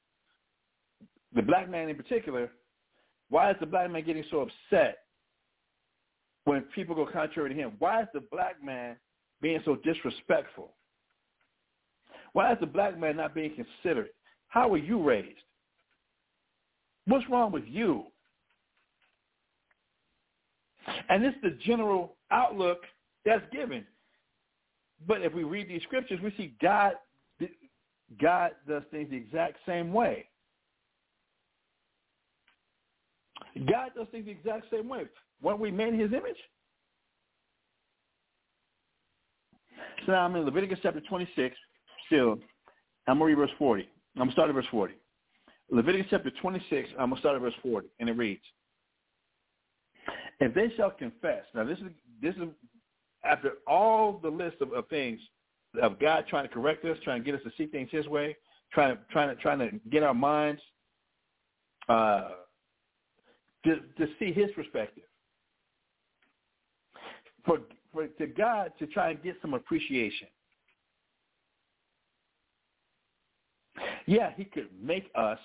the 1.34 1.42
black 1.42 1.70
man 1.70 1.88
in 1.88 1.96
particular, 1.96 2.50
why 3.30 3.50
is 3.50 3.56
the 3.60 3.66
black 3.66 3.90
man 3.90 4.04
getting 4.04 4.24
so 4.30 4.40
upset 4.40 4.98
when 6.44 6.62
people 6.74 6.94
go 6.94 7.06
contrary 7.06 7.48
to 7.50 7.54
him? 7.54 7.72
Why 7.78 8.02
is 8.02 8.08
the 8.12 8.22
black 8.32 8.62
man 8.62 8.96
being 9.40 9.60
so 9.64 9.76
disrespectful? 9.76 10.74
Why 12.32 12.52
is 12.52 12.58
the 12.60 12.66
black 12.66 12.98
man 12.98 13.16
not 13.16 13.34
being 13.34 13.54
considerate? 13.54 14.14
How 14.48 14.68
were 14.68 14.78
you 14.78 15.02
raised? 15.02 15.38
What's 17.10 17.28
wrong 17.28 17.50
with 17.50 17.64
you? 17.66 18.04
And 21.08 21.24
this 21.24 21.34
is 21.34 21.42
the 21.42 21.58
general 21.66 22.16
outlook 22.30 22.78
that's 23.24 23.42
given. 23.52 23.84
but 25.06 25.22
if 25.22 25.32
we 25.34 25.42
read 25.42 25.68
these 25.68 25.82
scriptures, 25.82 26.20
we 26.22 26.32
see 26.36 26.54
God 26.62 26.92
God 28.20 28.52
does 28.68 28.82
things 28.90 29.10
the 29.10 29.16
exact 29.16 29.58
same 29.66 29.92
way. 29.92 30.26
God 33.68 33.90
does 33.96 34.06
things 34.12 34.26
the 34.26 34.32
exact 34.32 34.66
same 34.70 34.88
way. 34.88 35.04
Weren't 35.42 35.60
we 35.60 35.70
made 35.70 35.94
in 35.94 36.00
his 36.00 36.12
image? 36.12 36.36
So 40.06 40.12
now 40.12 40.24
I'm 40.24 40.36
in 40.36 40.44
Leviticus 40.44 40.78
chapter 40.82 41.00
26 41.00 41.56
still. 42.06 42.38
I'm 43.06 43.18
going 43.18 43.20
to 43.20 43.24
read 43.24 43.48
verse 43.48 43.56
40. 43.58 43.82
I'm 43.82 43.88
going 44.16 44.28
to 44.28 44.32
start 44.32 44.48
at 44.48 44.54
verse 44.54 44.66
40. 44.70 44.94
Leviticus 45.70 46.08
chapter 46.10 46.30
26, 46.30 46.88
I'm 46.98 47.10
going 47.10 47.14
to 47.14 47.20
start 47.20 47.36
at 47.36 47.42
verse 47.42 47.54
40, 47.62 47.88
and 48.00 48.08
it 48.08 48.16
reads, 48.16 48.42
If 50.40 50.54
they 50.54 50.72
shall 50.76 50.90
confess, 50.90 51.44
now 51.54 51.64
this 51.64 51.78
is, 51.78 51.92
this 52.20 52.34
is 52.36 52.48
after 53.24 53.54
all 53.66 54.18
the 54.22 54.28
list 54.28 54.56
of, 54.60 54.72
of 54.72 54.88
things 54.88 55.20
of 55.80 56.00
God 56.00 56.24
trying 56.28 56.48
to 56.48 56.52
correct 56.52 56.84
us, 56.84 56.98
trying 57.04 57.20
to 57.20 57.24
get 57.24 57.34
us 57.34 57.44
to 57.44 57.52
see 57.56 57.66
things 57.66 57.88
his 57.92 58.06
way, 58.06 58.36
trying 58.72 58.96
to, 58.96 59.02
trying 59.10 59.28
to, 59.34 59.40
trying 59.40 59.58
to 59.58 59.70
get 59.90 60.02
our 60.02 60.14
minds 60.14 60.60
uh, 61.88 62.30
to, 63.64 63.76
to 63.98 64.06
see 64.18 64.32
his 64.32 64.50
perspective. 64.56 65.04
For, 67.44 67.60
for 67.92 68.06
to 68.06 68.26
God 68.26 68.72
to 68.78 68.86
try 68.86 69.10
and 69.10 69.22
get 69.22 69.36
some 69.40 69.54
appreciation. 69.54 70.28
Yeah, 74.06 74.32
he 74.36 74.44
could 74.44 74.68
make 74.82 75.10
us, 75.14 75.38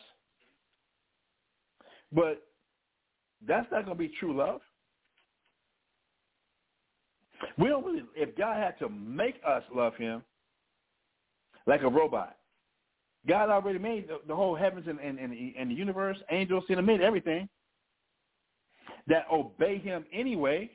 but 2.11 2.41
that's 3.47 3.69
not 3.71 3.85
going 3.85 3.97
to 3.97 4.03
be 4.03 4.11
true 4.19 4.35
love. 4.35 4.61
We 7.57 7.67
don't 7.67 7.85
really, 7.85 8.03
if 8.15 8.35
God 8.37 8.57
had 8.57 8.77
to 8.79 8.89
make 8.89 9.35
us 9.47 9.63
love 9.73 9.95
him 9.95 10.23
like 11.67 11.81
a 11.81 11.89
robot, 11.89 12.37
God 13.27 13.49
already 13.49 13.79
made 13.79 14.07
the, 14.07 14.19
the 14.27 14.35
whole 14.35 14.55
heavens 14.55 14.85
and, 14.87 14.99
and, 14.99 15.19
and, 15.19 15.55
and 15.57 15.71
the 15.71 15.75
universe, 15.75 16.17
angels, 16.31 16.63
sin, 16.67 16.77
and 16.77 16.87
made 16.87 17.01
everything 17.01 17.49
that 19.07 19.25
obey 19.31 19.77
him 19.79 20.05
anyway. 20.13 20.69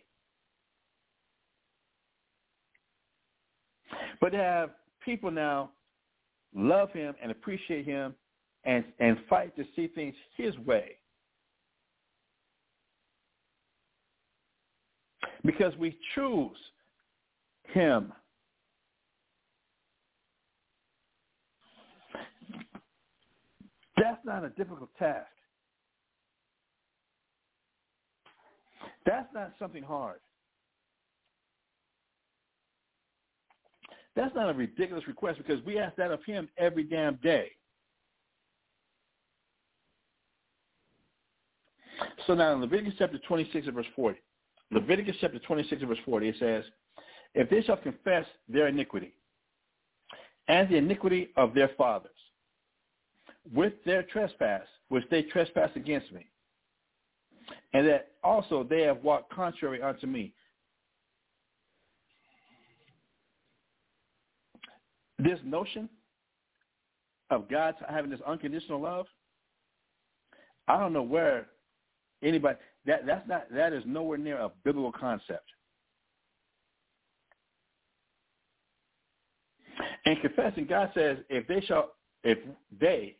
But 4.20 4.30
to 4.30 4.38
have 4.38 4.70
people 5.04 5.30
now 5.30 5.70
love 6.54 6.92
him 6.92 7.14
and 7.22 7.30
appreciate 7.30 7.86
him 7.86 8.14
and, 8.64 8.84
and 8.98 9.18
fight 9.28 9.56
to 9.56 9.64
see 9.74 9.88
things 9.88 10.14
his 10.36 10.56
way. 10.58 10.96
Because 15.44 15.74
we 15.76 15.96
choose 16.14 16.56
him. 17.72 18.12
That's 23.96 24.24
not 24.24 24.44
a 24.44 24.50
difficult 24.50 24.90
task. 24.98 25.26
That's 29.06 29.28
not 29.34 29.52
something 29.58 29.82
hard. 29.82 30.20
That's 34.16 34.34
not 34.34 34.50
a 34.50 34.54
ridiculous 34.54 35.06
request 35.06 35.38
because 35.38 35.64
we 35.64 35.78
ask 35.78 35.96
that 35.96 36.10
of 36.10 36.22
him 36.24 36.48
every 36.58 36.84
damn 36.84 37.16
day. 37.16 37.50
So 42.26 42.34
now 42.34 42.52
in 42.52 42.60
Leviticus 42.60 42.94
chapter 42.98 43.18
26 43.26 43.66
and 43.66 43.74
verse 43.74 43.86
40, 43.94 44.18
Leviticus 44.70 45.16
chapter 45.20 45.38
26 45.38 45.82
verse 45.82 45.98
40, 46.04 46.28
it 46.28 46.34
says, 46.38 46.64
If 47.34 47.50
they 47.50 47.62
shall 47.62 47.76
confess 47.76 48.24
their 48.48 48.68
iniquity 48.68 49.14
and 50.48 50.68
the 50.68 50.76
iniquity 50.76 51.30
of 51.36 51.54
their 51.54 51.70
fathers 51.76 52.10
with 53.52 53.72
their 53.84 54.02
trespass, 54.04 54.62
which 54.88 55.04
they 55.10 55.22
trespass 55.22 55.70
against 55.74 56.12
me, 56.12 56.26
and 57.72 57.86
that 57.86 58.12
also 58.22 58.64
they 58.64 58.82
have 58.82 59.02
walked 59.02 59.32
contrary 59.32 59.82
unto 59.82 60.06
me. 60.06 60.34
This 65.18 65.38
notion 65.44 65.88
of 67.30 67.48
God 67.48 67.74
having 67.88 68.10
this 68.10 68.20
unconditional 68.26 68.80
love, 68.80 69.06
I 70.66 70.78
don't 70.78 70.92
know 70.92 71.02
where 71.02 71.46
anybody 72.22 72.58
that 72.86 73.06
that's 73.06 73.26
not 73.28 73.52
that 73.52 73.72
is 73.72 73.82
nowhere 73.86 74.18
near 74.18 74.38
a 74.38 74.50
biblical 74.64 74.92
concept. 74.92 75.44
And 80.06 80.20
confessing, 80.20 80.66
God 80.66 80.90
says, 80.94 81.18
if 81.28 81.46
they 81.46 81.60
shall, 81.60 81.92
if 82.24 82.38
they, 82.80 83.16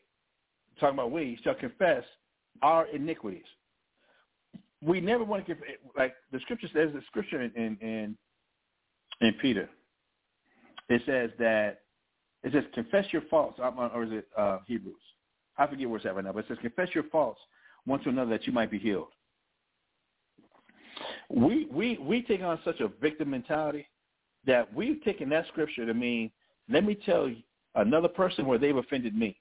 talking 0.79 0.95
about 0.95 1.11
we, 1.11 1.39
shall 1.43 1.55
confess 1.55 2.05
our 2.63 2.87
iniquities 2.89 3.45
we 4.83 5.01
never 5.01 5.25
want 5.25 5.47
to 5.47 5.55
give 5.55 5.63
like 5.97 6.15
the 6.33 6.41
scripture 6.41 6.69
says 6.73 6.91
the 6.95 7.03
scripture 7.07 7.43
in 7.43 7.51
in 7.55 7.77
in, 7.81 8.17
in 9.21 9.35
Peter. 9.41 9.69
It 10.89 11.03
says 11.07 11.31
that 11.39 11.83
it 12.43 12.53
says 12.53 12.65
confess 12.75 13.07
your 13.13 13.23
faults, 13.31 13.59
or 13.61 14.05
is 14.05 14.13
it 14.13 14.29
uh, 14.37 14.59
Hebrews? 14.67 14.97
I 15.59 15.67
forget 15.67 15.89
where 15.89 15.99
it's 15.99 16.07
at 16.07 16.15
right 16.15 16.25
now, 16.25 16.33
but 16.33 16.45
it 16.45 16.49
says 16.49 16.59
confess 16.63 16.89
your 16.95 17.05
faults 17.05 17.41
one 17.85 18.01
to 18.03 18.09
another 18.09 18.31
that 18.31 18.47
you 18.47 18.53
might 18.53 18.71
be 18.71 18.79
healed. 18.79 19.09
We 21.31 21.67
we 21.71 21.97
we 21.99 22.23
take 22.23 22.43
on 22.43 22.59
such 22.65 22.81
a 22.81 22.89
victim 23.01 23.31
mentality 23.31 23.89
that 24.47 24.73
we've 24.75 25.03
taken 25.05 25.29
that 25.31 25.47
scripture 25.49 25.87
to 25.87 25.95
mean 25.95 26.31
let 26.69 26.85
me 26.85 26.95
tell 26.95 27.31
another 27.75 28.09
person 28.09 28.47
where 28.47 28.59
they've 28.59 28.77
offended 28.77 29.15
me. 29.15 29.37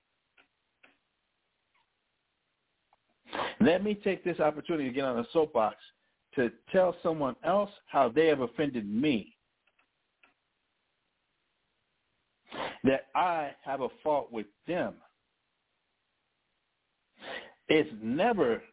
Let 3.61 3.83
me 3.83 3.95
take 3.95 4.23
this 4.23 4.39
opportunity 4.39 4.85
to 4.85 4.93
get 4.93 5.05
on 5.05 5.19
a 5.19 5.25
soapbox 5.33 5.75
to 6.35 6.51
tell 6.71 6.95
someone 7.01 7.35
else 7.43 7.71
how 7.87 8.09
they 8.09 8.27
have 8.27 8.41
offended 8.41 8.87
me. 8.87 9.35
That 12.83 13.07
I 13.15 13.51
have 13.63 13.81
a 13.81 13.89
fault 14.03 14.31
with 14.31 14.45
them. 14.67 14.95
It's 17.67 17.89
never 18.01 18.63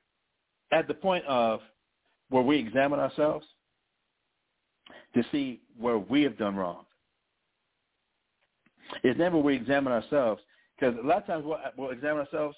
at 0.72 0.86
the 0.86 0.94
point 0.94 1.24
of 1.26 1.60
where 2.30 2.42
we 2.42 2.58
examine 2.58 2.98
ourselves 2.98 3.46
to 5.14 5.22
see 5.32 5.62
where 5.78 5.98
we 5.98 6.22
have 6.22 6.38
done 6.38 6.56
wrong. 6.56 6.84
It's 9.02 9.18
never 9.18 9.38
we 9.38 9.56
examine 9.56 9.92
ourselves 9.92 10.42
because 10.78 10.96
a 11.02 11.06
lot 11.06 11.18
of 11.18 11.26
times 11.26 11.44
we'll, 11.44 11.58
we'll 11.76 11.90
examine 11.90 12.18
ourselves 12.18 12.56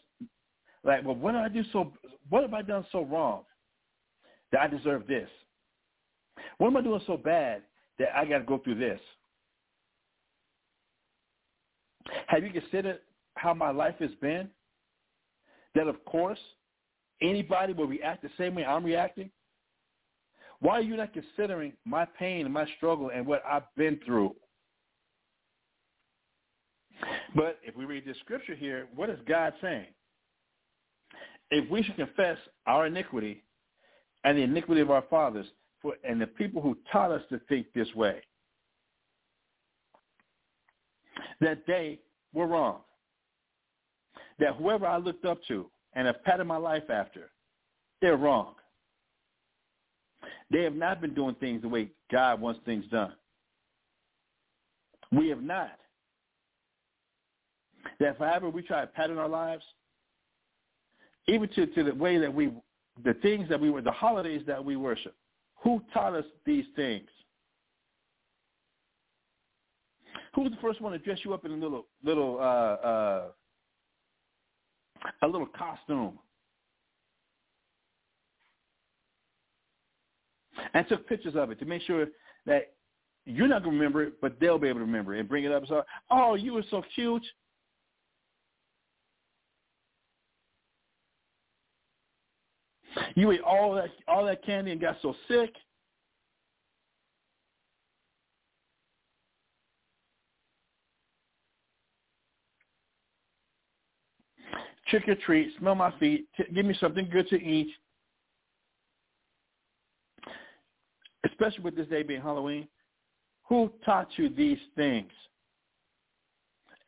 like, 0.84 1.04
well, 1.04 1.14
what 1.14 1.32
did 1.32 1.40
I 1.40 1.48
do 1.48 1.62
so? 1.72 1.92
What 2.28 2.42
have 2.42 2.54
I 2.54 2.62
done 2.62 2.84
so 2.92 3.04
wrong 3.04 3.44
that 4.52 4.60
I 4.60 4.68
deserve 4.68 5.06
this? 5.06 5.28
What 6.58 6.68
am 6.68 6.76
I 6.76 6.82
doing 6.82 7.00
so 7.06 7.16
bad 7.16 7.62
that 7.98 8.16
I 8.16 8.24
got 8.24 8.38
to 8.38 8.44
go 8.44 8.58
through 8.58 8.76
this? 8.78 9.00
Have 12.26 12.42
you 12.44 12.50
considered 12.50 13.00
how 13.34 13.54
my 13.54 13.70
life 13.70 13.96
has 14.00 14.10
been? 14.20 14.48
That 15.74 15.88
of 15.88 16.02
course 16.04 16.38
anybody 17.20 17.72
will 17.72 17.86
react 17.86 18.22
the 18.22 18.30
same 18.38 18.54
way 18.54 18.64
I'm 18.64 18.84
reacting. 18.84 19.30
Why 20.60 20.78
are 20.78 20.82
you 20.82 20.96
not 20.96 21.12
considering 21.12 21.72
my 21.84 22.04
pain 22.04 22.44
and 22.44 22.52
my 22.52 22.66
struggle 22.76 23.10
and 23.14 23.26
what 23.26 23.42
I've 23.48 23.72
been 23.76 24.00
through? 24.04 24.34
But 27.34 27.58
if 27.62 27.76
we 27.76 27.84
read 27.84 28.04
this 28.04 28.16
scripture 28.18 28.54
here, 28.54 28.88
what 28.94 29.08
is 29.08 29.20
God 29.26 29.52
saying? 29.62 29.86
if 31.50 31.68
we 31.70 31.82
should 31.82 31.96
confess 31.96 32.38
our 32.66 32.86
iniquity 32.86 33.42
and 34.24 34.36
the 34.36 34.42
iniquity 34.42 34.80
of 34.80 34.90
our 34.90 35.04
fathers 35.08 35.46
for, 35.80 35.94
and 36.04 36.20
the 36.20 36.26
people 36.26 36.60
who 36.60 36.76
taught 36.92 37.10
us 37.10 37.22
to 37.30 37.40
think 37.48 37.66
this 37.74 37.92
way, 37.94 38.20
that 41.40 41.62
they 41.66 42.00
were 42.34 42.46
wrong. 42.46 42.80
That 44.38 44.56
whoever 44.56 44.86
I 44.86 44.98
looked 44.98 45.24
up 45.24 45.38
to 45.48 45.70
and 45.94 46.06
have 46.06 46.22
patterned 46.24 46.48
my 46.48 46.56
life 46.56 46.90
after, 46.90 47.30
they're 48.00 48.16
wrong. 48.16 48.54
They 50.50 50.62
have 50.62 50.74
not 50.74 51.00
been 51.00 51.14
doing 51.14 51.34
things 51.36 51.62
the 51.62 51.68
way 51.68 51.90
God 52.10 52.40
wants 52.40 52.60
things 52.64 52.84
done. 52.90 53.12
We 55.12 55.28
have 55.28 55.42
not. 55.42 55.78
That 58.00 58.18
however 58.18 58.50
we 58.50 58.62
try 58.62 58.82
to 58.82 58.86
pattern 58.86 59.18
our 59.18 59.28
lives, 59.28 59.64
even 61.26 61.48
to, 61.50 61.66
to 61.66 61.84
the 61.84 61.94
way 61.94 62.18
that 62.18 62.32
we, 62.32 62.52
the 63.04 63.14
things 63.14 63.48
that 63.48 63.60
we 63.60 63.70
were, 63.70 63.82
the 63.82 63.92
holidays 63.92 64.42
that 64.46 64.64
we 64.64 64.76
worship. 64.76 65.14
Who 65.62 65.82
taught 65.92 66.14
us 66.14 66.24
these 66.46 66.64
things? 66.76 67.08
Who 70.34 70.42
was 70.42 70.52
the 70.52 70.58
first 70.60 70.80
one 70.80 70.92
to 70.92 70.98
dress 70.98 71.18
you 71.24 71.34
up 71.34 71.44
in 71.44 71.52
a 71.52 71.56
little, 71.56 71.86
little, 72.04 72.38
uh, 72.38 72.42
uh, 72.42 73.24
a 75.22 75.26
little 75.26 75.46
costume? 75.46 76.18
And 80.74 80.86
took 80.88 81.06
pictures 81.08 81.34
of 81.36 81.50
it 81.50 81.58
to 81.60 81.64
make 81.64 81.82
sure 81.82 82.06
that 82.46 82.74
you're 83.24 83.48
not 83.48 83.62
gonna 83.62 83.76
remember 83.76 84.02
it, 84.02 84.20
but 84.20 84.38
they'll 84.40 84.58
be 84.58 84.68
able 84.68 84.80
to 84.80 84.86
remember 84.86 85.14
it 85.14 85.20
and 85.20 85.28
bring 85.28 85.44
it 85.44 85.52
up. 85.52 85.64
So, 85.66 85.82
oh, 86.10 86.34
you 86.34 86.54
were 86.54 86.64
so 86.70 86.82
cute. 86.94 87.24
You 93.14 93.30
ate 93.30 93.40
all 93.42 93.74
that 93.74 93.90
all 94.06 94.24
that 94.24 94.44
candy 94.44 94.72
and 94.72 94.80
got 94.80 94.96
so 95.02 95.14
sick. 95.28 95.54
Trick 104.88 105.06
or 105.06 105.16
treat, 105.16 105.50
smell 105.58 105.74
my 105.74 105.92
feet, 105.98 106.26
t- 106.34 106.44
give 106.54 106.64
me 106.64 106.74
something 106.80 107.10
good 107.10 107.28
to 107.28 107.36
eat. 107.36 107.68
Especially 111.24 111.62
with 111.62 111.76
this 111.76 111.88
day 111.88 112.02
being 112.02 112.20
Halloween, 112.20 112.68
who 113.48 113.72
taught 113.84 114.08
you 114.16 114.28
these 114.28 114.58
things? 114.76 115.10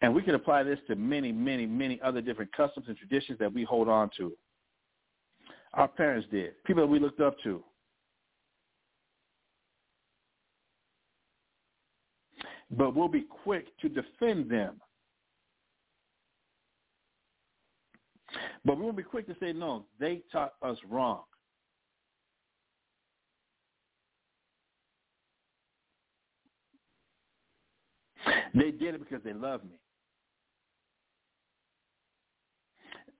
And 0.03 0.15
we 0.15 0.23
can 0.23 0.35
apply 0.35 0.63
this 0.63 0.79
to 0.89 0.95
many, 0.95 1.33
many, 1.33 1.67
many 1.67 2.01
other 2.03 2.21
different 2.21 2.53
customs 2.53 2.87
and 2.89 2.97
traditions 2.97 3.39
that 3.39 3.53
we 3.53 3.65
hold 3.65 3.89
on 3.89 4.11
to. 4.17 4.33
Our 5.75 5.89
parents 5.89 6.27
did, 6.31 6.53
people 6.65 6.83
that 6.83 6.89
we 6.89 6.99
looked 6.99 7.21
up 7.21 7.37
to. 7.43 7.63
But 12.71 12.95
we'll 12.95 13.09
be 13.09 13.23
quick 13.23 13.67
to 13.81 13.89
defend 13.89 14.51
them. 14.51 14.81
But 18.65 18.77
we 18.77 18.85
won't 18.85 18.97
be 18.97 19.03
quick 19.03 19.27
to 19.27 19.37
say, 19.41 19.53
no, 19.53 19.87
they 19.99 20.23
taught 20.31 20.55
us 20.63 20.77
wrong. 20.89 21.23
They 28.55 28.71
did 28.71 28.95
it 28.95 29.01
because 29.01 29.23
they 29.25 29.33
love 29.33 29.63
me. 29.65 29.79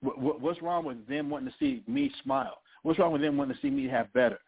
What's 0.03 0.63
wrong 0.63 0.85
with 0.85 1.07
them 1.07 1.29
wanting 1.29 1.49
to 1.49 1.55
see 1.59 1.83
me 1.87 2.11
smile? 2.23 2.59
What's 2.83 2.99
wrong 2.99 3.13
with 3.13 3.21
them 3.21 3.37
wanting 3.37 3.55
to 3.55 3.61
see 3.61 3.71
me 3.71 3.87
have 3.89 4.13
better? 4.13 4.39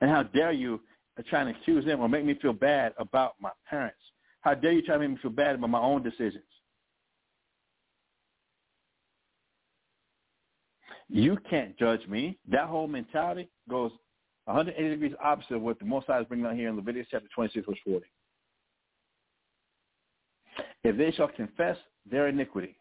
And 0.00 0.10
how 0.10 0.24
dare 0.24 0.52
you 0.52 0.80
try 1.28 1.44
to 1.44 1.50
accuse 1.50 1.84
them 1.84 2.00
or 2.00 2.08
make 2.08 2.24
me 2.24 2.34
feel 2.42 2.52
bad 2.52 2.92
about 2.98 3.34
my 3.40 3.50
parents? 3.68 3.96
How 4.40 4.54
dare 4.54 4.72
you 4.72 4.82
try 4.82 4.96
to 4.96 5.00
make 5.00 5.10
me 5.10 5.18
feel 5.22 5.30
bad 5.30 5.54
about 5.54 5.70
my 5.70 5.80
own 5.80 6.02
decisions? 6.02 6.44
You 11.12 11.36
can't 11.50 11.78
judge 11.78 12.06
me. 12.08 12.38
That 12.50 12.68
whole 12.68 12.88
mentality 12.88 13.50
goes 13.68 13.92
180 14.46 14.88
degrees 14.88 15.12
opposite 15.22 15.56
of 15.56 15.62
what 15.62 15.78
the 15.78 15.84
Most 15.84 16.06
High 16.06 16.20
is 16.20 16.26
bringing 16.26 16.46
out 16.46 16.54
here 16.54 16.70
in 16.70 16.76
Leviticus 16.76 17.08
chapter 17.10 17.28
26, 17.34 17.66
verse 17.66 17.76
40. 17.84 18.06
If 20.84 20.96
they 20.96 21.12
shall 21.12 21.28
confess 21.28 21.76
their 22.10 22.28
iniquity 22.28 22.76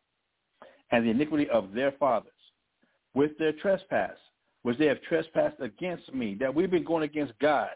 and 0.91 1.05
the 1.05 1.09
iniquity 1.09 1.49
of 1.49 1.73
their 1.73 1.91
fathers 1.91 2.31
with 3.13 3.37
their 3.37 3.51
trespass, 3.51 4.15
which 4.63 4.77
they 4.77 4.85
have 4.85 5.01
trespassed 5.01 5.57
against 5.59 6.13
me, 6.13 6.37
that 6.39 6.55
we've 6.55 6.71
been 6.71 6.85
going 6.85 7.03
against 7.03 7.33
God. 7.39 7.71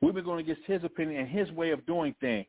We've 0.00 0.14
been 0.14 0.24
going 0.24 0.40
against 0.40 0.62
his 0.66 0.82
opinion 0.82 1.20
and 1.20 1.28
his 1.28 1.48
way 1.52 1.70
of 1.70 1.86
doing 1.86 2.12
things. 2.20 2.46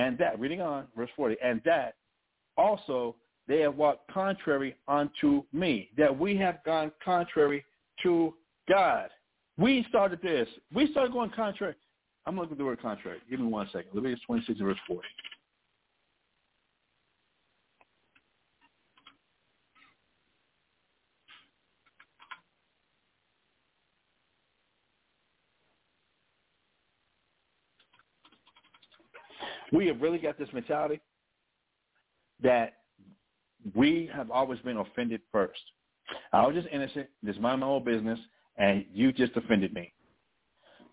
And 0.00 0.18
that, 0.18 0.38
reading 0.40 0.60
on, 0.60 0.86
verse 0.96 1.10
40, 1.16 1.36
and 1.42 1.60
that 1.64 1.94
also 2.56 3.16
they 3.48 3.60
have 3.60 3.74
walked 3.76 4.10
contrary 4.12 4.76
unto 4.86 5.42
me, 5.52 5.90
that 5.96 6.16
we 6.16 6.36
have 6.36 6.62
gone 6.64 6.92
contrary 7.04 7.64
to 8.02 8.34
God. 8.68 9.10
We 9.58 9.84
started 9.88 10.20
this. 10.22 10.48
We 10.72 10.90
started 10.92 11.12
going 11.12 11.30
contrary. 11.30 11.74
I'm 12.26 12.36
looking 12.36 12.52
at 12.52 12.58
the 12.58 12.64
word 12.64 12.80
contrary. 12.80 13.18
Give 13.28 13.40
me 13.40 13.46
one 13.46 13.68
second. 13.72 13.90
Leviticus 13.92 14.22
26 14.26 14.58
and 14.60 14.68
verse 14.68 14.78
40. 14.86 15.08
We 29.72 29.86
have 29.86 30.00
really 30.00 30.18
got 30.18 30.38
this 30.38 30.48
mentality 30.52 31.00
that 32.42 32.74
we 33.74 34.10
have 34.14 34.30
always 34.30 34.58
been 34.60 34.78
offended 34.78 35.20
first. 35.30 35.60
I 36.32 36.46
was 36.46 36.54
just 36.54 36.68
innocent, 36.72 37.08
just 37.24 37.40
mind 37.40 37.60
my 37.60 37.66
own 37.66 37.84
business, 37.84 38.18
and 38.56 38.84
you 38.92 39.12
just 39.12 39.36
offended 39.36 39.72
me. 39.72 39.92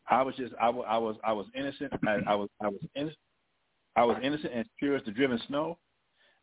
I 0.10 0.22
was 0.22 0.36
just 0.36 0.54
I 0.62 0.68
I 0.70 0.98
was 0.98 1.16
I 1.24 1.34
was 1.34 1.48
innocent. 1.56 1.94
I, 2.06 2.20
I 2.28 2.36
was 2.36 2.50
I 2.62 2.68
was 2.68 2.80
innocent. 2.96 3.18
I 3.96 4.04
was 4.04 4.18
innocent 4.22 4.54
and 4.54 4.66
pure 4.78 4.96
as 4.96 5.04
the 5.06 5.12
driven 5.12 5.40
snow, 5.48 5.78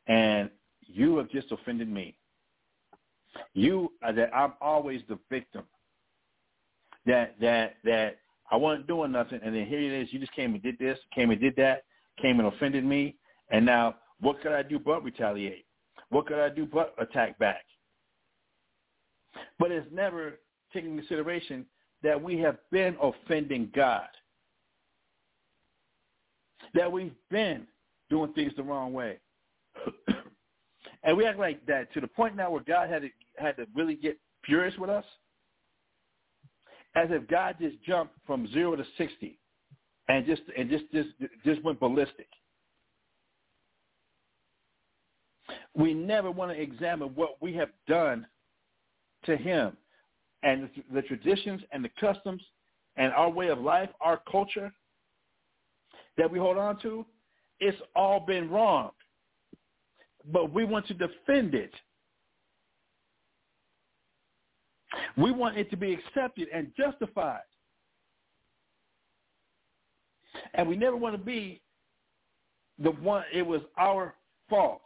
and 0.06 0.50
you 0.86 1.16
have 1.18 1.30
just 1.30 1.52
offended 1.52 1.88
me. 1.88 2.16
You 3.54 3.92
uh, 4.06 4.12
that 4.12 4.34
I'm 4.34 4.54
always 4.60 5.02
the 5.08 5.18
victim. 5.30 5.62
That 7.06 7.36
that 7.40 7.76
that 7.84 8.18
I 8.50 8.56
wasn't 8.56 8.86
doing 8.86 9.12
nothing, 9.12 9.40
and 9.42 9.54
then 9.54 9.66
here 9.66 9.80
it 9.80 10.02
is. 10.02 10.12
You 10.12 10.18
just 10.18 10.34
came 10.34 10.54
and 10.54 10.62
did 10.62 10.78
this, 10.78 10.98
came 11.14 11.30
and 11.30 11.40
did 11.40 11.56
that, 11.56 11.84
came 12.20 12.38
and 12.38 12.48
offended 12.48 12.84
me, 12.84 13.16
and 13.50 13.64
now 13.64 13.96
what 14.20 14.40
could 14.40 14.52
I 14.52 14.62
do 14.62 14.78
but 14.78 15.04
retaliate? 15.04 15.66
What 16.10 16.26
could 16.26 16.38
I 16.38 16.48
do 16.48 16.66
but 16.66 16.94
attack 16.98 17.38
back? 17.38 17.64
But 19.58 19.72
it's 19.72 19.86
never 19.92 20.38
taking 20.72 20.96
consideration 20.96 21.66
that 22.02 22.20
we 22.20 22.38
have 22.38 22.58
been 22.70 22.96
offending 23.02 23.70
God. 23.74 24.08
That 26.74 26.90
we've 26.90 27.14
been 27.30 27.66
doing 28.10 28.32
things 28.32 28.52
the 28.56 28.62
wrong 28.62 28.92
way. 28.92 29.18
and 31.04 31.16
we 31.16 31.26
act 31.26 31.38
like 31.38 31.64
that 31.66 31.92
to 31.94 32.00
the 32.00 32.06
point 32.08 32.36
now 32.36 32.50
where 32.50 32.62
God 32.62 32.88
had 32.88 33.02
to, 33.02 33.08
had 33.36 33.56
to 33.56 33.66
really 33.74 33.94
get 33.94 34.18
furious 34.44 34.76
with 34.78 34.90
us. 34.90 35.04
As 36.96 37.08
if 37.10 37.26
God 37.26 37.56
just 37.60 37.82
jumped 37.82 38.14
from 38.24 38.50
zero 38.52 38.76
to 38.76 38.84
60 38.96 39.38
and 40.08 40.26
just, 40.26 40.42
and 40.56 40.70
just, 40.70 40.84
just, 40.92 41.08
just 41.44 41.62
went 41.64 41.80
ballistic. 41.80 42.28
We 45.74 45.94
never 45.94 46.30
want 46.30 46.52
to 46.52 46.60
examine 46.60 47.08
what 47.14 47.36
we 47.40 47.54
have 47.54 47.70
done 47.88 48.26
to 49.24 49.36
him 49.36 49.76
and 50.42 50.68
the 50.92 51.02
traditions 51.02 51.62
and 51.72 51.84
the 51.84 51.90
customs 51.98 52.42
and 52.96 53.12
our 53.12 53.30
way 53.30 53.48
of 53.48 53.58
life, 53.58 53.88
our 54.00 54.20
culture 54.30 54.72
that 56.16 56.30
we 56.30 56.38
hold 56.38 56.58
on 56.58 56.78
to, 56.82 57.04
it's 57.60 57.80
all 57.96 58.20
been 58.20 58.50
wrong. 58.50 58.90
But 60.32 60.52
we 60.52 60.64
want 60.64 60.86
to 60.88 60.94
defend 60.94 61.54
it. 61.54 61.72
We 65.16 65.32
want 65.32 65.58
it 65.58 65.70
to 65.70 65.76
be 65.76 65.92
accepted 65.92 66.48
and 66.52 66.70
justified. 66.76 67.40
And 70.54 70.68
we 70.68 70.76
never 70.76 70.96
want 70.96 71.14
to 71.14 71.22
be 71.22 71.60
the 72.78 72.90
one, 72.90 73.24
it 73.32 73.42
was 73.42 73.60
our 73.76 74.14
fault. 74.48 74.82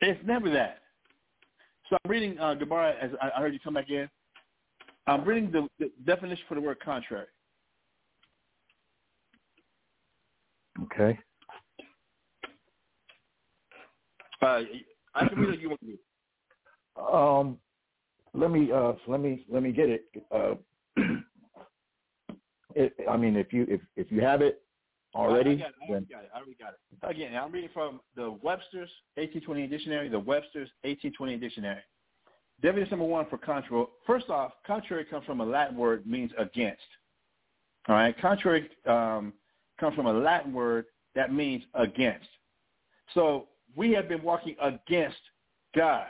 It's 0.00 0.20
never 0.26 0.50
that. 0.50 0.82
So 1.88 1.96
I'm 2.04 2.10
reading 2.10 2.38
uh, 2.38 2.54
Gemara 2.54 2.94
as 3.00 3.10
I, 3.20 3.40
heard 3.40 3.52
you 3.52 3.60
come 3.60 3.74
back 3.74 3.90
in. 3.90 4.08
I'm 5.06 5.24
reading 5.24 5.50
the, 5.50 5.68
the 5.78 5.90
definition 6.04 6.44
for 6.48 6.54
the 6.54 6.60
word 6.60 6.78
contrary. 6.80 7.26
Okay. 10.84 11.18
Uh, 14.40 14.62
I 15.14 15.28
can 15.28 15.38
read 15.38 15.54
it. 15.54 15.60
You 15.60 15.68
want 15.68 15.80
to 16.96 17.02
Um, 17.02 17.58
let 18.34 18.50
me 18.50 18.72
uh, 18.72 18.94
let 19.06 19.20
me 19.20 19.44
let 19.48 19.62
me 19.62 19.70
get 19.72 19.88
it. 19.88 20.04
Uh, 20.34 20.54
it. 22.76 22.94
I 23.10 23.16
mean, 23.16 23.36
if 23.36 23.52
you 23.52 23.66
if 23.68 23.80
if 23.96 24.10
you 24.10 24.20
have 24.20 24.42
it, 24.42 24.62
already? 25.14 25.54
I, 25.54 25.56
got 25.56 25.68
it. 25.68 25.74
I 25.88 25.90
already 25.90 26.06
got 26.06 26.22
it. 26.22 26.30
I 26.34 26.36
already 26.36 26.56
got 26.58 26.72
it. 26.72 27.16
Again, 27.16 27.36
I'm 27.36 27.52
reading 27.52 27.70
from 27.72 28.00
the 28.16 28.30
Webster's 28.42 28.90
1820 29.16 29.66
dictionary, 29.66 30.08
the 30.08 30.18
Webster's 30.18 30.70
1820 30.82 31.36
dictionary. 31.36 31.80
Definition 32.62 32.90
number 32.98 33.04
one 33.06 33.26
for 33.28 33.38
contrary. 33.38 33.86
First 34.06 34.30
off, 34.30 34.52
contrary 34.66 35.04
comes 35.04 35.24
from 35.26 35.40
a 35.40 35.44
Latin 35.44 35.76
word 35.76 36.06
means 36.06 36.30
against. 36.38 36.82
All 37.88 37.96
right, 37.96 38.16
contrary 38.20 38.70
um, 38.86 39.32
comes 39.80 39.96
from 39.96 40.06
a 40.06 40.12
Latin 40.12 40.52
word 40.52 40.86
that 41.14 41.32
means 41.34 41.64
against. 41.74 42.28
So 43.14 43.48
we 43.74 43.90
have 43.92 44.08
been 44.08 44.22
walking 44.22 44.54
against 44.62 45.18
God 45.74 46.06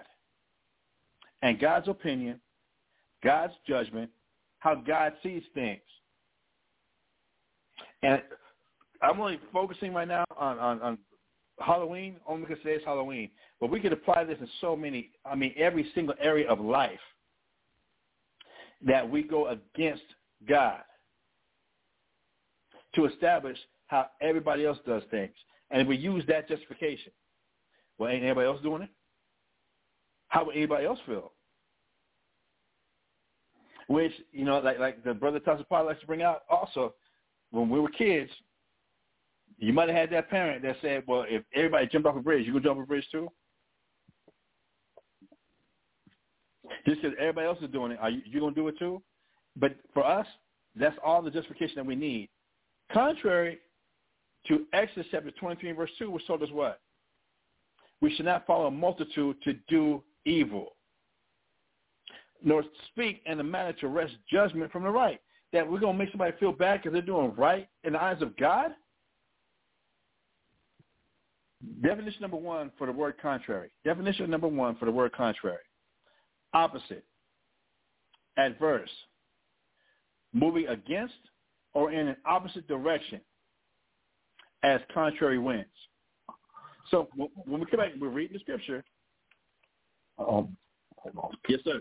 and 1.41 1.59
God's 1.59 1.89
opinion, 1.89 2.41
God's 3.25 3.55
judgment, 3.67 4.11
how 4.59 4.75
God 4.75 5.15
sees 5.23 5.43
things. 5.55 5.81
And 8.03 8.23
I'm 9.01 9.21
only 9.21 9.39
focusing 9.53 9.93
right 9.93 10.09
now 10.09 10.25
on, 10.37 10.59
on, 10.59 10.83
on 10.83 10.99
Halloween 11.59 12.17
only 12.27 12.47
because 12.47 12.63
today 12.63 12.77
is 12.77 12.85
Halloween. 12.85 13.31
But 13.61 13.71
we 13.71 13.81
could 13.81 13.93
apply 13.93 14.25
this 14.25 14.39
in 14.41 14.49
so 14.61 14.77
many, 14.77 15.11
I 15.25 15.35
mean, 15.35 15.55
every 15.57 15.91
single 15.95 16.15
area 16.21 16.49
of 16.49 16.61
life 16.61 17.01
that 18.85 19.09
we 19.09 19.23
go 19.23 19.49
against 19.49 20.03
God 20.49 20.81
to 22.95 23.07
establish 23.07 23.57
how 23.87 24.07
everybody 24.21 24.67
else 24.67 24.79
does 24.87 25.03
things. 25.11 25.35
And 25.71 25.87
we 25.87 25.97
use 25.97 26.25
that 26.29 26.49
justification. 26.49 27.13
Well, 27.99 28.11
ain't 28.11 28.25
anybody 28.25 28.47
else 28.47 28.61
doing 28.63 28.83
it? 28.83 28.91
How 30.29 30.45
would 30.45 30.57
anybody 30.57 30.87
else 30.87 30.99
feel? 31.07 31.33
Which, 33.87 34.13
you 34.33 34.45
know, 34.45 34.59
like 34.61 34.79
like 34.79 35.05
the 35.05 35.13
brother 35.13 35.41
Tasapar 35.41 35.85
likes 35.85 36.01
to 36.01 36.07
bring 36.07 36.23
out 36.23 36.43
also, 36.49 36.95
when 37.53 37.69
we 37.69 37.79
were 37.79 37.91
kids, 37.91 38.31
you 39.59 39.73
might 39.73 39.89
have 39.89 39.97
had 39.97 40.11
that 40.11 40.29
parent 40.29 40.63
that 40.63 40.77
said, 40.83 41.05
well, 41.07 41.25
if 41.29 41.45
everybody 41.55 41.87
jumped 41.87 42.09
off 42.09 42.17
a 42.17 42.21
bridge, 42.21 42.45
you 42.45 42.53
going 42.53 42.63
to 42.63 42.69
jump 42.69 42.81
off 42.81 42.85
a 42.85 42.89
bridge 42.89 43.07
too? 43.13 43.29
Just 46.87 47.01
because 47.01 47.17
everybody 47.21 47.47
else 47.47 47.59
is 47.63 47.71
doing 47.71 47.93
it, 47.93 47.99
are 48.01 48.11
you, 48.11 48.23
you 48.25 48.41
going 48.41 48.55
to 48.55 48.61
do 48.61 48.67
it 48.69 48.79
too? 48.79 49.01
But 49.55 49.77
for 49.95 50.05
us, 50.05 50.27
that's 50.75 50.97
all 51.05 51.23
the 51.23 51.31
justification 51.31 51.77
that 51.77 51.87
we 51.87 51.95
need. 51.95 52.29
Contrary 52.93 53.59
to 54.49 54.67
Exodus 54.73 55.07
chapter 55.11 55.31
23 55.31 55.73
verse 55.73 55.91
2, 55.99 56.11
which 56.11 56.27
told 56.27 56.43
us 56.43 56.51
what? 56.51 56.81
We 58.01 58.15
should 58.15 58.25
not 58.25 58.47
follow 58.47 58.67
a 58.67 58.71
multitude 58.71 59.37
to 59.45 59.55
do 59.69 60.03
evil, 60.25 60.75
nor 62.43 62.65
speak 62.89 63.23
in 63.27 63.39
a 63.39 63.45
manner 63.45 63.75
to 63.75 63.89
wrest 63.89 64.15
judgment 64.29 64.73
from 64.73 64.83
the 64.83 64.91
right. 64.91 65.21
That 65.53 65.71
we're 65.71 65.81
going 65.81 65.95
to 65.95 65.99
make 65.99 66.11
somebody 66.11 66.33
feel 66.39 66.53
bad 66.53 66.81
because 66.81 66.93
they're 66.93 67.03
doing 67.03 67.35
right 67.37 67.69
in 67.85 67.93
the 67.93 68.03
eyes 68.03 68.23
of 68.23 68.37
God? 68.37 68.73
Definition 71.83 72.23
number 72.23 72.37
one 72.37 72.73
for 72.77 72.87
the 72.87 72.93
word 72.93 73.15
contrary. 73.21 73.71
Definition 73.85 74.29
number 74.31 74.49
one 74.49 74.77
for 74.77 74.87
the 74.87 74.91
word 74.91 75.13
contrary. 75.13 75.63
Opposite. 76.55 77.05
Adverse. 78.37 78.91
Moving 80.33 80.67
against 80.69 81.15
or 81.75 81.93
in 81.93 82.09
an 82.09 82.17
opposite 82.25 82.67
direction 82.67 83.21
as 84.63 84.81
contrary 84.93 85.39
winds. 85.39 85.69
So 86.91 87.09
when 87.15 87.61
we 87.61 87.67
come 87.67 87.81
back, 87.81 87.93
we're 88.01 88.09
reading 88.09 88.35
the 88.35 88.41
scripture. 88.41 88.85
Um, 90.19 90.57
yes, 91.49 91.61
sir. 91.65 91.81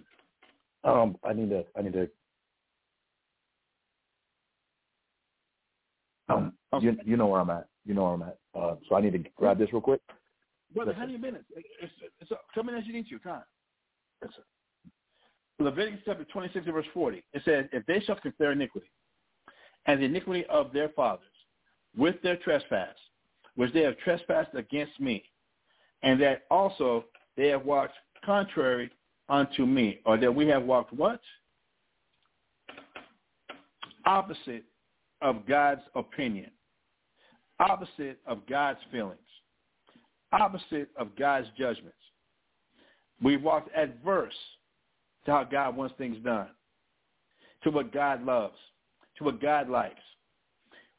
Um, 0.84 1.18
I 1.24 1.34
need 1.34 1.50
to. 1.50 1.64
I 1.78 1.82
need 1.82 1.94
to. 1.94 2.10
Um, 6.74 6.84
you 6.84 6.98
you 7.06 7.18
know 7.18 7.28
where 7.28 7.42
I'm 7.42 7.50
at. 7.50 7.68
You 7.86 7.94
know 7.94 8.04
where 8.04 8.14
I'm 8.14 8.22
at. 8.24 8.38
Uh, 8.56 8.76
so 8.88 8.96
I 8.96 9.02
need 9.02 9.14
to 9.14 9.24
grab 9.36 9.58
this 9.58 9.72
real 9.74 9.82
quick. 9.82 10.02
Brother, 10.74 10.94
how 10.94 11.06
do 11.06 11.12
you 11.12 11.18
been? 11.18 11.36
It's, 11.36 11.92
it's, 12.22 12.32
come 12.56 12.70
in 12.70 12.76
as 12.76 12.86
you 12.86 12.94
need 12.94 13.08
to. 13.10 13.20
Time. 13.20 13.44
Yes. 14.22 14.32
Leviticus 15.60 16.02
chapter 16.06 16.26
26 16.26 16.66
verse 16.66 16.86
40. 16.94 17.24
It 17.34 17.42
says, 17.46 17.66
if 17.72 17.86
they 17.86 18.00
shall 18.02 18.16
confess 18.16 18.38
their 18.40 18.52
iniquity 18.52 18.90
and 19.86 20.02
the 20.02 20.06
iniquity 20.06 20.46
of 20.46 20.74
their 20.74 20.90
fathers 20.90 21.26
with 21.96 22.16
their 22.24 22.38
trespass, 22.38 22.96
which 23.56 23.74
they 23.74 23.82
have 23.82 23.98
trespassed 24.00 24.56
against 24.56 25.00
me, 25.00 25.24
and 26.04 26.22
that 26.22 26.44
also 26.50 27.06
they 27.38 27.48
have 27.50 27.66
walked 27.66 27.94
contrary 28.26 28.90
unto 29.30 29.66
me, 29.66 30.00
or 30.06 30.18
that 30.18 30.34
we 30.34 30.48
have 30.48 30.64
walked 30.64 30.94
what? 30.94 31.22
Opposite 34.06 34.64
of 35.22 35.46
God's 35.48 35.82
opinion, 35.96 36.50
opposite 37.62 38.20
of 38.26 38.46
God's 38.48 38.80
feelings, 38.92 39.20
opposite 40.32 40.90
of 40.98 41.16
God's 41.18 41.48
judgments. 41.58 41.98
We've 43.22 43.42
walked 43.42 43.70
adverse 43.76 44.34
to 45.26 45.32
how 45.32 45.44
God 45.44 45.76
wants 45.76 45.94
things 45.98 46.18
done, 46.24 46.48
to 47.64 47.70
what 47.70 47.94
God 47.94 48.26
loves, 48.26 48.58
to 49.18 49.24
what 49.24 49.42
God 49.42 49.70
likes. 49.70 50.02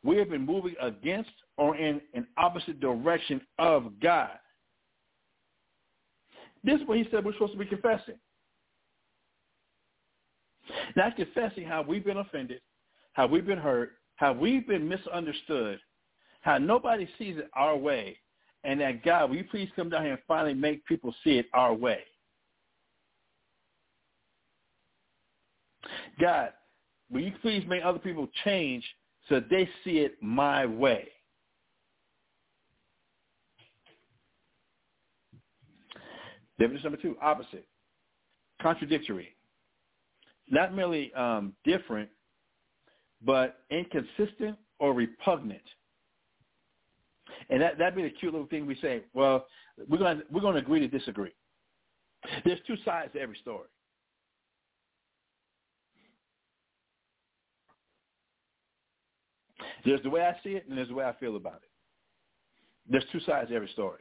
We 0.05 0.17
have 0.19 0.31
been 0.31 0.47
moving 0.47 0.75
against 0.81 1.31
or 1.57 1.77
in 1.77 2.01
an 2.15 2.27
opposite 2.37 2.81
direction 2.81 3.41
of 3.59 3.93
God. 4.01 4.31
This 6.65 6.81
is 6.81 6.87
what 6.87 6.99
he 6.99 7.07
said 7.11 7.25
we're 7.25 7.33
supposed 7.33 7.53
to 7.55 7.59
be 7.59 7.67
confessing. 7.67 8.15
Not 10.95 11.17
confessing 11.17 11.65
how 11.65 11.83
we've 11.83 12.05
been 12.05 12.19
offended, 12.19 12.61
how 13.15 13.27
we've 13.27 13.47
been 13.47 13.59
hurt, 13.59 13.93
how 14.17 14.33
we've 14.33 14.67
been 14.67 14.89
misunderstood, 14.89 15.81
how 16.43 16.59
nobody 16.59 17.09
sees 17.19 17.37
it 17.39 17.49
our 17.55 17.77
way, 17.77 18.19
and 18.65 18.81
that 18.81 19.03
God, 19.05 19.31
will 19.31 19.37
you 19.37 19.45
please 19.51 19.69
come 19.75 19.89
down 19.89 20.03
here 20.03 20.13
and 20.13 20.23
finally 20.29 20.55
make 20.55 20.85
people 20.87 21.15
see 21.25 21.39
it 21.39 21.47
our 21.55 21.73
way? 21.73 22.01
God, 26.21 26.53
will 27.11 27.23
you 27.23 27.33
please 27.43 27.65
make 27.67 27.83
other 27.85 27.99
people 27.99 28.29
change 28.45 28.85
so 29.29 29.41
they 29.51 29.69
see 29.85 29.99
it 29.99 30.17
my 30.21 30.67
way? 30.67 31.09
Definition 36.59 36.85
number 36.85 37.03
two, 37.03 37.17
opposite. 37.21 37.67
Contradictory. 38.61 39.35
Not 40.49 40.75
merely 40.75 41.13
um, 41.15 41.55
different, 41.65 42.09
but 43.25 43.61
inconsistent 43.71 44.57
or 44.79 44.93
repugnant. 44.93 45.63
And 47.51 47.61
that 47.61 47.79
that'd 47.79 47.95
be 47.95 48.03
the 48.03 48.11
cute 48.11 48.33
little 48.33 48.49
thing 48.49 48.67
we 48.67 48.77
say. 48.77 49.03
Well, 49.15 49.47
we're 49.89 49.99
going 49.99 50.23
we're 50.31 50.41
going 50.41 50.55
to 50.55 50.61
agree 50.61 50.81
to 50.81 50.89
disagree. 50.89 51.33
There's 52.45 52.61
two 52.67 52.77
sides 52.85 53.13
to 53.15 53.21
every 53.21 53.37
story. 53.43 53.69
There's 59.85 60.03
the 60.03 60.11
way 60.11 60.23
I 60.23 60.37
see 60.45 60.51
it, 60.51 60.67
and 60.69 60.79
there's 60.79 60.89
the 60.89 60.95
way 60.95 61.05
I 61.05 61.13
feel 61.15 61.37
about 61.37 61.55
it. 61.57 61.71
There's 62.89 63.05
two 63.11 63.21
sides 63.21 63.49
to 63.49 63.55
every 63.55 63.69
story. 63.69 64.01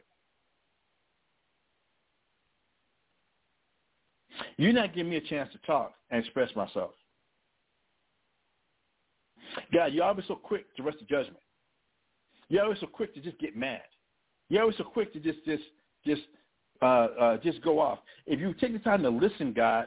You're 4.56 4.72
not 4.72 4.94
giving 4.94 5.10
me 5.10 5.16
a 5.16 5.20
chance 5.20 5.50
to 5.52 5.58
talk 5.66 5.94
and 6.10 6.22
express 6.22 6.54
myself. 6.54 6.92
God, 9.72 9.92
you're 9.92 10.04
always 10.04 10.26
so 10.26 10.36
quick 10.36 10.74
to 10.76 10.82
rest 10.82 10.98
the 11.00 11.06
judgment. 11.06 11.38
You're 12.52 12.64
always 12.64 12.80
so 12.80 12.86
quick 12.86 13.14
to 13.14 13.20
just 13.20 13.38
get 13.38 13.56
mad. 13.56 13.80
You're 14.50 14.60
always 14.60 14.76
so 14.76 14.84
quick 14.84 15.10
to 15.14 15.20
just 15.20 15.42
just 15.46 15.62
just 16.06 16.20
uh, 16.82 17.06
uh, 17.18 17.36
just 17.38 17.62
go 17.62 17.80
off. 17.80 18.00
If 18.26 18.40
you 18.40 18.52
take 18.52 18.74
the 18.74 18.78
time 18.78 19.02
to 19.04 19.08
listen, 19.08 19.54
God, 19.54 19.86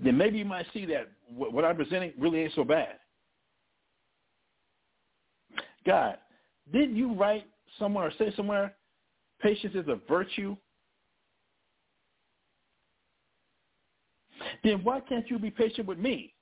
then 0.00 0.16
maybe 0.16 0.38
you 0.38 0.44
might 0.44 0.66
see 0.72 0.84
that 0.86 1.06
what 1.28 1.64
I'm 1.64 1.76
presenting 1.76 2.12
really 2.18 2.40
ain't 2.40 2.54
so 2.54 2.64
bad. 2.64 2.96
God, 5.86 6.16
didn't 6.72 6.96
you 6.96 7.14
write 7.14 7.44
somewhere 7.78 8.08
or 8.08 8.12
say 8.18 8.34
somewhere, 8.34 8.74
patience 9.40 9.76
is 9.76 9.86
a 9.86 10.00
virtue? 10.08 10.56
Then 14.64 14.82
why 14.82 14.98
can't 14.98 15.30
you 15.30 15.38
be 15.38 15.52
patient 15.52 15.86
with 15.86 15.98
me? 15.98 16.34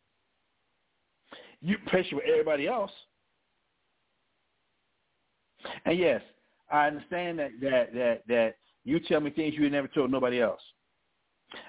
You're 1.60 1.78
patient 1.88 2.14
with 2.14 2.24
everybody 2.26 2.66
else. 2.66 2.90
And 5.84 5.98
yes, 5.98 6.22
I 6.70 6.86
understand 6.86 7.38
that 7.38 7.50
that 7.60 7.94
that 7.94 8.22
that 8.28 8.54
you 8.84 9.00
tell 9.00 9.20
me 9.20 9.30
things 9.30 9.54
you 9.56 9.68
never 9.70 9.88
told 9.88 10.10
nobody 10.10 10.40
else. 10.40 10.60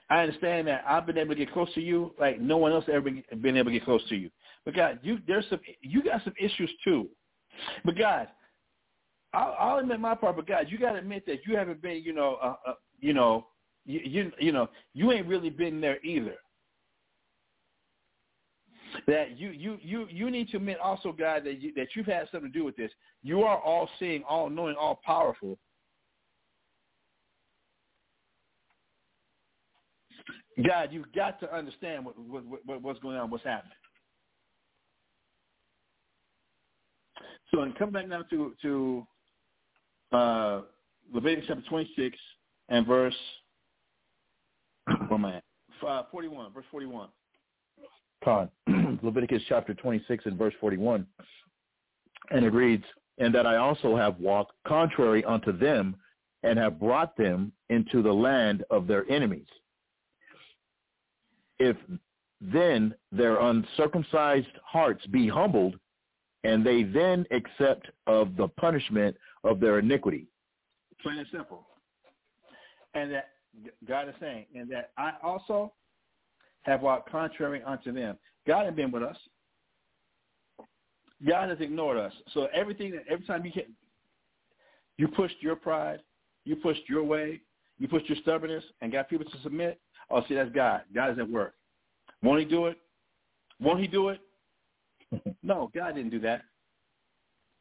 I 0.09 0.21
understand 0.21 0.67
that 0.67 0.83
I've 0.87 1.07
been 1.07 1.17
able 1.17 1.33
to 1.33 1.45
get 1.45 1.53
close 1.53 1.73
to 1.73 1.81
you 1.81 2.13
like 2.19 2.39
no 2.39 2.57
one 2.57 2.71
else 2.71 2.85
ever 2.91 3.09
been 3.09 3.57
able 3.57 3.71
to 3.71 3.77
get 3.79 3.85
close 3.85 4.07
to 4.09 4.15
you. 4.15 4.29
But 4.63 4.75
God, 4.75 4.99
you 5.01 5.19
there's 5.27 5.45
some 5.49 5.59
you 5.81 6.03
got 6.03 6.23
some 6.23 6.33
issues 6.39 6.71
too. 6.83 7.09
But 7.83 7.97
God, 7.97 8.27
I'll, 9.33 9.55
I'll 9.59 9.77
admit 9.79 9.99
my 9.99 10.15
part. 10.15 10.35
But 10.35 10.47
God, 10.47 10.67
you 10.69 10.77
got 10.77 10.93
to 10.93 10.99
admit 10.99 11.25
that 11.25 11.39
you 11.47 11.57
haven't 11.57 11.81
been, 11.81 12.03
you 12.03 12.13
know, 12.13 12.37
uh, 12.41 12.55
uh, 12.67 12.73
you 12.99 13.13
know, 13.13 13.47
you, 13.85 13.99
you 14.03 14.31
you 14.39 14.51
know, 14.51 14.69
you 14.93 15.11
ain't 15.11 15.27
really 15.27 15.49
been 15.49 15.81
there 15.81 16.03
either. 16.03 16.35
That 19.07 19.37
you 19.37 19.51
you 19.51 19.77
you 19.81 20.07
you 20.09 20.29
need 20.29 20.49
to 20.49 20.57
admit 20.57 20.77
also, 20.79 21.11
God, 21.11 21.43
that 21.45 21.61
you, 21.61 21.73
that 21.75 21.87
you've 21.95 22.05
had 22.05 22.27
something 22.31 22.51
to 22.51 22.59
do 22.59 22.65
with 22.65 22.75
this. 22.75 22.91
You 23.23 23.43
are 23.43 23.57
all 23.57 23.89
seeing, 23.99 24.23
all 24.27 24.49
knowing, 24.49 24.75
all 24.75 24.99
powerful. 25.05 25.57
God, 30.65 30.89
you've 30.91 31.11
got 31.13 31.39
to 31.39 31.55
understand 31.55 32.05
what, 32.05 32.17
what, 32.19 32.43
what, 32.65 32.81
what's 32.81 32.99
going 32.99 33.17
on, 33.17 33.29
what's 33.29 33.43
happening. 33.43 33.71
So, 37.53 37.61
and 37.61 37.77
come 37.77 37.91
back 37.91 38.07
now 38.07 38.23
to 38.23 38.53
to 38.61 39.07
uh, 40.11 40.61
Leviticus 41.13 41.45
chapter 41.47 41.63
26 41.69 42.17
and 42.69 42.85
verse, 42.85 43.15
where 44.85 45.13
am 45.13 45.25
I 45.25 45.35
at? 45.37 45.43
Uh, 45.85 46.03
41, 46.11 46.53
verse 46.53 46.65
41. 46.71 47.09
Leviticus 49.01 49.41
chapter 49.47 49.73
26 49.73 50.25
and 50.25 50.37
verse 50.37 50.53
41. 50.59 51.05
And 52.31 52.45
it 52.45 52.53
reads, 52.53 52.83
And 53.17 53.33
that 53.33 53.45
I 53.45 53.57
also 53.57 53.95
have 53.95 54.19
walked 54.19 54.53
contrary 54.67 55.23
unto 55.25 55.57
them 55.57 55.95
and 56.43 56.57
have 56.57 56.79
brought 56.79 57.15
them 57.17 57.51
into 57.69 58.01
the 58.01 58.11
land 58.11 58.63
of 58.69 58.87
their 58.87 59.09
enemies. 59.11 59.47
If 61.59 61.77
then 62.41 62.95
their 63.11 63.39
uncircumcised 63.39 64.47
hearts 64.65 65.05
be 65.07 65.27
humbled, 65.27 65.77
and 66.43 66.65
they 66.65 66.81
then 66.81 67.25
accept 67.29 67.87
of 68.07 68.35
the 68.35 68.47
punishment 68.47 69.15
of 69.43 69.59
their 69.59 69.77
iniquity. 69.77 70.25
Plain 71.03 71.19
and 71.19 71.27
simple. 71.31 71.67
And 72.95 73.11
that 73.11 73.29
God 73.87 74.09
is 74.09 74.15
saying, 74.19 74.47
and 74.55 74.69
that 74.71 74.91
I 74.97 75.13
also 75.21 75.71
have 76.63 76.81
walked 76.81 77.09
contrary 77.09 77.61
unto 77.65 77.91
them. 77.91 78.17
God 78.47 78.65
has 78.65 78.73
been 78.73 78.91
with 78.91 79.03
us. 79.03 79.17
God 81.27 81.49
has 81.49 81.59
ignored 81.59 81.97
us. 81.97 82.13
So 82.33 82.47
everything, 82.53 82.99
every 83.09 83.25
time 83.25 83.45
you 83.45 83.51
get, 83.51 83.69
you 84.97 85.07
pushed 85.07 85.35
your 85.41 85.55
pride, 85.55 85.99
you 86.45 86.55
pushed 86.55 86.81
your 86.89 87.03
way, 87.03 87.41
you 87.77 87.87
pushed 87.87 88.09
your 88.09 88.17
stubbornness, 88.21 88.63
and 88.81 88.91
got 88.91 89.09
people 89.09 89.25
to 89.25 89.41
submit. 89.43 89.79
Oh, 90.09 90.23
see, 90.27 90.35
that's 90.35 90.51
God. 90.51 90.81
God 90.93 91.11
is 91.11 91.19
at 91.19 91.29
work. 91.29 91.53
Won't 92.23 92.39
he 92.39 92.45
do 92.45 92.67
it? 92.67 92.77
Won't 93.59 93.79
he 93.79 93.87
do 93.87 94.09
it? 94.09 94.19
no, 95.43 95.69
God 95.73 95.95
didn't 95.95 96.11
do 96.11 96.19
that. 96.19 96.41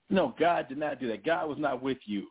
No, 0.09 0.35
God 0.39 0.69
did 0.69 0.79
not 0.79 0.99
do 0.99 1.09
that. 1.09 1.25
God 1.25 1.49
was 1.49 1.59
not 1.59 1.83
with 1.83 1.99
you. 2.05 2.27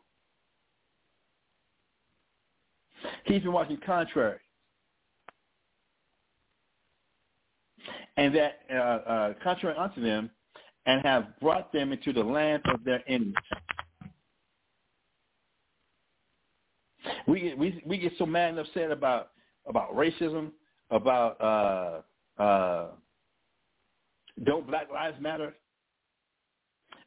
He's 3.24 3.42
been 3.42 3.52
walking 3.52 3.78
contrary. 3.84 4.38
And 8.20 8.34
that 8.34 8.58
uh, 8.70 8.74
uh, 8.76 9.34
contrary 9.42 9.74
unto 9.78 10.02
them, 10.02 10.30
and 10.84 11.00
have 11.06 11.40
brought 11.40 11.72
them 11.72 11.90
into 11.90 12.12
the 12.12 12.22
land 12.22 12.62
of 12.66 12.84
their 12.84 13.02
enemies. 13.08 13.34
We 17.26 17.40
get 17.40 17.58
we 17.58 17.82
we 17.86 17.96
get 17.96 18.12
so 18.18 18.26
mad 18.26 18.50
and 18.50 18.58
upset 18.58 18.90
about 18.90 19.30
about 19.66 19.96
racism, 19.96 20.50
about 20.90 21.40
uh, 21.40 22.42
uh, 22.42 22.88
don't 24.44 24.66
Black 24.66 24.90
Lives 24.92 25.16
Matter. 25.18 25.54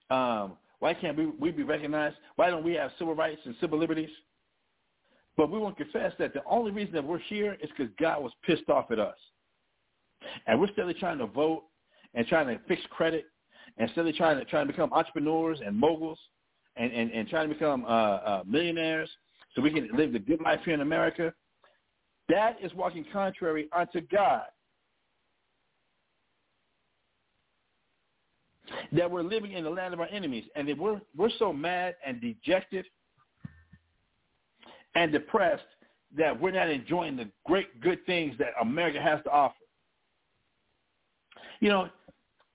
Um, 0.10 0.57
why 0.80 0.95
can't 0.95 1.15
we, 1.15 1.27
we 1.27 1.52
be 1.52 1.61
recognized? 1.61 2.15
Why 2.38 2.49
don't 2.49 2.64
we 2.64 2.73
have 2.73 2.90
civil 2.98 3.14
rights 3.14 3.41
and 3.45 3.53
civil 3.61 3.77
liberties? 3.77 4.10
But 5.38 5.52
we 5.52 5.60
won't 5.60 5.77
confess 5.77 6.14
that 6.18 6.34
the 6.34 6.44
only 6.49 6.72
reason 6.72 6.95
that 6.95 7.03
we're 7.03 7.19
here 7.19 7.56
is 7.61 7.69
because 7.77 7.94
God 7.99 8.23
was 8.23 8.31
pissed 8.45 8.68
off 8.68 8.90
at 8.90 8.98
us. 8.98 9.15
And 10.48 10.60
we're 10.60 10.72
still 10.72 10.91
trying 11.00 11.18
to 11.20 11.28
vote 11.28 11.64
and 12.14 12.26
trying 12.28 12.48
to 12.48 12.60
fix 12.68 12.82
credit 12.90 13.26
and 13.78 13.90
still 13.91 14.12
trying 14.14 14.38
to 14.38 14.45
trying 14.45 14.68
to 14.68 14.74
become 14.74 14.91
entrepreneurs 14.94 15.60
and 15.66 15.76
moguls 15.76 16.20
and, 16.76 16.91
and, 16.91 17.12
and 17.12 17.28
trying 17.28 17.48
to 17.48 17.54
become 17.54 17.86
uh, 17.86 17.88
uh, 17.88 18.44
millionaires 18.45 19.10
so 19.56 19.62
we 19.62 19.72
can 19.72 19.90
live 19.95 20.14
the 20.14 20.20
good 20.20 20.41
life 20.41 20.60
here 20.66 20.74
in 20.74 20.82
America. 20.82 21.34
That 22.30 22.58
is 22.62 22.74
walking 22.74 23.06
contrary 23.12 23.68
unto 23.76 24.02
God. 24.02 24.44
That 28.94 29.10
we're 29.10 29.24
living 29.24 29.52
in 29.52 29.64
the 29.64 29.70
land 29.70 29.94
of 29.94 30.00
our 30.00 30.08
enemies, 30.08 30.45
and 30.56 30.68
that 30.68 30.78
we're 30.78 31.02
we're 31.16 31.30
so 31.38 31.52
mad 31.52 31.95
and 32.06 32.22
dejected 32.22 32.86
and 34.95 35.12
depressed 35.12 35.64
that 36.18 36.40
we're 36.40 36.52
not 36.52 36.70
enjoying 36.70 37.18
the 37.18 37.28
great 37.45 37.82
good 37.82 38.06
things 38.06 38.36
that 38.38 38.50
America 38.62 39.02
has 39.02 39.22
to 39.24 39.32
offer. 39.32 39.56
You 41.64 41.69
know, 41.69 41.88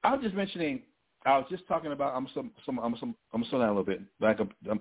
I 0.05 0.12
was 0.12 0.22
just 0.22 0.35
mentioning. 0.35 0.82
I 1.24 1.39
was 1.39 1.47
just 1.48 1.66
talking 1.66 1.93
about. 1.93 2.14
I'm 2.14 2.28
some. 2.35 2.51
some 2.66 2.78
I'm 2.78 2.94
some. 3.01 3.16
I'm 3.32 3.43
slow 3.48 3.60
down 3.60 3.70
a 3.70 3.72
little 3.72 3.82
bit. 3.82 4.02
Like 4.20 4.39
I'm. 4.39 4.51
I'm, 4.70 4.80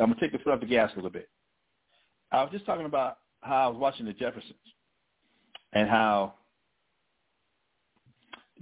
I'm 0.00 0.08
gonna 0.08 0.16
take 0.18 0.32
the 0.32 0.38
foot 0.38 0.54
off 0.54 0.60
the 0.60 0.66
gas 0.66 0.90
a 0.94 0.96
little 0.96 1.10
bit. 1.10 1.28
I 2.32 2.42
was 2.42 2.50
just 2.52 2.64
talking 2.64 2.86
about 2.86 3.18
how 3.42 3.56
I 3.56 3.66
was 3.66 3.76
watching 3.78 4.06
the 4.06 4.14
Jeffersons 4.14 4.54
and 5.74 5.90
how 5.90 6.36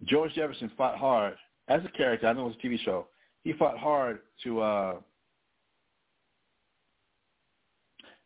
George 0.04 0.34
Jefferson 0.34 0.72
fought 0.76 0.98
hard 0.98 1.36
as 1.68 1.82
a 1.84 1.96
character. 1.96 2.26
I 2.26 2.32
know 2.32 2.46
it 2.46 2.48
was 2.48 2.56
a 2.60 2.66
TV 2.66 2.76
show. 2.84 3.06
He 3.44 3.52
fought 3.52 3.78
hard 3.78 4.18
to 4.42 4.60
uh, 4.62 4.94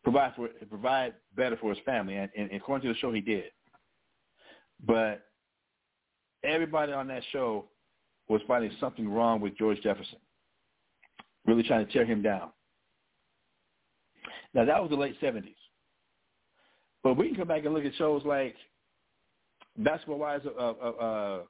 provide 0.03 0.33
for 0.35 0.47
provide 0.67 1.13
better 1.35 1.55
for 1.57 1.69
his 1.69 1.83
family, 1.85 2.15
and, 2.15 2.31
and 2.35 2.51
according 2.51 2.87
to 2.87 2.93
the 2.95 2.97
show, 2.97 3.13
he 3.13 3.21
did. 3.21 3.51
But 4.83 5.26
everybody 6.43 6.91
on 6.91 7.07
that 7.07 7.23
show 7.31 7.65
was 8.29 8.41
finding 8.47 8.71
something 8.79 9.07
wrong 9.09 9.41
with 9.41 9.57
George 9.57 9.81
Jefferson, 9.81 10.19
really 11.45 11.63
trying 11.63 11.85
to 11.85 11.91
tear 11.91 12.05
him 12.05 12.21
down. 12.21 12.49
Now 14.53 14.65
that 14.65 14.81
was 14.81 14.89
the 14.89 14.95
late 14.95 15.15
seventies, 15.21 15.55
but 17.03 17.15
we 17.17 17.27
can 17.27 17.35
come 17.35 17.47
back 17.47 17.65
and 17.65 17.73
look 17.73 17.85
at 17.85 17.95
shows 17.95 18.23
like 18.25 18.55
Basketball 19.77 20.17
Wives 20.17 20.45
of, 20.45 20.77
of 20.77 20.99
uh, 20.99 21.43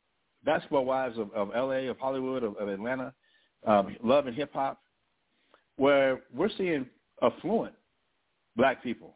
Basketball 0.43 0.85
Wives 0.85 1.18
of, 1.18 1.31
of 1.34 1.51
L.A., 1.55 1.88
of 1.88 1.97
Hollywood, 1.97 2.43
of, 2.43 2.55
of 2.57 2.68
Atlanta, 2.68 3.14
um, 3.65 3.95
Love 4.03 4.27
and 4.27 4.35
Hip 4.35 4.53
Hop, 4.53 4.80
where 5.77 6.22
we're 6.34 6.49
seeing 6.57 6.85
affluent 7.22 7.73
black 8.55 8.84
people 8.84 9.15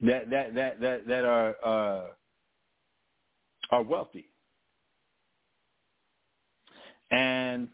that 0.00 0.30
that 0.30 0.54
that 0.54 0.80
that 0.80 1.06
that 1.06 1.24
are 1.24 1.54
uh, 1.64 2.02
are 3.70 3.82
wealthy, 3.82 4.30
and 7.10 7.68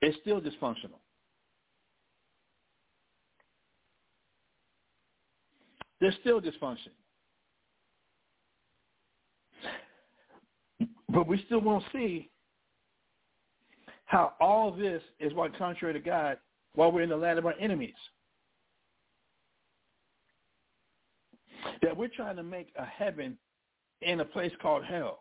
it's 0.00 0.18
still 0.20 0.40
dysfunctional. 0.40 1.00
There's 6.04 6.14
still 6.20 6.38
dysfunction. 6.38 6.90
But 11.08 11.26
we 11.26 11.42
still 11.46 11.62
won't 11.62 11.84
see 11.94 12.30
how 14.04 14.34
all 14.38 14.70
this 14.70 15.02
is 15.18 15.32
what 15.32 15.56
contrary 15.56 15.94
to 15.94 16.00
God 16.00 16.38
while 16.74 16.92
we're 16.92 17.02
in 17.02 17.08
the 17.08 17.16
land 17.16 17.38
of 17.38 17.46
our 17.46 17.54
enemies. 17.58 17.94
That 21.82 21.96
we're 21.96 22.08
trying 22.08 22.36
to 22.36 22.42
make 22.42 22.68
a 22.76 22.84
heaven 22.84 23.38
in 24.02 24.20
a 24.20 24.24
place 24.24 24.52
called 24.60 24.84
hell. 24.84 25.18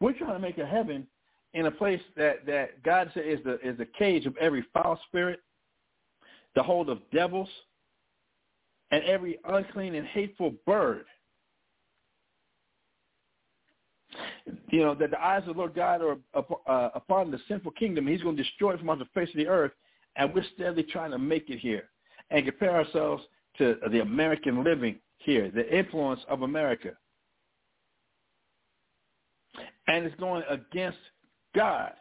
We're 0.00 0.12
trying 0.12 0.34
to 0.34 0.38
make 0.38 0.58
a 0.58 0.66
heaven 0.66 1.06
in 1.54 1.66
a 1.66 1.70
place 1.70 2.00
that, 2.16 2.46
that 2.46 2.82
God 2.82 3.10
said 3.14 3.24
is 3.26 3.40
the 3.44 3.58
is 3.60 3.76
the 3.78 3.86
cage 3.98 4.26
of 4.26 4.36
every 4.38 4.64
foul 4.72 4.98
spirit, 5.08 5.40
the 6.54 6.62
hold 6.62 6.88
of 6.88 7.00
devils, 7.12 7.48
and 8.90 9.02
every 9.04 9.38
unclean 9.44 9.94
and 9.94 10.06
hateful 10.06 10.54
bird 10.66 11.04
you 14.70 14.80
know, 14.80 14.94
that 14.94 15.10
the 15.10 15.22
eyes 15.22 15.42
of 15.46 15.54
the 15.54 15.60
Lord 15.60 15.74
God 15.74 16.00
are 16.02 16.16
uh, 16.66 16.90
upon 16.94 17.30
the 17.30 17.38
sinful 17.48 17.72
kingdom. 17.72 18.06
He's 18.06 18.22
going 18.22 18.36
to 18.36 18.42
destroy 18.42 18.74
it 18.74 18.78
from 18.78 18.90
off 18.90 18.98
the 18.98 19.06
face 19.14 19.28
of 19.30 19.36
the 19.36 19.46
earth, 19.46 19.72
and 20.16 20.32
we're 20.34 20.44
steadily 20.54 20.82
trying 20.82 21.10
to 21.10 21.18
make 21.18 21.50
it 21.50 21.58
here 21.58 21.88
and 22.30 22.44
compare 22.44 22.74
ourselves 22.74 23.22
to 23.58 23.76
the 23.90 24.00
American 24.00 24.62
living 24.62 24.98
here, 25.18 25.50
the 25.50 25.76
influence 25.76 26.20
of 26.28 26.42
America. 26.42 26.92
And 29.86 30.04
it's 30.04 30.14
going 30.16 30.42
against 30.48 30.98
God. 31.54 31.92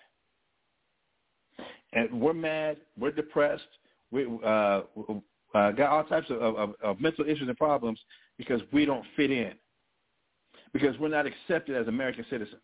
And 1.94 2.22
we're 2.22 2.34
mad, 2.34 2.78
we're 3.00 3.12
depressed, 3.12 3.64
we 4.12 4.26
uh, 4.46 4.82
uh, 5.54 5.72
got 5.72 5.90
all 5.90 6.04
types 6.04 6.30
of, 6.30 6.42
of, 6.42 6.76
of 6.84 7.02
mental 7.02 7.26
issues 7.26 7.48
and 7.48 7.58
problems 7.58 8.00
because 8.38 8.62
we 8.72 8.86
don't 8.86 9.06
fit 9.16 9.32
in 9.32 9.54
because 10.74 10.98
we're 11.00 11.08
not 11.08 11.26
accepted 11.26 11.76
as 11.76 11.88
American 11.88 12.26
citizens. 12.30 12.62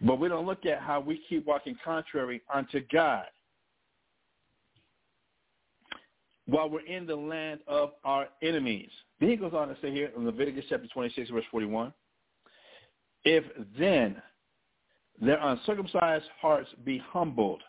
But 0.00 0.18
we 0.18 0.28
don't 0.28 0.46
look 0.46 0.66
at 0.66 0.80
how 0.80 1.00
we 1.00 1.22
keep 1.28 1.46
walking 1.46 1.76
contrary 1.84 2.42
unto 2.52 2.80
God 2.92 3.24
while 6.46 6.68
we're 6.68 6.84
in 6.86 7.06
the 7.06 7.16
land 7.16 7.60
of 7.66 7.92
our 8.04 8.28
enemies. 8.42 8.90
Then 9.20 9.30
he 9.30 9.36
goes 9.36 9.54
on 9.54 9.68
to 9.68 9.76
say 9.80 9.90
here 9.90 10.10
in 10.16 10.26
Leviticus 10.26 10.64
chapter 10.68 10.86
26, 10.92 11.30
verse 11.30 11.44
41, 11.50 11.92
if 13.24 13.44
then 13.78 14.20
their 15.20 15.38
uncircumcised 15.40 16.26
hearts 16.40 16.68
be 16.84 16.98
humbled, 16.98 17.62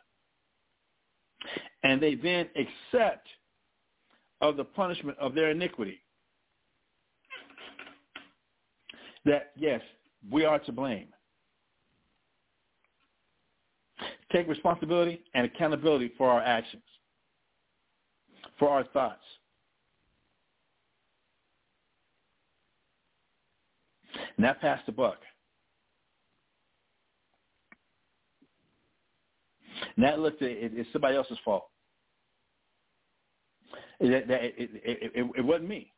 and 1.83 2.01
they 2.01 2.15
then 2.15 2.49
accept 2.55 3.27
of 4.41 4.57
the 4.57 4.63
punishment 4.63 5.17
of 5.19 5.35
their 5.35 5.51
iniquity. 5.51 5.99
That, 9.23 9.51
yes, 9.55 9.81
we 10.29 10.43
are 10.43 10.59
to 10.59 10.71
blame. 10.71 11.07
Take 14.31 14.47
responsibility 14.47 15.21
and 15.33 15.45
accountability 15.45 16.11
for 16.17 16.29
our 16.29 16.41
actions, 16.41 16.83
for 18.57 18.69
our 18.69 18.83
thoughts. 18.85 19.21
That 24.37 24.59
passed 24.61 24.85
the 24.85 24.91
buck. 24.91 25.19
That 29.97 30.19
looked 30.19 30.41
at 30.41 30.49
it, 30.49 30.71
it's 30.75 30.91
somebody 30.91 31.15
else's 31.15 31.37
fault. 31.43 31.67
It, 33.99 34.29
it, 34.29 34.55
it, 34.59 35.31
it 35.37 35.45
wasn't 35.45 35.69
me. 35.69 35.91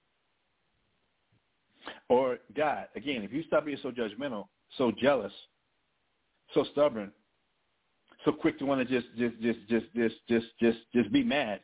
Or 2.10 2.38
God, 2.56 2.88
again, 2.96 3.24
if 3.24 3.34
you 3.34 3.44
stop 3.44 3.66
being 3.66 3.78
so 3.82 3.92
judgmental, 3.92 4.48
so 4.78 4.92
jealous, 4.92 5.34
so 6.54 6.66
stubborn, 6.72 7.12
so 8.28 8.34
quick 8.34 8.60
to 8.60 8.66
want 8.66 8.86
to 8.86 9.02
just 9.02 9.08
just 9.18 9.40
just 9.42 9.60
just 9.70 9.86
just 9.96 10.16
just 10.28 10.48
just 10.60 10.80
just 10.94 11.12
be 11.14 11.24
mad, 11.24 11.62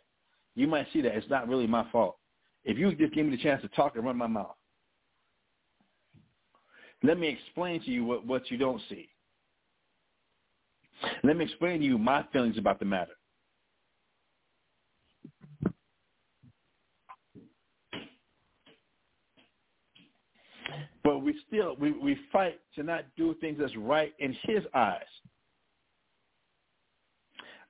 you 0.55 0.65
might 0.65 0.87
see 0.93 1.01
that 1.01 1.13
it's 1.13 1.29
not 1.29 1.49
really 1.49 1.67
my 1.67 1.85
fault. 1.91 2.15
If 2.63 2.77
you 2.77 2.89
just 2.95 3.13
give 3.13 3.25
me 3.25 3.35
the 3.35 3.43
chance 3.43 3.61
to 3.63 3.67
talk 3.69 3.97
and 3.97 4.05
run 4.05 4.15
my 4.15 4.27
mouth, 4.27 4.55
let 7.03 7.19
me 7.19 7.27
explain 7.27 7.83
to 7.83 7.91
you 7.91 8.05
what, 8.05 8.25
what 8.25 8.49
you 8.49 8.57
don't 8.57 8.81
see. 8.89 9.09
Let 11.25 11.35
me 11.35 11.43
explain 11.43 11.81
to 11.81 11.85
you 11.85 11.97
my 11.97 12.25
feelings 12.31 12.57
about 12.57 12.79
the 12.79 12.85
matter. 12.85 13.11
But 21.03 21.19
we 21.19 21.37
still 21.45 21.75
we, 21.75 21.91
we 21.91 22.17
fight 22.31 22.61
to 22.75 22.83
not 22.83 23.03
do 23.17 23.35
things 23.41 23.57
that's 23.59 23.75
right 23.75 24.13
in 24.19 24.33
his 24.43 24.63
eyes. 24.73 25.01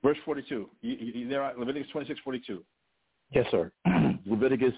Verse 0.04 0.18
42. 0.26 0.68
You, 0.82 0.96
you 0.98 1.28
there, 1.28 1.50
Leviticus 1.58 1.88
26, 1.90 2.20
42. 2.22 2.62
Yes, 3.32 3.46
sir. 3.50 3.72
Leviticus 4.26 4.74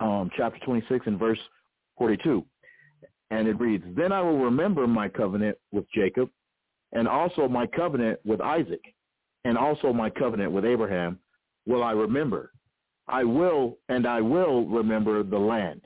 um, 0.00 0.28
chapter 0.36 0.58
26 0.64 1.06
and 1.06 1.18
verse 1.18 1.38
42. 1.96 2.44
And 3.30 3.46
it 3.46 3.60
reads, 3.60 3.84
Then 3.96 4.10
I 4.10 4.20
will 4.20 4.38
remember 4.38 4.88
my 4.88 5.08
covenant 5.08 5.56
with 5.70 5.84
Jacob, 5.94 6.30
and 6.92 7.06
also 7.06 7.46
my 7.46 7.66
covenant 7.66 8.18
with 8.24 8.40
Isaac, 8.40 8.82
and 9.44 9.56
also 9.56 9.92
my 9.92 10.10
covenant 10.10 10.50
with 10.50 10.64
Abraham 10.64 11.20
will 11.66 11.84
I 11.84 11.92
remember. 11.92 12.50
I 13.06 13.22
will, 13.22 13.78
and 13.88 14.04
I 14.04 14.20
will 14.20 14.66
remember 14.66 15.22
the 15.22 15.38
land. 15.38 15.82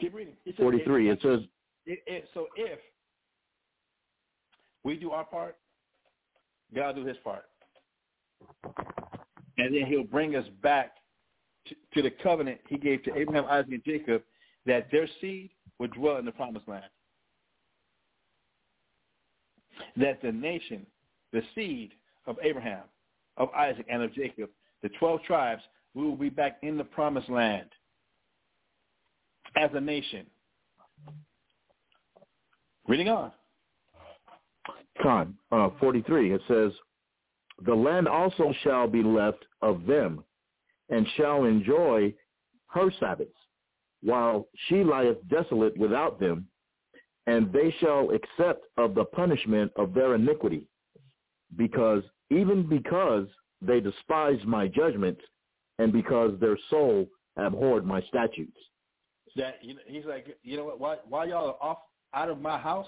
Keep 0.00 0.14
reading. 0.14 0.34
It 0.46 0.54
says, 0.56 0.62
43, 0.62 1.10
it 1.10 1.18
says, 1.20 1.40
it, 1.84 1.98
it, 2.06 2.28
so 2.32 2.46
if 2.56 2.78
we 4.84 4.96
do 4.96 5.10
our 5.10 5.24
part, 5.24 5.56
God 6.74 6.96
do 6.96 7.04
his 7.04 7.16
part. 7.22 7.44
And 9.58 9.74
then 9.74 9.86
he'll 9.86 10.04
bring 10.04 10.36
us 10.36 10.46
back 10.62 10.92
to, 11.66 11.74
to 11.94 12.02
the 12.02 12.10
covenant 12.22 12.60
he 12.68 12.78
gave 12.78 13.02
to 13.04 13.14
Abraham, 13.16 13.44
Isaac, 13.48 13.72
and 13.72 13.84
Jacob 13.84 14.22
that 14.66 14.88
their 14.90 15.08
seed 15.20 15.50
would 15.78 15.92
dwell 15.92 16.16
in 16.16 16.24
the 16.24 16.32
promised 16.32 16.68
land. 16.68 16.84
That 19.96 20.22
the 20.22 20.32
nation, 20.32 20.86
the 21.32 21.42
seed 21.54 21.92
of 22.26 22.36
Abraham, 22.42 22.82
of 23.36 23.50
Isaac, 23.50 23.86
and 23.90 24.02
of 24.02 24.14
Jacob, 24.14 24.50
the 24.82 24.90
12 24.98 25.22
tribes, 25.22 25.62
we 25.94 26.04
will 26.04 26.16
be 26.16 26.28
back 26.28 26.58
in 26.62 26.76
the 26.76 26.84
promised 26.84 27.28
land 27.28 27.68
as 29.56 29.70
a 29.74 29.80
nation. 29.80 30.26
Reading 32.86 33.08
on. 33.08 33.32
Con, 35.02 35.34
uh, 35.52 35.70
43, 35.80 36.32
it 36.32 36.40
says, 36.48 36.72
The 37.64 37.74
land 37.74 38.08
also 38.08 38.52
shall 38.62 38.86
be 38.86 39.02
left 39.02 39.44
of 39.62 39.86
them, 39.86 40.24
and 40.88 41.06
shall 41.16 41.44
enjoy 41.44 42.14
her 42.68 42.90
Sabbaths, 43.00 43.30
while 44.02 44.48
she 44.68 44.84
lieth 44.84 45.18
desolate 45.28 45.76
without 45.76 46.20
them, 46.20 46.46
and 47.26 47.52
they 47.52 47.74
shall 47.80 48.10
accept 48.10 48.66
of 48.76 48.94
the 48.94 49.04
punishment 49.04 49.72
of 49.76 49.94
their 49.94 50.14
iniquity, 50.14 50.66
because 51.56 52.02
even 52.30 52.68
because 52.68 53.26
they 53.62 53.80
despise 53.80 54.38
my 54.44 54.66
judgments, 54.68 55.20
and 55.78 55.92
because 55.92 56.38
their 56.40 56.58
soul 56.68 57.06
abhorred 57.36 57.86
my 57.86 58.02
statutes. 58.02 58.56
That 59.36 59.58
you 59.62 59.74
know, 59.74 59.80
he's 59.86 60.04
like, 60.04 60.36
you 60.42 60.56
know 60.56 60.64
what? 60.64 60.80
While, 60.80 60.98
while 61.08 61.28
y'all 61.28 61.56
are 61.60 61.68
off 61.68 61.78
out 62.14 62.28
of 62.28 62.40
my 62.40 62.58
house, 62.58 62.86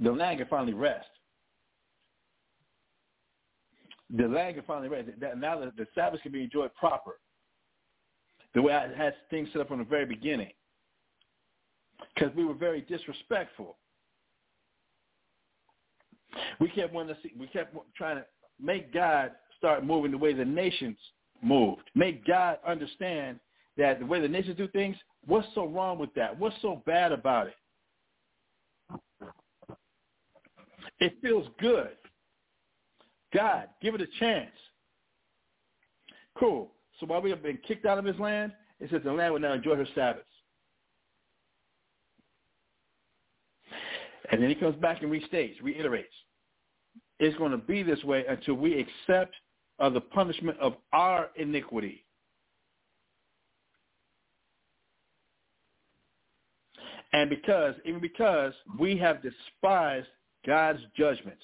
the 0.00 0.10
land 0.10 0.38
can 0.38 0.48
finally 0.48 0.74
rest. 0.74 1.08
The 4.16 4.26
land 4.26 4.54
can 4.56 4.64
finally 4.64 4.88
rest. 4.88 5.08
That, 5.20 5.38
now 5.38 5.58
the, 5.58 5.72
the 5.76 5.86
Sabbath 5.94 6.22
can 6.22 6.32
be 6.32 6.42
enjoyed 6.42 6.74
proper 6.74 7.18
the 8.54 8.62
way 8.62 8.72
I 8.72 8.92
had 8.94 9.14
things 9.30 9.48
set 9.52 9.60
up 9.60 9.68
from 9.68 9.78
the 9.78 9.84
very 9.84 10.06
beginning. 10.06 10.50
Because 12.14 12.34
we 12.34 12.44
were 12.44 12.54
very 12.54 12.80
disrespectful. 12.82 13.76
We 16.60 16.68
kept 16.68 16.92
wanting 16.92 17.14
to 17.14 17.22
see, 17.22 17.32
we 17.38 17.46
kept 17.48 17.76
trying 17.96 18.16
to 18.16 18.24
make 18.60 18.92
God 18.92 19.32
start 19.56 19.84
moving 19.84 20.10
the 20.10 20.18
way 20.18 20.32
the 20.32 20.44
nations 20.44 20.96
moved. 21.42 21.82
Make 21.94 22.26
God 22.26 22.58
understand 22.66 23.40
that 23.76 24.00
the 24.00 24.06
way 24.06 24.20
the 24.20 24.28
nations 24.28 24.56
do 24.56 24.68
things, 24.68 24.96
what's 25.26 25.46
so 25.54 25.66
wrong 25.66 25.98
with 25.98 26.12
that? 26.14 26.38
What's 26.38 26.56
so 26.62 26.82
bad 26.86 27.12
about 27.12 27.48
it? 27.48 27.54
It 31.00 31.16
feels 31.22 31.46
good. 31.60 31.90
God, 33.34 33.68
give 33.82 33.94
it 33.94 34.00
a 34.00 34.06
chance. 34.18 34.50
Cool. 36.38 36.70
So 36.98 37.06
while 37.06 37.20
we 37.20 37.30
have 37.30 37.42
been 37.42 37.58
kicked 37.66 37.86
out 37.86 37.98
of 37.98 38.04
his 38.04 38.18
land, 38.18 38.52
it 38.80 38.90
says 38.90 39.02
the 39.04 39.12
land 39.12 39.32
will 39.32 39.40
now 39.40 39.52
enjoy 39.52 39.76
her 39.76 39.86
Sabbaths. 39.94 40.24
And 44.30 44.42
then 44.42 44.48
he 44.48 44.54
comes 44.54 44.76
back 44.76 45.02
and 45.02 45.10
restates, 45.10 45.54
reiterates. 45.62 46.12
It's 47.18 47.36
going 47.38 47.52
to 47.52 47.58
be 47.58 47.82
this 47.82 48.02
way 48.04 48.24
until 48.28 48.54
we 48.54 48.78
accept 48.78 49.34
of 49.78 49.94
the 49.94 50.00
punishment 50.00 50.58
of 50.58 50.74
our 50.92 51.30
iniquity. 51.36 52.04
And 57.12 57.30
because, 57.30 57.74
even 57.86 58.00
because 58.00 58.52
we 58.78 58.98
have 58.98 59.22
despised 59.22 60.08
God's 60.46 60.80
judgments, 60.96 61.42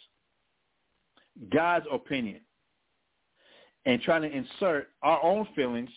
God's 1.53 1.87
opinion, 1.93 2.41
and 3.87 4.01
trying 4.03 4.23
to 4.23 4.31
insert 4.31 4.89
our 5.03 5.23
own 5.23 5.47
feelings 5.55 5.91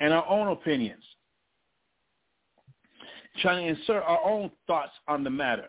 and 0.00 0.12
our 0.12 0.26
own 0.28 0.48
opinions, 0.48 1.04
trying 3.40 3.64
to 3.64 3.80
insert 3.80 4.02
our 4.02 4.20
own 4.24 4.50
thoughts 4.66 4.92
on 5.06 5.22
the 5.24 5.30
matter. 5.30 5.68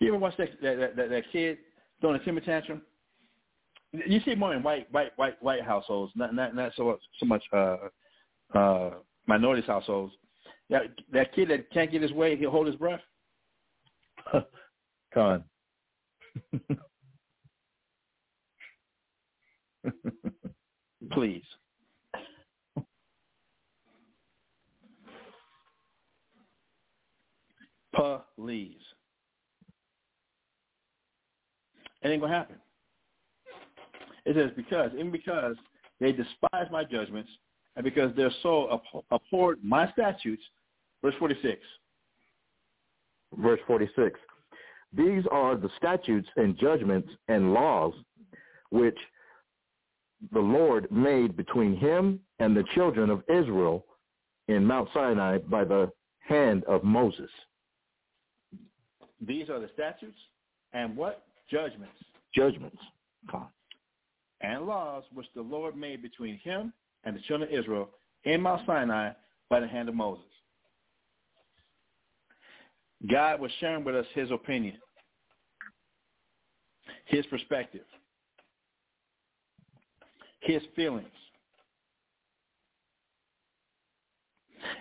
You 0.00 0.08
ever 0.08 0.18
watch 0.18 0.36
that 0.38 0.50
that, 0.62 0.96
that, 0.96 1.10
that 1.10 1.24
kid 1.32 1.58
throwing 2.00 2.20
a 2.20 2.24
temper 2.24 2.40
tantrum? 2.40 2.82
You 3.92 4.20
see 4.24 4.34
more 4.34 4.54
in 4.54 4.62
white 4.62 4.92
white 4.92 5.12
white 5.16 5.42
white 5.42 5.62
households, 5.62 6.12
not 6.16 6.34
not 6.34 6.54
not 6.54 6.72
so 6.76 6.98
so 7.18 7.26
much 7.26 7.42
uh 7.52 7.76
uh 8.54 8.90
minorities 9.26 9.66
households. 9.66 10.12
That 10.70 10.82
that 11.12 11.34
kid 11.34 11.48
that 11.50 11.70
can't 11.70 11.90
get 11.90 12.02
his 12.02 12.12
way, 12.12 12.36
he'll 12.36 12.50
hold 12.50 12.66
his 12.66 12.76
breath. 12.76 13.00
Con. 15.14 15.44
Please. 21.12 21.44
Please. 28.36 28.76
It 32.02 32.08
ain't 32.08 32.20
gonna 32.20 32.34
happen. 32.34 32.56
It 34.26 34.34
says 34.36 34.50
because, 34.56 34.90
even 34.94 35.10
because 35.10 35.56
they 36.00 36.12
despise 36.12 36.66
my 36.70 36.84
judgments, 36.84 37.30
and 37.76 37.84
because 37.84 38.14
their 38.16 38.30
soul 38.42 38.82
abhorred 39.10 39.58
my 39.62 39.90
statutes. 39.92 40.42
Verse 41.02 41.14
forty-six. 41.18 41.60
Verse 43.32 43.60
forty-six. 43.66 44.18
These 44.92 45.24
are 45.30 45.56
the 45.56 45.70
statutes 45.76 46.28
and 46.36 46.56
judgments 46.58 47.08
and 47.28 47.52
laws 47.52 47.94
which 48.70 48.98
the 50.32 50.40
Lord 50.40 50.90
made 50.90 51.36
between 51.36 51.76
him 51.76 52.20
and 52.38 52.56
the 52.56 52.64
children 52.74 53.10
of 53.10 53.22
Israel 53.28 53.84
in 54.48 54.64
Mount 54.64 54.88
Sinai 54.94 55.38
by 55.38 55.64
the 55.64 55.90
hand 56.20 56.64
of 56.64 56.84
Moses. 56.84 57.30
These 59.20 59.50
are 59.50 59.60
the 59.60 59.70
statutes 59.74 60.18
and 60.72 60.96
what? 60.96 61.24
Judgments. 61.50 61.96
Judgments. 62.34 62.78
And 64.40 64.66
laws 64.66 65.04
which 65.12 65.26
the 65.34 65.42
Lord 65.42 65.76
made 65.76 66.02
between 66.02 66.38
him 66.38 66.72
and 67.04 67.16
the 67.16 67.20
children 67.20 67.50
of 67.50 67.58
Israel 67.58 67.90
in 68.24 68.40
Mount 68.40 68.66
Sinai 68.66 69.10
by 69.50 69.60
the 69.60 69.68
hand 69.68 69.88
of 69.88 69.94
Moses. 69.94 70.24
God 73.10 73.40
was 73.40 73.50
sharing 73.60 73.84
with 73.84 73.94
us 73.94 74.06
his 74.14 74.30
opinion, 74.30 74.78
his 77.06 77.26
perspective, 77.26 77.84
his 80.40 80.62
feelings. 80.74 81.08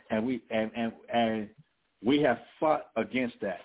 And 0.09 0.25
we 0.25 0.41
and, 0.49 0.71
and 0.75 0.93
and 1.13 1.49
we 2.03 2.21
have 2.21 2.39
fought 2.59 2.85
against 2.95 3.35
that. 3.41 3.59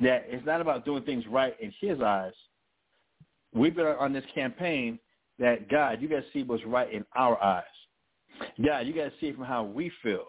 That 0.00 0.26
it's 0.28 0.44
not 0.44 0.60
about 0.60 0.84
doing 0.84 1.04
things 1.04 1.24
right 1.26 1.56
in 1.60 1.72
his 1.80 2.00
eyes. 2.00 2.32
We've 3.54 3.74
been 3.74 3.86
on 3.86 4.12
this 4.12 4.24
campaign 4.34 4.98
that 5.38 5.68
God, 5.70 6.00
you 6.02 6.08
guys 6.08 6.24
see 6.32 6.42
what's 6.42 6.64
right 6.64 6.92
in 6.92 7.04
our 7.16 7.42
eyes. 7.42 7.64
God, 8.64 8.86
you 8.86 8.92
guys 8.92 9.12
see 9.20 9.28
it 9.28 9.36
from 9.36 9.44
how 9.44 9.62
we 9.64 9.90
feel. 10.02 10.26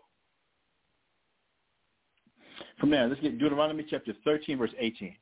From 2.79 2.89
there, 2.89 3.07
let's 3.07 3.21
get 3.21 3.39
Deuteronomy 3.39 3.85
chapter 3.89 4.13
13, 4.23 4.57
verse 4.57 4.71
18. 4.77 5.15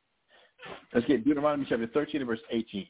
Let's 0.93 1.05
get 1.07 1.23
Deuteronomy 1.23 1.65
chapter 1.67 1.87
13 1.87 2.25
verse 2.25 2.39
18. 2.51 2.87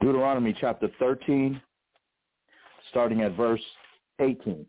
Deuteronomy 0.00 0.56
chapter 0.60 0.88
13, 0.98 1.60
starting 2.90 3.22
at 3.22 3.36
verse 3.36 3.62
18. 4.20 4.64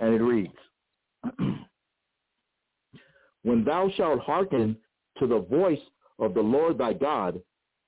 And 0.00 0.14
it 0.14 0.22
reads, 0.22 0.52
When 3.42 3.64
thou 3.64 3.90
shalt 3.96 4.20
hearken 4.20 4.76
to 5.18 5.26
the 5.26 5.40
voice 5.40 5.80
of 6.18 6.34
the 6.34 6.40
Lord 6.40 6.78
thy 6.78 6.92
God, 6.94 7.40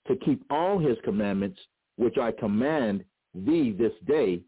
to 0.09 0.17
keep 0.17 0.45
all 0.51 0.79
his 0.79 0.97
commandments, 1.05 1.59
which 1.97 2.19
I 2.19 2.33
command 2.33 3.05
thee 3.35 3.73
this 3.73 3.93
day, 4.07 4.43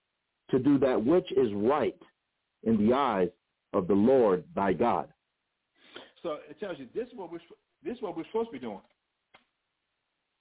to 0.51 0.59
do 0.59 0.79
that 0.79 1.03
which 1.05 1.31
is 1.33 1.53
right 1.55 1.97
in 2.65 2.87
the 2.87 2.95
eyes 2.95 3.29
of 3.73 3.87
the 3.87 3.95
Lord 3.95 4.45
thy 4.55 4.73
God. 4.73 5.09
So 6.23 6.39
it 6.49 6.59
tells 6.59 6.79
you 6.79 6.87
this 6.95 7.07
is 7.09 7.15
what 7.15 7.31
we're 7.31 7.41
this 7.85 7.97
is 7.97 8.03
what 8.03 8.17
we're 8.17 8.25
supposed 8.25 8.49
to 8.49 8.53
be 8.53 8.59
doing. 8.59 8.81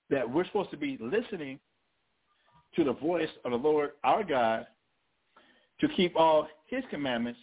That 0.09 0.29
we're 0.29 0.45
supposed 0.45 0.71
to 0.71 0.77
be 0.77 0.97
listening 0.99 1.59
to 2.75 2.83
the 2.83 2.93
voice 2.93 3.29
of 3.45 3.51
the 3.51 3.57
Lord 3.57 3.91
our 4.03 4.23
God 4.23 4.67
to 5.81 5.87
keep 5.89 6.15
all 6.15 6.47
his 6.65 6.83
commandments, 6.89 7.39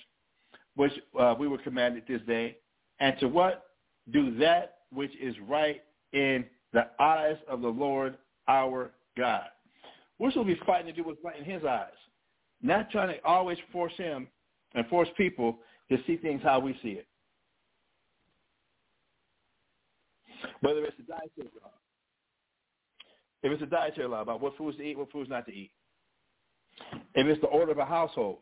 which 0.75 0.93
uh, 1.19 1.35
we 1.39 1.47
were 1.47 1.59
commanded 1.59 2.05
this 2.09 2.21
day, 2.27 2.57
and 3.01 3.19
to 3.21 3.29
what? 3.29 3.65
Do 4.13 4.37
that 4.39 4.79
which 4.93 5.13
is 5.21 5.35
right 5.49 5.83
in 6.13 6.45
the 6.73 6.89
eyes 7.01 7.37
of 7.49 7.63
the 7.63 7.69
Lord 7.69 8.17
our 8.49 8.91
God. 9.17 9.45
We're 10.19 10.31
supposed 10.31 10.49
to 10.49 10.55
be 10.55 10.61
fighting 10.67 10.87
to 10.87 10.93
do 10.93 11.05
what's 11.05 11.23
right 11.25 11.39
in 11.39 11.45
his 11.45 11.65
eyes, 11.65 11.89
not 12.65 12.91
trying 12.91 13.09
to 13.09 13.25
always 13.25 13.59
force 13.71 13.93
him 13.97 14.27
and 14.75 14.87
force 14.89 15.09
people 15.17 15.59
to 15.91 15.99
see 16.07 16.17
things 16.17 16.41
how 16.43 16.59
we 16.59 16.77
see 16.83 16.93
it. 16.93 17.07
Whether 20.61 20.85
it's 20.85 20.99
a 20.99 21.03
dietary 21.03 21.51
law, 21.63 21.71
if 23.43 23.53
it's 23.53 23.63
a 23.63 23.67
dietary 23.67 24.09
law 24.09 24.23
about 24.23 24.41
what 24.41 24.57
foods 24.57 24.79
to 24.79 24.83
eat, 24.83 24.97
what 24.97 25.13
foods 25.13 25.29
not 25.29 25.47
to 25.47 25.53
eat, 25.53 25.71
if 27.15 27.27
it's 27.27 27.41
the 27.43 27.47
order 27.49 27.71
of 27.71 27.79
a 27.79 27.85
household, 27.85 28.39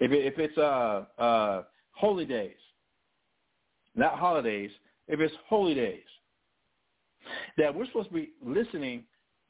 if 0.00 0.10
it, 0.10 0.24
if 0.24 0.38
it's 0.38 0.56
uh, 0.56 1.04
uh, 1.18 1.62
holy 1.92 2.24
days, 2.24 2.56
not 3.94 4.18
holidays, 4.18 4.70
if 5.08 5.20
it's 5.20 5.34
holy 5.46 5.74
days, 5.74 6.02
that 7.58 7.74
we're 7.74 7.86
supposed 7.86 8.08
to 8.08 8.14
be 8.14 8.30
listening 8.44 9.04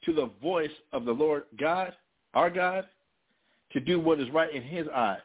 to 0.05 0.13
the 0.13 0.31
voice 0.43 0.71
of 0.93 1.05
the 1.05 1.13
Lord 1.13 1.45
God, 1.59 1.95
our 2.35 2.51
God, 2.51 2.87
to 3.73 3.81
do 3.81 3.99
what 3.99 4.21
is 4.21 4.31
right 4.31 4.55
in 4.55 4.63
his 4.63 4.87
eyes. 4.95 5.19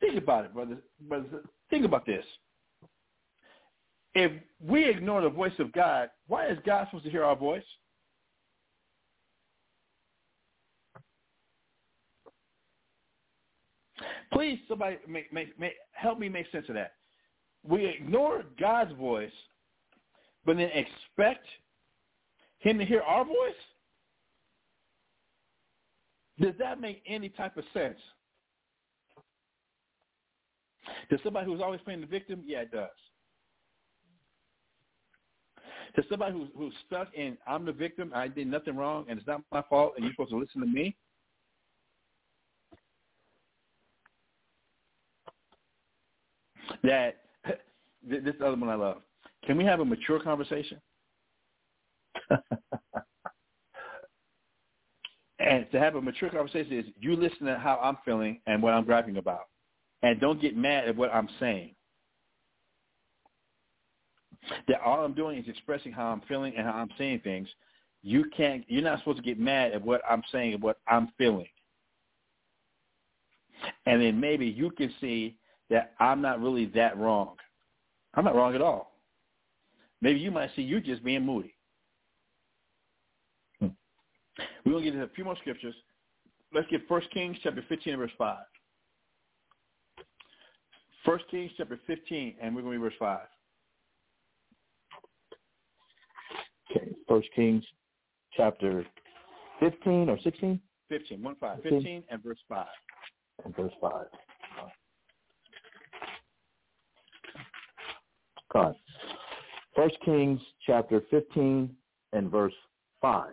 Think 0.00 0.16
about 0.16 0.44
it, 0.44 0.54
brothers. 0.54 0.78
brothers. 1.02 1.44
Think 1.68 1.84
about 1.84 2.06
this. 2.06 2.24
If 4.14 4.32
we 4.66 4.88
ignore 4.88 5.20
the 5.20 5.28
voice 5.28 5.52
of 5.58 5.72
God, 5.72 6.10
why 6.26 6.46
is 6.46 6.58
God 6.64 6.86
supposed 6.86 7.04
to 7.04 7.10
hear 7.10 7.24
our 7.24 7.36
voice? 7.36 7.62
Please, 14.32 14.58
somebody 14.68 14.96
make, 15.08 15.32
make, 15.32 15.58
make, 15.58 15.74
help 15.92 16.18
me 16.18 16.28
make 16.28 16.50
sense 16.50 16.66
of 16.68 16.74
that. 16.74 16.92
We 17.62 17.84
ignore 17.84 18.44
God's 18.58 18.92
voice, 18.94 19.32
but 20.44 20.56
then 20.56 20.70
expect 20.70 21.46
him 22.58 22.78
to 22.78 22.84
hear 22.84 23.02
our 23.02 23.24
voice? 23.24 23.54
Does 26.40 26.54
that 26.58 26.80
make 26.80 27.02
any 27.06 27.28
type 27.28 27.56
of 27.56 27.64
sense? 27.74 27.98
To 31.10 31.18
somebody 31.22 31.46
who's 31.46 31.60
always 31.60 31.80
playing 31.82 32.00
the 32.00 32.06
victim, 32.06 32.42
yeah, 32.46 32.60
it 32.60 32.72
does. 32.72 32.88
To 35.96 36.02
somebody 36.08 36.32
who's, 36.32 36.48
who's 36.56 36.72
stuck 36.86 37.08
in, 37.14 37.36
I'm 37.46 37.64
the 37.64 37.72
victim, 37.72 38.12
I 38.14 38.28
did 38.28 38.46
nothing 38.46 38.76
wrong, 38.76 39.06
and 39.08 39.18
it's 39.18 39.26
not 39.26 39.42
my 39.52 39.62
fault, 39.68 39.94
and 39.96 40.04
you're 40.04 40.14
supposed 40.14 40.30
to 40.30 40.38
listen 40.38 40.60
to 40.60 40.66
me, 40.66 40.96
that 46.84 47.16
this 48.08 48.34
other 48.40 48.56
one 48.56 48.68
I 48.68 48.76
love. 48.76 49.02
Can 49.44 49.56
we 49.56 49.64
have 49.64 49.80
a 49.80 49.84
mature 49.84 50.20
conversation? 50.20 50.80
and 55.40 55.66
to 55.72 55.80
have 55.80 55.94
a 55.94 56.02
mature 56.02 56.28
conversation 56.28 56.78
is 56.78 56.84
you 57.00 57.16
listen 57.16 57.46
to 57.46 57.58
how 57.58 57.78
I'm 57.82 57.96
feeling 58.04 58.40
and 58.46 58.62
what 58.62 58.74
I'm 58.74 58.84
griping 58.84 59.16
about. 59.16 59.48
And 60.02 60.20
don't 60.20 60.40
get 60.40 60.56
mad 60.56 60.88
at 60.88 60.96
what 60.96 61.12
I'm 61.12 61.28
saying. 61.38 61.74
That 64.68 64.80
all 64.80 65.04
I'm 65.04 65.14
doing 65.14 65.38
is 65.38 65.48
expressing 65.48 65.92
how 65.92 66.06
I'm 66.06 66.22
feeling 66.22 66.54
and 66.56 66.66
how 66.66 66.72
I'm 66.72 66.90
saying 66.96 67.20
things. 67.24 67.48
You 68.02 68.24
can't 68.36 68.64
you're 68.68 68.82
not 68.82 68.98
supposed 69.00 69.18
to 69.18 69.22
get 69.22 69.38
mad 69.38 69.72
at 69.72 69.84
what 69.84 70.00
I'm 70.08 70.22
saying 70.32 70.54
and 70.54 70.62
what 70.62 70.78
I'm 70.86 71.12
feeling. 71.18 71.48
And 73.86 74.00
then 74.00 74.18
maybe 74.18 74.46
you 74.46 74.70
can 74.70 74.92
see 75.00 75.36
that 75.68 75.92
I'm 76.00 76.22
not 76.22 76.40
really 76.40 76.66
that 76.66 76.96
wrong. 76.96 77.36
I'm 78.14 78.24
not 78.24 78.34
wrong 78.34 78.54
at 78.54 78.62
all. 78.62 78.92
Maybe 80.00 80.18
you 80.18 80.30
might 80.30 80.50
see 80.56 80.62
you 80.62 80.80
just 80.80 81.04
being 81.04 81.24
moody. 81.24 81.54
We're 84.64 84.72
going 84.72 84.84
to 84.84 84.90
get 84.90 84.94
into 84.94 85.06
a 85.06 85.14
few 85.14 85.24
more 85.24 85.36
scriptures. 85.36 85.74
Let's 86.52 86.68
get 86.68 86.88
1 86.88 87.02
Kings 87.12 87.36
chapter 87.42 87.64
15 87.68 87.92
and 87.94 88.00
verse 88.00 88.10
5. 88.18 88.36
1 91.04 91.18
Kings 91.30 91.50
chapter 91.56 91.78
15, 91.86 92.34
and 92.42 92.54
we're 92.54 92.62
going 92.62 92.74
to 92.74 92.80
read 92.80 92.90
verse 92.90 92.98
5. 92.98 93.20
Okay, 96.70 96.90
1 97.06 97.22
Kings 97.34 97.64
chapter 98.36 98.84
15 99.60 100.08
or 100.08 100.18
16? 100.22 100.60
15, 100.88 101.22
1 101.22 101.36
5. 101.40 101.56
15, 101.62 101.72
15 101.72 102.04
and 102.10 102.22
verse 102.22 102.38
5. 102.48 102.66
And 103.44 103.56
verse 103.56 103.72
5. 103.80 104.06
God. 108.52 108.74
First 109.76 109.96
Kings 110.04 110.40
chapter 110.66 111.00
15 111.10 111.70
and 112.12 112.30
verse 112.30 112.52
5. 113.00 113.28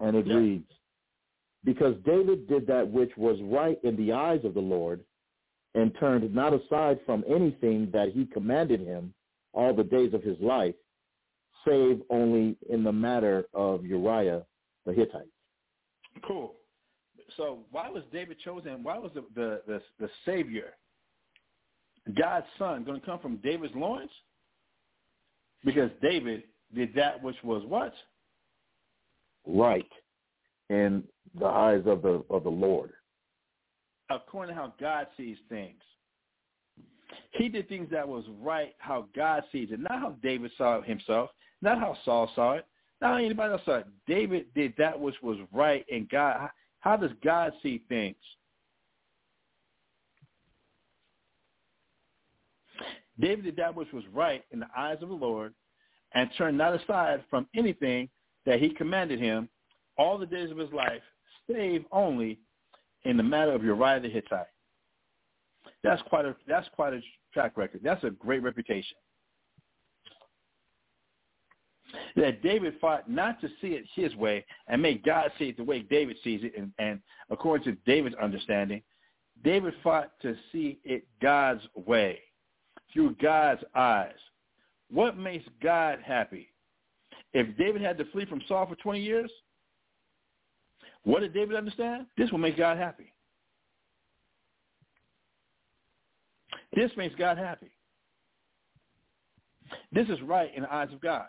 And 0.00 0.16
it 0.16 0.26
yeah. 0.26 0.34
reads, 0.34 0.70
Because 1.64 1.94
David 2.04 2.48
did 2.48 2.66
that 2.66 2.88
which 2.90 3.10
was 3.16 3.38
right 3.42 3.78
in 3.82 3.96
the 3.96 4.12
eyes 4.12 4.40
of 4.44 4.54
the 4.54 4.60
Lord 4.60 5.00
and 5.74 5.92
turned 5.98 6.34
not 6.34 6.54
aside 6.54 6.98
from 7.04 7.24
anything 7.28 7.90
that 7.92 8.12
he 8.12 8.26
commanded 8.26 8.80
him 8.80 9.12
all 9.52 9.74
the 9.74 9.84
days 9.84 10.14
of 10.14 10.22
his 10.22 10.38
life, 10.40 10.74
save 11.66 12.00
only 12.10 12.56
in 12.68 12.82
the 12.82 12.92
matter 12.92 13.46
of 13.54 13.84
Uriah 13.84 14.42
the 14.84 14.92
Hittite. 14.92 15.28
Cool. 16.26 16.54
So 17.36 17.60
why 17.70 17.90
was 17.90 18.02
David 18.12 18.38
chosen? 18.44 18.82
Why 18.82 18.98
was 18.98 19.10
the, 19.14 19.24
the, 19.34 19.60
the, 19.66 19.82
the 19.98 20.08
Savior, 20.24 20.74
God's 22.18 22.46
son, 22.58 22.84
going 22.84 23.00
to 23.00 23.06
come 23.06 23.18
from 23.18 23.36
David's 23.38 23.74
loins? 23.74 24.10
Because 25.64 25.90
David 26.00 26.44
did 26.74 26.94
that 26.94 27.22
which 27.22 27.36
was 27.42 27.62
what? 27.66 27.92
Right 29.46 29.90
in 30.70 31.04
the 31.38 31.46
eyes 31.46 31.82
of 31.86 32.02
the 32.02 32.24
of 32.30 32.44
the 32.44 32.50
Lord. 32.50 32.90
According 34.10 34.54
to 34.54 34.60
how 34.60 34.74
God 34.80 35.06
sees 35.16 35.36
things. 35.48 35.80
He 37.32 37.48
did 37.48 37.68
things 37.68 37.88
that 37.90 38.06
was 38.06 38.24
right 38.40 38.74
how 38.78 39.06
God 39.14 39.44
sees 39.52 39.68
it, 39.70 39.80
not 39.80 40.00
how 40.00 40.16
David 40.22 40.50
saw 40.56 40.78
it 40.78 40.84
himself, 40.84 41.30
not 41.62 41.78
how 41.78 41.96
Saul 42.04 42.30
saw 42.34 42.52
it, 42.54 42.66
not 43.00 43.12
how 43.12 43.16
anybody 43.16 43.52
else 43.52 43.62
saw 43.64 43.78
it. 43.78 43.86
David 44.06 44.46
did 44.54 44.74
that 44.78 44.98
which 44.98 45.16
was 45.22 45.38
right 45.52 45.84
in 45.88 46.08
God. 46.10 46.48
How 46.80 46.96
does 46.96 47.12
God 47.22 47.52
see 47.62 47.82
things? 47.88 48.16
David 53.18 53.44
did 53.44 53.56
that 53.56 53.74
which 53.74 53.92
was 53.92 54.04
right 54.12 54.44
in 54.50 54.60
the 54.60 54.68
eyes 54.76 54.98
of 55.00 55.08
the 55.08 55.14
Lord 55.14 55.54
and 56.14 56.30
turned 56.36 56.58
not 56.58 56.80
aside 56.80 57.24
from 57.30 57.48
anything 57.54 58.08
that 58.46 58.60
he 58.60 58.70
commanded 58.70 59.20
him 59.20 59.48
all 59.98 60.16
the 60.16 60.26
days 60.26 60.50
of 60.50 60.56
his 60.56 60.72
life, 60.72 61.02
save 61.50 61.84
only 61.92 62.38
in 63.04 63.16
the 63.16 63.22
matter 63.22 63.52
of 63.52 63.64
Uriah 63.64 64.00
the 64.00 64.08
Hittite. 64.08 64.46
That's 65.82 66.02
quite 66.02 66.24
a 66.24 66.34
that's 66.48 66.68
quite 66.74 66.94
a 66.94 67.00
track 67.34 67.56
record. 67.56 67.80
That's 67.82 68.02
a 68.04 68.10
great 68.10 68.42
reputation. 68.42 68.96
That 72.16 72.42
David 72.42 72.74
fought 72.80 73.08
not 73.10 73.40
to 73.40 73.48
see 73.60 73.68
it 73.68 73.84
his 73.94 74.14
way 74.16 74.44
and 74.68 74.82
make 74.82 75.04
God 75.04 75.30
see 75.38 75.46
it 75.50 75.56
the 75.56 75.64
way 75.64 75.80
David 75.80 76.16
sees 76.24 76.40
it, 76.42 76.52
and, 76.56 76.72
and 76.78 77.00
according 77.30 77.72
to 77.72 77.80
David's 77.86 78.16
understanding, 78.16 78.82
David 79.44 79.74
fought 79.82 80.12
to 80.22 80.34
see 80.50 80.78
it 80.84 81.06
God's 81.22 81.62
way, 81.74 82.20
through 82.92 83.16
God's 83.20 83.62
eyes. 83.74 84.14
What 84.90 85.16
makes 85.16 85.44
God 85.62 86.00
happy? 86.04 86.48
If 87.32 87.56
David 87.56 87.82
had 87.82 87.98
to 87.98 88.04
flee 88.06 88.24
from 88.24 88.40
Saul 88.48 88.66
for 88.66 88.76
20 88.76 89.00
years, 89.00 89.30
what 91.04 91.20
did 91.20 91.34
David 91.34 91.56
understand? 91.56 92.06
This 92.16 92.30
will 92.30 92.38
make 92.38 92.56
God 92.56 92.78
happy. 92.78 93.12
This 96.74 96.90
makes 96.96 97.14
God 97.14 97.38
happy. 97.38 97.70
This 99.92 100.08
is 100.08 100.20
right 100.22 100.54
in 100.54 100.62
the 100.62 100.72
eyes 100.72 100.92
of 100.92 101.00
God. 101.00 101.26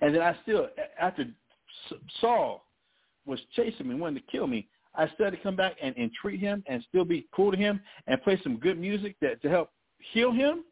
And 0.00 0.14
then 0.14 0.22
I 0.22 0.36
still, 0.42 0.68
after 1.00 1.26
Saul 2.20 2.64
was 3.24 3.38
chasing 3.54 3.88
me, 3.88 3.94
wanted 3.94 4.26
to 4.26 4.32
kill 4.32 4.46
me, 4.46 4.68
I 4.94 5.06
had 5.18 5.30
to 5.30 5.36
come 5.36 5.54
back 5.54 5.76
and 5.80 5.96
entreat 5.96 6.40
him 6.40 6.64
and 6.66 6.84
still 6.88 7.04
be 7.04 7.28
cool 7.32 7.52
to 7.52 7.56
him 7.56 7.80
and 8.06 8.20
play 8.22 8.40
some 8.42 8.56
good 8.56 8.78
music 8.78 9.16
that 9.20 9.40
to 9.42 9.48
help 9.48 9.70
heal 10.12 10.32
him. 10.32 10.64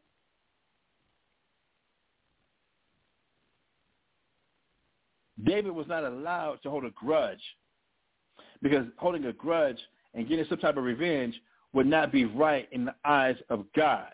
David 5.45 5.73
was 5.73 5.87
not 5.87 6.05
allowed 6.05 6.63
to 6.63 6.71
hold 6.71 6.85
a 6.85 6.91
grudge 6.91 7.43
because 8.63 8.87
holding 8.97 9.27
a 9.27 9.33
grudge 9.33 9.79
and 10.15 10.29
getting 10.29 10.47
some 10.49 10.59
type 10.59 10.77
of 10.77 10.85
revenge 10.85 11.35
would 11.73 11.87
not 11.87 12.11
be 12.11 12.25
right 12.25 12.69
in 12.73 12.87
the 12.87 12.95
eyes 13.05 13.37
of 13.51 13.65
God. 13.75 14.09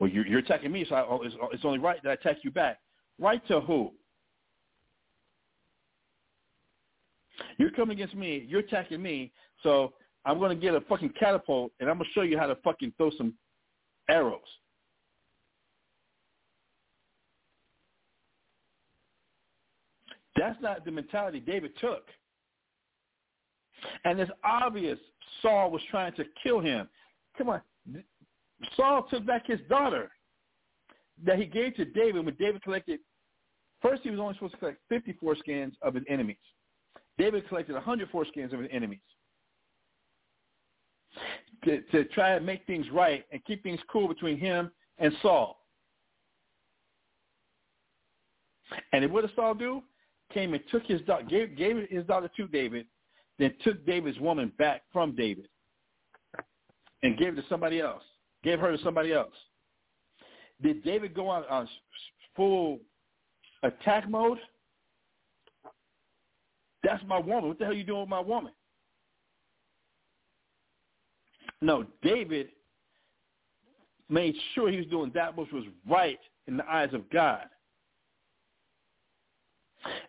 Well, 0.00 0.10
you're, 0.10 0.38
attacking 0.38 0.72
me, 0.72 0.84
so 0.88 0.96
oh, 1.08 1.22
it's, 1.22 1.36
it's 1.52 1.64
only 1.64 1.78
right 1.78 2.02
that 2.02 2.10
I 2.10 2.12
attack 2.14 2.38
you 2.42 2.50
back. 2.50 2.78
Right 3.20 3.46
to 3.46 3.60
who? 3.60 3.92
You're 7.58 7.70
coming 7.70 7.96
against 7.96 8.16
me. 8.16 8.44
You're 8.48 8.60
attacking 8.60 9.00
me. 9.00 9.32
So 9.62 9.92
I'm 10.24 10.38
going 10.38 10.54
to 10.54 10.60
get 10.60 10.74
a 10.74 10.80
fucking 10.82 11.12
catapult, 11.18 11.72
and 11.78 11.88
I'm 11.88 11.98
going 11.98 12.08
to 12.08 12.12
show 12.12 12.22
you 12.22 12.36
how 12.36 12.46
to 12.46 12.56
fucking 12.56 12.94
throw 12.96 13.10
some 13.16 13.34
arrows. 14.08 14.40
That's 20.36 20.60
not 20.60 20.84
the 20.84 20.90
mentality 20.90 21.40
David 21.40 21.72
took. 21.80 22.04
And 24.04 24.18
it's 24.20 24.30
obvious 24.44 24.98
Saul 25.42 25.70
was 25.70 25.82
trying 25.90 26.12
to 26.14 26.24
kill 26.42 26.60
him. 26.60 26.88
Come 27.36 27.50
on. 27.50 27.60
Saul 28.76 29.06
took 29.10 29.26
back 29.26 29.46
his 29.46 29.60
daughter 29.68 30.10
that 31.24 31.38
he 31.38 31.46
gave 31.46 31.74
to 31.76 31.84
David 31.84 32.24
when 32.24 32.34
David 32.38 32.62
collected. 32.62 33.00
First, 33.82 34.02
he 34.02 34.10
was 34.10 34.18
only 34.18 34.34
supposed 34.34 34.54
to 34.54 34.58
collect 34.58 34.78
54 34.88 35.36
skins 35.36 35.74
of 35.82 35.94
his 35.94 36.04
enemies. 36.08 36.36
David 37.18 37.48
collected 37.48 37.74
104 37.74 38.26
skins 38.26 38.52
of 38.52 38.60
his 38.60 38.68
enemies 38.72 39.00
to, 41.64 41.80
to 41.82 42.04
try 42.06 42.32
and 42.32 42.44
make 42.44 42.66
things 42.66 42.86
right 42.92 43.24
and 43.32 43.44
keep 43.44 43.62
things 43.62 43.80
cool 43.90 44.08
between 44.08 44.38
him 44.38 44.70
and 44.98 45.12
Saul. 45.22 45.58
And 48.92 49.10
what 49.12 49.22
did 49.22 49.34
Saul 49.34 49.54
do? 49.54 49.82
Came 50.32 50.54
and 50.54 50.62
took 50.70 50.84
his 50.84 51.00
daughter, 51.02 51.24
gave, 51.24 51.56
gave 51.56 51.88
his 51.88 52.04
daughter 52.04 52.30
to 52.36 52.48
David, 52.48 52.86
then 53.38 53.54
took 53.62 53.84
David's 53.86 54.18
woman 54.18 54.52
back 54.58 54.82
from 54.92 55.14
David 55.14 55.48
and 57.02 57.16
gave 57.16 57.34
it 57.34 57.42
to 57.42 57.48
somebody 57.48 57.80
else. 57.80 58.02
Gave 58.42 58.60
her 58.60 58.76
to 58.76 58.82
somebody 58.82 59.12
else. 59.12 59.34
Did 60.62 60.84
David 60.84 61.14
go 61.14 61.28
on, 61.28 61.44
on 61.50 61.68
full 62.34 62.80
attack 63.62 64.08
mode? 64.08 64.38
That's 66.82 67.02
my 67.06 67.18
woman. 67.18 67.48
What 67.48 67.58
the 67.58 67.64
hell 67.64 67.74
are 67.74 67.76
you 67.76 67.84
doing 67.84 68.00
with 68.00 68.08
my 68.08 68.20
woman? 68.20 68.52
No, 71.60 71.84
David 72.02 72.48
made 74.08 74.34
sure 74.54 74.70
he 74.70 74.76
was 74.76 74.86
doing 74.86 75.10
that 75.14 75.36
which 75.36 75.50
was 75.52 75.64
right 75.88 76.18
in 76.46 76.56
the 76.56 76.70
eyes 76.70 76.92
of 76.92 77.08
God. 77.10 77.46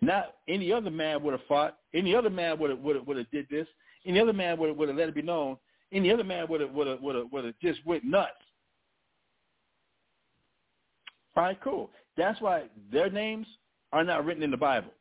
Not 0.02 0.36
any 0.48 0.72
other 0.72 0.92
man 0.92 1.24
would 1.24 1.34
have 1.34 1.46
fought. 1.48 1.78
Any 1.94 2.16
other 2.16 2.30
man 2.30 2.60
would 2.60 2.70
have 2.70 2.80
would 2.80 2.96
have, 2.96 3.08
would 3.08 3.18
have 3.18 3.32
did 3.32 3.48
this. 3.50 3.68
Any 4.06 4.20
other 4.20 4.34
man 4.34 4.58
would 4.58 4.70
have, 4.70 4.78
would 4.78 4.90
have 4.90 4.98
let 4.98 5.10
it 5.10 5.16
be 5.16 5.22
known. 5.22 5.58
Any 5.92 6.12
other 6.12 6.24
man 6.24 6.48
would 6.50 6.62
have 6.62 6.72
would 6.72 6.88
have 6.88 7.02
would 7.02 7.16
have, 7.16 7.32
would 7.32 7.46
have 7.46 7.56
just 7.62 7.86
went 7.86 8.04
nuts. 8.04 8.32
All 11.36 11.44
right, 11.44 11.60
cool. 11.64 11.92
That's 12.16 12.42
why 12.42 12.64
their 12.92 13.10
names 13.12 13.46
are 13.94 14.04
not 14.04 14.26
written 14.26 14.44
in 14.44 14.52
the 14.52 14.58
Bible. 14.58 14.92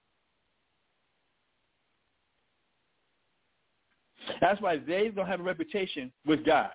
That's 4.41 4.61
why 4.61 4.77
they 4.79 5.09
don't 5.09 5.27
have 5.27 5.41
a 5.41 5.45
reputation 5.45 6.13
with 6.27 6.45
God. 6.45 6.71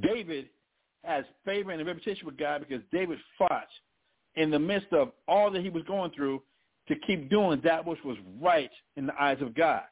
David 0.00 0.48
has 1.04 1.24
favor 1.44 1.72
and 1.72 1.82
a 1.82 1.84
reputation 1.84 2.26
with 2.26 2.38
God 2.38 2.64
because 2.66 2.82
David 2.92 3.18
fought 3.36 3.68
in 4.36 4.50
the 4.50 4.58
midst 4.58 4.92
of 4.92 5.12
all 5.28 5.50
that 5.50 5.62
he 5.62 5.68
was 5.68 5.82
going 5.84 6.10
through 6.12 6.42
to 6.88 6.96
keep 7.06 7.30
doing 7.30 7.60
that 7.64 7.84
which 7.86 8.02
was 8.04 8.16
right 8.40 8.70
in 8.96 9.06
the 9.06 9.22
eyes 9.22 9.40
of 9.40 9.54
God. 9.54 9.82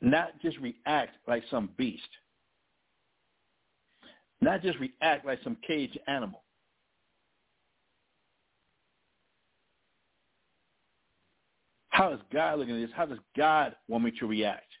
Not 0.00 0.40
just 0.42 0.58
react 0.58 1.16
like 1.26 1.42
some 1.50 1.70
beast. 1.78 2.02
Not 4.40 4.60
just 4.62 4.78
react 4.78 5.24
like 5.24 5.38
some 5.42 5.56
caged 5.66 5.98
animal. 6.06 6.42
How 11.88 12.12
is 12.12 12.20
God 12.32 12.58
looking 12.58 12.74
at 12.74 12.80
this? 12.80 12.94
How 12.94 13.06
does 13.06 13.20
God 13.36 13.76
want 13.88 14.04
me 14.04 14.12
to 14.18 14.26
react? 14.26 14.73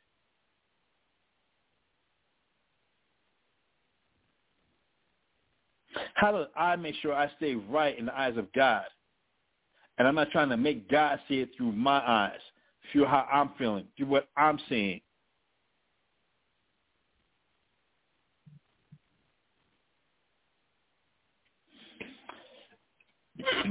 How 6.14 6.32
do 6.32 6.44
I 6.56 6.76
make 6.76 6.94
sure 6.96 7.14
I 7.14 7.30
stay 7.36 7.54
right 7.54 7.98
in 7.98 8.06
the 8.06 8.18
eyes 8.18 8.36
of 8.36 8.52
God? 8.52 8.84
And 9.98 10.08
I'm 10.08 10.14
not 10.14 10.30
trying 10.30 10.48
to 10.48 10.56
make 10.56 10.90
God 10.90 11.20
see 11.28 11.40
it 11.40 11.50
through 11.56 11.72
my 11.72 11.98
eyes, 11.98 12.40
through 12.92 13.04
how 13.04 13.26
I'm 13.32 13.50
feeling, 13.58 13.86
through 13.96 14.06
what 14.08 14.28
I'm 14.36 14.58
seeing. 14.68 15.00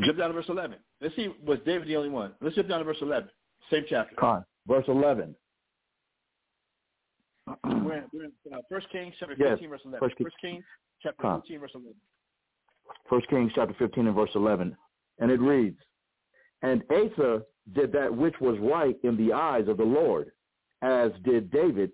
Jump 0.06 0.18
down 0.18 0.30
to 0.30 0.34
verse 0.34 0.46
11. 0.50 0.78
Let's 1.02 1.16
see, 1.16 1.30
was 1.46 1.60
David 1.66 1.88
the 1.88 1.96
only 1.96 2.10
one? 2.10 2.34
Let's 2.42 2.56
jump 2.56 2.70
down 2.70 2.80
to 2.80 2.86
verse 2.86 2.98
11. 3.02 3.30
Same 3.72 3.84
chapter. 3.90 4.16
Con, 4.16 4.44
verse 4.68 4.86
11. 4.88 5.36
we're 7.48 7.98
in, 7.98 8.04
we're 8.14 8.24
in 8.26 8.32
uh, 8.54 8.58
1 8.70 8.82
Kings 8.92 9.14
chapter 9.20 9.36
Yes, 9.38 9.52
15, 9.52 9.70
verse 9.70 9.82
11. 9.86 10.00
First 10.00 10.20
1 10.20 10.30
King- 10.42 10.52
Kings 10.52 10.66
chapter 11.02 11.22
Con. 11.22 11.42
15, 11.42 11.60
verse 11.60 11.72
11. 11.76 11.94
First 13.10 13.28
Kings 13.30 13.52
chapter 13.56 13.76
15 13.78 14.08
and 14.08 14.16
verse 14.16 14.30
11. 14.36 14.76
And 15.20 15.32
it 15.32 15.40
reads, 15.40 15.78
And 16.62 16.84
Asa 16.90 17.44
did 17.74 17.92
that 17.94 18.16
which 18.16 18.36
was 18.42 18.58
right 18.60 18.98
in 19.04 19.16
the 19.18 19.34
eyes 19.34 19.68
of 19.68 19.78
the 19.78 19.84
Lord, 19.84 20.32
as 20.82 21.12
did 21.24 21.52
David 21.52 21.92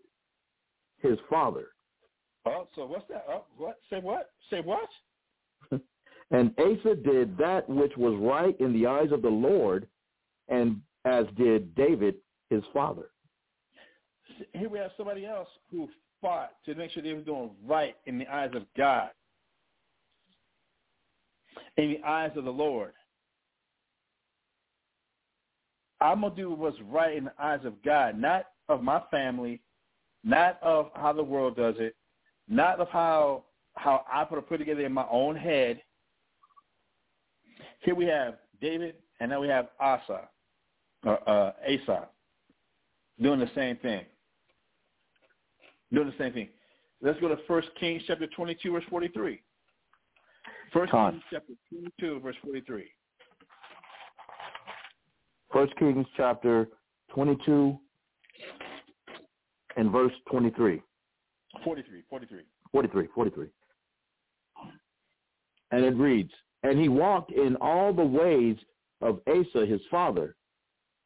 his 1.01 1.17
father. 1.29 1.67
Oh, 2.45 2.67
so 2.75 2.85
what's 2.85 3.07
that? 3.09 3.25
Oh, 3.29 3.43
what? 3.57 3.77
Say 3.89 3.99
what? 3.99 4.31
Say 4.49 4.61
what? 4.61 4.89
And 6.31 6.53
Asa 6.59 6.95
did 6.95 7.35
that 7.39 7.67
which 7.67 7.97
was 7.97 8.13
right 8.19 8.55
in 8.59 8.71
the 8.71 8.85
eyes 8.85 9.11
of 9.11 9.23
the 9.23 9.29
Lord, 9.29 9.87
and 10.47 10.79
as 11.03 11.25
did 11.35 11.73
David 11.73 12.17
his 12.51 12.61
father. 12.71 13.09
Here 14.53 14.69
we 14.69 14.77
have 14.77 14.91
somebody 14.95 15.25
else 15.25 15.47
who 15.71 15.89
fought 16.21 16.51
to 16.65 16.75
make 16.75 16.91
sure 16.91 17.01
they 17.01 17.13
were 17.13 17.21
doing 17.21 17.49
right 17.65 17.95
in 18.05 18.19
the 18.19 18.27
eyes 18.27 18.51
of 18.53 18.63
God, 18.77 19.09
in 21.77 21.89
the 21.89 22.07
eyes 22.07 22.31
of 22.35 22.45
the 22.45 22.51
Lord. 22.51 22.93
I'm 26.01 26.21
going 26.21 26.35
to 26.35 26.41
do 26.41 26.51
what's 26.51 26.77
right 26.89 27.15
in 27.17 27.25
the 27.25 27.33
eyes 27.39 27.59
of 27.65 27.81
God, 27.83 28.17
not 28.17 28.45
of 28.69 28.81
my 28.81 29.01
family, 29.11 29.61
not 30.23 30.59
of 30.61 30.91
how 30.95 31.13
the 31.13 31.23
world 31.23 31.57
does 31.57 31.75
it, 31.77 31.95
not 32.47 32.79
of 32.79 32.89
how 32.89 33.43
how 33.75 34.03
I 34.11 34.23
put 34.25 34.37
it 34.37 34.49
put 34.49 34.57
together 34.57 34.85
in 34.85 34.91
my 34.91 35.05
own 35.09 35.35
head. 35.35 35.81
Here 37.81 37.95
we 37.95 38.05
have 38.05 38.35
David, 38.61 38.95
and 39.19 39.31
now 39.31 39.39
we 39.39 39.47
have 39.47 39.69
Asa, 39.79 40.27
or 41.05 41.29
uh, 41.29 41.51
Asa, 41.65 42.09
doing 43.21 43.39
the 43.39 43.49
same 43.55 43.77
thing. 43.77 44.03
Doing 45.93 46.07
the 46.07 46.23
same 46.23 46.33
thing. 46.33 46.49
Let's 47.01 47.19
go 47.19 47.29
to 47.29 47.37
First 47.47 47.69
Kings 47.79 48.03
chapter 48.05 48.27
22, 48.27 48.71
verse 48.71 48.83
43. 48.89 49.41
First 50.73 50.91
Kings 50.91 51.21
chapter 51.31 51.53
22, 51.69 52.19
verse 52.19 52.35
43. 52.43 52.85
First 55.51 55.75
Kings 55.77 56.05
chapter 56.15 56.67
22 57.13 57.77
and 59.77 59.91
verse 59.91 60.11
23. 60.29 60.81
43, 61.63 62.03
43. 62.09 62.39
43, 62.71 63.07
43. 63.15 63.47
And 65.71 65.85
it 65.85 65.95
reads, 65.95 66.31
And 66.63 66.79
he 66.79 66.89
walked 66.89 67.31
in 67.31 67.55
all 67.57 67.93
the 67.93 68.03
ways 68.03 68.57
of 69.01 69.21
Asa 69.27 69.65
his 69.65 69.81
father. 69.89 70.35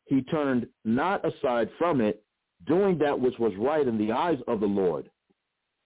He 0.06 0.22
turned 0.23 0.68
not 0.84 1.23
aside 1.26 1.69
from 1.77 2.02
it, 2.02 2.23
doing 2.68 2.98
that 2.98 3.18
which 3.18 3.38
was 3.40 3.53
right 3.57 3.88
in 3.88 3.98
the 3.98 4.11
eyes 4.11 4.40
of 4.48 4.60
the 4.60 4.65
Lord. 4.65 5.10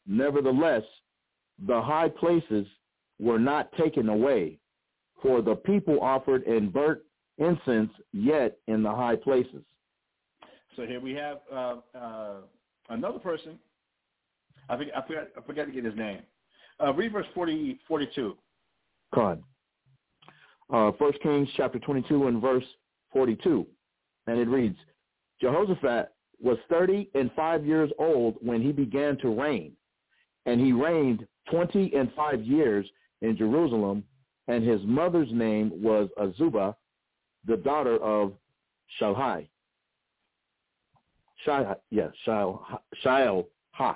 Nevertheless, 0.07 0.83
the 1.65 1.81
high 1.81 2.09
places 2.09 2.65
were 3.19 3.39
not 3.39 3.71
taken 3.73 4.09
away, 4.09 4.59
for 5.21 5.41
the 5.41 5.55
people 5.55 5.99
offered 6.01 6.43
and 6.43 6.71
burnt 6.71 6.99
incense 7.37 7.91
yet 8.13 8.57
in 8.67 8.83
the 8.83 8.91
high 8.91 9.15
places. 9.15 9.63
So 10.75 10.85
here 10.85 10.99
we 10.99 11.13
have 11.13 11.39
uh, 11.51 11.75
uh, 11.97 12.35
another 12.89 13.19
person. 13.19 13.57
I, 14.69 14.77
think, 14.77 14.91
I, 14.95 15.05
forgot, 15.07 15.27
I 15.37 15.41
forgot 15.41 15.65
to 15.65 15.71
get 15.71 15.85
his 15.85 15.95
name. 15.95 16.19
Uh, 16.83 16.93
read 16.93 17.11
verse 17.11 17.25
40, 17.33 17.79
42. 17.87 18.37
Con. 19.13 19.43
Uh, 20.71 20.91
First 20.99 21.19
Kings 21.21 21.47
chapter 21.55 21.79
22 21.79 22.27
and 22.27 22.41
verse 22.41 22.65
42. 23.13 23.65
And 24.27 24.37
it 24.37 24.47
reads, 24.47 24.77
Jehoshaphat 25.41 26.11
was 26.39 26.57
30 26.69 27.09
and 27.15 27.31
5 27.35 27.65
years 27.65 27.89
old 27.97 28.35
when 28.41 28.61
he 28.61 28.71
began 28.71 29.17
to 29.19 29.29
reign. 29.29 29.71
And 30.45 30.59
he 30.59 30.73
reigned 30.73 31.25
20 31.49 31.93
and 31.95 32.11
5 32.15 32.41
years 32.43 32.85
in 33.21 33.37
Jerusalem. 33.37 34.03
And 34.47 34.67
his 34.67 34.81
mother's 34.83 35.31
name 35.31 35.71
was 35.75 36.09
Azubah, 36.17 36.75
the 37.45 37.57
daughter 37.57 37.97
of 37.97 38.33
Shalhai. 38.99 39.47
Shai, 41.43 41.75
yeah, 41.91 42.07
Shai. 42.25 43.95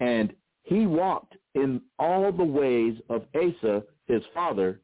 And 0.00 0.34
he 0.62 0.86
walked 0.86 1.36
in 1.54 1.80
all 1.98 2.30
the 2.30 2.44
ways 2.44 2.96
of 3.08 3.24
Asa, 3.34 3.82
his 4.06 4.22
father. 4.34 4.80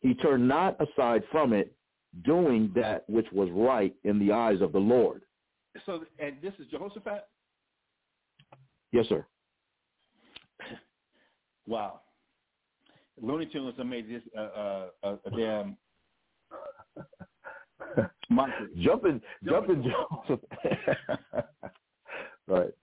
He 0.00 0.14
turned 0.14 0.46
not 0.46 0.76
aside 0.80 1.22
from 1.32 1.52
it, 1.52 1.74
doing 2.24 2.70
that 2.74 3.08
which 3.08 3.26
was 3.32 3.48
right 3.52 3.94
in 4.04 4.18
the 4.18 4.32
eyes 4.32 4.60
of 4.60 4.72
the 4.72 4.78
Lord. 4.78 5.22
So, 5.86 6.04
and 6.18 6.36
this 6.42 6.52
is 6.58 6.66
Jehoshaphat? 6.70 7.26
Yes, 8.92 9.06
sir. 9.08 9.26
Wow. 11.66 12.00
Looney 13.22 13.46
Tunes 13.46 13.74
have 13.76 13.86
made 13.86 14.08
this 14.08 14.22
uh, 14.36 14.40
uh, 14.40 14.86
a, 15.02 15.12
a 15.26 15.30
damn 15.36 15.76
monster. 18.28 18.68
jumping, 18.78 19.20
jumping, 19.44 19.82
Joseph. 19.82 20.40
right. 22.46 22.74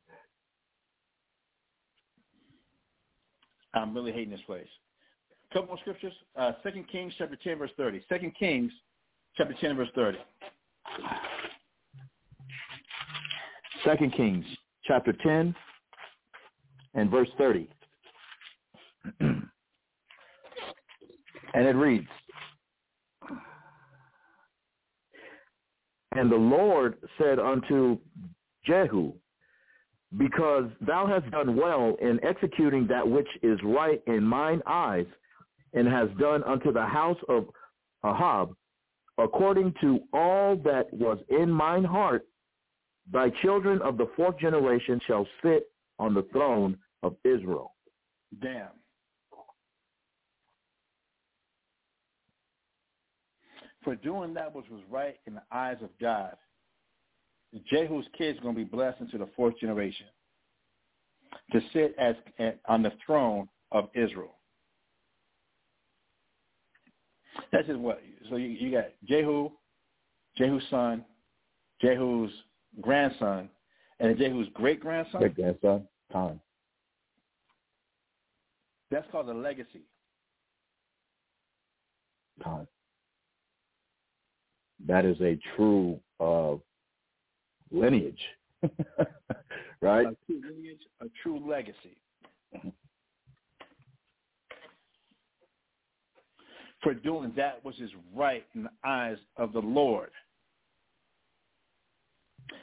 I'm 3.73 3.93
really 3.93 4.11
hating 4.11 4.31
this 4.31 4.39
place. 4.45 4.67
A 5.51 5.53
couple 5.53 5.67
more 5.67 5.77
scriptures. 5.79 6.13
Uh, 6.35 6.53
Second 6.63 6.87
Kings 6.89 7.13
chapter 7.17 7.35
10, 7.35 7.57
verse 7.57 7.71
30. 7.77 8.01
Second 8.07 8.33
Kings 8.37 8.71
chapter 9.35 9.55
10, 9.59 9.75
verse 9.75 9.89
30. 9.95 10.17
Second 13.83 14.13
Kings 14.13 14.45
chapter 14.85 15.13
10 15.13 15.53
and 16.95 17.11
verse 17.11 17.29
30. 17.37 17.69
and 21.53 21.65
it 21.65 21.75
reads, 21.75 22.07
And 26.13 26.31
the 26.31 26.35
Lord 26.35 26.97
said 27.17 27.39
unto 27.39 27.97
Jehu, 28.65 29.13
Because 30.17 30.65
thou 30.81 31.05
hast 31.07 31.29
done 31.31 31.55
well 31.55 31.95
in 32.01 32.23
executing 32.23 32.87
that 32.87 33.07
which 33.07 33.27
is 33.43 33.59
right 33.63 34.01
in 34.07 34.23
mine 34.23 34.61
eyes, 34.65 35.05
and 35.73 35.87
hast 35.87 36.17
done 36.17 36.41
unto 36.43 36.71
the 36.71 36.85
house 36.85 37.17
of 37.27 37.47
Ahab, 38.05 38.55
according 39.17 39.73
to 39.81 39.99
all 40.13 40.55
that 40.57 40.91
was 40.93 41.17
in 41.29 41.51
mine 41.51 41.83
heart, 41.83 42.25
thy 43.11 43.29
children 43.41 43.81
of 43.81 43.97
the 43.97 44.09
fourth 44.15 44.39
generation 44.39 44.99
shall 45.05 45.27
sit 45.43 45.69
on 45.99 46.13
the 46.13 46.23
throne 46.31 46.77
of 47.03 47.15
Israel. 47.23 47.73
Damn. 48.41 48.69
For 53.85 53.95
doing 53.95 54.33
that 54.33 54.53
which 54.53 54.65
was 54.69 54.81
right 54.89 55.17
in 55.27 55.35
the 55.35 55.43
eyes 55.51 55.77
of 55.81 55.89
God, 56.01 56.35
Jehu's 57.69 58.05
kids 58.17 58.39
are 58.39 58.41
going 58.41 58.55
to 58.55 58.59
be 58.59 58.65
blessed 58.65 58.99
into 58.99 59.19
the 59.19 59.29
fourth 59.35 59.57
generation 59.59 60.07
to 61.51 61.61
sit 61.71 61.95
as 61.97 62.15
on 62.67 62.81
the 62.81 62.91
throne 63.05 63.47
of 63.71 63.89
Israel. 63.93 64.35
That's 67.51 67.67
just 67.67 67.79
what. 67.79 68.01
So 68.29 68.37
you, 68.37 68.47
you 68.47 68.71
got 68.71 68.85
Jehu, 69.07 69.51
Jehu's 70.35 70.63
son, 70.71 71.05
Jehu's 71.79 72.31
grandson, 72.81 73.49
and 73.99 74.17
Jehu's 74.17 74.47
great 74.53 74.79
grandson. 74.79 75.21
Great 75.21 75.35
grandson, 75.35 75.87
Tom. 76.11 76.41
That's 78.89 79.05
called 79.11 79.29
a 79.29 79.33
legacy. 79.33 79.83
Tom. 82.43 82.67
That 84.87 85.05
is 85.05 85.19
a 85.21 85.39
true 85.55 85.99
uh, 86.19 86.55
lineage, 87.71 88.21
right? 89.81 90.07
A 90.07 90.15
true 90.25 90.41
lineage, 90.49 90.81
a 91.01 91.05
true 91.23 91.39
legacy. 91.47 91.97
For 96.83 96.93
doing 96.93 97.33
that 97.35 97.65
which 97.65 97.81
is 97.81 97.89
right 98.15 98.45
in 98.53 98.63
the 98.63 98.69
eyes 98.83 99.17
of 99.37 99.53
the 99.53 99.59
Lord. 99.59 100.11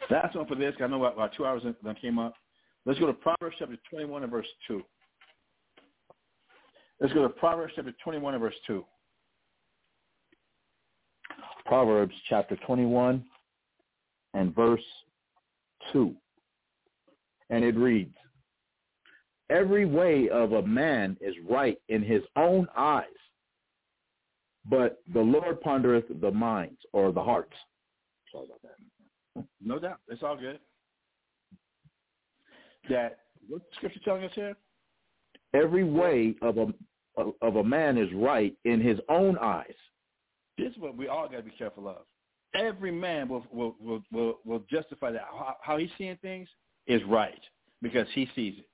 That's 0.09 0.35
one 0.36 0.47
for 0.47 0.55
this. 0.55 0.74
I 0.81 0.86
know 0.86 1.05
about 1.05 1.32
two 1.36 1.44
hours 1.44 1.62
that 1.65 2.01
came 2.01 2.20
up. 2.20 2.35
Let's 2.85 3.01
go 3.01 3.07
to 3.07 3.12
Proverbs 3.12 3.57
chapter 3.59 3.77
21 3.90 4.23
and 4.23 4.31
verse 4.31 4.47
2. 4.69 4.81
Let's 7.01 7.12
go 7.15 7.23
to 7.23 7.28
Proverbs 7.28 7.73
chapter 7.74 7.93
21 8.05 8.35
and 8.35 8.40
verse 8.40 8.55
2. 8.66 8.85
Proverbs 11.66 12.14
chapter 12.28 12.56
21 12.66 13.24
and 14.34 14.55
verse 14.55 14.82
2. 15.93 16.14
And 17.51 17.64
it 17.64 17.76
reads, 17.76 18.14
Every 19.51 19.84
way 19.84 20.28
of 20.30 20.52
a 20.52 20.62
man 20.62 21.16
is 21.20 21.34
right 21.48 21.78
in 21.89 22.02
his 22.02 22.22
own 22.36 22.66
eyes, 22.76 23.05
but 24.64 25.02
the 25.12 25.20
Lord 25.20 25.60
pondereth 25.60 26.20
the 26.20 26.30
minds 26.30 26.80
or 26.93 27.12
the 27.12 27.22
hearts. 27.22 27.52
Sorry 28.30 28.47
about 28.47 28.62
that. 28.62 29.44
No 29.60 29.78
doubt. 29.78 29.98
It's 30.09 30.22
all 30.22 30.36
good. 30.36 30.59
That, 32.89 33.18
what's 33.48 33.64
the 33.64 33.76
scripture 33.76 34.01
telling 34.05 34.24
us 34.24 34.32
here? 34.34 34.56
Every 35.55 35.84
way 35.84 36.34
of 36.40 36.56
a 36.56 36.66
of 37.43 37.56
a 37.56 37.64
man 37.64 37.98
is 37.98 38.09
right 38.14 38.55
in 38.64 38.80
his 38.80 38.98
own 39.10 39.36
eyes. 39.39 39.74
This 40.59 40.73
is 40.73 40.79
what 40.79 40.97
we 40.97 41.09
all 41.09 41.29
got 41.29 41.39
to 41.39 41.43
be 41.43 41.51
careful 41.51 41.89
of. 41.89 41.99
Every 42.55 42.93
man 42.93 43.29
will 43.29 43.47
will 43.51 43.74
will 43.81 44.03
will, 44.12 44.39
will 44.45 44.65
justify 44.70 45.11
that 45.12 45.23
how, 45.31 45.57
how 45.62 45.77
he's 45.79 45.91
seeing 45.97 46.16
things 46.16 46.49
is 46.87 47.03
right 47.05 47.41
because 47.81 48.07
he 48.15 48.29
sees 48.35 48.55
it. 48.59 48.66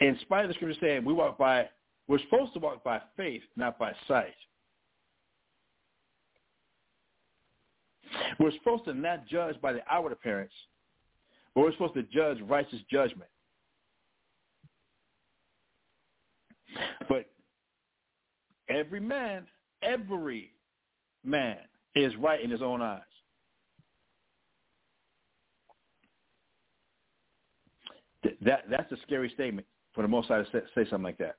In 0.00 0.18
spite 0.20 0.44
of 0.44 0.48
the 0.48 0.54
scripture 0.54 0.78
saying 0.80 1.04
we 1.04 1.14
walk 1.14 1.38
by, 1.38 1.68
we're 2.06 2.18
supposed 2.20 2.52
to 2.54 2.58
walk 2.58 2.84
by 2.84 3.00
faith, 3.16 3.42
not 3.56 3.78
by 3.78 3.92
sight. 4.06 4.34
We're 8.38 8.52
supposed 8.52 8.84
to 8.84 8.94
not 8.94 9.26
judge 9.26 9.60
by 9.60 9.72
the 9.72 9.80
outward 9.90 10.12
appearance, 10.12 10.52
but 11.54 11.62
we're 11.62 11.72
supposed 11.72 11.94
to 11.94 12.02
judge 12.02 12.40
righteous 12.42 12.80
judgment. 12.90 13.30
But 17.08 17.26
every 18.68 19.00
man, 19.00 19.46
every 19.82 20.52
man 21.24 21.58
is 21.94 22.14
right 22.16 22.40
in 22.42 22.50
his 22.50 22.62
own 22.62 22.82
eyes. 22.82 23.00
That 28.42 28.64
that's 28.70 28.90
a 28.92 28.96
scary 29.06 29.30
statement 29.30 29.66
for 29.94 30.02
the 30.02 30.08
Most 30.08 30.28
High 30.28 30.38
to 30.38 30.46
say, 30.52 30.60
say 30.74 30.90
something 30.90 31.02
like 31.02 31.18
that. 31.18 31.36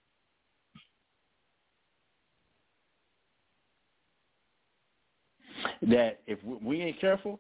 That 5.82 6.22
if 6.26 6.40
we 6.44 6.82
ain't 6.82 7.00
careful, 7.00 7.40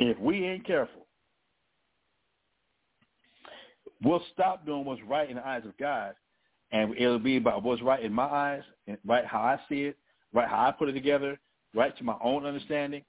if 0.00 0.18
we 0.18 0.44
ain't 0.44 0.66
careful, 0.66 1.03
We'll 4.04 4.22
stop 4.32 4.66
doing 4.66 4.84
what's 4.84 5.02
right 5.02 5.28
in 5.28 5.36
the 5.36 5.46
eyes 5.46 5.64
of 5.64 5.76
God, 5.78 6.14
and 6.72 6.94
it'll 6.96 7.18
be 7.18 7.36
about 7.38 7.62
what's 7.62 7.82
right 7.82 8.02
in 8.02 8.12
my 8.12 8.24
eyes, 8.24 8.62
and 8.86 8.98
right 9.06 9.24
how 9.24 9.40
I 9.40 9.58
see 9.68 9.84
it, 9.84 9.96
right 10.32 10.48
how 10.48 10.66
I 10.66 10.72
put 10.72 10.88
it 10.88 10.92
together, 10.92 11.38
right 11.74 11.96
to 11.96 12.04
my 12.04 12.16
own 12.22 12.44
understanding. 12.44 13.02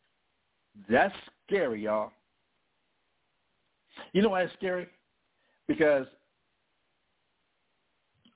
That's 0.90 1.14
scary, 1.46 1.84
y'all. 1.84 2.12
You 4.14 4.22
know 4.22 4.30
why 4.30 4.44
it's 4.44 4.54
scary? 4.54 4.88
Because 5.68 6.06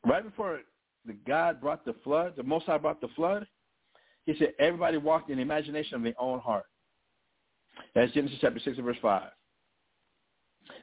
right 0.06 0.24
before 0.24 0.60
the 1.06 1.14
God 1.28 1.62
brought 1.62 1.86
the 1.86 1.96
flood, 2.04 2.34
the 2.36 2.44
Most 2.44 2.66
High 2.66 2.78
brought 2.78 3.02
the 3.02 3.10
flood, 3.16 3.48
he 4.26 4.36
said 4.38 4.54
everybody 4.60 4.98
walked 4.98 5.30
in 5.30 5.38
the 5.38 5.42
imagination 5.42 5.96
of 5.96 6.04
their 6.04 6.14
own 6.20 6.40
heart. 6.40 6.66
That's 7.96 8.12
Genesis 8.12 8.38
chapter 8.42 8.60
6 8.60 8.78
and 8.78 8.86
verse 8.86 8.98
5. 9.02 9.24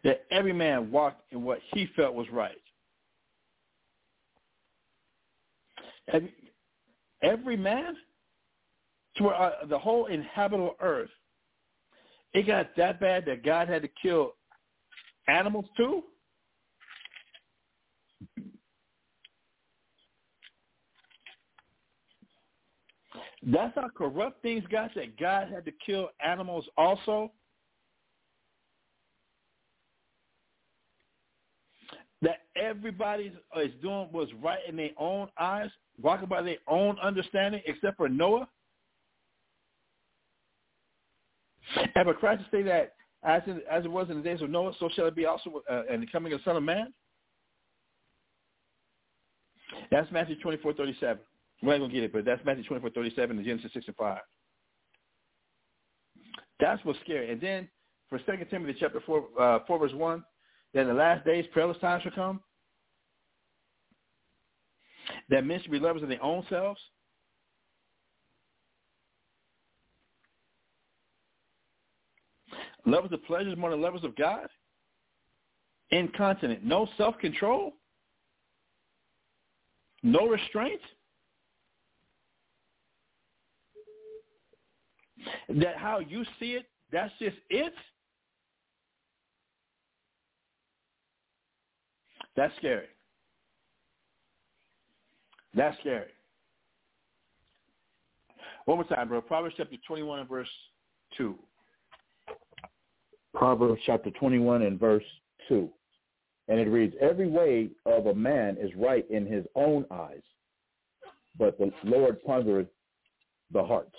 That 0.05 0.25
every 0.31 0.53
man 0.53 0.91
walked 0.91 1.33
in 1.33 1.43
what 1.43 1.61
he 1.73 1.89
felt 1.97 2.15
was 2.15 2.27
right. 2.31 2.57
Every, 6.13 6.33
every 7.23 7.57
man, 7.57 7.97
to 9.17 9.25
where, 9.25 9.35
uh, 9.35 9.67
the 9.69 9.79
whole 9.79 10.07
inhabitable 10.07 10.77
earth, 10.81 11.11
it 12.35 12.47
got 12.47 12.77
that 12.77 13.01
bad 13.01 13.25
that 13.27 13.45
God 13.45 13.69
had 13.69 13.83
to 13.83 13.89
kill 14.01 14.35
animals 15.29 15.67
too? 15.77 16.05
That's 23.43 23.75
how 23.77 23.89
corrupt 23.97 24.43
things 24.43 24.65
got 24.71 24.95
that 24.97 25.19
God 25.19 25.49
had 25.49 25.65
to 25.67 25.73
kill 25.85 26.11
animals 26.25 26.65
also. 26.77 27.31
That 32.23 32.43
everybody 32.57 33.33
is 33.61 33.71
doing 33.83 34.09
what's 34.11 34.33
right 34.43 34.59
in 34.69 34.77
their 34.77 34.91
own 34.99 35.29
eyes, 35.39 35.71
walking 36.01 36.29
by 36.29 36.43
their 36.43 36.57
own 36.67 36.99
understanding, 37.03 37.61
except 37.67 37.99
for 37.99 38.09
Noah. 38.09 38.49
And 41.77 42.05
for 42.05 42.15
Christ 42.15 42.43
to 42.45 42.57
say 42.57 42.63
that 42.63 42.95
as, 43.23 43.43
in, 43.47 43.61
as 43.71 43.85
it 43.85 43.91
was 43.91 44.09
in 44.09 44.17
the 44.17 44.23
days 44.23 44.41
of 44.41 44.51
Noah, 44.51 44.73
so 44.79 44.89
shall 44.95 45.07
it 45.07 45.17
be 45.17 45.27
also 45.27 45.63
uh, 45.71 45.83
in 45.93 46.01
the 46.01 46.07
coming 46.07 46.33
of 46.33 46.41
the 46.41 46.45
Son 46.45 46.57
of 46.57 46.63
Man. 46.63 46.93
That's 49.91 50.11
Matthew 50.11 50.41
twenty 50.41 50.59
four 50.59 50.73
thirty 50.73 50.97
seven. 51.01 51.19
We're 51.63 51.73
not 51.73 51.79
going 51.79 51.91
to 51.91 51.95
get 51.95 52.05
it, 52.05 52.13
but 52.13 52.25
that's 52.25 52.45
Matthew 52.45 52.65
twenty 52.65 52.81
four 52.81 52.91
thirty 52.91 53.15
seven 53.15 53.37
and 53.37 53.47
Genesis 53.47 53.73
6 53.75 53.87
and 53.89 53.97
5. 53.97 54.19
That's 56.61 56.85
what's 56.85 56.99
scary. 57.01 57.31
And 57.31 57.41
then 57.41 57.69
for 58.09 58.21
Second 58.27 58.47
Timothy 58.49 58.77
chapter 58.79 59.01
4, 59.05 59.25
uh, 59.39 59.59
4 59.67 59.79
verse 59.79 59.93
1, 59.93 60.25
that 60.77 60.85
the 60.85 60.93
last 60.93 61.25
days 61.25 61.47
perilous 61.55 61.79
times 61.79 62.03
shall 62.03 62.13
come, 62.13 62.39
that 65.31 65.43
men 65.43 65.59
should 65.63 65.71
be 65.71 65.79
lovers 65.79 66.03
of 66.03 66.11
their 66.11 66.23
own 66.23 66.45
selves, 66.51 66.79
lovers 72.85 73.11
of 73.11 73.25
pleasures 73.25 73.57
more 73.57 73.71
than 73.71 73.81
lovers 73.81 74.05
of 74.05 74.15
God, 74.17 74.49
incontinent, 75.93 76.63
no 76.63 76.87
self-control, 76.99 77.73
no 80.03 80.29
restraint. 80.29 80.81
That 85.49 85.79
how 85.79 86.01
you 86.01 86.23
see 86.39 86.51
it, 86.51 86.67
that's 86.93 87.13
just 87.19 87.37
it. 87.49 87.73
That's 92.37 92.55
scary. 92.59 92.87
That's 95.55 95.77
scary. 95.81 96.11
One 98.67 98.79
more 98.79 98.85
time, 98.85 99.09
bro. 99.09 99.21
Proverbs 99.21 99.55
chapter 99.57 99.77
21 99.87 100.21
and 100.21 100.29
verse 100.29 100.49
2. 101.17 101.35
Proverbs 103.35 103.81
chapter 103.87 104.11
21 104.11 104.63
and 104.63 104.79
verse 104.79 105.05
2. 105.49 105.69
And 106.49 106.61
it 106.61 106.69
reads, 106.69 106.95
Every 107.01 107.29
way 107.29 107.71
of 107.87 108.07
a 108.07 108.15
man 108.15 108.57
is 108.61 108.71
right 108.77 109.09
in 109.11 109.27
his 109.27 109.45
own 109.55 109.85
eyes, 109.91 110.23
but 111.39 111.59
the 111.59 111.73
Lord 111.85 112.19
pondereth 112.25 112.69
the 113.53 113.65
hearts. 113.65 113.95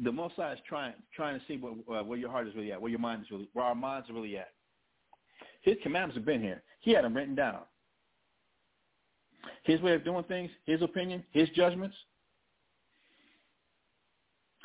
The 0.00 0.12
Most 0.12 0.34
High 0.36 0.52
is 0.52 0.58
trying 0.68 0.92
trying 1.14 1.38
to 1.38 1.46
see 1.46 1.56
what, 1.56 1.72
uh, 1.96 2.04
where 2.04 2.18
your 2.18 2.30
heart 2.30 2.46
is 2.46 2.54
really 2.54 2.72
at, 2.72 2.80
where 2.80 2.90
your 2.90 3.00
mind 3.00 3.22
is 3.22 3.30
really, 3.30 3.48
where 3.54 3.64
our 3.64 3.74
minds 3.74 4.10
are 4.10 4.14
really 4.14 4.36
at. 4.36 4.50
His 5.66 5.76
commandments 5.82 6.16
have 6.16 6.24
been 6.24 6.40
here. 6.40 6.62
He 6.80 6.92
had 6.92 7.04
them 7.04 7.12
written 7.12 7.34
down. 7.34 7.58
His 9.64 9.80
way 9.80 9.94
of 9.94 10.04
doing 10.04 10.22
things, 10.24 10.48
his 10.64 10.80
opinion, 10.80 11.24
his 11.32 11.48
judgments. 11.50 11.96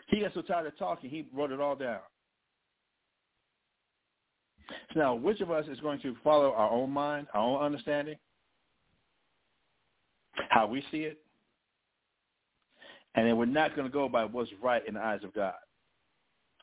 He 0.08 0.22
got 0.22 0.34
so 0.36 0.44
tired 0.44 0.68
of 0.68 0.78
talking, 0.78 1.10
he 1.10 1.28
wrote 1.34 1.52
it 1.52 1.60
all 1.60 1.76
down. 1.76 2.02
So 4.94 5.00
now, 5.00 5.16
which 5.16 5.42
of 5.42 5.50
us 5.50 5.66
is 5.68 5.80
going 5.80 6.00
to 6.02 6.16
follow 6.24 6.54
our 6.54 6.70
own 6.70 6.92
mind, 6.92 7.28
our 7.34 7.42
own 7.42 7.64
understanding, 7.64 8.18
how 10.50 10.68
we 10.68 10.84
see 10.92 11.00
it? 11.00 11.18
And 13.16 13.28
then 13.28 13.38
we're 13.38 13.46
not 13.46 13.76
going 13.76 13.88
to 13.88 13.94
go 13.94 14.08
by 14.08 14.24
what's 14.26 14.52
right 14.62 14.88
in 14.88 14.94
the 14.94 15.02
eyes 15.02 15.22
of 15.24 15.34
God, 15.34 15.56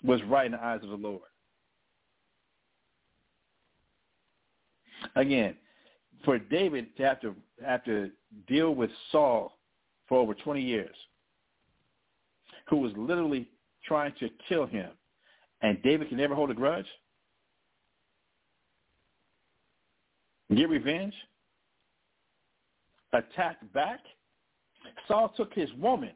what's 0.02 0.22
right 0.24 0.46
in 0.46 0.52
the 0.52 0.62
eyes 0.62 0.80
of 0.84 0.90
the 0.90 0.96
Lord. 0.96 1.22
Again, 5.16 5.56
for 6.24 6.38
David 6.38 6.96
to 6.96 7.02
have 7.04 7.20
to 7.20 7.34
have 7.64 7.84
to 7.84 8.10
deal 8.46 8.74
with 8.74 8.90
Saul 9.12 9.58
for 10.08 10.18
over 10.18 10.34
20 10.34 10.60
years, 10.60 10.94
who 12.68 12.78
was 12.78 12.92
literally 12.96 13.48
trying 13.84 14.12
to 14.20 14.28
kill 14.48 14.66
him, 14.66 14.90
and 15.62 15.82
David 15.82 16.08
can 16.08 16.18
never 16.18 16.34
hold 16.34 16.50
a 16.50 16.54
grudge, 16.54 16.86
get 20.54 20.68
revenge, 20.68 21.14
attack 23.12 23.56
back. 23.72 24.00
Saul 25.06 25.32
took 25.36 25.52
his 25.54 25.72
woman. 25.74 26.12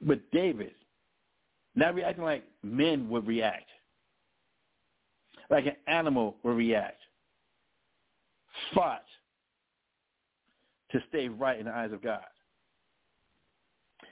But 0.00 0.20
David, 0.32 0.72
not 1.74 1.94
reacting 1.94 2.24
like 2.24 2.44
men 2.62 3.08
would 3.08 3.26
react, 3.26 3.68
like 5.50 5.66
an 5.66 5.76
animal 5.86 6.36
would 6.42 6.56
react, 6.56 7.00
fought 8.74 9.04
to 10.92 11.02
stay 11.08 11.28
right 11.28 11.58
in 11.58 11.66
the 11.66 11.72
eyes 11.72 11.92
of 11.92 12.02
God. 12.02 12.22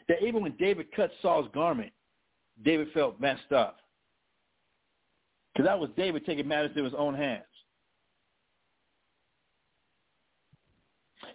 That 0.09 0.23
even 0.23 0.43
when 0.43 0.57
David 0.59 0.87
cut 0.95 1.13
Saul's 1.23 1.49
garment, 1.55 1.93
David 2.65 2.89
felt 2.93 3.21
messed 3.21 3.53
up. 3.53 3.79
Because 5.53 5.67
that 5.67 5.79
was 5.79 5.91
David 5.97 6.27
taking 6.27 6.49
matters 6.49 6.71
into 6.71 6.85
his 6.85 6.95
own 6.97 7.15
hands. 7.15 7.45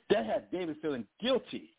That 0.10 0.26
had 0.26 0.52
David 0.52 0.78
feeling 0.82 1.06
guilty. 1.22 1.77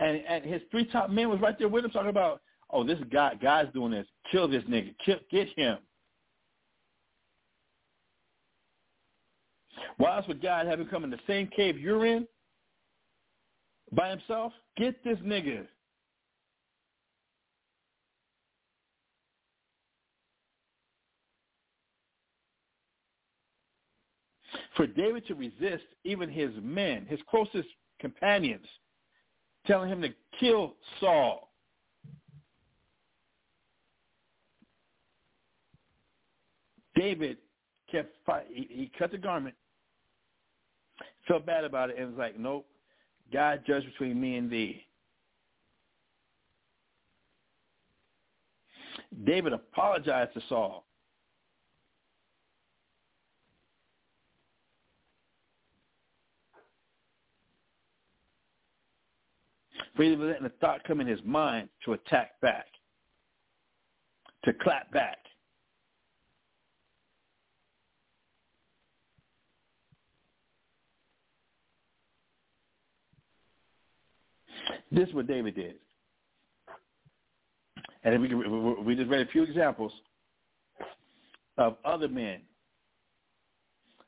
And 0.00 0.22
and 0.28 0.44
his 0.44 0.62
three 0.70 0.86
top 0.86 1.10
men 1.10 1.28
was 1.28 1.40
right 1.40 1.58
there 1.58 1.68
with 1.68 1.84
him 1.84 1.90
talking 1.90 2.10
about, 2.10 2.40
oh, 2.70 2.84
this 2.84 2.98
guy 3.12 3.34
guy's 3.34 3.72
doing 3.72 3.92
this. 3.92 4.06
Kill 4.30 4.48
this 4.48 4.64
nigga. 4.64 4.94
Kill, 5.04 5.18
get 5.30 5.48
him. 5.56 5.78
Why 9.96 10.16
else 10.16 10.26
would 10.28 10.42
God 10.42 10.66
have 10.66 10.80
him 10.80 10.86
come 10.86 11.04
in 11.04 11.10
the 11.10 11.18
same 11.26 11.48
cave 11.48 11.78
you're 11.78 12.06
in 12.06 12.26
by 13.92 14.10
himself? 14.10 14.52
Get 14.76 15.02
this 15.04 15.18
nigga. 15.18 15.66
for 24.76 24.86
David 24.86 25.26
to 25.26 25.34
resist 25.34 25.84
even 26.04 26.30
his 26.30 26.50
men, 26.62 27.06
his 27.08 27.20
closest 27.28 27.68
companions, 28.00 28.66
telling 29.66 29.88
him 29.88 30.02
to 30.02 30.08
kill 30.38 30.74
Saul. 31.00 31.50
David 36.94 37.38
kept 37.90 38.14
fight. 38.26 38.46
He, 38.50 38.66
he 38.70 38.90
cut 38.98 39.10
the 39.10 39.18
garment, 39.18 39.54
felt 41.26 41.46
bad 41.46 41.64
about 41.64 41.90
it, 41.90 41.98
and 41.98 42.10
was 42.10 42.18
like, 42.18 42.38
"Nope, 42.38 42.66
God 43.32 43.62
judged 43.66 43.86
between 43.86 44.20
me 44.20 44.36
and 44.36 44.50
thee." 44.50 44.84
David 49.24 49.52
apologized 49.52 50.34
to 50.34 50.42
Saul. 50.48 50.84
Even 60.00 60.26
letting 60.26 60.44
the 60.44 60.52
thought 60.60 60.84
come 60.84 61.00
in 61.00 61.06
his 61.06 61.20
mind 61.24 61.68
to 61.84 61.92
attack 61.92 62.40
back, 62.40 62.66
to 64.44 64.52
clap 64.52 64.90
back. 64.92 65.18
This 74.90 75.08
is 75.08 75.14
what 75.14 75.26
David 75.26 75.54
did. 75.54 75.74
And 78.04 78.20
we, 78.20 78.34
we 78.82 78.94
just 78.94 79.08
read 79.08 79.26
a 79.26 79.30
few 79.30 79.42
examples 79.42 79.92
of 81.56 81.76
other 81.84 82.08
men 82.08 82.40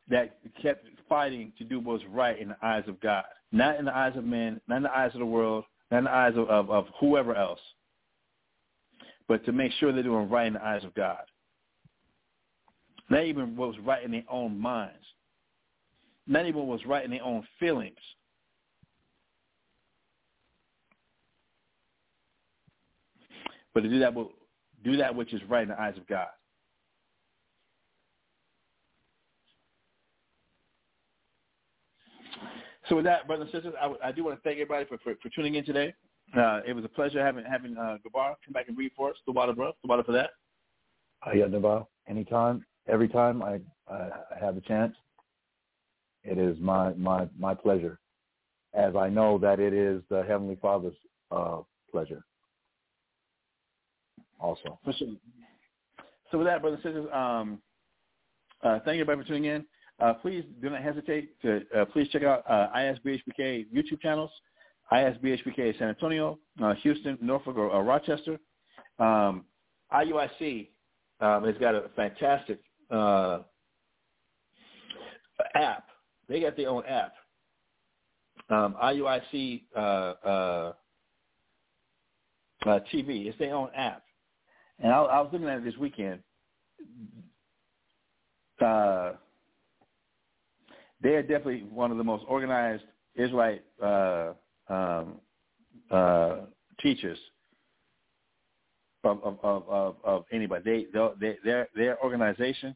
that 0.09 0.39
kept 0.61 0.86
fighting 1.09 1.52
to 1.59 1.65
do 1.65 1.78
what 1.78 1.94
was 1.94 2.02
right 2.11 2.39
in 2.39 2.48
the 2.48 2.56
eyes 2.62 2.85
of 2.86 3.01
God, 3.01 3.24
not 3.52 3.78
in 3.78 3.85
the 3.85 3.97
eyes 3.97 4.16
of 4.16 4.24
men, 4.24 4.61
not 4.69 4.78
in 4.78 4.82
the 4.82 4.97
eyes 4.97 5.12
of 5.15 5.20
the 5.20 5.27
world, 5.27 5.65
in 5.99 6.05
the 6.05 6.11
eyes 6.11 6.35
of, 6.37 6.49
of, 6.49 6.71
of 6.71 6.87
whoever 6.99 7.35
else, 7.35 7.61
but 9.29 9.45
to 9.47 9.53
make 9.53 9.73
sure 9.73 9.93
they're 9.93 10.03
doing 10.03 10.29
right 10.29 10.47
in 10.47 10.55
the 10.55 10.65
eyes 10.65 10.85
of 10.85 10.95
God. 10.95 11.23
Not 13.11 13.25
even 13.25 13.57
what 13.57 13.69
was 13.69 13.79
right 13.81 14.03
in 14.03 14.11
their 14.11 14.25
own 14.31 14.59
minds. 14.59 15.05
Not 16.27 16.47
even 16.47 16.61
what 16.61 16.66
was 16.69 16.87
right 16.87 17.05
in 17.05 17.11
their 17.11 17.23
own 17.23 17.47
feelings. 17.61 17.99
But 23.75 23.83
to 23.83 23.89
do 23.89 23.99
that, 23.99 24.15
do 24.85 24.97
that 24.97 25.15
which 25.15 25.35
is 25.35 25.43
right 25.49 25.65
in 25.65 25.69
the 25.69 25.81
eyes 25.81 25.97
of 25.97 26.07
God. 26.07 26.29
So 32.89 32.97
with 32.97 33.05
that, 33.06 33.27
brothers 33.27 33.48
and 33.52 33.62
sisters, 33.62 33.74
I, 33.81 34.09
I 34.09 34.12
do 34.12 34.24
want 34.24 34.36
to 34.36 34.43
thank 34.43 34.56
everybody 34.56 34.85
for, 34.85 34.98
for, 34.98 35.15
for 35.23 35.28
tuning 35.31 35.55
in 35.55 35.65
today. 35.65 35.94
Uh, 36.36 36.61
it 36.66 36.73
was 36.74 36.85
a 36.85 36.89
pleasure 36.89 37.24
having 37.24 37.44
having 37.44 37.77
uh, 37.77 37.98
Gabar 38.05 38.35
come 38.44 38.52
back 38.52 38.69
and 38.69 38.77
read 38.77 38.93
for 38.97 39.11
us. 39.11 39.16
Water, 39.27 39.52
bro. 39.52 39.73
The 39.82 40.02
for 40.05 40.12
that. 40.12 40.31
Uh, 41.27 41.32
yeah, 41.32 41.44
Navar. 41.44 41.86
Anytime, 42.09 42.65
every 42.89 43.09
time 43.09 43.43
I, 43.43 43.61
I 43.89 44.11
have 44.40 44.56
a 44.56 44.61
chance, 44.61 44.94
it 46.24 46.39
is 46.39 46.59
my 46.61 46.93
my 46.94 47.28
my 47.39 47.55
pleasure, 47.55 48.01
as 48.74 48.97
I 48.97 49.09
know 49.09 49.39
that 49.39 49.61
it 49.61 49.73
is 49.73 50.02
the 50.11 50.24
Heavenly 50.24 50.56
Father's 50.61 50.97
uh, 51.31 51.59
pleasure. 51.90 52.24
Also. 54.40 54.78
For 54.85 54.93
sure. 54.93 55.15
So 56.31 56.39
with 56.39 56.47
that, 56.48 56.61
brothers 56.61 56.81
and 56.85 56.94
sisters, 56.94 57.11
um, 57.15 57.62
uh, 58.62 58.81
thank 58.85 58.97
you 58.97 59.02
everybody 59.02 59.23
for 59.23 59.28
tuning 59.28 59.44
in. 59.44 59.65
Uh, 60.01 60.15
please 60.15 60.45
do 60.61 60.71
not 60.71 60.83
hesitate 60.83 61.41
to 61.41 61.62
uh, 61.77 61.85
please 61.87 62.09
check 62.09 62.25
out 62.25 62.43
uh, 62.49 62.69
ISBHPK 62.77 63.66
YouTube 63.73 64.01
channels, 64.01 64.31
ISBHPK 64.93 65.79
San 65.79 65.89
Antonio, 65.89 66.39
uh, 66.62 66.75
Houston, 66.75 67.16
Norfolk, 67.21 67.57
or, 67.57 67.69
or 67.69 67.85
Rochester. 67.85 68.39
Um, 68.99 69.45
IUIC 69.93 70.69
um, 71.21 71.45
has 71.45 71.57
got 71.59 71.75
a 71.75 71.89
fantastic 71.95 72.61
uh, 72.91 73.41
app. 75.55 75.85
They 76.29 76.40
got 76.40 76.56
their 76.56 76.71
own 76.71 76.85
app. 76.87 77.13
Um, 78.51 78.77
IUIC 78.82 79.63
uh, 79.77 79.79
uh, 79.79 80.73
uh, 82.66 82.81
TV. 82.93 83.27
It's 83.27 83.39
their 83.39 83.55
own 83.55 83.71
app. 83.74 84.03
And 84.81 84.93
I, 84.93 84.98
I 84.98 85.21
was 85.21 85.31
looking 85.32 85.48
at 85.48 85.59
it 85.59 85.64
this 85.64 85.77
weekend. 85.77 86.21
Uh, 88.61 89.13
they 91.05 91.11
are 91.11 91.23
definitely 91.23 91.65
one 91.71 91.93
of 91.93 91.99
the 91.99 92.03
most 92.03 92.24
organized 92.27 92.83
Israelite 93.15 93.63
uh, 93.81 94.33
um, 94.69 95.21
uh, 95.91 96.37
teachers 96.81 97.19
of, 99.05 99.23
of, 99.23 99.39
of, 99.43 99.69
of, 99.69 99.97
of 100.03 100.24
anybody. 100.33 100.89
They, 100.93 100.99
they, 101.21 101.37
their, 101.45 101.69
their 101.77 102.03
organization, 102.03 102.74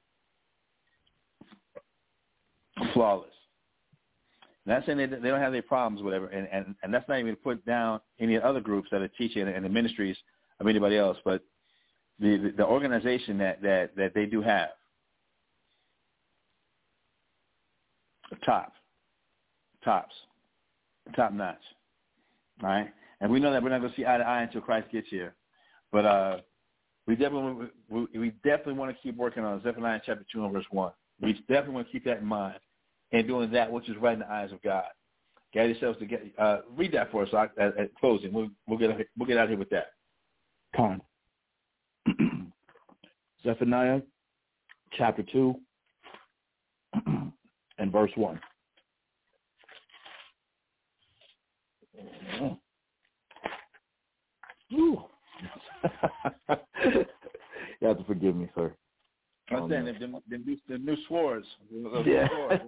flawless. 2.93 3.31
Not 4.67 4.85
saying 4.85 4.99
they, 4.99 5.07
they 5.07 5.29
don't 5.29 5.41
have 5.41 5.55
any 5.55 5.63
problems, 5.63 6.03
whatever, 6.03 6.27
and, 6.27 6.47
and, 6.53 6.75
and 6.83 6.93
that's 6.93 7.09
not 7.09 7.19
even 7.19 7.35
to 7.35 7.41
put 7.41 7.65
down 7.65 8.01
any 8.21 8.39
other 8.39 8.61
groups 8.61 8.89
that 8.93 9.01
are 9.01 9.09
teaching 9.09 9.49
and 9.49 9.65
the 9.65 9.71
ministries 9.71 10.17
of 10.61 10.67
anybody 10.67 10.99
else, 10.99 11.17
but 11.25 11.43
the, 12.21 12.53
the, 12.57 12.65
organization 12.67 13.39
that, 13.39 13.63
that, 13.63 13.97
that 13.97 14.13
they 14.15 14.27
do 14.27 14.43
have 14.43 14.69
top, 18.45 18.73
tops, 19.85 20.15
top 21.17 21.33
notch. 21.33 21.57
Right, 22.63 22.89
and 23.21 23.31
we 23.31 23.39
know 23.39 23.53
that 23.53 23.63
we're 23.63 23.69
not 23.69 23.81
going 23.81 23.93
to 23.93 23.97
see 23.97 24.05
eye 24.05 24.19
to 24.19 24.25
eye 24.25 24.43
until 24.43 24.61
Christ 24.61 24.91
gets 24.91 25.09
here, 25.09 25.35
but 25.93 26.05
uh, 26.05 26.39
we 27.07 27.17
definitely 27.17 27.69
we, 27.89 28.31
definitely 28.45 28.75
want 28.75 28.95
to 28.95 29.03
keep 29.03 29.17
working 29.17 29.45
on 29.45 29.63
Zephaniah 29.63 30.01
chapter 30.05 30.25
two 30.33 30.45
and 30.45 30.53
verse 30.53 30.67
one. 30.71 30.93
We 31.21 31.33
definitely 31.33 31.75
want 31.75 31.87
to 31.87 31.93
keep 31.93 32.05
that 32.05 32.19
in 32.19 32.27
mind 32.27 32.59
and 33.13 33.27
doing 33.27 33.51
that 33.53 33.73
which 33.73 33.89
is 33.89 33.97
right 33.97 34.13
in 34.13 34.21
the 34.21 34.31
eyes 34.31 34.53
of 34.53 34.63
God. 34.63 34.85
Get 35.55 35.69
yourselves 35.69 35.99
to 36.01 36.43
uh, 36.43 36.61
read 36.77 36.93
that 36.93 37.11
for 37.11 37.23
us 37.23 37.31
at, 37.59 37.79
at 37.79 37.95
closing. 37.95 38.33
We'll 38.33 38.51
we'll 38.67 38.79
get 38.79 38.91
we'll 39.17 39.27
get 39.27 39.39
out 39.39 39.49
here 39.49 39.57
with 39.57 39.71
that. 39.71 39.93
Con. 40.77 41.01
Zephaniah 43.43 44.03
chapter 44.93 45.23
two 45.33 45.55
and 47.79 47.93
verse 47.93 48.11
1. 48.17 48.41
you 54.71 55.03
have 57.83 57.99
to 57.99 58.05
forgive 58.05 58.37
me, 58.37 58.49
sir. 58.55 58.75
I'm 59.51 59.63
um, 59.63 59.71
saying 59.71 59.85
them, 59.87 60.21
them, 60.29 60.45
new, 60.45 60.57
the 60.69 60.79
new 60.79 60.97
swords. 61.07 61.47
Yeah. 62.05 62.29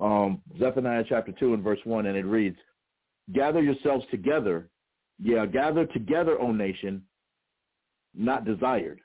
um, 0.00 0.40
Zephaniah 0.58 1.04
chapter 1.08 1.32
2 1.32 1.54
and 1.54 1.64
verse 1.64 1.80
1, 1.84 2.06
and 2.06 2.16
it 2.16 2.24
reads, 2.24 2.58
Gather 3.32 3.62
yourselves 3.62 4.04
together, 4.10 4.68
yeah, 5.18 5.46
gather 5.46 5.86
together, 5.86 6.38
O 6.40 6.52
nation, 6.52 7.02
not 8.14 8.44
desired. 8.44 9.00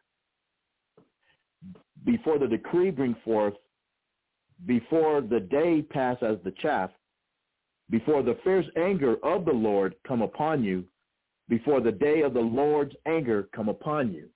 Before 2.06 2.38
the 2.38 2.48
decree 2.48 2.92
bring 2.92 3.16
forth 3.26 3.56
before 4.66 5.22
the 5.22 5.40
day 5.40 5.82
pass 5.82 6.18
as 6.22 6.38
the 6.44 6.54
chaff, 6.62 6.92
before 7.90 8.24
the 8.24 8.38
fierce 8.44 8.66
anger 8.76 9.16
of 9.24 9.46
the 9.46 9.52
Lord 9.52 9.96
come 10.08 10.22
upon 10.22 10.64
you, 10.64 10.86
before 11.48 11.82
the 11.82 11.92
day 11.92 12.22
of 12.22 12.34
the 12.34 12.40
Lord's 12.40 12.94
anger 13.06 13.50
come 13.56 13.70
upon 13.70 14.14
you. 14.14 14.30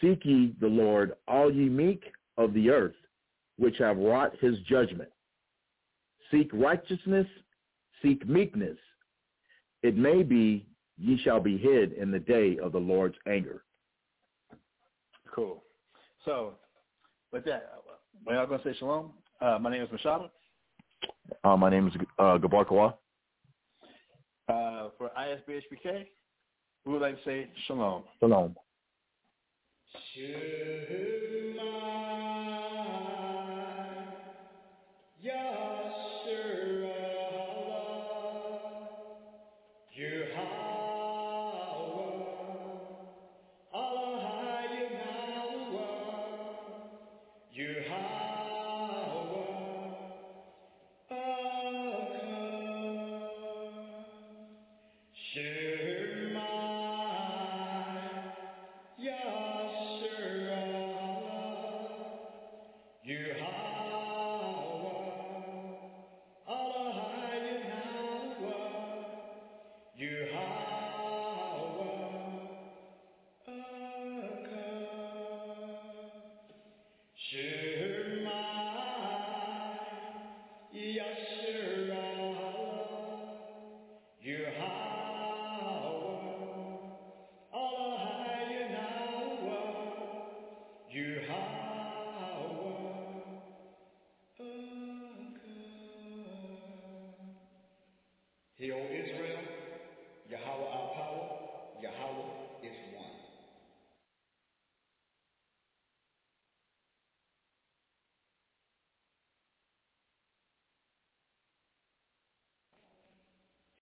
Seek 0.00 0.24
ye 0.24 0.54
the 0.60 0.66
Lord, 0.66 1.12
all 1.28 1.52
ye 1.52 1.68
meek 1.68 2.04
of 2.36 2.52
the 2.52 2.70
earth, 2.70 2.96
which 3.56 3.78
have 3.78 3.96
wrought 3.96 4.36
his 4.40 4.58
judgment. 4.68 5.10
Seek 6.30 6.50
righteousness, 6.52 7.26
seek 8.02 8.26
meekness. 8.28 8.76
It 9.82 9.96
may 9.96 10.22
be 10.22 10.66
ye 10.98 11.18
shall 11.22 11.40
be 11.40 11.56
hid 11.56 11.92
in 11.92 12.10
the 12.10 12.18
day 12.18 12.58
of 12.58 12.72
the 12.72 12.78
Lord's 12.78 13.16
anger. 13.28 13.62
Cool. 15.32 15.62
So, 16.24 16.54
with 17.32 17.44
that, 17.44 17.72
are 18.26 18.34
y'all 18.34 18.46
going 18.46 18.60
to 18.60 18.72
say 18.72 18.76
shalom? 18.78 19.12
Uh, 19.40 19.58
my 19.60 19.70
name 19.70 19.82
is 19.82 19.88
Mashaba. 19.88 20.30
Uh, 21.44 21.56
my 21.56 21.70
name 21.70 21.88
is 21.88 21.94
uh, 22.18 22.38
Gabar 22.38 22.66
Kawa. 22.66 22.94
Uh, 24.48 24.88
for 24.96 25.10
ISBHPK, 25.18 26.06
we 26.84 26.92
would 26.92 27.02
like 27.02 27.16
to 27.16 27.24
say 27.24 27.48
shalom. 27.66 28.04
Shalom. 28.20 28.56